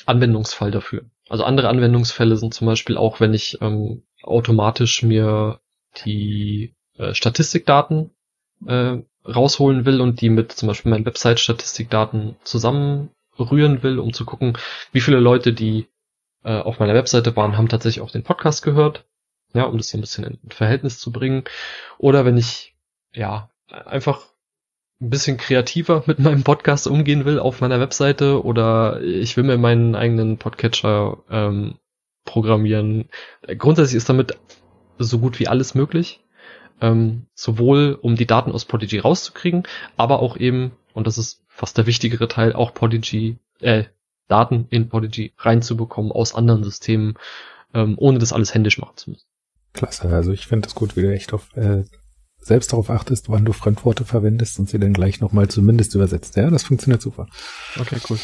Anwendungsfall 0.07 0.71
dafür. 0.71 1.05
Also 1.29 1.45
andere 1.45 1.69
Anwendungsfälle 1.69 2.37
sind 2.37 2.55
zum 2.55 2.67
Beispiel 2.67 2.97
auch, 2.97 3.21
wenn 3.21 3.35
ich 3.35 3.59
ähm, 3.61 4.03
automatisch 4.23 5.03
mir 5.03 5.61
die 6.05 6.75
äh, 6.97 7.15
Statistikdaten 7.15 8.11
äh, 8.67 8.99
rausholen 9.27 9.85
will 9.85 10.01
und 10.01 10.21
die 10.21 10.31
mit 10.31 10.53
zum 10.53 10.69
Beispiel 10.69 10.91
meinen 10.91 11.07
Website-Statistikdaten 11.07 12.37
zusammenrühren 12.45 13.83
will, 13.83 13.99
um 13.99 14.13
zu 14.13 14.25
gucken, 14.25 14.59
wie 14.93 15.01
viele 15.01 15.21
Leute, 15.21 15.53
die 15.53 15.89
äh, 16.45 16.59
auf 16.59 16.79
meiner 16.79 16.95
Webseite 16.95 17.37
waren, 17.37 17.57
haben 17.57 17.69
tatsächlich 17.69 18.03
auch 18.03 18.11
den 18.11 18.25
Podcast 18.25 18.63
gehört. 18.63 19.05
Ja, 19.55 19.65
um 19.65 19.77
das 19.77 19.91
hier 19.91 19.99
ein 19.99 20.03
bisschen 20.03 20.25
in 20.25 20.51
Verhältnis 20.51 20.99
zu 20.99 21.13
bringen. 21.13 21.45
Oder 21.99 22.25
wenn 22.25 22.39
ich, 22.39 22.75
ja, 23.13 23.51
einfach 23.71 24.27
ein 25.01 25.11
bisschen 25.11 25.37
kreativer 25.37 26.05
mit 26.07 26.19
meinem 26.19 26.45
Podcast 26.45 26.87
umgehen 26.87 27.25
will 27.25 27.39
auf 27.39 27.61
meiner 27.61 27.81
Webseite 27.81 28.43
oder 28.45 29.03
ich 29.03 29.37
will 29.37 29.45
mir 29.45 29.59
meinen 29.59 29.95
eigenen 29.95 30.39
Podcatcher 30.39 31.19
ähm, 31.31 31.79
programmieren. 32.25 33.09
Grundsätzlich 33.59 33.97
ist 33.97 34.09
damit 34.09 34.39
so 34.99 35.19
gut 35.19 35.41
wie 35.41 35.49
alles 35.49 35.75
möglich 35.75 36.22
ähm, 36.83 37.27
sowohl 37.35 37.99
um 38.03 38.17
die 38.17 38.27
Daten 38.27 38.53
aus 38.53 38.67
Podigy 38.67 38.99
rauszukriegen, 38.99 39.63
aber 39.97 40.21
auch 40.21 40.37
eben, 40.37 40.73
und 40.93 41.07
das 41.07 41.17
ist 41.17 41.43
fast 41.49 41.79
der 41.79 41.87
wichtigere 41.87 42.29
Teil, 42.29 42.53
auch 42.53 42.75
Podigy, 42.75 43.39
äh, 43.61 43.85
Daten 44.29 44.67
in 44.69 44.89
Podigy 44.89 45.33
reinzubekommen 45.39 46.13
aus 46.13 46.35
anderen 46.35 46.65
Systemen, 46.65 47.15
ähm, 47.73 47.95
ohne 47.97 48.19
das 48.19 48.33
alles 48.33 48.53
händisch 48.53 48.79
machen 48.79 48.97
zu 48.97 49.11
müssen. 49.11 49.27
Klasse, 49.73 50.09
also 50.09 50.33
ich 50.33 50.47
finde 50.47 50.69
es 50.69 50.75
gut, 50.75 50.97
wie 50.97 51.03
du 51.03 51.15
echt 51.15 51.33
auf 51.33 51.57
äh, 51.57 51.85
selbst 52.41 52.73
darauf 52.73 52.91
achtest, 52.91 53.29
wann 53.29 53.45
du 53.45 53.53
Fremdworte 53.53 54.05
verwendest 54.05 54.59
und 54.59 54.69
sie 54.69 54.79
dann 54.79 54.93
gleich 54.93 55.21
nochmal 55.21 55.49
zumindest 55.49 55.95
übersetzt. 55.95 56.37
Ja, 56.37 56.51
das 56.51 56.65
funktioniert 56.65 57.01
super. 57.01 57.29
Okay, 57.79 57.99
cool. 58.11 58.19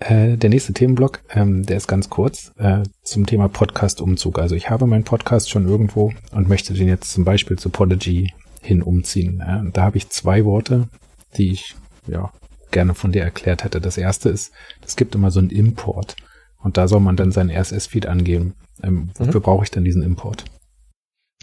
Äh, 0.00 0.38
der 0.38 0.48
nächste 0.48 0.72
Themenblock, 0.72 1.20
ähm, 1.28 1.64
der 1.66 1.76
ist 1.76 1.86
ganz 1.86 2.08
kurz 2.08 2.52
äh, 2.56 2.82
zum 3.02 3.26
Thema 3.26 3.48
Podcast-Umzug. 3.48 4.38
Also 4.38 4.54
ich 4.54 4.70
habe 4.70 4.86
meinen 4.86 5.04
Podcast 5.04 5.50
schon 5.50 5.68
irgendwo 5.68 6.12
und 6.32 6.48
möchte 6.48 6.72
den 6.72 6.88
jetzt 6.88 7.12
zum 7.12 7.24
Beispiel 7.24 7.58
zu 7.58 7.68
Podigy 7.68 8.32
hin 8.62 8.82
umziehen. 8.82 9.40
Äh, 9.40 9.70
da 9.72 9.82
habe 9.82 9.98
ich 9.98 10.08
zwei 10.08 10.46
Worte, 10.46 10.88
die 11.36 11.52
ich 11.52 11.74
ja 12.06 12.32
gerne 12.70 12.94
von 12.94 13.12
dir 13.12 13.22
erklärt 13.22 13.62
hätte. 13.62 13.80
Das 13.80 13.98
erste 13.98 14.30
ist, 14.30 14.52
es 14.84 14.96
gibt 14.96 15.14
immer 15.14 15.30
so 15.30 15.38
einen 15.38 15.50
Import 15.50 16.16
und 16.62 16.78
da 16.78 16.88
soll 16.88 17.00
man 17.00 17.16
dann 17.16 17.30
seinen 17.30 17.50
RSS-Feed 17.50 18.06
angeben. 18.06 18.54
Ähm, 18.82 19.10
wofür 19.16 19.40
mhm. 19.40 19.44
brauche 19.44 19.64
ich 19.64 19.70
denn 19.70 19.84
diesen 19.84 20.02
Import? 20.02 20.44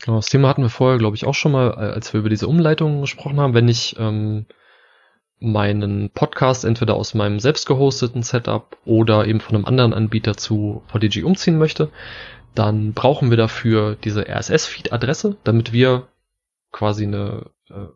Genau, 0.02 0.18
das 0.18 0.28
Thema 0.28 0.48
hatten 0.48 0.64
wir 0.64 0.70
vorher, 0.70 0.98
glaube 0.98 1.16
ich, 1.16 1.26
auch 1.26 1.36
schon 1.36 1.52
mal, 1.52 1.72
als 1.74 2.12
wir 2.14 2.20
über 2.20 2.30
diese 2.30 2.48
Umleitung 2.48 3.02
gesprochen 3.02 3.40
haben. 3.40 3.54
Wenn 3.54 3.68
ich 3.68 3.96
ähm, 4.00 4.48
meinen 5.39 6.09
Podcast 6.09 6.65
entweder 6.65 6.95
aus 6.95 7.14
meinem 7.14 7.39
selbst 7.39 7.68
gehosteten 7.68 8.23
Setup 8.23 8.77
oder 8.85 9.27
eben 9.27 9.39
von 9.39 9.55
einem 9.55 9.65
anderen 9.65 9.93
Anbieter 9.93 10.35
zu 10.35 10.81
Podigy 10.88 11.23
umziehen 11.23 11.57
möchte, 11.57 11.89
dann 12.55 12.93
brauchen 12.93 13.30
wir 13.30 13.38
dafür 13.38 13.95
diese 14.03 14.27
RSS-Feed-Adresse, 14.27 15.38
damit 15.43 15.73
wir 15.73 16.07
quasi 16.72 17.05
eine, 17.05 17.51
äh, 17.69 17.88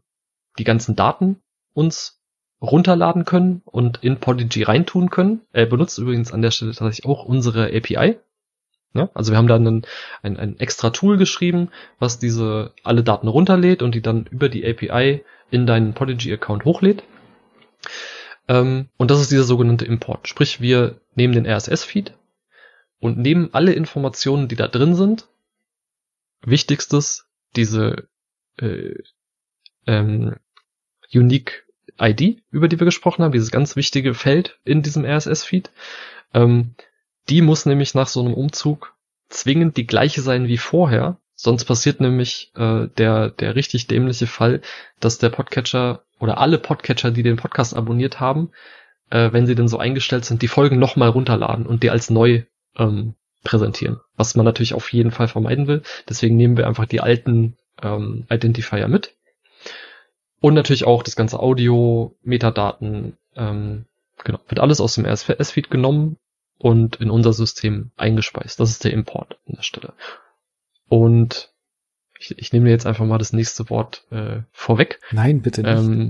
die 0.59 0.63
ganzen 0.63 0.95
Daten 0.95 1.41
uns 1.73 2.21
runterladen 2.61 3.25
können 3.25 3.63
und 3.65 4.03
in 4.03 4.17
Podigy 4.17 4.63
reintun 4.63 5.09
können. 5.09 5.41
Er 5.51 5.65
benutzt 5.65 5.97
übrigens 5.97 6.31
an 6.31 6.43
der 6.43 6.51
Stelle 6.51 6.73
tatsächlich 6.73 7.05
auch 7.05 7.25
unsere 7.25 7.75
API. 7.75 8.19
Ja, 8.93 9.09
also 9.13 9.31
wir 9.31 9.37
haben 9.37 9.47
da 9.47 9.55
einen, 9.55 9.83
ein, 10.21 10.37
ein 10.37 10.59
extra 10.59 10.89
Tool 10.89 11.17
geschrieben, 11.17 11.69
was 11.97 12.19
diese 12.19 12.73
alle 12.83 13.03
Daten 13.03 13.29
runterlädt 13.29 13.81
und 13.81 13.95
die 13.95 14.01
dann 14.01 14.25
über 14.29 14.49
die 14.49 14.65
API 14.65 15.23
in 15.49 15.65
deinen 15.65 15.93
Podigy-Account 15.93 16.65
hochlädt. 16.65 17.03
Ähm, 18.51 18.89
und 18.97 19.09
das 19.09 19.21
ist 19.21 19.31
dieser 19.31 19.45
sogenannte 19.45 19.85
Import. 19.85 20.27
Sprich, 20.27 20.59
wir 20.59 20.99
nehmen 21.15 21.33
den 21.33 21.45
RSS-Feed 21.45 22.13
und 22.99 23.17
nehmen 23.17 23.49
alle 23.53 23.71
Informationen, 23.71 24.49
die 24.49 24.57
da 24.57 24.67
drin 24.67 24.93
sind. 24.93 25.29
Wichtigstes, 26.41 27.27
diese 27.55 28.09
äh, 28.57 28.95
ähm, 29.87 30.35
Unique 31.13 31.65
ID, 31.97 32.43
über 32.51 32.67
die 32.67 32.77
wir 32.77 32.85
gesprochen 32.85 33.23
haben, 33.23 33.31
dieses 33.31 33.51
ganz 33.51 33.77
wichtige 33.77 34.13
Feld 34.13 34.59
in 34.65 34.81
diesem 34.81 35.05
RSS-Feed. 35.05 35.71
Ähm, 36.33 36.75
die 37.29 37.41
muss 37.41 37.65
nämlich 37.65 37.93
nach 37.93 38.07
so 38.07 38.19
einem 38.19 38.33
Umzug 38.33 38.97
zwingend 39.29 39.77
die 39.77 39.87
gleiche 39.87 40.21
sein 40.21 40.49
wie 40.49 40.57
vorher, 40.57 41.20
Sonst 41.43 41.65
passiert 41.65 41.99
nämlich 41.99 42.51
äh, 42.55 42.87
der, 42.99 43.31
der 43.31 43.55
richtig 43.55 43.87
dämliche 43.87 44.27
Fall, 44.27 44.61
dass 44.99 45.17
der 45.17 45.29
Podcatcher 45.29 46.03
oder 46.19 46.37
alle 46.37 46.59
Podcatcher, 46.59 47.09
die 47.09 47.23
den 47.23 47.37
Podcast 47.37 47.75
abonniert 47.75 48.19
haben, 48.19 48.51
äh, 49.09 49.31
wenn 49.31 49.47
sie 49.47 49.55
denn 49.55 49.67
so 49.67 49.79
eingestellt 49.79 50.23
sind, 50.23 50.43
die 50.43 50.47
Folgen 50.47 50.77
nochmal 50.77 51.09
runterladen 51.09 51.65
und 51.65 51.81
die 51.81 51.89
als 51.89 52.11
neu 52.11 52.43
ähm, 52.77 53.15
präsentieren. 53.43 53.99
Was 54.15 54.35
man 54.35 54.45
natürlich 54.45 54.75
auf 54.75 54.93
jeden 54.93 55.09
Fall 55.09 55.27
vermeiden 55.27 55.65
will. 55.65 55.81
Deswegen 56.07 56.37
nehmen 56.37 56.57
wir 56.57 56.67
einfach 56.67 56.85
die 56.85 57.01
alten 57.01 57.57
ähm, 57.81 58.27
Identifier 58.29 58.87
mit. 58.87 59.15
Und 60.41 60.53
natürlich 60.53 60.85
auch 60.85 61.01
das 61.01 61.15
ganze 61.15 61.39
Audio, 61.39 62.15
Metadaten, 62.21 63.17
ähm, 63.35 63.85
genau, 64.23 64.41
wird 64.47 64.59
alles 64.59 64.79
aus 64.79 64.93
dem 64.93 65.07
RSS-Feed 65.07 65.71
genommen 65.71 66.17
und 66.59 66.97
in 66.97 67.09
unser 67.09 67.33
System 67.33 67.89
eingespeist. 67.97 68.59
Das 68.59 68.69
ist 68.69 68.83
der 68.83 68.93
Import 68.93 69.39
an 69.47 69.55
der 69.55 69.63
Stelle. 69.63 69.93
Und 70.91 71.53
ich, 72.19 72.37
ich 72.37 72.51
nehme 72.51 72.69
jetzt 72.69 72.85
einfach 72.85 73.05
mal 73.05 73.17
das 73.17 73.31
nächste 73.31 73.69
Wort 73.69 74.05
äh, 74.11 74.41
vorweg. 74.51 74.99
Nein, 75.13 75.41
bitte 75.41 75.63
nicht. 75.63 75.71
Ähm, 75.71 76.09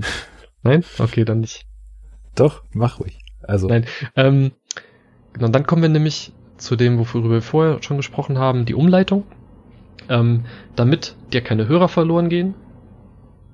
nein? 0.64 0.84
Okay, 0.98 1.24
dann 1.24 1.38
nicht. 1.38 1.66
Doch, 2.34 2.64
mach 2.72 2.98
ruhig. 2.98 3.16
Also. 3.42 3.68
Nein. 3.68 3.86
Ähm, 4.16 4.50
genau, 5.34 5.46
dann 5.46 5.68
kommen 5.68 5.82
wir 5.82 5.88
nämlich 5.88 6.32
zu 6.56 6.74
dem, 6.74 6.98
worüber 6.98 7.30
wir 7.30 7.42
vorher 7.42 7.80
schon 7.80 7.96
gesprochen 7.96 8.38
haben, 8.38 8.64
die 8.64 8.74
Umleitung. 8.74 9.22
Ähm, 10.08 10.46
damit 10.74 11.14
dir 11.32 11.42
keine 11.42 11.68
Hörer 11.68 11.88
verloren 11.88 12.28
gehen, 12.28 12.56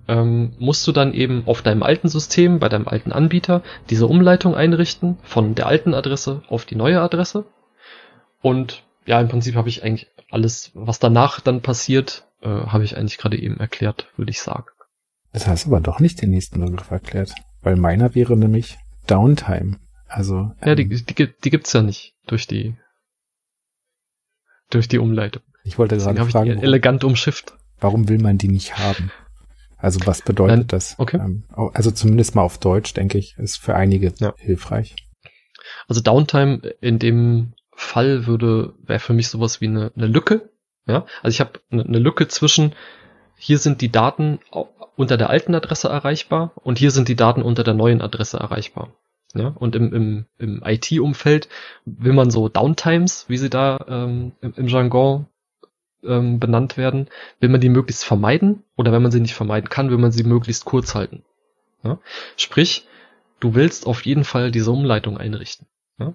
ähm, 0.09 0.55
musst 0.59 0.87
du 0.89 0.93
dann 0.93 1.13
eben 1.13 1.43
auf 1.45 1.61
deinem 1.61 1.83
alten 1.83 2.09
System, 2.09 2.59
bei 2.59 2.71
deinem 2.71 2.89
alten 2.89 3.13
Anbieter, 3.13 3.63
diese 3.91 4.07
Umleitung 4.07 4.55
einrichten 4.55 5.19
von 5.25 5.55
der 5.55 5.67
alten 5.67 5.93
Adresse 5.93 6.41
auf 6.49 6.65
die 6.65 6.77
neue 6.77 7.03
Adresse. 7.03 7.45
Und 8.41 8.88
ja, 9.09 9.21
im 9.21 9.29
Prinzip 9.29 9.55
habe 9.55 9.71
ich 9.71 9.83
eigentlich 9.83 10.09
alles, 10.31 10.71
was 10.75 10.99
danach 10.99 11.41
dann 11.41 11.63
passiert, 11.63 12.29
äh, 12.43 12.49
habe 12.49 12.85
ich 12.85 12.97
eigentlich 12.97 13.17
gerade 13.17 13.39
eben 13.39 13.59
erklärt, 13.59 14.13
würde 14.17 14.31
ich 14.31 14.43
sagen. 14.43 14.67
Das 15.33 15.47
hast 15.47 15.67
aber 15.67 15.81
doch 15.81 15.99
nicht 15.99 16.21
den 16.21 16.31
nächsten 16.31 16.61
Begriff 16.61 16.91
erklärt, 16.91 17.33
weil 17.63 17.77
meiner 17.77 18.15
wäre 18.15 18.37
nämlich 18.37 18.77
Downtime. 19.07 19.79
Also 20.07 20.53
ähm, 20.61 20.69
ja, 20.69 20.75
die, 20.75 20.83
ähm, 20.83 21.05
die, 21.09 21.29
die 21.43 21.51
gibt's 21.51 21.73
ja 21.73 21.81
nicht 21.81 22.15
durch 22.27 22.47
die 22.47 22.77
durch 24.69 24.89
die 24.89 24.99
Umleitung. 24.99 25.43
Ich 25.65 25.79
wollte 25.79 25.97
gerade 25.97 26.25
fragen, 26.27 26.51
warum, 26.51 26.63
elegant 26.63 27.03
umschifft. 27.03 27.55
Warum 27.81 28.09
will 28.11 28.19
man 28.19 28.37
die 28.37 28.49
nicht 28.49 28.77
haben? 28.77 29.11
Also 29.79 30.01
was 30.05 30.21
bedeutet 30.21 30.57
Nein, 30.59 30.67
das? 30.67 30.97
Okay. 30.99 31.17
Ähm, 31.17 31.45
also 31.73 31.91
zumindest 31.91 32.35
mal 32.35 32.43
auf 32.43 32.59
Deutsch, 32.59 32.93
denke 32.93 33.17
ich, 33.17 33.37
ist 33.39 33.57
für 33.57 33.75
einige 33.75 34.13
ja. 34.19 34.35
hilfreich. 34.37 34.97
Also 35.87 36.03
Downtime 36.03 36.59
in 36.81 36.99
dem 36.99 37.55
Fall 37.79 38.27
würde, 38.27 38.75
wäre 38.85 38.99
für 38.99 39.13
mich 39.13 39.29
sowas 39.29 39.61
wie 39.61 39.69
eine, 39.69 39.93
eine 39.97 40.07
Lücke. 40.07 40.51
Ja, 40.87 41.07
also 41.23 41.35
ich 41.35 41.41
habe 41.41 41.61
eine, 41.71 41.85
eine 41.85 41.99
Lücke 41.99 42.27
zwischen, 42.27 42.75
hier 43.37 43.59
sind 43.59 43.81
die 43.81 43.93
Daten 43.93 44.41
unter 44.97 45.17
der 45.17 45.31
alten 45.31 45.55
Adresse 45.55 45.89
erreichbar 45.89 46.53
und 46.57 46.79
hier 46.79 46.91
sind 46.91 47.09
die 47.09 47.15
Daten 47.15 47.43
unter 47.43 47.63
der 47.63 47.75
neuen 47.75 48.03
Adresse 48.03 48.39
erreichbar. 48.39 48.93
Ja, 49.35 49.49
und 49.49 49.77
im, 49.77 49.93
im, 49.93 50.25
im 50.39 50.63
IT-Umfeld 50.65 51.49
will 51.85 52.15
man 52.15 52.31
so 52.31 52.49
Downtimes, 52.49 53.27
wie 53.29 53.37
sie 53.37 53.51
da 53.51 53.79
ähm, 53.87 54.33
im, 54.41 54.55
im 54.57 54.67
Jargon 54.67 55.27
ähm, 56.03 56.41
benannt 56.41 56.77
werden, 56.77 57.09
will 57.39 57.51
man 57.51 57.61
die 57.61 57.69
möglichst 57.69 58.05
vermeiden 58.05 58.65
oder 58.77 58.91
wenn 58.91 59.03
man 59.03 59.13
sie 59.13 59.21
nicht 59.21 59.35
vermeiden 59.35 59.69
kann, 59.69 59.91
will 59.91 59.99
man 59.99 60.13
sie 60.13 60.25
möglichst 60.25 60.65
kurz 60.65 60.95
halten. 60.95 61.25
Ja? 61.85 62.01
Sprich, 62.37 62.89
du 63.39 63.55
willst 63.55 63.87
auf 63.87 64.05
jeden 64.05 64.25
Fall 64.25 64.51
diese 64.51 64.73
Umleitung 64.73 65.19
einrichten. 65.19 65.67
Ja? 65.99 66.15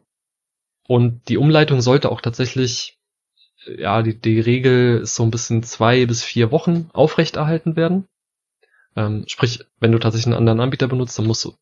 Und 0.88 1.30
die 1.30 1.38
Umleitung 1.38 1.82
sollte 1.82 2.12
auch 2.12 2.22
tatsächlich, 2.22 2.98
ja, 3.66 4.02
die, 4.02 4.20
die 4.20 4.40
Regel 4.40 5.00
ist 5.02 5.16
so 5.16 5.24
ein 5.24 5.32
bisschen 5.32 5.64
zwei 5.64 6.06
bis 6.06 6.24
vier 6.24 6.52
Wochen 6.52 6.90
aufrechterhalten 6.94 7.76
werden. 7.76 8.08
Ähm, 8.96 9.24
sprich, 9.28 9.66
wenn 9.80 9.92
du 9.92 10.00
tatsächlich 10.00 10.28
einen 10.28 10.38
anderen 10.38 10.60
Anbieter 10.60 10.88
benutzt, 10.88 11.18
dann 11.18 11.26
musst 11.26 11.44
du 11.46 11.56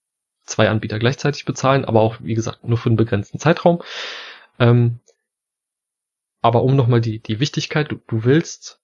zwei 0.44 0.70
Anbieter 0.70 1.00
gleichzeitig 1.00 1.46
bezahlen, 1.46 1.86
aber 1.86 2.02
auch, 2.02 2.18
wie 2.20 2.34
gesagt, 2.34 2.64
nur 2.64 2.78
für 2.78 2.90
einen 2.90 2.98
begrenzten 2.98 3.40
Zeitraum. 3.40 3.82
Ähm, 4.60 5.00
aber 6.42 6.64
um 6.64 6.76
nochmal 6.76 7.02
die, 7.02 7.20
die 7.20 7.40
Wichtigkeit, 7.40 7.92
du, 7.92 7.98
du 8.08 8.24
willst 8.24 8.82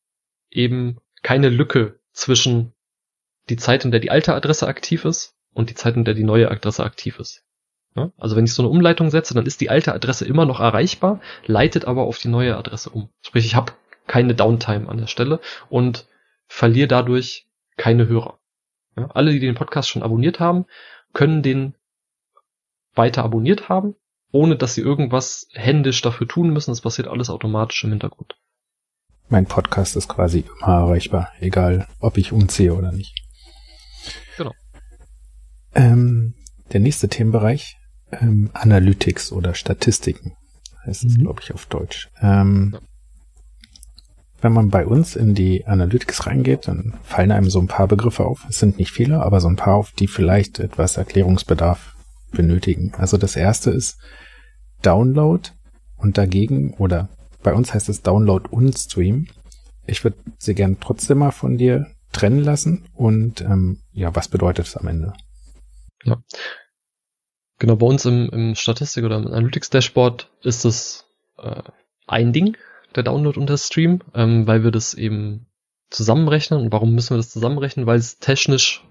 eben 0.51 0.99
keine 1.23 1.49
Lücke 1.49 1.99
zwischen 2.13 2.73
die 3.49 3.57
Zeit, 3.57 3.85
in 3.85 3.91
der 3.91 3.99
die 3.99 4.11
alte 4.11 4.33
Adresse 4.35 4.67
aktiv 4.67 5.05
ist 5.05 5.35
und 5.53 5.69
die 5.69 5.75
Zeit, 5.75 5.95
in 5.95 6.05
der 6.05 6.13
die 6.13 6.23
neue 6.23 6.51
Adresse 6.51 6.83
aktiv 6.83 7.19
ist. 7.19 7.43
Ja? 7.97 8.11
Also 8.17 8.35
wenn 8.35 8.45
ich 8.45 8.53
so 8.53 8.61
eine 8.61 8.69
Umleitung 8.69 9.09
setze, 9.09 9.33
dann 9.33 9.45
ist 9.45 9.59
die 9.59 9.69
alte 9.69 9.93
Adresse 9.93 10.25
immer 10.25 10.45
noch 10.45 10.59
erreichbar, 10.59 11.19
leitet 11.45 11.85
aber 11.85 12.03
auf 12.03 12.19
die 12.19 12.29
neue 12.29 12.55
Adresse 12.55 12.89
um. 12.89 13.09
Sprich, 13.21 13.45
ich 13.45 13.55
habe 13.55 13.73
keine 14.07 14.35
Downtime 14.35 14.87
an 14.87 14.97
der 14.97 15.07
Stelle 15.07 15.41
und 15.69 16.07
verliere 16.47 16.87
dadurch 16.87 17.47
keine 17.75 18.07
Hörer. 18.07 18.39
Ja? 18.95 19.09
Alle, 19.13 19.31
die 19.31 19.39
den 19.39 19.55
Podcast 19.55 19.89
schon 19.89 20.03
abonniert 20.03 20.39
haben, 20.39 20.65
können 21.13 21.41
den 21.41 21.75
weiter 22.93 23.23
abonniert 23.23 23.67
haben 23.67 23.95
ohne 24.31 24.55
dass 24.55 24.75
sie 24.75 24.81
irgendwas 24.81 25.47
händisch 25.53 26.01
dafür 26.01 26.27
tun 26.27 26.51
müssen. 26.51 26.71
Das 26.71 26.81
passiert 26.81 27.07
alles 27.07 27.29
automatisch 27.29 27.83
im 27.83 27.91
Hintergrund. 27.91 28.35
Mein 29.29 29.45
Podcast 29.45 29.95
ist 29.95 30.07
quasi 30.07 30.45
immer 30.61 30.73
erreichbar, 30.73 31.31
egal 31.39 31.87
ob 31.99 32.17
ich 32.17 32.31
umziehe 32.31 32.73
oder 32.73 32.91
nicht. 32.91 33.13
Genau. 34.37 34.53
Ähm, 35.75 36.35
der 36.71 36.79
nächste 36.79 37.09
Themenbereich, 37.09 37.76
ähm, 38.11 38.49
Analytics 38.53 39.31
oder 39.31 39.53
Statistiken, 39.53 40.33
heißt 40.85 41.05
es, 41.05 41.17
mhm. 41.17 41.23
glaube 41.23 41.41
ich, 41.43 41.53
auf 41.53 41.65
Deutsch. 41.65 42.09
Ähm, 42.21 42.71
ja. 42.73 42.79
Wenn 44.39 44.53
man 44.53 44.69
bei 44.69 44.85
uns 44.85 45.15
in 45.15 45.33
die 45.33 45.65
Analytics 45.65 46.27
reingeht, 46.27 46.67
dann 46.67 46.93
fallen 47.03 47.31
einem 47.31 47.49
so 47.49 47.59
ein 47.59 47.67
paar 47.67 47.87
Begriffe 47.87 48.25
auf. 48.25 48.45
Es 48.47 48.59
sind 48.59 48.77
nicht 48.77 48.91
viele, 48.91 49.23
aber 49.23 49.41
so 49.41 49.47
ein 49.47 49.55
paar 49.55 49.75
auf, 49.75 49.91
die 49.93 50.07
vielleicht 50.07 50.59
etwas 50.59 50.97
Erklärungsbedarf 50.97 51.95
benötigen. 52.31 52.93
Also 52.97 53.17
das 53.17 53.35
erste 53.35 53.71
ist 53.71 53.97
Download 54.83 55.49
und 55.95 56.19
dagegen, 56.19 56.75
oder 56.75 57.09
bei 57.41 57.53
uns 57.53 57.73
heißt 57.73 57.89
es 57.89 58.03
Download 58.03 58.47
und 58.51 58.77
Stream. 58.77 59.27
Ich 59.87 60.03
würde 60.03 60.17
sie 60.37 60.53
gern 60.53 60.77
trotzdem 60.79 61.19
mal 61.19 61.31
von 61.31 61.57
dir 61.57 61.87
trennen 62.11 62.43
lassen 62.43 62.85
und 62.93 63.41
ähm, 63.41 63.81
ja, 63.91 64.15
was 64.15 64.27
bedeutet 64.27 64.67
es 64.67 64.77
am 64.77 64.87
Ende? 64.87 65.13
Ja. 66.03 66.21
Genau, 67.59 67.75
bei 67.75 67.87
uns 67.87 68.05
im, 68.05 68.29
im 68.29 68.55
Statistik- 68.55 69.03
oder 69.03 69.17
im 69.17 69.27
Analytics-Dashboard 69.27 70.29
ist 70.43 70.65
es 70.65 71.05
äh, 71.37 71.63
ein 72.05 72.31
Ding, 72.33 72.55
der 72.95 73.03
Download 73.03 73.39
und 73.39 73.49
der 73.49 73.57
Stream, 73.57 74.01
ähm, 74.13 74.45
weil 74.47 74.63
wir 74.63 74.71
das 74.71 74.93
eben 74.93 75.47
zusammenrechnen. 75.89 76.59
Und 76.61 76.71
warum 76.71 76.93
müssen 76.93 77.11
wir 77.11 77.17
das 77.17 77.31
zusammenrechnen? 77.31 77.87
Weil 77.87 77.97
es 77.97 78.19
technisch 78.19 78.83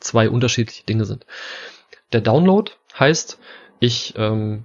zwei 0.00 0.30
unterschiedliche 0.30 0.84
Dinge 0.84 1.04
sind. 1.04 1.26
Der 2.12 2.20
Download 2.20 2.70
heißt, 2.98 3.38
ich 3.80 4.14
ähm, 4.16 4.64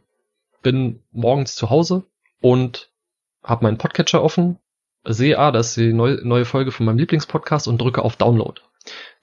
bin 0.61 1.02
morgens 1.11 1.56
zu 1.56 1.69
Hause 1.69 2.03
und 2.41 2.90
habe 3.44 3.64
meinen 3.64 3.77
Podcatcher 3.77 4.23
offen, 4.23 4.60
sehe, 5.06 5.40
ah, 5.40 5.52
das 5.52 5.69
ist 5.69 5.77
die 5.77 5.94
neue, 5.94 6.15
neue 6.26 6.45
Folge 6.45 6.72
von 6.72 6.86
meinem 6.86 6.98
Lieblingspodcast 6.98 7.68
und 7.68 7.80
drücke 7.80 8.03
auf 8.03 8.15
Download. 8.15 8.61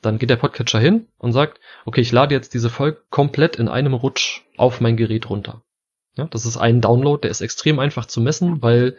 Dann 0.02 0.18
geht 0.18 0.30
der 0.30 0.36
Podcatcher 0.36 0.78
hin 0.78 1.08
und 1.18 1.32
sagt, 1.32 1.60
okay, 1.84 2.00
ich 2.00 2.12
lade 2.12 2.34
jetzt 2.34 2.54
diese 2.54 2.70
Folge 2.70 3.02
komplett 3.10 3.56
in 3.56 3.68
einem 3.68 3.94
Rutsch 3.94 4.42
auf 4.56 4.80
mein 4.80 4.96
Gerät 4.96 5.30
runter. 5.30 5.62
Ja, 6.16 6.26
das 6.26 6.46
ist 6.46 6.56
ein 6.56 6.80
Download, 6.80 7.20
der 7.20 7.30
ist 7.30 7.40
extrem 7.40 7.78
einfach 7.78 8.06
zu 8.06 8.20
messen, 8.20 8.62
weil 8.62 8.96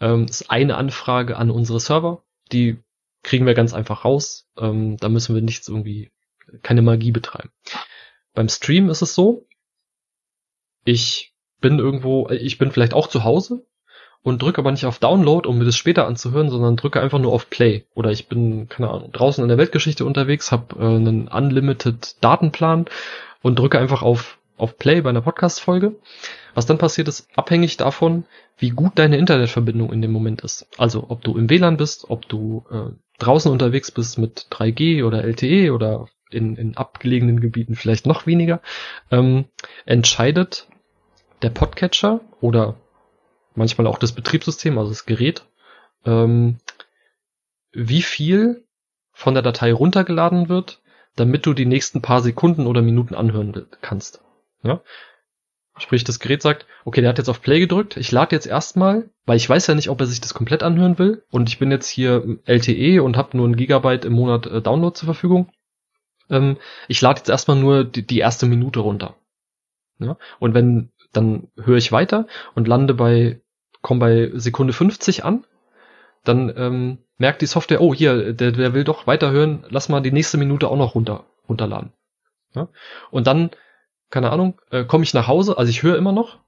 ähm, 0.00 0.26
ist 0.26 0.50
eine 0.50 0.76
Anfrage 0.76 1.36
an 1.36 1.50
unsere 1.50 1.80
Server, 1.80 2.22
die 2.52 2.82
kriegen 3.22 3.46
wir 3.46 3.54
ganz 3.54 3.74
einfach 3.74 4.04
raus. 4.04 4.48
Ähm, 4.58 4.96
da 4.96 5.08
müssen 5.08 5.34
wir 5.34 5.42
nichts 5.42 5.68
irgendwie, 5.68 6.10
keine 6.62 6.82
Magie 6.82 7.12
betreiben. 7.12 7.50
Beim 8.34 8.48
Stream 8.48 8.88
ist 8.88 9.02
es 9.02 9.14
so, 9.14 9.46
ich 10.84 11.34
bin 11.60 11.78
irgendwo, 11.78 12.28
ich 12.30 12.58
bin 12.58 12.72
vielleicht 12.72 12.94
auch 12.94 13.08
zu 13.08 13.24
Hause 13.24 13.66
und 14.22 14.42
drücke 14.42 14.58
aber 14.58 14.70
nicht 14.70 14.84
auf 14.84 14.98
Download, 14.98 15.48
um 15.48 15.58
mir 15.58 15.64
das 15.64 15.76
später 15.76 16.06
anzuhören, 16.06 16.50
sondern 16.50 16.76
drücke 16.76 17.00
einfach 17.00 17.18
nur 17.18 17.32
auf 17.32 17.48
Play. 17.48 17.84
Oder 17.94 18.10
ich 18.10 18.28
bin, 18.28 18.68
keine 18.68 18.90
Ahnung, 18.90 19.12
draußen 19.12 19.42
in 19.42 19.48
der 19.48 19.58
Weltgeschichte 19.58 20.04
unterwegs, 20.04 20.52
habe 20.52 20.76
äh, 20.78 20.84
einen 20.84 21.28
Unlimited 21.28 22.16
Datenplan 22.22 22.86
und 23.42 23.58
drücke 23.58 23.78
einfach 23.78 24.02
auf, 24.02 24.38
auf 24.58 24.78
Play 24.78 25.00
bei 25.00 25.10
einer 25.10 25.22
Podcast-Folge. 25.22 25.96
Was 26.54 26.66
dann 26.66 26.78
passiert, 26.78 27.08
ist 27.08 27.28
abhängig 27.34 27.76
davon, 27.76 28.24
wie 28.58 28.70
gut 28.70 28.92
deine 28.96 29.16
Internetverbindung 29.16 29.92
in 29.92 30.02
dem 30.02 30.12
Moment 30.12 30.42
ist. 30.42 30.66
Also 30.76 31.06
ob 31.08 31.22
du 31.22 31.36
im 31.38 31.48
WLAN 31.48 31.78
bist, 31.78 32.10
ob 32.10 32.28
du 32.28 32.64
äh, 32.70 32.92
draußen 33.18 33.50
unterwegs 33.50 33.90
bist 33.90 34.18
mit 34.18 34.46
3G 34.50 35.04
oder 35.04 35.24
LTE 35.24 35.72
oder 35.72 36.08
in, 36.30 36.56
in 36.56 36.76
abgelegenen 36.76 37.40
Gebieten 37.40 37.74
vielleicht 37.74 38.06
noch 38.06 38.26
weniger, 38.26 38.60
ähm, 39.10 39.46
entscheidet 39.86 40.68
der 41.42 41.50
Podcatcher 41.50 42.20
oder 42.40 42.76
manchmal 43.60 43.86
auch 43.86 43.98
das 43.98 44.12
Betriebssystem, 44.12 44.76
also 44.78 44.90
das 44.90 45.06
Gerät, 45.06 45.44
ähm, 46.04 46.58
wie 47.72 48.02
viel 48.02 48.64
von 49.12 49.34
der 49.34 49.42
Datei 49.42 49.72
runtergeladen 49.72 50.48
wird, 50.48 50.80
damit 51.14 51.46
du 51.46 51.52
die 51.52 51.66
nächsten 51.66 52.02
paar 52.02 52.22
Sekunden 52.22 52.66
oder 52.66 52.82
Minuten 52.82 53.14
anhören 53.14 53.66
kannst. 53.82 54.22
Ja? 54.62 54.80
Sprich, 55.78 56.04
das 56.04 56.18
Gerät 56.18 56.42
sagt, 56.42 56.66
okay, 56.84 57.00
der 57.00 57.10
hat 57.10 57.18
jetzt 57.18 57.28
auf 57.28 57.42
Play 57.42 57.60
gedrückt, 57.60 57.96
ich 57.96 58.10
lade 58.10 58.34
jetzt 58.34 58.46
erstmal, 58.46 59.10
weil 59.26 59.36
ich 59.36 59.48
weiß 59.48 59.66
ja 59.66 59.74
nicht, 59.74 59.90
ob 59.90 60.00
er 60.00 60.06
sich 60.06 60.20
das 60.20 60.34
komplett 60.34 60.62
anhören 60.62 60.98
will 60.98 61.22
und 61.30 61.48
ich 61.48 61.58
bin 61.58 61.70
jetzt 61.70 61.88
hier 61.88 62.38
LTE 62.44 63.02
und 63.02 63.16
habe 63.16 63.36
nur 63.36 63.46
ein 63.46 63.56
Gigabyte 63.56 64.04
im 64.04 64.14
Monat 64.14 64.46
äh, 64.46 64.62
Download 64.62 64.94
zur 64.94 65.06
Verfügung. 65.06 65.50
Ähm, 66.28 66.56
ich 66.88 67.00
lade 67.00 67.20
jetzt 67.20 67.28
erstmal 67.28 67.58
nur 67.58 67.84
die, 67.84 68.06
die 68.06 68.18
erste 68.18 68.46
Minute 68.46 68.80
runter. 68.80 69.16
Ja? 69.98 70.16
Und 70.38 70.54
wenn, 70.54 70.90
dann 71.12 71.48
höre 71.56 71.76
ich 71.76 71.92
weiter 71.92 72.26
und 72.54 72.68
lande 72.68 72.94
bei, 72.94 73.40
komme 73.82 74.00
bei 74.00 74.30
Sekunde 74.34 74.72
50 74.72 75.24
an, 75.24 75.44
dann 76.24 76.52
ähm, 76.56 76.98
merkt 77.18 77.42
die 77.42 77.46
Software, 77.46 77.80
oh 77.80 77.94
hier, 77.94 78.32
der, 78.32 78.52
der 78.52 78.74
will 78.74 78.84
doch 78.84 79.06
weiterhören, 79.06 79.64
lass 79.68 79.88
mal 79.88 80.00
die 80.00 80.12
nächste 80.12 80.38
Minute 80.38 80.68
auch 80.68 80.76
noch 80.76 80.94
runter, 80.94 81.24
runterladen. 81.48 81.92
Ja? 82.54 82.68
Und 83.10 83.26
dann 83.26 83.50
keine 84.10 84.30
Ahnung, 84.30 84.60
äh, 84.70 84.84
komme 84.84 85.04
ich 85.04 85.14
nach 85.14 85.28
Hause, 85.28 85.56
also 85.56 85.70
ich 85.70 85.82
höre 85.82 85.96
immer 85.96 86.12
noch, 86.12 86.38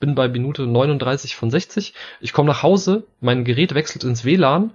bin 0.00 0.14
bei 0.14 0.28
Minute 0.28 0.66
39 0.66 1.36
von 1.36 1.50
60, 1.50 1.94
ich 2.20 2.32
komme 2.32 2.48
nach 2.48 2.62
Hause, 2.62 3.04
mein 3.20 3.44
Gerät 3.44 3.74
wechselt 3.74 4.04
ins 4.04 4.24
WLAN 4.24 4.72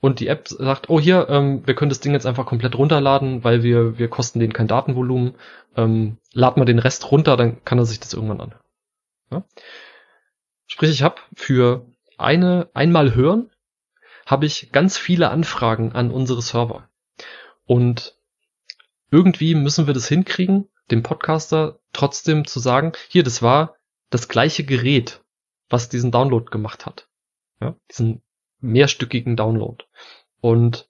und 0.00 0.20
die 0.20 0.28
App 0.28 0.46
sagt, 0.46 0.90
oh 0.90 1.00
hier, 1.00 1.28
ähm, 1.30 1.66
wir 1.66 1.74
können 1.74 1.88
das 1.88 2.00
Ding 2.00 2.12
jetzt 2.12 2.26
einfach 2.26 2.44
komplett 2.44 2.76
runterladen, 2.76 3.42
weil 3.42 3.62
wir, 3.62 3.98
wir 3.98 4.08
kosten 4.08 4.38
den 4.38 4.52
kein 4.52 4.68
Datenvolumen, 4.68 5.34
ähm, 5.76 6.18
lad 6.34 6.58
mal 6.58 6.66
den 6.66 6.78
Rest 6.78 7.10
runter, 7.10 7.36
dann 7.38 7.64
kann 7.64 7.78
er 7.78 7.86
sich 7.86 7.98
das 7.98 8.12
irgendwann 8.12 8.42
anhören. 8.42 8.62
Ja? 9.32 9.44
Sprich, 10.66 10.90
ich 10.90 11.02
habe 11.02 11.20
für 11.34 11.86
eine 12.18 12.68
einmal 12.74 13.14
hören, 13.14 13.50
habe 14.26 14.46
ich 14.46 14.72
ganz 14.72 14.98
viele 14.98 15.30
Anfragen 15.30 15.92
an 15.92 16.10
unsere 16.10 16.42
Server. 16.42 16.88
Und 17.64 18.16
irgendwie 19.10 19.54
müssen 19.54 19.86
wir 19.86 19.94
das 19.94 20.08
hinkriegen, 20.08 20.68
dem 20.90 21.02
Podcaster 21.02 21.78
trotzdem 21.92 22.46
zu 22.46 22.60
sagen, 22.60 22.92
hier, 23.08 23.22
das 23.22 23.42
war 23.42 23.76
das 24.10 24.28
gleiche 24.28 24.64
Gerät, 24.64 25.22
was 25.68 25.88
diesen 25.88 26.10
Download 26.10 26.46
gemacht 26.50 26.86
hat. 26.86 27.08
Ja, 27.60 27.76
diesen 27.90 28.22
mehrstückigen 28.60 29.36
Download. 29.36 29.84
Und 30.40 30.88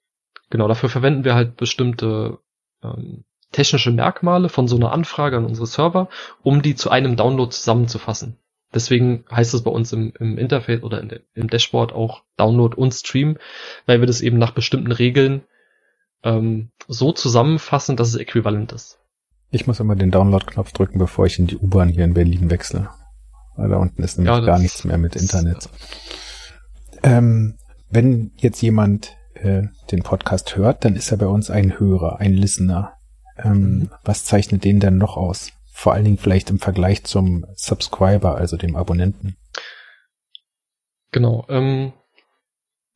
genau 0.51 0.69
dafür 0.69 0.89
verwenden 0.89 1.25
wir 1.25 1.35
halt 1.35 1.57
bestimmte 1.57 2.39
ähm, 2.83 3.25
technische 3.53 3.91
Merkmale 3.91 4.49
von 4.49 4.69
so 4.69 4.77
einer 4.77 4.93
Anfrage 4.93 5.37
an 5.37 5.45
unsere 5.45 5.67
Server, 5.67 6.09
um 6.43 6.63
die 6.63 6.75
zu 6.75 6.91
einem 6.91 7.17
Download 7.17 7.51
zusammenzufassen. 7.51 8.39
Deswegen 8.75 9.25
heißt 9.31 9.55
es 9.55 9.63
bei 9.63 9.71
uns 9.71 9.93
im, 9.93 10.13
im 10.19 10.39
Interface 10.39 10.83
oder 10.83 11.01
in, 11.01 11.21
im 11.35 11.49
Dashboard 11.49 11.93
auch 11.93 12.23
Download 12.37 12.77
und 12.77 12.93
Stream, 12.93 13.39
weil 13.87 14.01
wir 14.01 14.07
das 14.07 14.21
eben 14.21 14.39
nach 14.39 14.53
bestimmten 14.53 14.93
Regeln 14.93 15.43
ähm, 16.25 16.71
so 16.89 17.13
zusammenfassen, 17.13 17.97
dass 17.97 18.09
es 18.09 18.17
äquivalent 18.17 18.73
ist. 18.73 18.99
Ich 19.51 19.67
muss 19.67 19.81
immer 19.81 19.95
den 19.95 20.11
Download-Knopf 20.11 20.73
drücken, 20.73 20.99
bevor 20.99 21.27
ich 21.27 21.39
in 21.39 21.47
die 21.47 21.57
U-Bahn 21.57 21.89
hier 21.89 22.05
in 22.05 22.15
Berlin 22.15 22.51
wechsle. 22.51 22.91
Weil 23.57 23.71
da 23.71 23.77
unten 23.77 24.03
ist 24.03 24.19
nämlich 24.19 24.35
ja, 24.35 24.45
gar 24.45 24.59
nichts 24.59 24.85
mehr 24.85 24.99
mit 24.99 25.17
Internet. 25.17 25.71
Ähm, 27.03 27.55
wenn 27.89 28.33
jetzt 28.37 28.61
jemand 28.61 29.17
äh, 29.35 29.63
den 29.91 30.03
Podcast 30.03 30.57
hört, 30.57 30.85
dann 30.85 30.97
ist 30.97 31.11
er 31.11 31.19
bei 31.19 31.27
uns 31.27 31.51
ein 31.51 31.79
Hörer, 31.79 32.19
ein 32.21 32.33
Listener. 32.33 32.95
Ähm, 33.39 33.61
mhm. 33.61 33.91
Was 34.05 34.25
zeichnet 34.25 34.65
den 34.65 34.81
denn 34.81 34.99
noch 34.99 35.17
aus? 35.17 35.53
Vor 35.79 35.93
allen 35.93 36.07
Dingen 36.07 36.17
vielleicht 36.17 36.49
im 36.49 36.59
Vergleich 36.59 37.05
zum 37.05 37.45
Subscriber, 37.55 38.37
also 38.37 38.57
dem 38.57 38.77
Abonnenten. 38.77 39.37
Genau. 41.13 41.45
Ähm, 41.51 41.93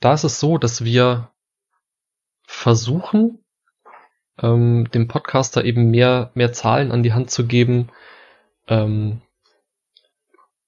da 0.00 0.14
ist 0.14 0.24
es 0.24 0.40
so, 0.40 0.56
dass 0.56 0.82
wir 0.82 1.30
versuchen, 2.46 3.44
ähm, 4.42 4.88
dem 4.94 5.08
Podcaster 5.08 5.62
eben 5.62 5.90
mehr, 5.90 6.30
mehr 6.32 6.54
Zahlen 6.54 6.90
an 6.90 7.02
die 7.02 7.12
Hand 7.12 7.30
zu 7.30 7.46
geben, 7.46 7.90
ähm, 8.66 9.20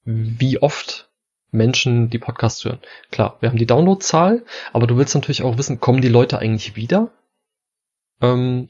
wie 0.05 0.59
oft 0.59 1.11
Menschen 1.51 2.11
die 2.11 2.19
Podcasts 2.19 2.63
hören. 2.63 2.83
Klar, 3.11 3.39
wir 3.41 3.49
haben 3.49 3.59
die 3.59 3.67
Downloadzahl, 3.67 4.45
aber 4.75 4.87
du 4.87 4.99
willst 4.99 5.15
natürlich 5.15 5.43
auch 5.43 5.57
wissen, 5.57 5.81
kommen 5.81 6.03
die 6.03 6.09
Leute 6.09 6.39
eigentlich 6.39 6.77
wieder? 6.77 7.11
Ähm, 8.21 8.69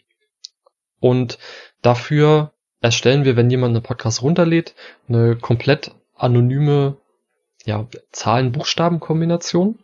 und 1.00 1.40
dafür 1.82 2.51
erstellen 2.82 3.24
wir, 3.24 3.36
wenn 3.36 3.50
jemand 3.50 3.74
einen 3.74 3.82
Podcast 3.82 4.22
runterlädt, 4.22 4.74
eine 5.08 5.36
komplett 5.36 5.94
anonyme 6.14 6.98
ja, 7.64 7.88
Zahlen-Buchstaben-Kombination. 8.10 9.78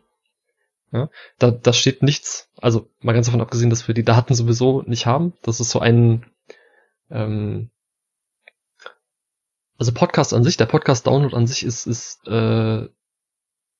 Ja, 0.91 1.09
da, 1.37 1.51
da 1.51 1.71
steht 1.71 2.01
nichts, 2.01 2.49
also 2.57 2.89
mal 2.99 3.13
ganz 3.13 3.27
davon 3.27 3.41
abgesehen, 3.41 3.69
dass 3.69 3.87
wir 3.87 3.95
die 3.95 4.03
Daten 4.03 4.33
sowieso 4.33 4.81
nicht 4.83 5.05
haben. 5.05 5.33
Das 5.43 5.59
ist 5.59 5.69
so 5.69 5.79
ein, 5.79 6.25
ähm, 7.11 7.69
also 9.77 9.93
Podcast 9.93 10.33
an 10.33 10.43
sich, 10.43 10.57
der 10.57 10.65
Podcast-Download 10.65 11.35
an 11.35 11.47
sich 11.47 11.63
ist, 11.63 11.85
ist 11.85 12.27
äh, 12.27 12.87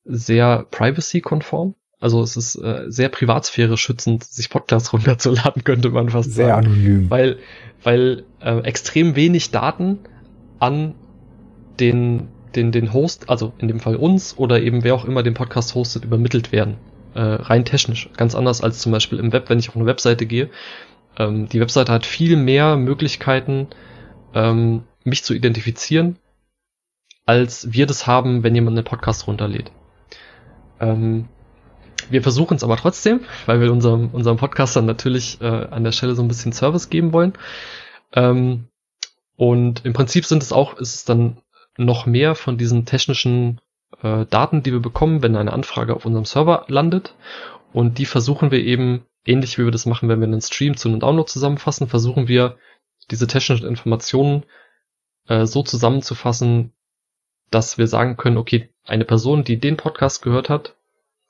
sehr 0.05 0.63
privacy-konform. 0.69 1.75
Also 1.99 2.21
es 2.21 2.37
ist 2.37 2.55
äh, 2.55 2.85
sehr 2.87 3.09
Privatsphäre 3.09 3.77
schützend, 3.77 4.23
sich 4.23 4.49
Podcasts 4.49 4.93
runterzuladen, 4.93 5.63
könnte 5.63 5.89
man 5.89 6.09
fast 6.09 6.33
sehr 6.33 6.47
sagen. 6.47 6.63
Sehr 6.63 6.73
anonym. 6.73 7.09
Weil, 7.09 7.39
weil 7.83 8.23
äh, 8.41 8.59
extrem 8.59 9.15
wenig 9.15 9.51
Daten 9.51 9.99
an 10.59 10.95
den, 11.79 12.27
den, 12.55 12.71
den 12.71 12.93
Host, 12.93 13.29
also 13.29 13.53
in 13.57 13.67
dem 13.67 13.79
Fall 13.79 13.95
uns 13.95 14.37
oder 14.37 14.61
eben 14.61 14.83
wer 14.83 14.95
auch 14.95 15.05
immer 15.05 15.23
den 15.23 15.33
Podcast 15.33 15.75
hostet, 15.75 16.03
übermittelt 16.05 16.51
werden 16.51 16.77
äh, 17.13 17.21
rein 17.21 17.65
technisch. 17.65 18.09
Ganz 18.15 18.35
anders 18.35 18.61
als 18.61 18.79
zum 18.79 18.91
Beispiel 18.91 19.19
im 19.19 19.33
Web, 19.33 19.49
wenn 19.49 19.59
ich 19.59 19.69
auf 19.69 19.75
eine 19.75 19.85
Webseite 19.85 20.25
gehe. 20.25 20.49
Ähm, 21.17 21.49
die 21.49 21.59
Webseite 21.59 21.91
hat 21.91 22.05
viel 22.05 22.37
mehr 22.37 22.77
Möglichkeiten, 22.77 23.67
ähm, 24.33 24.83
mich 25.03 25.23
zu 25.23 25.33
identifizieren, 25.33 26.17
als 27.25 27.73
wir 27.73 27.85
das 27.85 28.07
haben, 28.07 28.43
wenn 28.43 28.55
jemand 28.55 28.77
einen 28.77 28.85
Podcast 28.85 29.27
runterlädt. 29.27 29.71
Ähm, 30.79 31.27
wir 32.09 32.21
versuchen 32.21 32.55
es 32.55 32.63
aber 32.63 32.77
trotzdem, 32.77 33.21
weil 33.45 33.61
wir 33.61 33.71
unserem, 33.71 34.09
unserem 34.09 34.37
Podcastern 34.37 34.85
natürlich 34.85 35.41
äh, 35.41 35.45
an 35.45 35.83
der 35.83 35.91
Stelle 35.91 36.15
so 36.15 36.21
ein 36.21 36.27
bisschen 36.27 36.53
Service 36.53 36.89
geben 36.89 37.13
wollen. 37.13 37.33
Ähm, 38.13 38.67
und 39.35 39.85
im 39.85 39.93
Prinzip 39.93 40.25
sind 40.25 40.43
es 40.43 40.51
auch, 40.51 40.77
ist 40.77 40.95
es 40.95 41.05
dann 41.05 41.37
noch 41.77 42.05
mehr 42.05 42.35
von 42.35 42.57
diesen 42.57 42.85
technischen 42.85 43.61
äh, 44.01 44.25
Daten, 44.25 44.63
die 44.63 44.71
wir 44.71 44.81
bekommen, 44.81 45.21
wenn 45.21 45.35
eine 45.35 45.53
Anfrage 45.53 45.95
auf 45.95 46.05
unserem 46.05 46.25
Server 46.25 46.65
landet. 46.67 47.15
Und 47.71 47.97
die 47.97 48.05
versuchen 48.05 48.51
wir 48.51 48.59
eben, 48.59 49.05
ähnlich 49.25 49.57
wie 49.57 49.63
wir 49.63 49.71
das 49.71 49.85
machen, 49.85 50.09
wenn 50.09 50.19
wir 50.19 50.27
einen 50.27 50.41
Stream 50.41 50.75
zu 50.75 50.89
einem 50.89 50.99
Download 50.99 51.29
zusammenfassen, 51.29 51.87
versuchen 51.87 52.27
wir 52.27 52.57
diese 53.11 53.27
technischen 53.27 53.67
Informationen 53.67 54.43
äh, 55.27 55.45
so 55.45 55.63
zusammenzufassen, 55.63 56.73
dass 57.51 57.77
wir 57.77 57.87
sagen 57.87 58.17
können, 58.17 58.37
okay, 58.37 58.69
eine 58.85 59.05
Person, 59.05 59.43
die 59.43 59.59
den 59.59 59.77
Podcast 59.77 60.21
gehört 60.21 60.49
hat, 60.49 60.75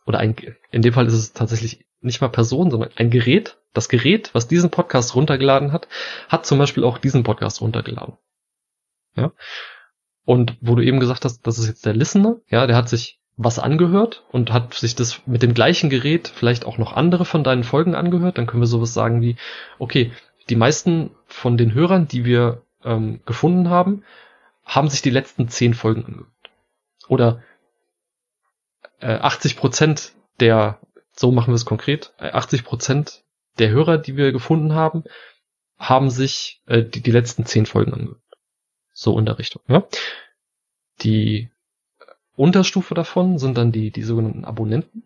oder 0.09 0.17
ein, 0.17 0.35
in 0.71 0.81
dem 0.81 0.91
Fall 0.91 1.05
ist 1.05 1.13
es 1.13 1.33
tatsächlich 1.33 1.85
nicht 2.01 2.19
mal 2.19 2.29
Person, 2.29 2.71
sondern 2.71 2.89
ein 2.95 3.11
Gerät, 3.11 3.57
das 3.73 3.89
Gerät, 3.89 4.31
was 4.33 4.47
diesen 4.47 4.71
Podcast 4.71 5.13
runtergeladen 5.13 5.71
hat, 5.71 5.87
hat 6.27 6.47
zum 6.47 6.57
Beispiel 6.57 6.83
auch 6.83 6.97
diesen 6.97 7.21
Podcast 7.21 7.61
runtergeladen. 7.61 8.17
Ja. 9.15 9.31
Und 10.25 10.57
wo 10.61 10.73
du 10.73 10.83
eben 10.83 10.99
gesagt 10.99 11.25
hast, 11.25 11.45
das 11.45 11.59
ist 11.59 11.67
jetzt 11.67 11.85
der 11.85 11.93
Listener, 11.93 12.37
ja, 12.49 12.65
der 12.65 12.75
hat 12.75 12.89
sich 12.89 13.19
was 13.37 13.59
angehört 13.59 14.23
und 14.31 14.51
hat 14.51 14.73
sich 14.73 14.95
das 14.95 15.21
mit 15.27 15.43
dem 15.43 15.53
gleichen 15.53 15.91
Gerät 15.91 16.27
vielleicht 16.27 16.65
auch 16.65 16.79
noch 16.79 16.93
andere 16.93 17.23
von 17.23 17.43
deinen 17.43 17.63
Folgen 17.63 17.93
angehört, 17.93 18.39
dann 18.39 18.47
können 18.47 18.63
wir 18.63 18.67
sowas 18.67 18.95
sagen 18.95 19.21
wie, 19.21 19.35
okay, 19.77 20.11
die 20.49 20.55
meisten 20.55 21.11
von 21.27 21.55
den 21.55 21.75
Hörern, 21.75 22.07
die 22.07 22.25
wir 22.25 22.63
ähm, 22.83 23.19
gefunden 23.27 23.69
haben, 23.69 24.03
haben 24.65 24.89
sich 24.89 25.03
die 25.03 25.11
letzten 25.11 25.49
zehn 25.49 25.75
Folgen 25.75 26.03
angehört. 26.03 26.31
Oder 27.07 27.43
äh, 28.99 29.13
80 29.13 29.57
Prozent 29.57 30.13
der, 30.39 30.79
so 31.15 31.31
machen 31.31 31.51
wir 31.51 31.55
es 31.55 31.65
konkret, 31.65 32.13
80 32.17 32.59
äh, 32.59 32.63
Prozent 32.63 33.23
der 33.57 33.69
Hörer, 33.69 33.97
die 33.97 34.15
wir 34.15 34.31
gefunden 34.31 34.73
haben, 34.73 35.03
haben 35.77 36.09
sich 36.09 36.61
äh, 36.67 36.83
die, 36.83 37.01
die 37.01 37.11
letzten 37.11 37.45
zehn 37.45 37.65
Folgen 37.65 37.93
angehört. 37.93 38.21
So 38.93 39.17
in 39.17 39.25
der 39.25 39.39
Richtung. 39.39 39.61
Ja? 39.67 39.87
Die 41.01 41.49
Unterstufe 42.35 42.93
davon 42.93 43.37
sind 43.37 43.57
dann 43.57 43.71
die, 43.71 43.91
die 43.91 44.03
sogenannten 44.03 44.45
Abonnenten. 44.45 45.03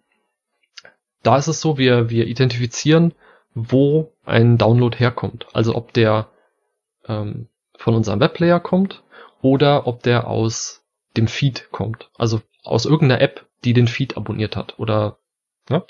Da 1.22 1.38
ist 1.38 1.48
es 1.48 1.62
so, 1.62 1.78
wir, 1.78 2.10
wir 2.10 2.28
identifizieren, 2.28 3.14
wo 3.54 4.14
ein 4.26 4.58
Download 4.58 4.98
herkommt. 4.98 5.48
Also 5.54 5.76
ob 5.76 5.94
der 5.94 6.30
ähm, 7.08 7.48
von 7.78 7.96
unserem 7.96 8.20
Webplayer 8.20 8.60
kommt 8.60 9.04
oder 9.42 9.88
ob 9.88 10.04
der 10.04 10.28
aus 10.28 10.86
dem 11.18 11.28
Feed 11.28 11.70
kommt. 11.72 12.10
Also 12.18 12.42
aus 12.64 12.86
irgendeiner 12.86 13.22
App, 13.22 13.48
die 13.66 13.74
den 13.74 13.88
Feed 13.88 14.18
abonniert 14.18 14.56
hat. 14.56 14.80
Oder 14.80 15.20
ja? 15.70 15.86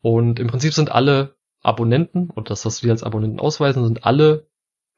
Und 0.00 0.40
im 0.40 0.48
Prinzip 0.48 0.74
sind 0.74 0.90
alle 0.90 1.36
Abonnenten, 1.62 2.28
und 2.30 2.50
das, 2.50 2.64
was 2.66 2.82
wir 2.82 2.90
als 2.90 3.04
Abonnenten 3.04 3.38
ausweisen, 3.38 3.84
sind 3.84 4.04
alle 4.04 4.48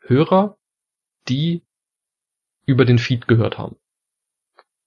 Hörer, 0.00 0.56
die 1.28 1.62
über 2.66 2.84
den 2.86 2.98
Feed 2.98 3.28
gehört 3.28 3.58
haben. 3.58 3.76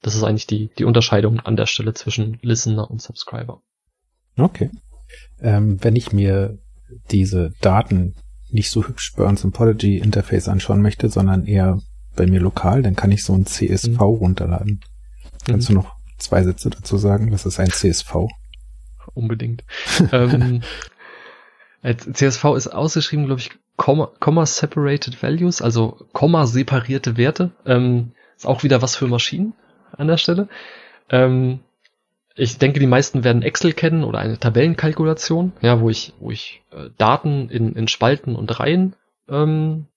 Das 0.02 0.16
ist 0.16 0.24
eigentlich 0.24 0.48
die, 0.48 0.70
die 0.78 0.86
Unterscheidung 0.86 1.40
an 1.40 1.56
der 1.56 1.68
Stelle 1.68 1.94
zwischen 1.94 2.40
Listener 2.42 2.90
und 2.90 3.02
Subscriber. 3.02 3.62
Okay. 4.38 4.72
Ähm, 5.40 5.84
wenn 5.84 5.96
ich 5.96 6.12
mir 6.12 6.60
diese 7.12 7.54
Daten 7.62 8.16
nicht 8.50 8.72
so 8.72 8.88
hübsch 8.88 9.14
bei 9.16 9.24
uns 9.24 9.44
im 9.44 9.52
Podigy 9.52 9.98
Interface 9.98 10.48
anschauen 10.48 10.82
möchte, 10.82 11.10
sondern 11.10 11.46
eher 11.46 11.80
bei 12.16 12.26
mir 12.26 12.40
lokal, 12.40 12.82
dann 12.82 12.96
kann 12.96 13.12
ich 13.12 13.24
so 13.24 13.34
ein 13.34 13.46
CSV 13.46 13.88
mhm. 13.88 14.00
runterladen. 14.00 14.82
Kannst 15.46 15.70
mhm. 15.70 15.76
du 15.76 15.80
noch 15.82 15.97
zwei 16.18 16.44
Sätze 16.44 16.70
dazu 16.70 16.98
sagen? 16.98 17.32
Was 17.32 17.46
ist 17.46 17.60
ein 17.60 17.72
CSV? 17.72 18.28
Unbedingt. 19.14 19.64
ähm, 20.12 20.62
CSV 22.14 22.44
ist 22.56 22.68
ausgeschrieben, 22.68 23.26
glaube 23.26 23.42
ich, 23.42 23.52
Comma, 23.78 24.12
Comma 24.20 24.46
Separated 24.46 25.22
Values, 25.22 25.62
also 25.62 26.06
Komma 26.12 26.46
separierte 26.48 27.18
Werte. 27.18 27.52
Ähm, 27.66 28.12
ist 28.36 28.48
auch 28.48 28.64
wieder 28.64 28.82
was 28.82 28.96
für 28.96 29.08
Maschinen 29.08 29.54
an 29.92 30.08
der 30.08 30.18
Stelle. 30.18 30.50
Ähm, 31.10 31.60
ich 32.36 32.58
denke, 32.60 32.80
die 32.80 32.88
meisten 32.88 33.24
werden 33.24 33.42
Excel 33.42 33.74
kennen 33.74 34.04
oder 34.04 34.20
eine 34.20 34.38
Tabellenkalkulation, 34.38 35.54
ja, 35.62 35.80
wo 35.80 35.90
ich, 35.90 36.14
wo 36.20 36.32
ich 36.32 36.62
äh, 36.72 36.90
Daten 36.98 37.50
in, 37.50 37.74
in 37.74 37.88
Spalten 37.88 38.36
und 38.36 38.60
Reihen 38.60 38.96
ähm, 39.28 39.88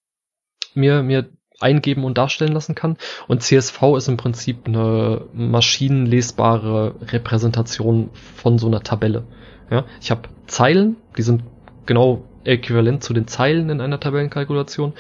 mir, 0.75 1.03
mir 1.03 1.29
eingeben 1.61 2.05
und 2.05 2.19
darstellen 2.19 2.53
lassen 2.53 2.75
kann. 2.75 2.97
Und 3.29 3.43
CSV 3.43 3.97
ist 3.97 4.09
im 4.09 4.17
Prinzip 4.17 4.67
eine 4.67 5.27
maschinenlesbare 5.33 6.95
Repräsentation 7.13 8.11
von 8.37 8.59
so 8.59 8.67
einer 8.67 8.83
Tabelle. 8.83 9.25
Ja, 9.71 9.85
ich 10.01 10.11
habe 10.11 10.23
Zeilen, 10.47 10.97
die 11.17 11.23
sind 11.23 11.45
genau 11.87 12.25
äquivalent 12.45 13.05
zu 13.05 13.13
den 13.13 13.29
Zeilen 13.29 13.71
in 13.71 13.81
einer 13.81 14.01
Tabellenkalkulation. 14.01 14.95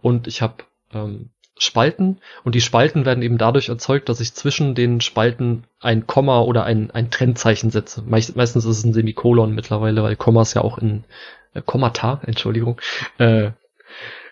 Und 0.00 0.26
ich 0.26 0.40
habe 0.40 0.64
ähm, 0.92 1.30
Spalten 1.56 2.18
und 2.42 2.54
die 2.54 2.60
Spalten 2.60 3.04
werden 3.04 3.22
eben 3.22 3.38
dadurch 3.38 3.68
erzeugt, 3.68 4.08
dass 4.08 4.20
ich 4.20 4.34
zwischen 4.34 4.74
den 4.74 5.00
Spalten 5.00 5.64
ein 5.80 6.06
Komma 6.06 6.40
oder 6.40 6.64
ein, 6.64 6.90
ein 6.90 7.10
Trennzeichen 7.10 7.70
setze. 7.70 8.02
Meist, 8.02 8.36
meistens 8.36 8.64
ist 8.64 8.78
es 8.78 8.84
ein 8.84 8.92
Semikolon 8.92 9.54
mittlerweile, 9.54 10.02
weil 10.02 10.16
Kommas 10.16 10.54
ja 10.54 10.62
auch 10.62 10.78
in 10.78 11.04
äh, 11.54 11.62
Kommata, 11.64 12.20
Entschuldigung, 12.24 12.80
äh, 13.18 13.50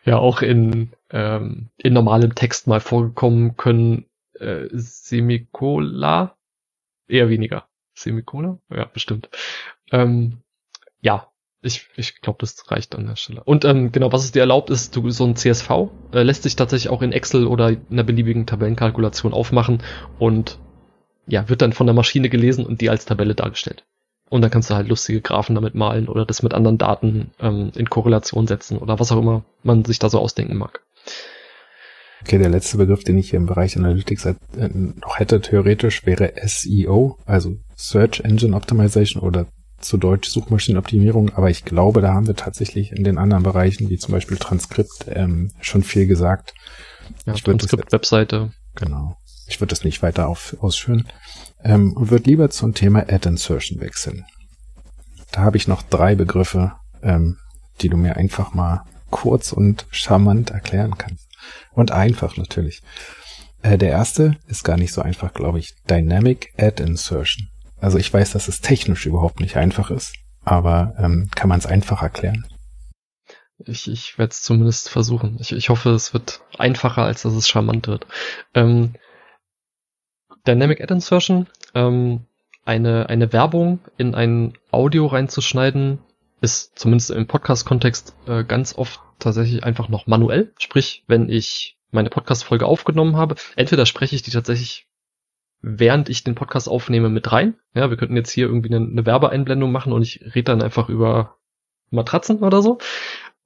ja 0.04 0.18
auch 0.18 0.42
in, 0.42 0.92
ähm, 1.10 1.68
in 1.76 1.92
normalem 1.92 2.34
Text 2.34 2.66
mal 2.66 2.80
vorgekommen 2.80 3.56
können. 3.56 4.06
Äh, 4.38 4.68
Semikola? 4.72 6.36
Eher 7.08 7.28
weniger. 7.28 7.68
Semikola? 7.94 8.58
Ja, 8.70 8.84
bestimmt. 8.86 9.28
Ähm, 9.90 10.38
ja, 11.00 11.28
ich, 11.62 11.88
ich 11.96 12.20
glaube, 12.20 12.38
das 12.40 12.70
reicht 12.70 12.94
an 12.94 13.06
der 13.06 13.16
Stelle. 13.16 13.42
Und 13.44 13.64
ähm, 13.64 13.92
genau, 13.92 14.12
was 14.12 14.24
es 14.24 14.32
dir 14.32 14.40
erlaubt, 14.40 14.70
ist, 14.70 14.96
du 14.96 15.10
so 15.10 15.24
ein 15.24 15.36
CSV 15.36 15.70
äh, 16.12 16.22
lässt 16.22 16.42
sich 16.42 16.56
tatsächlich 16.56 16.90
auch 16.90 17.02
in 17.02 17.12
Excel 17.12 17.46
oder 17.46 17.70
in 17.70 17.86
einer 17.90 18.02
beliebigen 18.02 18.46
Tabellenkalkulation 18.46 19.32
aufmachen 19.32 19.82
und 20.18 20.58
ja, 21.28 21.48
wird 21.48 21.62
dann 21.62 21.72
von 21.72 21.86
der 21.86 21.94
Maschine 21.94 22.28
gelesen 22.28 22.66
und 22.66 22.80
die 22.80 22.90
als 22.90 23.04
Tabelle 23.04 23.36
dargestellt. 23.36 23.84
Und 24.32 24.40
dann 24.40 24.50
kannst 24.50 24.70
du 24.70 24.74
halt 24.74 24.88
lustige 24.88 25.20
Graphen 25.20 25.54
damit 25.54 25.74
malen 25.74 26.08
oder 26.08 26.24
das 26.24 26.42
mit 26.42 26.54
anderen 26.54 26.78
Daten 26.78 27.32
ähm, 27.38 27.70
in 27.74 27.90
Korrelation 27.90 28.46
setzen 28.46 28.78
oder 28.78 28.98
was 28.98 29.12
auch 29.12 29.18
immer 29.18 29.44
man 29.62 29.84
sich 29.84 29.98
da 29.98 30.08
so 30.08 30.18
ausdenken 30.18 30.56
mag. 30.56 30.80
Okay, 32.22 32.38
der 32.38 32.48
letzte 32.48 32.78
Begriff, 32.78 33.04
den 33.04 33.18
ich 33.18 33.28
hier 33.28 33.38
im 33.38 33.44
Bereich 33.44 33.76
Analytics 33.76 34.24
äh, 34.24 34.34
noch 34.56 35.18
hätte, 35.18 35.42
theoretisch 35.42 36.06
wäre 36.06 36.32
SEO, 36.46 37.18
also 37.26 37.56
Search 37.76 38.20
Engine 38.20 38.56
Optimization 38.56 39.22
oder 39.22 39.48
zu 39.80 39.98
Deutsch 39.98 40.30
Suchmaschinenoptimierung, 40.30 41.34
aber 41.34 41.50
ich 41.50 41.66
glaube, 41.66 42.00
da 42.00 42.14
haben 42.14 42.26
wir 42.26 42.34
tatsächlich 42.34 42.90
in 42.90 43.04
den 43.04 43.18
anderen 43.18 43.42
Bereichen, 43.42 43.90
wie 43.90 43.98
zum 43.98 44.12
Beispiel 44.12 44.38
Transkript, 44.38 45.08
ähm, 45.08 45.50
schon 45.60 45.82
viel 45.82 46.06
gesagt. 46.06 46.54
Ja, 47.26 47.34
ich 47.34 47.42
Transkript, 47.42 47.92
Webseite. 47.92 48.52
Genau. 48.76 49.14
Ich 49.46 49.60
würde 49.60 49.72
das 49.72 49.84
nicht 49.84 50.02
weiter 50.02 50.28
auf, 50.28 50.56
ausführen. 50.60 51.06
Ähm, 51.64 51.92
und 51.92 52.10
würde 52.10 52.28
lieber 52.28 52.50
zum 52.50 52.74
Thema 52.74 53.00
Ad 53.00 53.28
Insertion 53.28 53.80
wechseln. 53.80 54.24
Da 55.30 55.42
habe 55.42 55.56
ich 55.56 55.68
noch 55.68 55.82
drei 55.82 56.14
Begriffe, 56.14 56.72
ähm, 57.02 57.38
die 57.80 57.88
du 57.88 57.96
mir 57.96 58.16
einfach 58.16 58.54
mal 58.54 58.84
kurz 59.10 59.52
und 59.52 59.86
charmant 59.90 60.50
erklären 60.50 60.96
kannst. 60.98 61.26
Und 61.72 61.90
einfach 61.90 62.36
natürlich. 62.36 62.82
Äh, 63.62 63.78
der 63.78 63.90
erste 63.90 64.36
ist 64.46 64.64
gar 64.64 64.76
nicht 64.76 64.92
so 64.92 65.02
einfach, 65.02 65.32
glaube 65.32 65.58
ich. 65.58 65.74
Dynamic 65.88 66.52
Ad 66.58 66.82
Insertion. 66.82 67.48
Also 67.78 67.98
ich 67.98 68.12
weiß, 68.12 68.32
dass 68.32 68.48
es 68.48 68.60
technisch 68.60 69.06
überhaupt 69.06 69.40
nicht 69.40 69.56
einfach 69.56 69.90
ist, 69.90 70.14
aber 70.44 70.94
ähm, 70.98 71.28
kann 71.34 71.48
man 71.48 71.58
es 71.58 71.66
einfach 71.66 72.02
erklären? 72.02 72.46
Ich, 73.58 73.88
ich 73.88 74.18
werde 74.18 74.30
es 74.30 74.42
zumindest 74.42 74.88
versuchen. 74.88 75.36
Ich, 75.40 75.52
ich 75.52 75.68
hoffe, 75.68 75.90
es 75.90 76.12
wird 76.12 76.40
einfacher, 76.58 77.04
als 77.04 77.22
dass 77.22 77.34
es 77.34 77.48
charmant 77.48 77.86
wird. 77.86 78.06
Ähm, 78.54 78.94
Dynamic 80.46 80.80
Ad 80.80 80.92
Insertion, 80.92 81.46
ähm, 81.74 82.26
eine, 82.64 83.08
eine 83.08 83.32
Werbung 83.32 83.80
in 83.96 84.14
ein 84.14 84.54
Audio 84.70 85.06
reinzuschneiden, 85.06 85.98
ist 86.40 86.78
zumindest 86.78 87.10
im 87.10 87.26
Podcast-Kontext 87.26 88.14
äh, 88.26 88.44
ganz 88.44 88.76
oft 88.76 89.00
tatsächlich 89.18 89.64
einfach 89.64 89.88
noch 89.88 90.06
manuell. 90.06 90.52
Sprich, 90.58 91.04
wenn 91.06 91.28
ich 91.28 91.76
meine 91.90 92.10
Podcast-Folge 92.10 92.66
aufgenommen 92.66 93.16
habe, 93.16 93.36
entweder 93.56 93.86
spreche 93.86 94.16
ich 94.16 94.22
die 94.22 94.30
tatsächlich 94.30 94.88
während 95.62 96.08
ich 96.08 96.24
den 96.24 96.34
Podcast 96.34 96.68
aufnehme, 96.68 97.08
mit 97.08 97.30
rein. 97.32 97.54
Ja, 97.74 97.88
wir 97.88 97.96
könnten 97.96 98.16
jetzt 98.16 98.32
hier 98.32 98.46
irgendwie 98.46 98.74
eine, 98.74 98.84
eine 98.84 99.06
Werbeeinblendung 99.06 99.70
machen 99.70 99.92
und 99.92 100.02
ich 100.02 100.20
rede 100.34 100.44
dann 100.44 100.62
einfach 100.62 100.88
über 100.88 101.36
Matratzen 101.90 102.40
oder 102.40 102.62
so. 102.62 102.78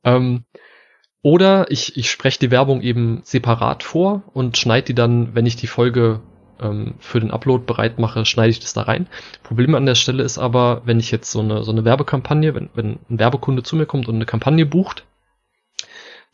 Ähm, 0.02 0.44
oder 1.22 1.70
ich, 1.70 1.96
ich 1.96 2.10
spreche 2.10 2.38
die 2.38 2.50
Werbung 2.50 2.80
eben 2.80 3.20
separat 3.24 3.82
vor 3.82 4.22
und 4.32 4.56
schneide 4.56 4.86
die 4.86 4.94
dann, 4.94 5.34
wenn 5.34 5.46
ich 5.46 5.56
die 5.56 5.66
Folge 5.66 6.22
ähm, 6.60 6.94
für 6.98 7.20
den 7.20 7.30
Upload 7.30 7.64
bereit 7.64 7.98
mache, 7.98 8.24
schneide 8.24 8.50
ich 8.50 8.60
das 8.60 8.72
da 8.72 8.82
rein. 8.82 9.08
Problem 9.42 9.74
an 9.74 9.86
der 9.86 9.94
Stelle 9.94 10.22
ist 10.22 10.38
aber, 10.38 10.82
wenn 10.84 11.00
ich 11.00 11.10
jetzt 11.10 11.30
so 11.30 11.40
eine, 11.40 11.64
so 11.64 11.72
eine 11.72 11.84
Werbekampagne, 11.84 12.54
wenn, 12.54 12.70
wenn 12.74 12.98
ein 13.10 13.18
Werbekunde 13.18 13.62
zu 13.62 13.76
mir 13.76 13.86
kommt 13.86 14.08
und 14.08 14.14
eine 14.14 14.26
Kampagne 14.26 14.66
bucht, 14.66 15.04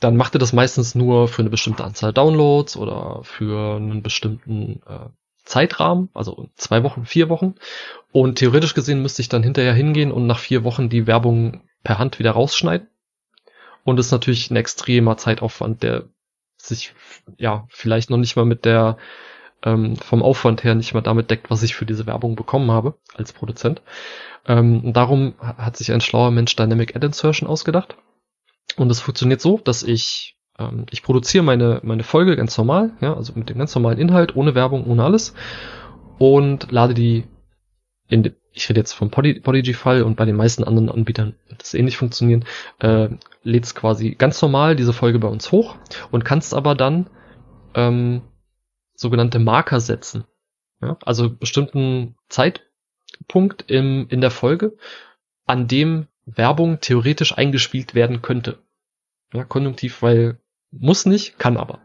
dann 0.00 0.16
macht 0.16 0.34
er 0.34 0.40
das 0.40 0.52
meistens 0.52 0.94
nur 0.94 1.28
für 1.28 1.42
eine 1.42 1.50
bestimmte 1.50 1.84
Anzahl 1.84 2.12
Downloads 2.12 2.76
oder 2.76 3.20
für 3.22 3.76
einen 3.76 4.02
bestimmten 4.02 4.82
äh, 4.86 5.08
Zeitrahmen, 5.44 6.08
also 6.14 6.48
zwei 6.56 6.82
Wochen, 6.82 7.04
vier 7.04 7.28
Wochen. 7.28 7.54
Und 8.10 8.38
theoretisch 8.38 8.74
gesehen 8.74 9.02
müsste 9.02 9.22
ich 9.22 9.28
dann 9.28 9.42
hinterher 9.42 9.74
hingehen 9.74 10.12
und 10.12 10.26
nach 10.26 10.38
vier 10.38 10.64
Wochen 10.64 10.88
die 10.88 11.06
Werbung 11.06 11.62
per 11.84 11.98
Hand 11.98 12.18
wieder 12.18 12.32
rausschneiden. 12.32 12.88
Und 13.84 13.96
das 13.96 14.06
ist 14.06 14.12
natürlich 14.12 14.50
ein 14.50 14.56
extremer 14.56 15.16
Zeitaufwand, 15.16 15.82
der 15.82 16.04
sich 16.56 16.94
ja 17.38 17.66
vielleicht 17.68 18.10
noch 18.10 18.18
nicht 18.18 18.36
mal 18.36 18.44
mit 18.44 18.64
der 18.64 18.96
ähm, 19.64 19.96
vom 19.96 20.22
Aufwand 20.22 20.64
her 20.64 20.74
nicht 20.74 20.94
mal 20.94 21.00
damit 21.00 21.30
deckt, 21.30 21.50
was 21.50 21.62
ich 21.62 21.74
für 21.74 21.86
diese 21.86 22.06
Werbung 22.06 22.36
bekommen 22.36 22.70
habe 22.70 22.94
als 23.14 23.32
Produzent. 23.32 23.82
Ähm, 24.46 24.92
darum 24.92 25.34
hat 25.38 25.76
sich 25.76 25.92
ein 25.92 26.00
schlauer 26.00 26.30
Mensch 26.30 26.56
Dynamic 26.56 26.96
Ad 26.96 27.06
Insertion 27.06 27.48
ausgedacht. 27.48 27.96
Und 28.76 28.90
es 28.90 29.00
funktioniert 29.00 29.40
so, 29.40 29.58
dass 29.58 29.82
ich 29.82 30.36
ähm, 30.58 30.86
ich 30.90 31.02
produziere 31.02 31.44
meine, 31.44 31.80
meine 31.82 32.02
Folge 32.02 32.36
ganz 32.36 32.56
normal, 32.56 32.92
ja, 33.00 33.14
also 33.14 33.32
mit 33.34 33.48
dem 33.48 33.58
ganz 33.58 33.74
normalen 33.74 33.98
Inhalt, 33.98 34.36
ohne 34.36 34.54
Werbung, 34.54 34.84
ohne 34.86 35.04
alles 35.04 35.34
und 36.18 36.70
lade 36.70 36.94
die 36.94 37.24
in 38.08 38.22
de, 38.22 38.34
ich 38.52 38.68
rede 38.68 38.80
jetzt 38.80 38.92
vom 38.92 39.10
Podigy-Fall 39.10 40.02
und 40.02 40.16
bei 40.16 40.26
den 40.26 40.36
meisten 40.36 40.64
anderen 40.64 40.90
Anbietern 40.90 41.34
wird 41.48 41.62
das 41.62 41.72
ähnlich 41.72 41.96
funktionieren, 41.96 42.44
äh, 42.80 43.08
lädst 43.42 43.74
quasi 43.74 44.14
ganz 44.14 44.40
normal 44.42 44.76
diese 44.76 44.92
Folge 44.92 45.18
bei 45.18 45.28
uns 45.28 45.50
hoch 45.50 45.76
und 46.10 46.24
kannst 46.24 46.52
aber 46.52 46.74
dann 46.74 47.08
ähm, 47.74 48.20
sogenannte 49.02 49.38
Marker 49.38 49.80
setzen. 49.80 50.24
Ja? 50.80 50.96
Also 51.04 51.28
bestimmten 51.28 52.16
Zeitpunkt 52.30 53.70
im, 53.70 54.06
in 54.08 54.22
der 54.22 54.30
Folge, 54.30 54.76
an 55.44 55.68
dem 55.68 56.06
Werbung 56.24 56.80
theoretisch 56.80 57.36
eingespielt 57.36 57.94
werden 57.94 58.22
könnte. 58.22 58.58
Ja, 59.34 59.44
konjunktiv, 59.44 60.02
weil 60.02 60.38
muss 60.70 61.04
nicht, 61.04 61.38
kann 61.38 61.56
aber. 61.56 61.80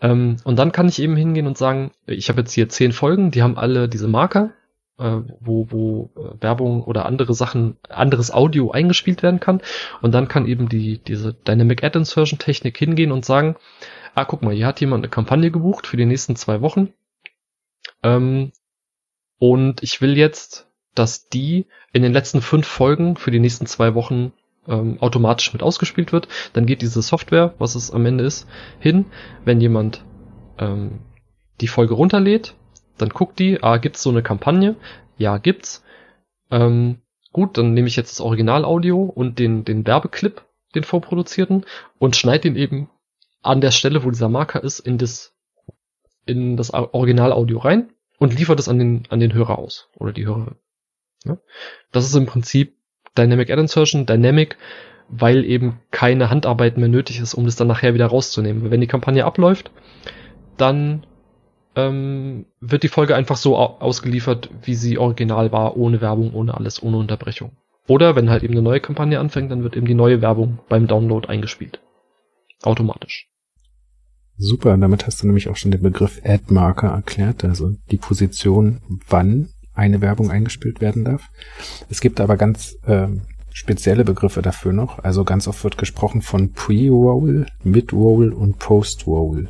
Ähm, 0.00 0.36
und 0.44 0.58
dann 0.58 0.72
kann 0.72 0.88
ich 0.88 1.00
eben 1.00 1.16
hingehen 1.16 1.46
und 1.46 1.58
sagen, 1.58 1.92
ich 2.06 2.28
habe 2.28 2.40
jetzt 2.40 2.52
hier 2.52 2.68
zehn 2.68 2.92
Folgen, 2.92 3.30
die 3.30 3.42
haben 3.42 3.58
alle 3.58 3.88
diese 3.88 4.08
Marker, 4.08 4.52
äh, 4.98 5.20
wo, 5.40 5.66
wo 5.70 6.10
äh, 6.16 6.42
Werbung 6.42 6.82
oder 6.84 7.06
andere 7.06 7.34
Sachen, 7.34 7.76
anderes 7.88 8.30
Audio 8.32 8.70
eingespielt 8.70 9.22
werden 9.22 9.40
kann. 9.40 9.60
Und 10.02 10.12
dann 10.12 10.28
kann 10.28 10.46
eben 10.46 10.68
die, 10.68 10.98
diese 10.98 11.34
Dynamic 11.34 11.82
Ad 11.82 11.98
Insertion 11.98 12.38
Technik 12.38 12.78
hingehen 12.78 13.12
und 13.12 13.24
sagen, 13.24 13.56
ah, 14.14 14.24
guck 14.24 14.42
mal, 14.42 14.54
hier 14.54 14.66
hat 14.66 14.80
jemand 14.80 15.04
eine 15.04 15.10
Kampagne 15.10 15.50
gebucht 15.50 15.86
für 15.86 15.96
die 15.96 16.06
nächsten 16.06 16.36
zwei 16.36 16.60
Wochen. 16.60 16.92
Ähm, 18.02 18.52
und 19.38 19.82
ich 19.82 20.00
will 20.00 20.16
jetzt, 20.16 20.68
dass 20.94 21.28
die 21.28 21.66
in 21.92 22.02
den 22.02 22.12
letzten 22.12 22.40
fünf 22.40 22.66
Folgen 22.66 23.16
für 23.16 23.30
die 23.30 23.40
nächsten 23.40 23.66
zwei 23.66 23.94
Wochen 23.94 24.32
ähm, 24.68 24.98
automatisch 25.00 25.52
mit 25.52 25.62
ausgespielt 25.62 26.12
wird. 26.12 26.28
Dann 26.52 26.66
geht 26.66 26.82
diese 26.82 27.02
Software, 27.02 27.54
was 27.58 27.74
es 27.74 27.90
am 27.90 28.06
Ende 28.06 28.24
ist, 28.24 28.48
hin. 28.78 29.06
Wenn 29.44 29.60
jemand 29.60 30.04
ähm, 30.58 31.00
die 31.60 31.68
Folge 31.68 31.94
runterlädt, 31.94 32.54
dann 32.98 33.08
guckt 33.08 33.38
die, 33.38 33.62
ah, 33.62 33.76
gibt's 33.78 34.02
so 34.02 34.10
eine 34.10 34.22
Kampagne? 34.22 34.76
Ja, 35.18 35.38
gibt's. 35.38 35.84
Ähm, 36.50 36.98
gut, 37.32 37.58
dann 37.58 37.74
nehme 37.74 37.88
ich 37.88 37.96
jetzt 37.96 38.12
das 38.12 38.20
Originalaudio 38.20 39.02
und 39.02 39.38
den, 39.38 39.64
den 39.64 39.86
Werbeclip, 39.86 40.42
den 40.74 40.84
vorproduzierten, 40.84 41.64
und 41.98 42.16
schneide 42.16 42.42
den 42.42 42.56
eben 42.56 42.88
an 43.44 43.60
der 43.60 43.70
Stelle, 43.70 44.04
wo 44.04 44.10
dieser 44.10 44.28
Marker 44.28 44.62
ist, 44.62 44.80
in 44.80 44.98
das, 44.98 45.34
in 46.26 46.56
das 46.56 46.72
Originalaudio 46.72 47.58
rein 47.58 47.90
und 48.18 48.36
liefert 48.36 48.58
es 48.58 48.68
an 48.68 48.78
den, 48.78 49.02
an 49.10 49.20
den 49.20 49.34
Hörer 49.34 49.58
aus 49.58 49.88
oder 49.96 50.12
die 50.12 50.26
Hörerin. 50.26 50.56
Ja? 51.24 51.38
Das 51.92 52.04
ist 52.04 52.14
im 52.14 52.26
Prinzip 52.26 52.76
Dynamic 53.16 53.50
Ad 53.50 53.60
Insertion. 53.60 54.06
Dynamic, 54.06 54.56
weil 55.08 55.44
eben 55.44 55.80
keine 55.90 56.30
Handarbeit 56.30 56.78
mehr 56.78 56.88
nötig 56.88 57.20
ist, 57.20 57.34
um 57.34 57.44
das 57.44 57.56
dann 57.56 57.68
nachher 57.68 57.94
wieder 57.94 58.06
rauszunehmen. 58.06 58.70
Wenn 58.70 58.80
die 58.80 58.86
Kampagne 58.86 59.24
abläuft, 59.24 59.70
dann 60.56 61.06
ähm, 61.76 62.46
wird 62.60 62.82
die 62.82 62.88
Folge 62.88 63.14
einfach 63.14 63.36
so 63.36 63.56
ausgeliefert, 63.56 64.50
wie 64.62 64.74
sie 64.74 64.98
original 64.98 65.52
war, 65.52 65.76
ohne 65.76 66.00
Werbung, 66.00 66.32
ohne 66.34 66.54
alles, 66.54 66.82
ohne 66.82 66.96
Unterbrechung. 66.96 67.52
Oder 67.86 68.16
wenn 68.16 68.30
halt 68.30 68.42
eben 68.42 68.54
eine 68.54 68.62
neue 68.62 68.80
Kampagne 68.80 69.20
anfängt, 69.20 69.50
dann 69.50 69.62
wird 69.62 69.76
eben 69.76 69.86
die 69.86 69.94
neue 69.94 70.22
Werbung 70.22 70.60
beim 70.68 70.86
Download 70.86 71.28
eingespielt. 71.28 71.80
Automatisch. 72.62 73.28
Super, 74.36 74.76
damit 74.76 75.06
hast 75.06 75.22
du 75.22 75.26
nämlich 75.26 75.48
auch 75.48 75.56
schon 75.56 75.70
den 75.70 75.82
Begriff 75.82 76.20
Ad-Marker 76.24 76.88
erklärt, 76.88 77.44
also 77.44 77.70
die 77.90 77.98
Position, 77.98 78.80
wann 79.08 79.50
eine 79.74 80.00
Werbung 80.00 80.30
eingespielt 80.30 80.80
werden 80.80 81.04
darf. 81.04 81.28
Es 81.88 82.00
gibt 82.00 82.20
aber 82.20 82.36
ganz 82.36 82.76
ähm, 82.86 83.22
spezielle 83.52 84.04
Begriffe 84.04 84.42
dafür 84.42 84.72
noch. 84.72 84.98
Also 84.98 85.24
ganz 85.24 85.46
oft 85.46 85.62
wird 85.62 85.78
gesprochen 85.78 86.22
von 86.22 86.52
Pre-Roll, 86.52 87.46
Mid-Roll 87.62 88.32
und 88.32 88.58
Post-Roll. 88.58 89.48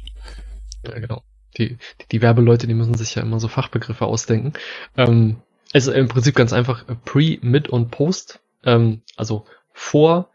Ja, 0.86 0.98
genau. 0.98 1.23
Die, 1.56 1.78
die, 2.01 2.09
die 2.12 2.23
Werbeleute, 2.23 2.66
die 2.66 2.74
müssen 2.74 2.94
sich 2.94 3.15
ja 3.15 3.23
immer 3.23 3.40
so 3.40 3.48
Fachbegriffe 3.48 4.05
ausdenken. 4.05 4.52
Ähm, 4.97 5.36
also 5.73 5.93
im 5.93 6.09
Prinzip 6.09 6.35
ganz 6.35 6.52
einfach 6.52 6.85
Pre, 7.05 7.39
Mid 7.40 7.69
und 7.69 7.90
Post. 7.90 8.40
Ähm, 8.65 9.02
also 9.16 9.47
vor, 9.73 10.31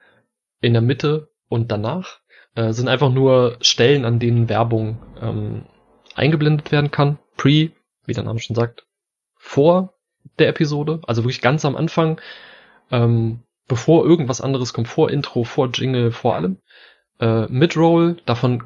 in 0.62 0.74
der 0.74 0.82
Mitte 0.82 1.30
und 1.48 1.72
danach 1.72 2.20
äh, 2.60 2.74
sind 2.74 2.90
einfach 2.90 3.10
nur 3.10 3.58
Stellen, 3.62 4.04
an 4.04 4.20
denen 4.20 4.50
Werbung 4.50 4.98
ähm, 5.22 5.64
eingeblendet 6.14 6.72
werden 6.72 6.92
kann. 6.92 7.18
Pre, 7.38 7.72
wie 8.06 8.14
der 8.14 8.24
Name 8.24 8.40
schon 8.40 8.56
sagt, 8.56 8.86
vor 9.38 9.94
der 10.40 10.50
Episode, 10.50 11.00
also 11.08 11.24
wirklich 11.24 11.42
ganz 11.42 11.64
am 11.64 11.78
Anfang, 11.78 12.20
ähm, 12.92 13.44
bevor 13.68 14.06
irgendwas 14.06 14.42
anderes 14.42 14.74
kommt, 14.74 14.90
vor 14.90 15.10
Intro, 15.10 15.46
vor 15.46 15.70
Jingle, 15.74 16.12
vor 16.12 16.36
allem. 16.36 16.58
Äh, 17.20 17.48
Midroll, 17.48 18.18
davon 18.26 18.66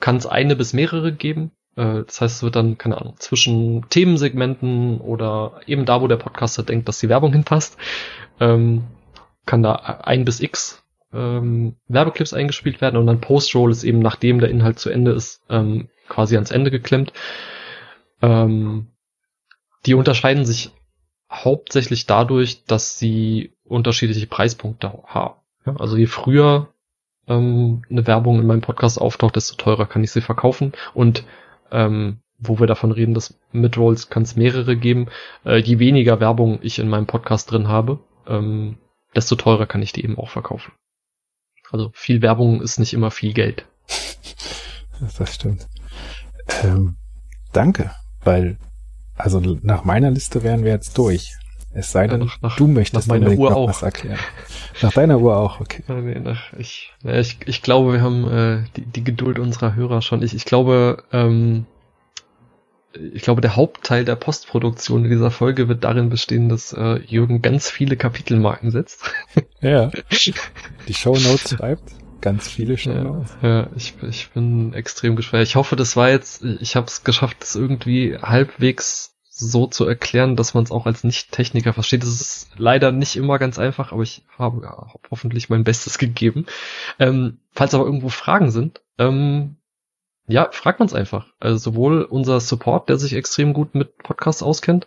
kann 0.00 0.16
es 0.16 0.26
eine 0.26 0.56
bis 0.56 0.72
mehrere 0.72 1.12
geben. 1.12 1.52
Äh, 1.76 2.02
das 2.04 2.20
heißt, 2.20 2.36
es 2.36 2.42
wird 2.42 2.56
dann, 2.56 2.76
keine 2.76 3.00
Ahnung, 3.00 3.14
zwischen 3.18 3.88
Themensegmenten 3.88 5.00
oder 5.00 5.60
eben 5.66 5.84
da, 5.84 6.00
wo 6.00 6.08
der 6.08 6.16
Podcaster 6.16 6.64
denkt, 6.64 6.88
dass 6.88 6.98
die 6.98 7.08
Werbung 7.08 7.32
hinpasst, 7.32 7.76
ähm, 8.40 8.84
kann 9.46 9.62
da 9.62 9.74
ein 9.74 10.24
bis 10.24 10.40
x 10.40 10.81
ähm, 11.12 11.76
Werbeclips 11.88 12.32
eingespielt 12.32 12.80
werden 12.80 12.96
und 12.96 13.06
dann 13.06 13.20
Post-Roll 13.20 13.70
ist 13.70 13.84
eben, 13.84 13.98
nachdem 13.98 14.40
der 14.40 14.50
Inhalt 14.50 14.78
zu 14.78 14.90
Ende 14.90 15.12
ist, 15.12 15.42
ähm, 15.48 15.88
quasi 16.08 16.36
ans 16.36 16.50
Ende 16.50 16.70
geklemmt. 16.70 17.12
Ähm, 18.20 18.88
die 19.86 19.94
unterscheiden 19.94 20.44
sich 20.44 20.70
hauptsächlich 21.30 22.06
dadurch, 22.06 22.64
dass 22.64 22.98
sie 22.98 23.52
unterschiedliche 23.64 24.26
Preispunkte 24.26 24.92
haben. 25.06 25.34
Ja, 25.66 25.76
also 25.76 25.96
je 25.96 26.06
früher 26.06 26.68
ähm, 27.26 27.82
eine 27.90 28.06
Werbung 28.06 28.40
in 28.40 28.46
meinem 28.46 28.60
Podcast 28.60 29.00
auftaucht, 29.00 29.36
desto 29.36 29.56
teurer 29.56 29.86
kann 29.86 30.04
ich 30.04 30.10
sie 30.10 30.20
verkaufen. 30.20 30.72
Und 30.94 31.24
ähm, 31.70 32.18
wo 32.38 32.58
wir 32.58 32.66
davon 32.66 32.92
reden, 32.92 33.14
dass 33.14 33.38
Midrolls 33.52 34.10
kann 34.10 34.24
es 34.24 34.36
mehrere 34.36 34.76
geben, 34.76 35.08
äh, 35.44 35.58
je 35.58 35.78
weniger 35.78 36.20
Werbung 36.20 36.58
ich 36.62 36.78
in 36.78 36.88
meinem 36.88 37.06
Podcast 37.06 37.50
drin 37.50 37.68
habe, 37.68 38.00
ähm, 38.26 38.78
desto 39.14 39.36
teurer 39.36 39.66
kann 39.66 39.82
ich 39.82 39.92
die 39.92 40.04
eben 40.04 40.18
auch 40.18 40.30
verkaufen. 40.30 40.72
Also 41.72 41.90
viel 41.94 42.22
Werbung 42.22 42.60
ist 42.60 42.78
nicht 42.78 42.94
immer 42.94 43.10
viel 43.10 43.32
Geld. 43.32 43.66
Das 45.18 45.34
stimmt. 45.34 45.66
Ähm, 46.62 46.94
danke, 47.52 47.90
weil 48.22 48.56
also 49.16 49.40
nach 49.40 49.82
meiner 49.82 50.12
Liste 50.12 50.44
wären 50.44 50.62
wir 50.62 50.70
jetzt 50.70 50.96
durch. 50.96 51.32
Es 51.74 51.90
sei 51.90 52.06
denn, 52.06 52.20
ja, 52.20 52.26
nach, 52.26 52.42
nach, 52.42 52.56
du 52.56 52.66
möchtest 52.66 53.08
nach 53.08 53.18
meiner 53.18 53.36
Uhr 53.36 53.50
noch 53.50 53.56
auch. 53.56 53.68
was 53.68 53.82
erklären. 53.82 54.18
Nach 54.82 54.92
deiner 54.92 55.18
Uhr 55.18 55.36
auch, 55.36 55.60
okay. 55.60 55.82
Ja, 55.88 55.94
nee, 55.94 56.18
nach, 56.18 56.52
ich, 56.52 56.92
ich, 57.02 57.38
ich 57.46 57.62
glaube, 57.62 57.94
wir 57.94 58.02
haben 58.02 58.28
äh, 58.28 58.64
die, 58.76 58.84
die 58.84 59.04
Geduld 59.04 59.38
unserer 59.38 59.74
Hörer 59.74 60.02
schon. 60.02 60.22
Ich, 60.22 60.34
ich 60.34 60.44
glaube, 60.44 61.02
ähm, 61.12 61.66
ich 63.14 63.22
glaube, 63.22 63.40
der 63.40 63.56
Hauptteil 63.56 64.04
der 64.04 64.16
Postproduktion 64.16 65.04
dieser 65.04 65.30
Folge 65.30 65.68
wird 65.68 65.84
darin 65.84 66.10
bestehen, 66.10 66.48
dass 66.48 66.72
äh, 66.72 67.00
Jürgen 67.06 67.42
ganz 67.42 67.70
viele 67.70 67.96
Kapitelmarken 67.96 68.70
setzt. 68.70 69.02
Ja. 69.60 69.90
Die 70.88 70.94
Show 70.94 71.16
Notes 71.16 71.50
schreibt. 71.56 71.92
Ganz 72.20 72.48
viele 72.48 72.76
Show 72.76 72.92
Notes. 72.92 73.36
Ja, 73.42 73.48
ja, 73.48 73.70
ich, 73.76 73.94
ich 74.02 74.30
bin 74.30 74.74
extrem 74.74 75.16
gespannt. 75.16 75.44
Ich 75.44 75.56
hoffe, 75.56 75.76
das 75.76 75.96
war 75.96 76.10
jetzt, 76.10 76.44
ich 76.44 76.76
habe 76.76 76.86
es 76.86 77.04
geschafft, 77.04 77.38
das 77.40 77.56
irgendwie 77.56 78.16
halbwegs 78.16 79.12
so 79.30 79.66
zu 79.66 79.86
erklären, 79.86 80.36
dass 80.36 80.54
man 80.54 80.62
es 80.62 80.70
auch 80.70 80.86
als 80.86 81.04
Nicht-Techniker 81.04 81.72
versteht. 81.72 82.02
Das 82.02 82.20
ist 82.20 82.50
leider 82.56 82.92
nicht 82.92 83.16
immer 83.16 83.38
ganz 83.38 83.58
einfach, 83.58 83.92
aber 83.92 84.02
ich 84.02 84.24
habe 84.38 84.62
ja, 84.62 84.92
hoffentlich 85.10 85.48
mein 85.48 85.64
Bestes 85.64 85.98
gegeben. 85.98 86.46
Ähm, 86.98 87.38
falls 87.52 87.74
aber 87.74 87.84
irgendwo 87.84 88.08
Fragen 88.08 88.50
sind, 88.50 88.82
ähm, 88.98 89.56
ja, 90.32 90.48
fragt 90.50 90.80
uns 90.80 90.94
einfach. 90.94 91.26
Also 91.38 91.58
sowohl 91.58 92.02
unser 92.02 92.40
Support, 92.40 92.88
der 92.88 92.98
sich 92.98 93.14
extrem 93.14 93.52
gut 93.52 93.74
mit 93.74 93.98
Podcasts 93.98 94.42
auskennt, 94.42 94.86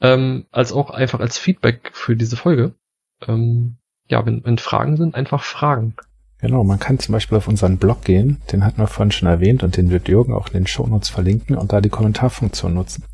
ähm, 0.00 0.46
als 0.50 0.72
auch 0.72 0.90
einfach 0.90 1.20
als 1.20 1.38
Feedback 1.38 1.90
für 1.92 2.16
diese 2.16 2.36
Folge. 2.36 2.74
Ähm, 3.26 3.76
ja, 4.08 4.26
wenn, 4.26 4.44
wenn 4.44 4.58
Fragen 4.58 4.96
sind, 4.96 5.14
einfach 5.14 5.42
fragen. 5.42 5.96
Genau, 6.40 6.62
man 6.62 6.78
kann 6.78 6.98
zum 6.98 7.12
Beispiel 7.12 7.38
auf 7.38 7.48
unseren 7.48 7.78
Blog 7.78 8.04
gehen, 8.04 8.42
den 8.52 8.64
hatten 8.64 8.78
wir 8.78 8.86
vorhin 8.86 9.12
schon 9.12 9.28
erwähnt 9.28 9.62
und 9.62 9.78
den 9.78 9.90
wird 9.90 10.08
Jürgen 10.08 10.34
auch 10.34 10.48
in 10.48 10.52
den 10.52 10.66
Shownotes 10.66 11.08
verlinken 11.08 11.56
und 11.56 11.72
da 11.72 11.80
die 11.80 11.88
Kommentarfunktion 11.88 12.74
nutzen. 12.74 13.04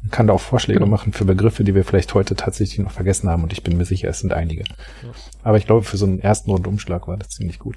Man 0.00 0.10
kann 0.10 0.28
da 0.28 0.32
auch 0.32 0.40
Vorschläge 0.40 0.78
genau. 0.78 0.90
machen 0.90 1.12
für 1.12 1.26
Begriffe, 1.26 1.64
die 1.64 1.74
wir 1.74 1.84
vielleicht 1.84 2.14
heute 2.14 2.34
tatsächlich 2.34 2.78
noch 2.78 2.92
vergessen 2.92 3.28
haben 3.28 3.42
und 3.42 3.52
ich 3.52 3.62
bin 3.62 3.76
mir 3.76 3.84
sicher, 3.84 4.08
es 4.08 4.20
sind 4.20 4.32
einige. 4.32 4.62
Ja. 4.62 5.10
Aber 5.42 5.58
ich 5.58 5.66
glaube, 5.66 5.82
für 5.84 5.98
so 5.98 6.06
einen 6.06 6.20
ersten 6.20 6.50
Rundumschlag 6.50 7.08
war 7.08 7.18
das 7.18 7.28
ziemlich 7.28 7.58
gut. 7.58 7.76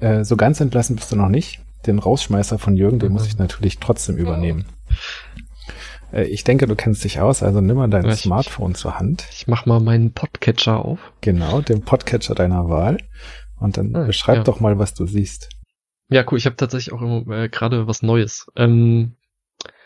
Äh, 0.00 0.24
so 0.24 0.36
ganz 0.36 0.60
entlassen 0.60 0.96
bist 0.96 1.12
du 1.12 1.16
noch 1.16 1.28
nicht. 1.28 1.60
Den 1.86 1.98
Rausschmeißer 1.98 2.58
von 2.58 2.76
Jürgen, 2.76 2.98
den 2.98 3.08
mhm. 3.08 3.14
muss 3.14 3.26
ich 3.26 3.38
natürlich 3.38 3.78
trotzdem 3.78 4.16
übernehmen. 4.16 4.66
Äh, 6.12 6.24
ich 6.24 6.44
denke, 6.44 6.66
du 6.66 6.76
kennst 6.76 7.04
dich 7.04 7.20
aus, 7.20 7.42
also 7.42 7.60
nimm 7.60 7.76
mal 7.76 7.88
dein 7.88 8.08
ich, 8.08 8.20
Smartphone 8.20 8.74
zur 8.74 8.98
Hand. 8.98 9.26
Ich 9.32 9.46
mach 9.46 9.66
mal 9.66 9.80
meinen 9.80 10.12
Podcatcher 10.12 10.84
auf. 10.84 10.98
Genau, 11.20 11.60
den 11.60 11.82
Podcatcher 11.82 12.34
deiner 12.34 12.68
Wahl. 12.68 12.98
Und 13.58 13.76
dann 13.76 13.94
ah, 13.94 14.04
beschreib 14.04 14.38
ja. 14.38 14.42
doch 14.44 14.60
mal, 14.60 14.78
was 14.78 14.94
du 14.94 15.06
siehst. 15.06 15.50
Ja, 16.08 16.24
cool. 16.30 16.38
Ich 16.38 16.46
habe 16.46 16.56
tatsächlich 16.56 16.92
auch 16.92 17.02
äh, 17.30 17.48
gerade 17.48 17.86
was 17.86 18.02
Neues. 18.02 18.46
Ähm, 18.56 19.16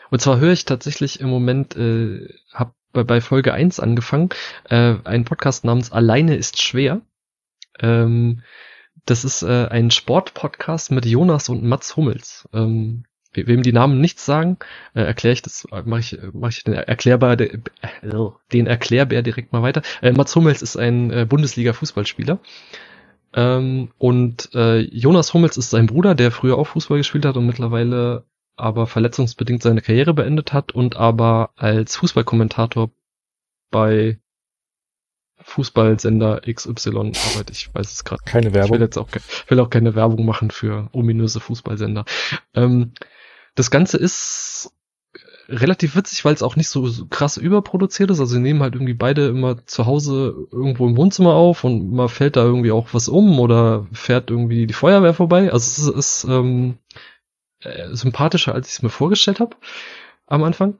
und 0.09 0.21
zwar 0.21 0.39
höre 0.39 0.53
ich 0.53 0.65
tatsächlich 0.65 1.19
im 1.19 1.29
Moment, 1.29 1.75
äh, 1.75 2.27
habe 2.53 2.73
bei, 2.91 3.03
bei 3.03 3.21
Folge 3.21 3.53
1 3.53 3.79
angefangen, 3.79 4.29
äh, 4.69 4.95
einen 5.03 5.25
Podcast 5.25 5.63
namens 5.63 5.91
Alleine 5.91 6.35
ist 6.35 6.61
schwer. 6.61 7.01
Ähm, 7.79 8.41
das 9.05 9.23
ist 9.23 9.41
äh, 9.43 9.67
ein 9.69 9.91
Sportpodcast 9.91 10.91
mit 10.91 11.05
Jonas 11.05 11.49
und 11.49 11.63
Mats 11.63 11.95
Hummels. 11.95 12.47
Ähm, 12.53 13.05
wem 13.33 13.61
die 13.61 13.73
Namen 13.73 14.01
nichts 14.01 14.25
sagen, 14.25 14.57
äh, 14.93 15.01
erkläre 15.01 15.33
ich 15.33 15.41
das, 15.41 15.67
mache 15.85 15.99
ich, 15.99 16.19
mach 16.33 16.49
ich 16.49 16.63
den 16.63 16.73
erklärbar, 16.73 17.39
äh, 17.39 17.59
den 18.51 18.67
Erklärbär 18.67 19.21
direkt 19.21 19.53
mal 19.53 19.61
weiter. 19.61 19.81
Äh, 20.01 20.11
Mats 20.13 20.35
Hummels 20.35 20.61
ist 20.61 20.77
ein 20.77 21.11
äh, 21.11 21.25
Bundesliga-Fußballspieler. 21.25 22.39
Ähm, 23.33 23.91
und 23.97 24.49
äh, 24.55 24.79
Jonas 24.79 25.33
Hummels 25.33 25.57
ist 25.57 25.69
sein 25.69 25.85
Bruder, 25.85 26.15
der 26.15 26.31
früher 26.31 26.57
auch 26.57 26.67
Fußball 26.67 26.97
gespielt 26.97 27.25
hat 27.25 27.37
und 27.37 27.45
mittlerweile 27.45 28.25
aber 28.55 28.87
verletzungsbedingt 28.87 29.61
seine 29.63 29.81
Karriere 29.81 30.13
beendet 30.13 30.51
hat 30.51 30.73
und 30.73 30.97
aber 30.97 31.51
als 31.55 31.95
Fußballkommentator 31.95 32.91
bei 33.71 34.19
Fußballsender 35.41 36.41
XY 36.41 36.97
arbeitet. 36.97 37.51
Ich 37.51 37.73
weiß 37.73 37.91
es 37.91 38.03
gerade. 38.03 38.21
Keine 38.25 38.53
Werbung. 38.53 38.75
Ich 38.75 38.79
will 38.79 38.85
jetzt 38.85 38.97
auch, 38.97 39.09
will 39.47 39.59
auch 39.59 39.69
keine 39.69 39.95
Werbung 39.95 40.25
machen 40.25 40.51
für 40.51 40.89
ominöse 40.91 41.39
Fußballsender. 41.39 42.05
Ähm, 42.53 42.93
das 43.55 43.71
Ganze 43.71 43.97
ist 43.97 44.73
relativ 45.49 45.95
witzig, 45.95 46.23
weil 46.25 46.33
es 46.33 46.43
auch 46.43 46.55
nicht 46.55 46.69
so, 46.69 46.87
so 46.87 47.07
krass 47.07 47.37
überproduziert 47.37 48.11
ist. 48.11 48.19
Also 48.19 48.35
sie 48.35 48.41
nehmen 48.41 48.61
halt 48.61 48.75
irgendwie 48.75 48.93
beide 48.93 49.27
immer 49.27 49.65
zu 49.65 49.85
Hause 49.85 50.47
irgendwo 50.51 50.87
im 50.87 50.95
Wohnzimmer 50.95 51.33
auf 51.33 51.63
und 51.63 51.91
mal 51.91 52.07
fällt 52.07 52.35
da 52.35 52.43
irgendwie 52.43 52.71
auch 52.71 52.93
was 52.93 53.07
um 53.07 53.39
oder 53.39 53.87
fährt 53.91 54.29
irgendwie 54.29 54.67
die 54.67 54.73
Feuerwehr 54.73 55.13
vorbei. 55.13 55.51
Also 55.51 55.89
es 55.89 55.95
ist 55.95 56.27
ähm, 56.29 56.77
äh, 57.61 57.93
sympathischer, 57.93 58.53
als 58.53 58.67
ich 58.67 58.75
es 58.75 58.81
mir 58.83 58.89
vorgestellt 58.89 59.39
habe 59.39 59.55
am 60.27 60.43
Anfang. 60.43 60.79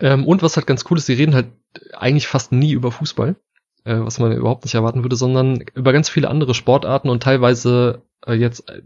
Ähm, 0.00 0.26
und 0.26 0.42
was 0.42 0.56
halt 0.56 0.66
ganz 0.66 0.84
cool 0.90 0.98
ist, 0.98 1.06
sie 1.06 1.14
reden 1.14 1.34
halt 1.34 1.52
eigentlich 1.92 2.26
fast 2.26 2.52
nie 2.52 2.72
über 2.72 2.90
Fußball, 2.90 3.36
äh, 3.84 3.98
was 3.98 4.18
man 4.18 4.32
überhaupt 4.32 4.64
nicht 4.64 4.74
erwarten 4.74 5.02
würde, 5.02 5.16
sondern 5.16 5.64
über 5.74 5.92
ganz 5.92 6.08
viele 6.08 6.28
andere 6.28 6.54
Sportarten 6.54 7.08
und 7.08 7.22
teilweise 7.22 8.02
äh, 8.26 8.34
jetzt, 8.34 8.68
äh, 8.70 8.82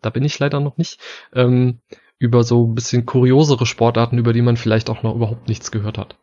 da 0.00 0.10
bin 0.10 0.24
ich 0.24 0.38
leider 0.38 0.60
noch 0.60 0.76
nicht, 0.76 0.98
ähm, 1.34 1.80
über 2.18 2.44
so 2.44 2.66
ein 2.66 2.74
bisschen 2.74 3.06
kuriosere 3.06 3.66
Sportarten, 3.66 4.18
über 4.18 4.32
die 4.32 4.42
man 4.42 4.56
vielleicht 4.56 4.90
auch 4.90 5.02
noch 5.02 5.14
überhaupt 5.14 5.48
nichts 5.48 5.70
gehört 5.70 5.98
hat. 5.98 6.16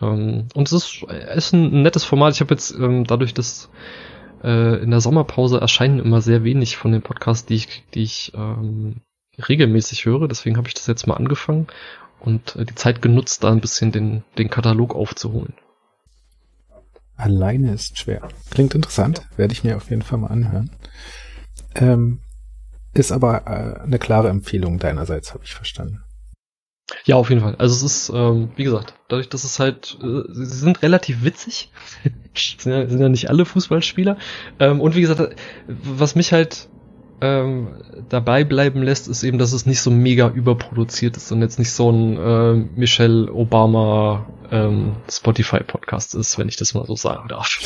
Ähm, 0.00 0.48
und 0.54 0.68
es 0.68 0.72
ist, 0.72 1.02
ist 1.34 1.52
ein 1.52 1.82
nettes 1.82 2.04
Format. 2.04 2.34
Ich 2.34 2.40
habe 2.40 2.54
jetzt 2.54 2.72
ähm, 2.72 3.04
dadurch, 3.04 3.34
dass 3.34 3.70
äh, 4.42 4.82
in 4.82 4.90
der 4.90 5.00
Sommerpause 5.00 5.60
erscheinen 5.60 5.98
immer 5.98 6.20
sehr 6.20 6.44
wenig 6.44 6.76
von 6.76 6.92
den 6.92 7.02
Podcasts, 7.02 7.46
die 7.46 7.56
ich, 7.56 7.84
die 7.94 8.02
ich 8.02 8.32
ähm, 8.34 9.00
regelmäßig 9.48 10.04
höre. 10.04 10.28
Deswegen 10.28 10.56
habe 10.56 10.68
ich 10.68 10.74
das 10.74 10.86
jetzt 10.86 11.06
mal 11.06 11.14
angefangen 11.14 11.66
und 12.20 12.56
äh, 12.56 12.64
die 12.64 12.74
Zeit 12.74 13.02
genutzt, 13.02 13.44
da 13.44 13.50
ein 13.50 13.60
bisschen 13.60 13.92
den, 13.92 14.22
den 14.38 14.50
Katalog 14.50 14.94
aufzuholen. 14.94 15.54
Alleine 17.16 17.72
ist 17.72 17.98
schwer. 17.98 18.28
Klingt 18.50 18.74
interessant, 18.74 19.26
werde 19.36 19.52
ich 19.52 19.64
mir 19.64 19.76
auf 19.76 19.90
jeden 19.90 20.02
Fall 20.02 20.18
mal 20.18 20.28
anhören. 20.28 20.70
Ähm, 21.74 22.20
ist 22.94 23.12
aber 23.12 23.46
äh, 23.46 23.82
eine 23.82 23.98
klare 23.98 24.28
Empfehlung 24.28 24.78
deinerseits, 24.78 25.34
habe 25.34 25.44
ich 25.44 25.54
verstanden. 25.54 26.02
Ja, 27.04 27.16
auf 27.16 27.30
jeden 27.30 27.40
Fall. 27.40 27.56
Also 27.56 27.74
es 27.74 27.82
ist, 27.82 28.12
ähm, 28.14 28.50
wie 28.56 28.64
gesagt, 28.64 28.94
dadurch, 29.08 29.28
dass 29.28 29.44
es 29.44 29.58
halt, 29.58 29.98
äh, 30.02 30.22
sie 30.32 30.44
sind 30.44 30.82
relativ 30.82 31.24
witzig. 31.24 31.72
sind, 32.34 32.72
ja, 32.72 32.88
sind 32.88 33.00
ja 33.00 33.08
nicht 33.08 33.28
alle 33.28 33.44
Fußballspieler. 33.44 34.16
Ähm, 34.60 34.80
und 34.80 34.94
wie 34.94 35.00
gesagt, 35.00 35.36
was 35.66 36.14
mich 36.14 36.32
halt 36.32 36.68
ähm, 37.20 37.68
dabei 38.08 38.44
bleiben 38.44 38.82
lässt, 38.82 39.08
ist 39.08 39.22
eben, 39.22 39.38
dass 39.38 39.52
es 39.52 39.66
nicht 39.66 39.80
so 39.80 39.90
mega 39.90 40.28
überproduziert 40.28 41.16
ist 41.16 41.32
und 41.32 41.40
jetzt 41.40 41.58
nicht 41.58 41.72
so 41.72 41.90
ein 41.90 42.16
äh, 42.18 42.54
Michelle 42.76 43.32
Obama 43.32 44.26
ähm, 44.50 44.96
Spotify 45.10 45.60
Podcast 45.60 46.14
ist, 46.14 46.38
wenn 46.38 46.48
ich 46.48 46.56
das 46.56 46.74
mal 46.74 46.84
so 46.86 46.94
sagen 46.94 47.28
darf. 47.28 47.58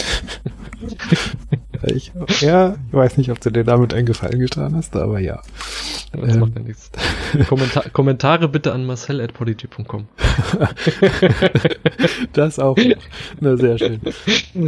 ich, 1.83 2.13
ja, 2.41 2.77
ich 2.89 2.93
weiß 2.93 3.19
nicht, 3.19 3.31
ob 3.31 3.41
du 3.41 3.51
dir 3.51 3.65
damit 3.65 3.93
einen 3.93 4.07
Gefallen 4.07 4.39
getan 4.39 4.77
hast, 4.77 4.97
aber 4.97 5.19
ja. 5.19 5.43
Das 6.13 6.35
ähm. 6.35 6.41
macht 6.41 6.55
ja 6.57 6.63
nichts. 6.63 6.91
Kommentar 7.49 7.91
Kommentare 7.91 8.49
bitte 8.49 8.73
an 8.73 8.85
marcel.podigy.com. 8.87 10.09
das 12.33 12.59
auch. 12.59 12.77
Na, 13.41 13.57
sehr 13.57 13.79
schön. 13.79 14.01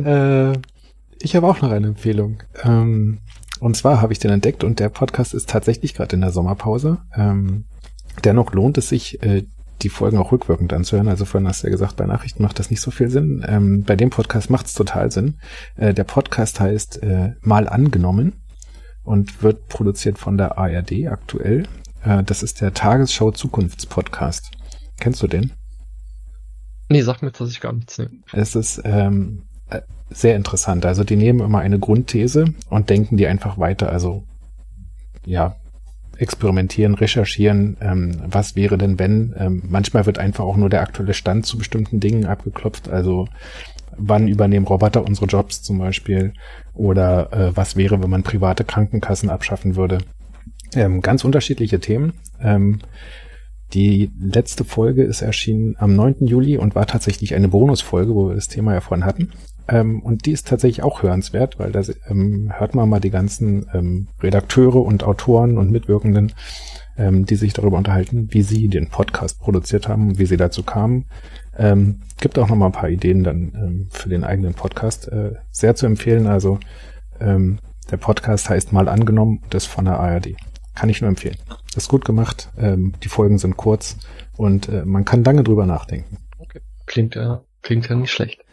Äh, 0.04 0.52
ich 1.20 1.36
habe 1.36 1.46
auch 1.46 1.60
noch 1.60 1.70
eine 1.70 1.88
Empfehlung. 1.88 2.42
Ähm, 2.64 3.18
und 3.62 3.76
zwar 3.76 4.02
habe 4.02 4.12
ich 4.12 4.18
den 4.18 4.32
entdeckt 4.32 4.64
und 4.64 4.80
der 4.80 4.88
Podcast 4.88 5.34
ist 5.34 5.48
tatsächlich 5.48 5.94
gerade 5.94 6.16
in 6.16 6.20
der 6.20 6.32
Sommerpause. 6.32 6.98
Ähm, 7.14 7.66
dennoch 8.24 8.52
lohnt 8.52 8.76
es 8.76 8.88
sich, 8.88 9.22
äh, 9.22 9.44
die 9.82 9.88
Folgen 9.88 10.18
auch 10.18 10.32
rückwirkend 10.32 10.72
anzuhören. 10.72 11.06
Also 11.06 11.24
vorhin 11.24 11.46
hast 11.46 11.62
du 11.62 11.68
ja 11.68 11.70
gesagt, 11.70 11.94
bei 11.94 12.04
Nachrichten 12.04 12.42
macht 12.42 12.58
das 12.58 12.70
nicht 12.70 12.80
so 12.80 12.90
viel 12.90 13.08
Sinn. 13.08 13.46
Ähm, 13.46 13.84
bei 13.84 13.94
dem 13.94 14.10
Podcast 14.10 14.50
macht 14.50 14.66
es 14.66 14.72
total 14.72 15.12
Sinn. 15.12 15.36
Äh, 15.76 15.94
der 15.94 16.02
Podcast 16.02 16.58
heißt 16.58 17.04
äh, 17.04 17.34
Mal 17.40 17.68
angenommen 17.68 18.32
und 19.04 19.44
wird 19.44 19.68
produziert 19.68 20.18
von 20.18 20.36
der 20.36 20.58
ARD 20.58 21.06
aktuell. 21.06 21.68
Äh, 22.02 22.24
das 22.24 22.42
ist 22.42 22.62
der 22.62 22.74
Tagesschau 22.74 23.30
Zukunftspodcast. 23.30 24.50
Kennst 24.98 25.22
du 25.22 25.28
den? 25.28 25.52
Nee, 26.88 27.02
sag 27.02 27.22
mir 27.22 27.30
tatsächlich 27.30 27.60
gar 27.60 27.74
nichts. 27.74 27.96
Nee. 27.96 28.08
Es 28.32 28.56
ist 28.56 28.82
ähm, 28.84 29.44
sehr 30.10 30.36
interessant. 30.36 30.84
Also 30.84 31.04
die 31.04 31.16
nehmen 31.16 31.40
immer 31.40 31.60
eine 31.60 31.78
Grundthese 31.78 32.54
und 32.68 32.90
denken 32.90 33.16
die 33.16 33.26
einfach 33.26 33.58
weiter. 33.58 33.90
Also 33.90 34.24
ja, 35.24 35.56
experimentieren, 36.18 36.94
recherchieren, 36.94 37.76
ähm, 37.80 38.22
was 38.26 38.54
wäre 38.56 38.78
denn 38.78 38.98
wenn. 38.98 39.34
Ähm, 39.38 39.62
manchmal 39.66 40.06
wird 40.06 40.18
einfach 40.18 40.44
auch 40.44 40.56
nur 40.56 40.68
der 40.68 40.82
aktuelle 40.82 41.14
Stand 41.14 41.46
zu 41.46 41.58
bestimmten 41.58 42.00
Dingen 42.00 42.26
abgeklopft. 42.26 42.88
Also 42.88 43.28
wann 43.96 44.28
übernehmen 44.28 44.66
Roboter 44.66 45.04
unsere 45.04 45.26
Jobs 45.26 45.62
zum 45.62 45.78
Beispiel 45.78 46.32
oder 46.74 47.32
äh, 47.32 47.56
was 47.56 47.76
wäre, 47.76 48.02
wenn 48.02 48.10
man 48.10 48.22
private 48.22 48.64
Krankenkassen 48.64 49.30
abschaffen 49.30 49.76
würde. 49.76 49.98
Ähm, 50.74 51.00
ganz 51.00 51.24
unterschiedliche 51.24 51.80
Themen. 51.80 52.14
Ähm, 52.40 52.80
die 53.74 54.10
letzte 54.18 54.64
Folge 54.64 55.02
ist 55.02 55.22
erschienen 55.22 55.76
am 55.78 55.94
9. 55.96 56.26
Juli 56.26 56.58
und 56.58 56.74
war 56.74 56.86
tatsächlich 56.86 57.34
eine 57.34 57.48
Bonusfolge, 57.48 58.14
wo 58.14 58.28
wir 58.28 58.34
das 58.34 58.48
Thema 58.48 58.74
ja 58.74 58.80
vorhin 58.80 59.06
hatten. 59.06 59.32
Ähm, 59.68 60.00
und 60.02 60.26
die 60.26 60.32
ist 60.32 60.48
tatsächlich 60.48 60.82
auch 60.82 61.02
hörenswert, 61.02 61.58
weil 61.58 61.72
da 61.72 61.82
ähm, 62.08 62.52
hört 62.56 62.74
man 62.74 62.88
mal 62.88 63.00
die 63.00 63.10
ganzen 63.10 63.66
ähm, 63.72 64.08
Redakteure 64.20 64.82
und 64.82 65.04
Autoren 65.04 65.58
und 65.58 65.70
Mitwirkenden, 65.70 66.32
ähm, 66.96 67.26
die 67.26 67.36
sich 67.36 67.52
darüber 67.52 67.76
unterhalten, 67.76 68.28
wie 68.32 68.42
sie 68.42 68.68
den 68.68 68.88
Podcast 68.88 69.40
produziert 69.40 69.88
haben, 69.88 70.18
wie 70.18 70.26
sie 70.26 70.36
dazu 70.36 70.62
kamen. 70.62 71.06
Ähm, 71.56 72.00
gibt 72.20 72.38
auch 72.38 72.48
noch 72.48 72.56
mal 72.56 72.66
ein 72.66 72.72
paar 72.72 72.88
Ideen 72.88 73.24
dann 73.24 73.52
ähm, 73.54 73.88
für 73.90 74.08
den 74.08 74.24
eigenen 74.24 74.54
Podcast. 74.54 75.08
Äh, 75.08 75.34
sehr 75.50 75.74
zu 75.74 75.86
empfehlen. 75.86 76.26
Also 76.26 76.58
der 77.20 77.96
Podcast 77.98 78.50
heißt 78.50 78.72
mal 78.72 78.88
angenommen 78.88 79.38
und 79.44 79.54
ist 79.54 79.66
von 79.66 79.84
der 79.84 80.00
ARD. 80.00 80.34
Kann 80.74 80.88
ich 80.88 81.00
nur 81.00 81.08
empfehlen. 81.08 81.36
Das 81.66 81.84
ist 81.84 81.88
gut 81.88 82.04
gemacht. 82.04 82.50
Die 82.56 83.08
Folgen 83.08 83.38
sind 83.38 83.56
kurz 83.56 83.96
und 84.36 84.68
äh, 84.68 84.84
man 84.84 85.04
kann 85.04 85.22
lange 85.22 85.44
drüber 85.44 85.64
nachdenken. 85.64 86.16
Okay. 86.38 86.58
Klingt 86.86 87.14
ja, 87.14 87.44
klingt 87.62 87.88
ja 87.88 87.94
nicht 87.94 88.10
schlecht. 88.10 88.44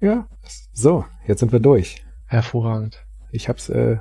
Ja, 0.00 0.26
so, 0.72 1.04
jetzt 1.26 1.40
sind 1.40 1.52
wir 1.52 1.60
durch. 1.60 2.04
Hervorragend. 2.26 3.04
Ich 3.30 3.48
habe 3.48 3.58
es 3.58 3.68
äh, 3.68 3.96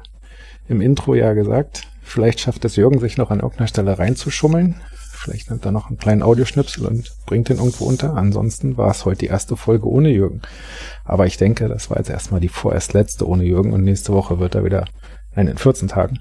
im 0.68 0.82
Intro 0.82 1.16
ja 1.16 1.34
gesagt. 1.34 1.84
Vielleicht 2.02 2.40
schafft 2.40 2.66
es 2.66 2.76
Jürgen, 2.76 3.00
sich 3.00 3.18
noch 3.18 3.32
an 3.32 3.40
irgendeiner 3.40 3.68
Stelle 3.68 3.98
reinzuschummeln. 3.98 4.76
Vielleicht 4.92 5.50
nimmt 5.50 5.66
er 5.66 5.72
noch 5.72 5.88
einen 5.88 5.98
kleinen 5.98 6.22
Audioschnipsel 6.22 6.86
und 6.86 7.12
bringt 7.26 7.50
den 7.50 7.58
irgendwo 7.58 7.86
unter. 7.86 8.16
Ansonsten 8.16 8.78
war 8.78 8.92
es 8.92 9.06
heute 9.06 9.20
die 9.20 9.28
erste 9.28 9.58
Folge 9.58 9.88
ohne 9.88 10.10
Jürgen. 10.10 10.42
Aber 11.04 11.26
ich 11.26 11.38
denke, 11.38 11.68
das 11.68 11.90
war 11.90 11.98
jetzt 11.98 12.10
erstmal 12.10 12.42
die 12.42 12.50
vorerst 12.50 12.94
letzte 12.94 13.28
ohne 13.28 13.44
Jürgen 13.44 13.74
und 13.74 13.84
nächste 13.84 14.14
Woche 14.14 14.40
wird 14.40 14.54
er 14.54 14.64
wieder, 14.64 14.86
nein, 15.36 15.48
in 15.48 15.58
14 15.58 15.88
Tagen, 15.88 16.20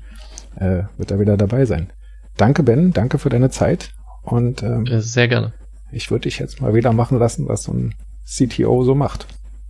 äh, 0.56 0.84
wird 0.96 1.10
er 1.10 1.20
wieder 1.20 1.36
dabei 1.36 1.66
sein. 1.66 1.92
Danke, 2.36 2.62
Ben, 2.62 2.92
danke 2.92 3.18
für 3.18 3.28
deine 3.28 3.50
Zeit 3.50 3.92
und 4.22 4.62
ähm, 4.62 4.86
sehr 5.00 5.28
gerne. 5.28 5.52
Ich 5.92 6.10
würde 6.10 6.22
dich 6.22 6.38
jetzt 6.38 6.60
mal 6.60 6.74
wieder 6.74 6.92
machen 6.92 7.18
lassen, 7.18 7.46
was 7.46 7.64
so 7.64 7.72
ein 7.72 7.94
CTO 8.24 8.84
so 8.84 8.94
macht. 8.94 9.26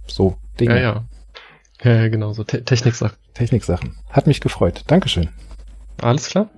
So 0.06 0.36
Dinge. 0.60 0.76
Ja, 0.76 0.80
ja. 0.80 1.04
Ja, 1.82 2.08
genau, 2.08 2.32
so 2.32 2.44
Te 2.44 2.64
Techniksachen. 2.64 3.16
Techniksachen. 3.34 3.96
Hat 4.10 4.26
mich 4.26 4.40
gefreut. 4.40 4.82
Dankeschön. 4.86 5.28
Alles 6.00 6.28
klar. 6.28 6.48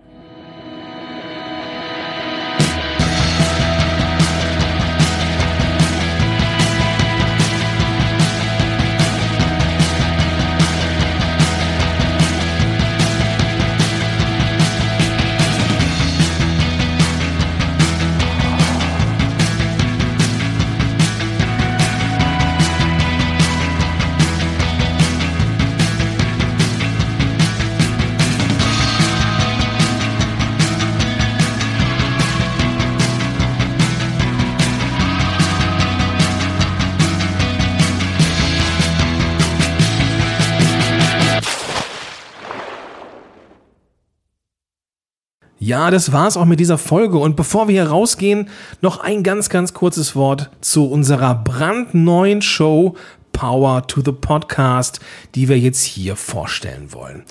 Ja, 45.67 45.91
das 45.91 46.13
war's 46.13 46.37
auch 46.37 46.45
mit 46.45 46.61
dieser 46.61 46.79
Folge. 46.79 47.19
Und 47.19 47.35
bevor 47.35 47.67
wir 47.67 47.73
hier 47.83 47.91
rausgehen, 47.91 48.51
noch 48.83 49.01
ein 49.01 49.25
ganz, 49.25 49.49
ganz 49.49 49.75
kurzes 49.75 50.15
Wort 50.15 50.49
zu 50.61 50.89
unserer 50.89 51.35
brandneuen 51.35 52.41
Show 52.41 52.95
Power 53.33 53.85
to 53.89 54.01
the 54.01 54.13
Podcast, 54.13 55.01
die 55.35 55.49
wir 55.49 55.59
jetzt 55.59 55.83
hier 55.83 56.15
vorstellen 56.15 56.93
wollen. 56.93 57.25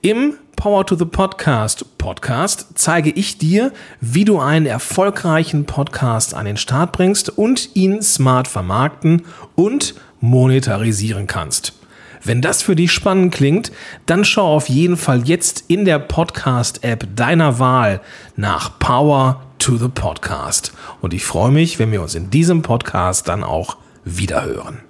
Im 0.00 0.32
Power 0.56 0.86
to 0.86 0.96
the 0.96 1.04
Podcast 1.04 1.98
Podcast 1.98 2.68
zeige 2.74 3.10
ich 3.10 3.36
dir, 3.36 3.70
wie 4.00 4.24
du 4.24 4.40
einen 4.40 4.64
erfolgreichen 4.64 5.66
Podcast 5.66 6.32
an 6.32 6.46
den 6.46 6.56
Start 6.56 6.92
bringst 6.92 7.36
und 7.36 7.76
ihn 7.76 8.00
smart 8.00 8.48
vermarkten 8.48 9.26
und 9.56 9.94
monetarisieren 10.22 11.26
kannst. 11.26 11.74
Wenn 12.24 12.40
das 12.40 12.62
für 12.62 12.74
dich 12.74 12.90
spannend 12.90 13.34
klingt, 13.34 13.70
dann 14.06 14.24
schau 14.24 14.56
auf 14.56 14.70
jeden 14.70 14.96
Fall 14.96 15.28
jetzt 15.28 15.64
in 15.68 15.84
der 15.84 15.98
Podcast-App 15.98 17.06
deiner 17.14 17.58
Wahl 17.58 18.00
nach 18.34 18.78
Power 18.78 19.42
to 19.58 19.76
the 19.76 19.88
Podcast. 19.88 20.72
Und 21.02 21.12
ich 21.12 21.26
freue 21.26 21.50
mich, 21.50 21.78
wenn 21.78 21.92
wir 21.92 22.00
uns 22.00 22.14
in 22.14 22.30
diesem 22.30 22.62
Podcast 22.62 23.28
dann 23.28 23.44
auch 23.44 23.76
wiederhören. 24.04 24.83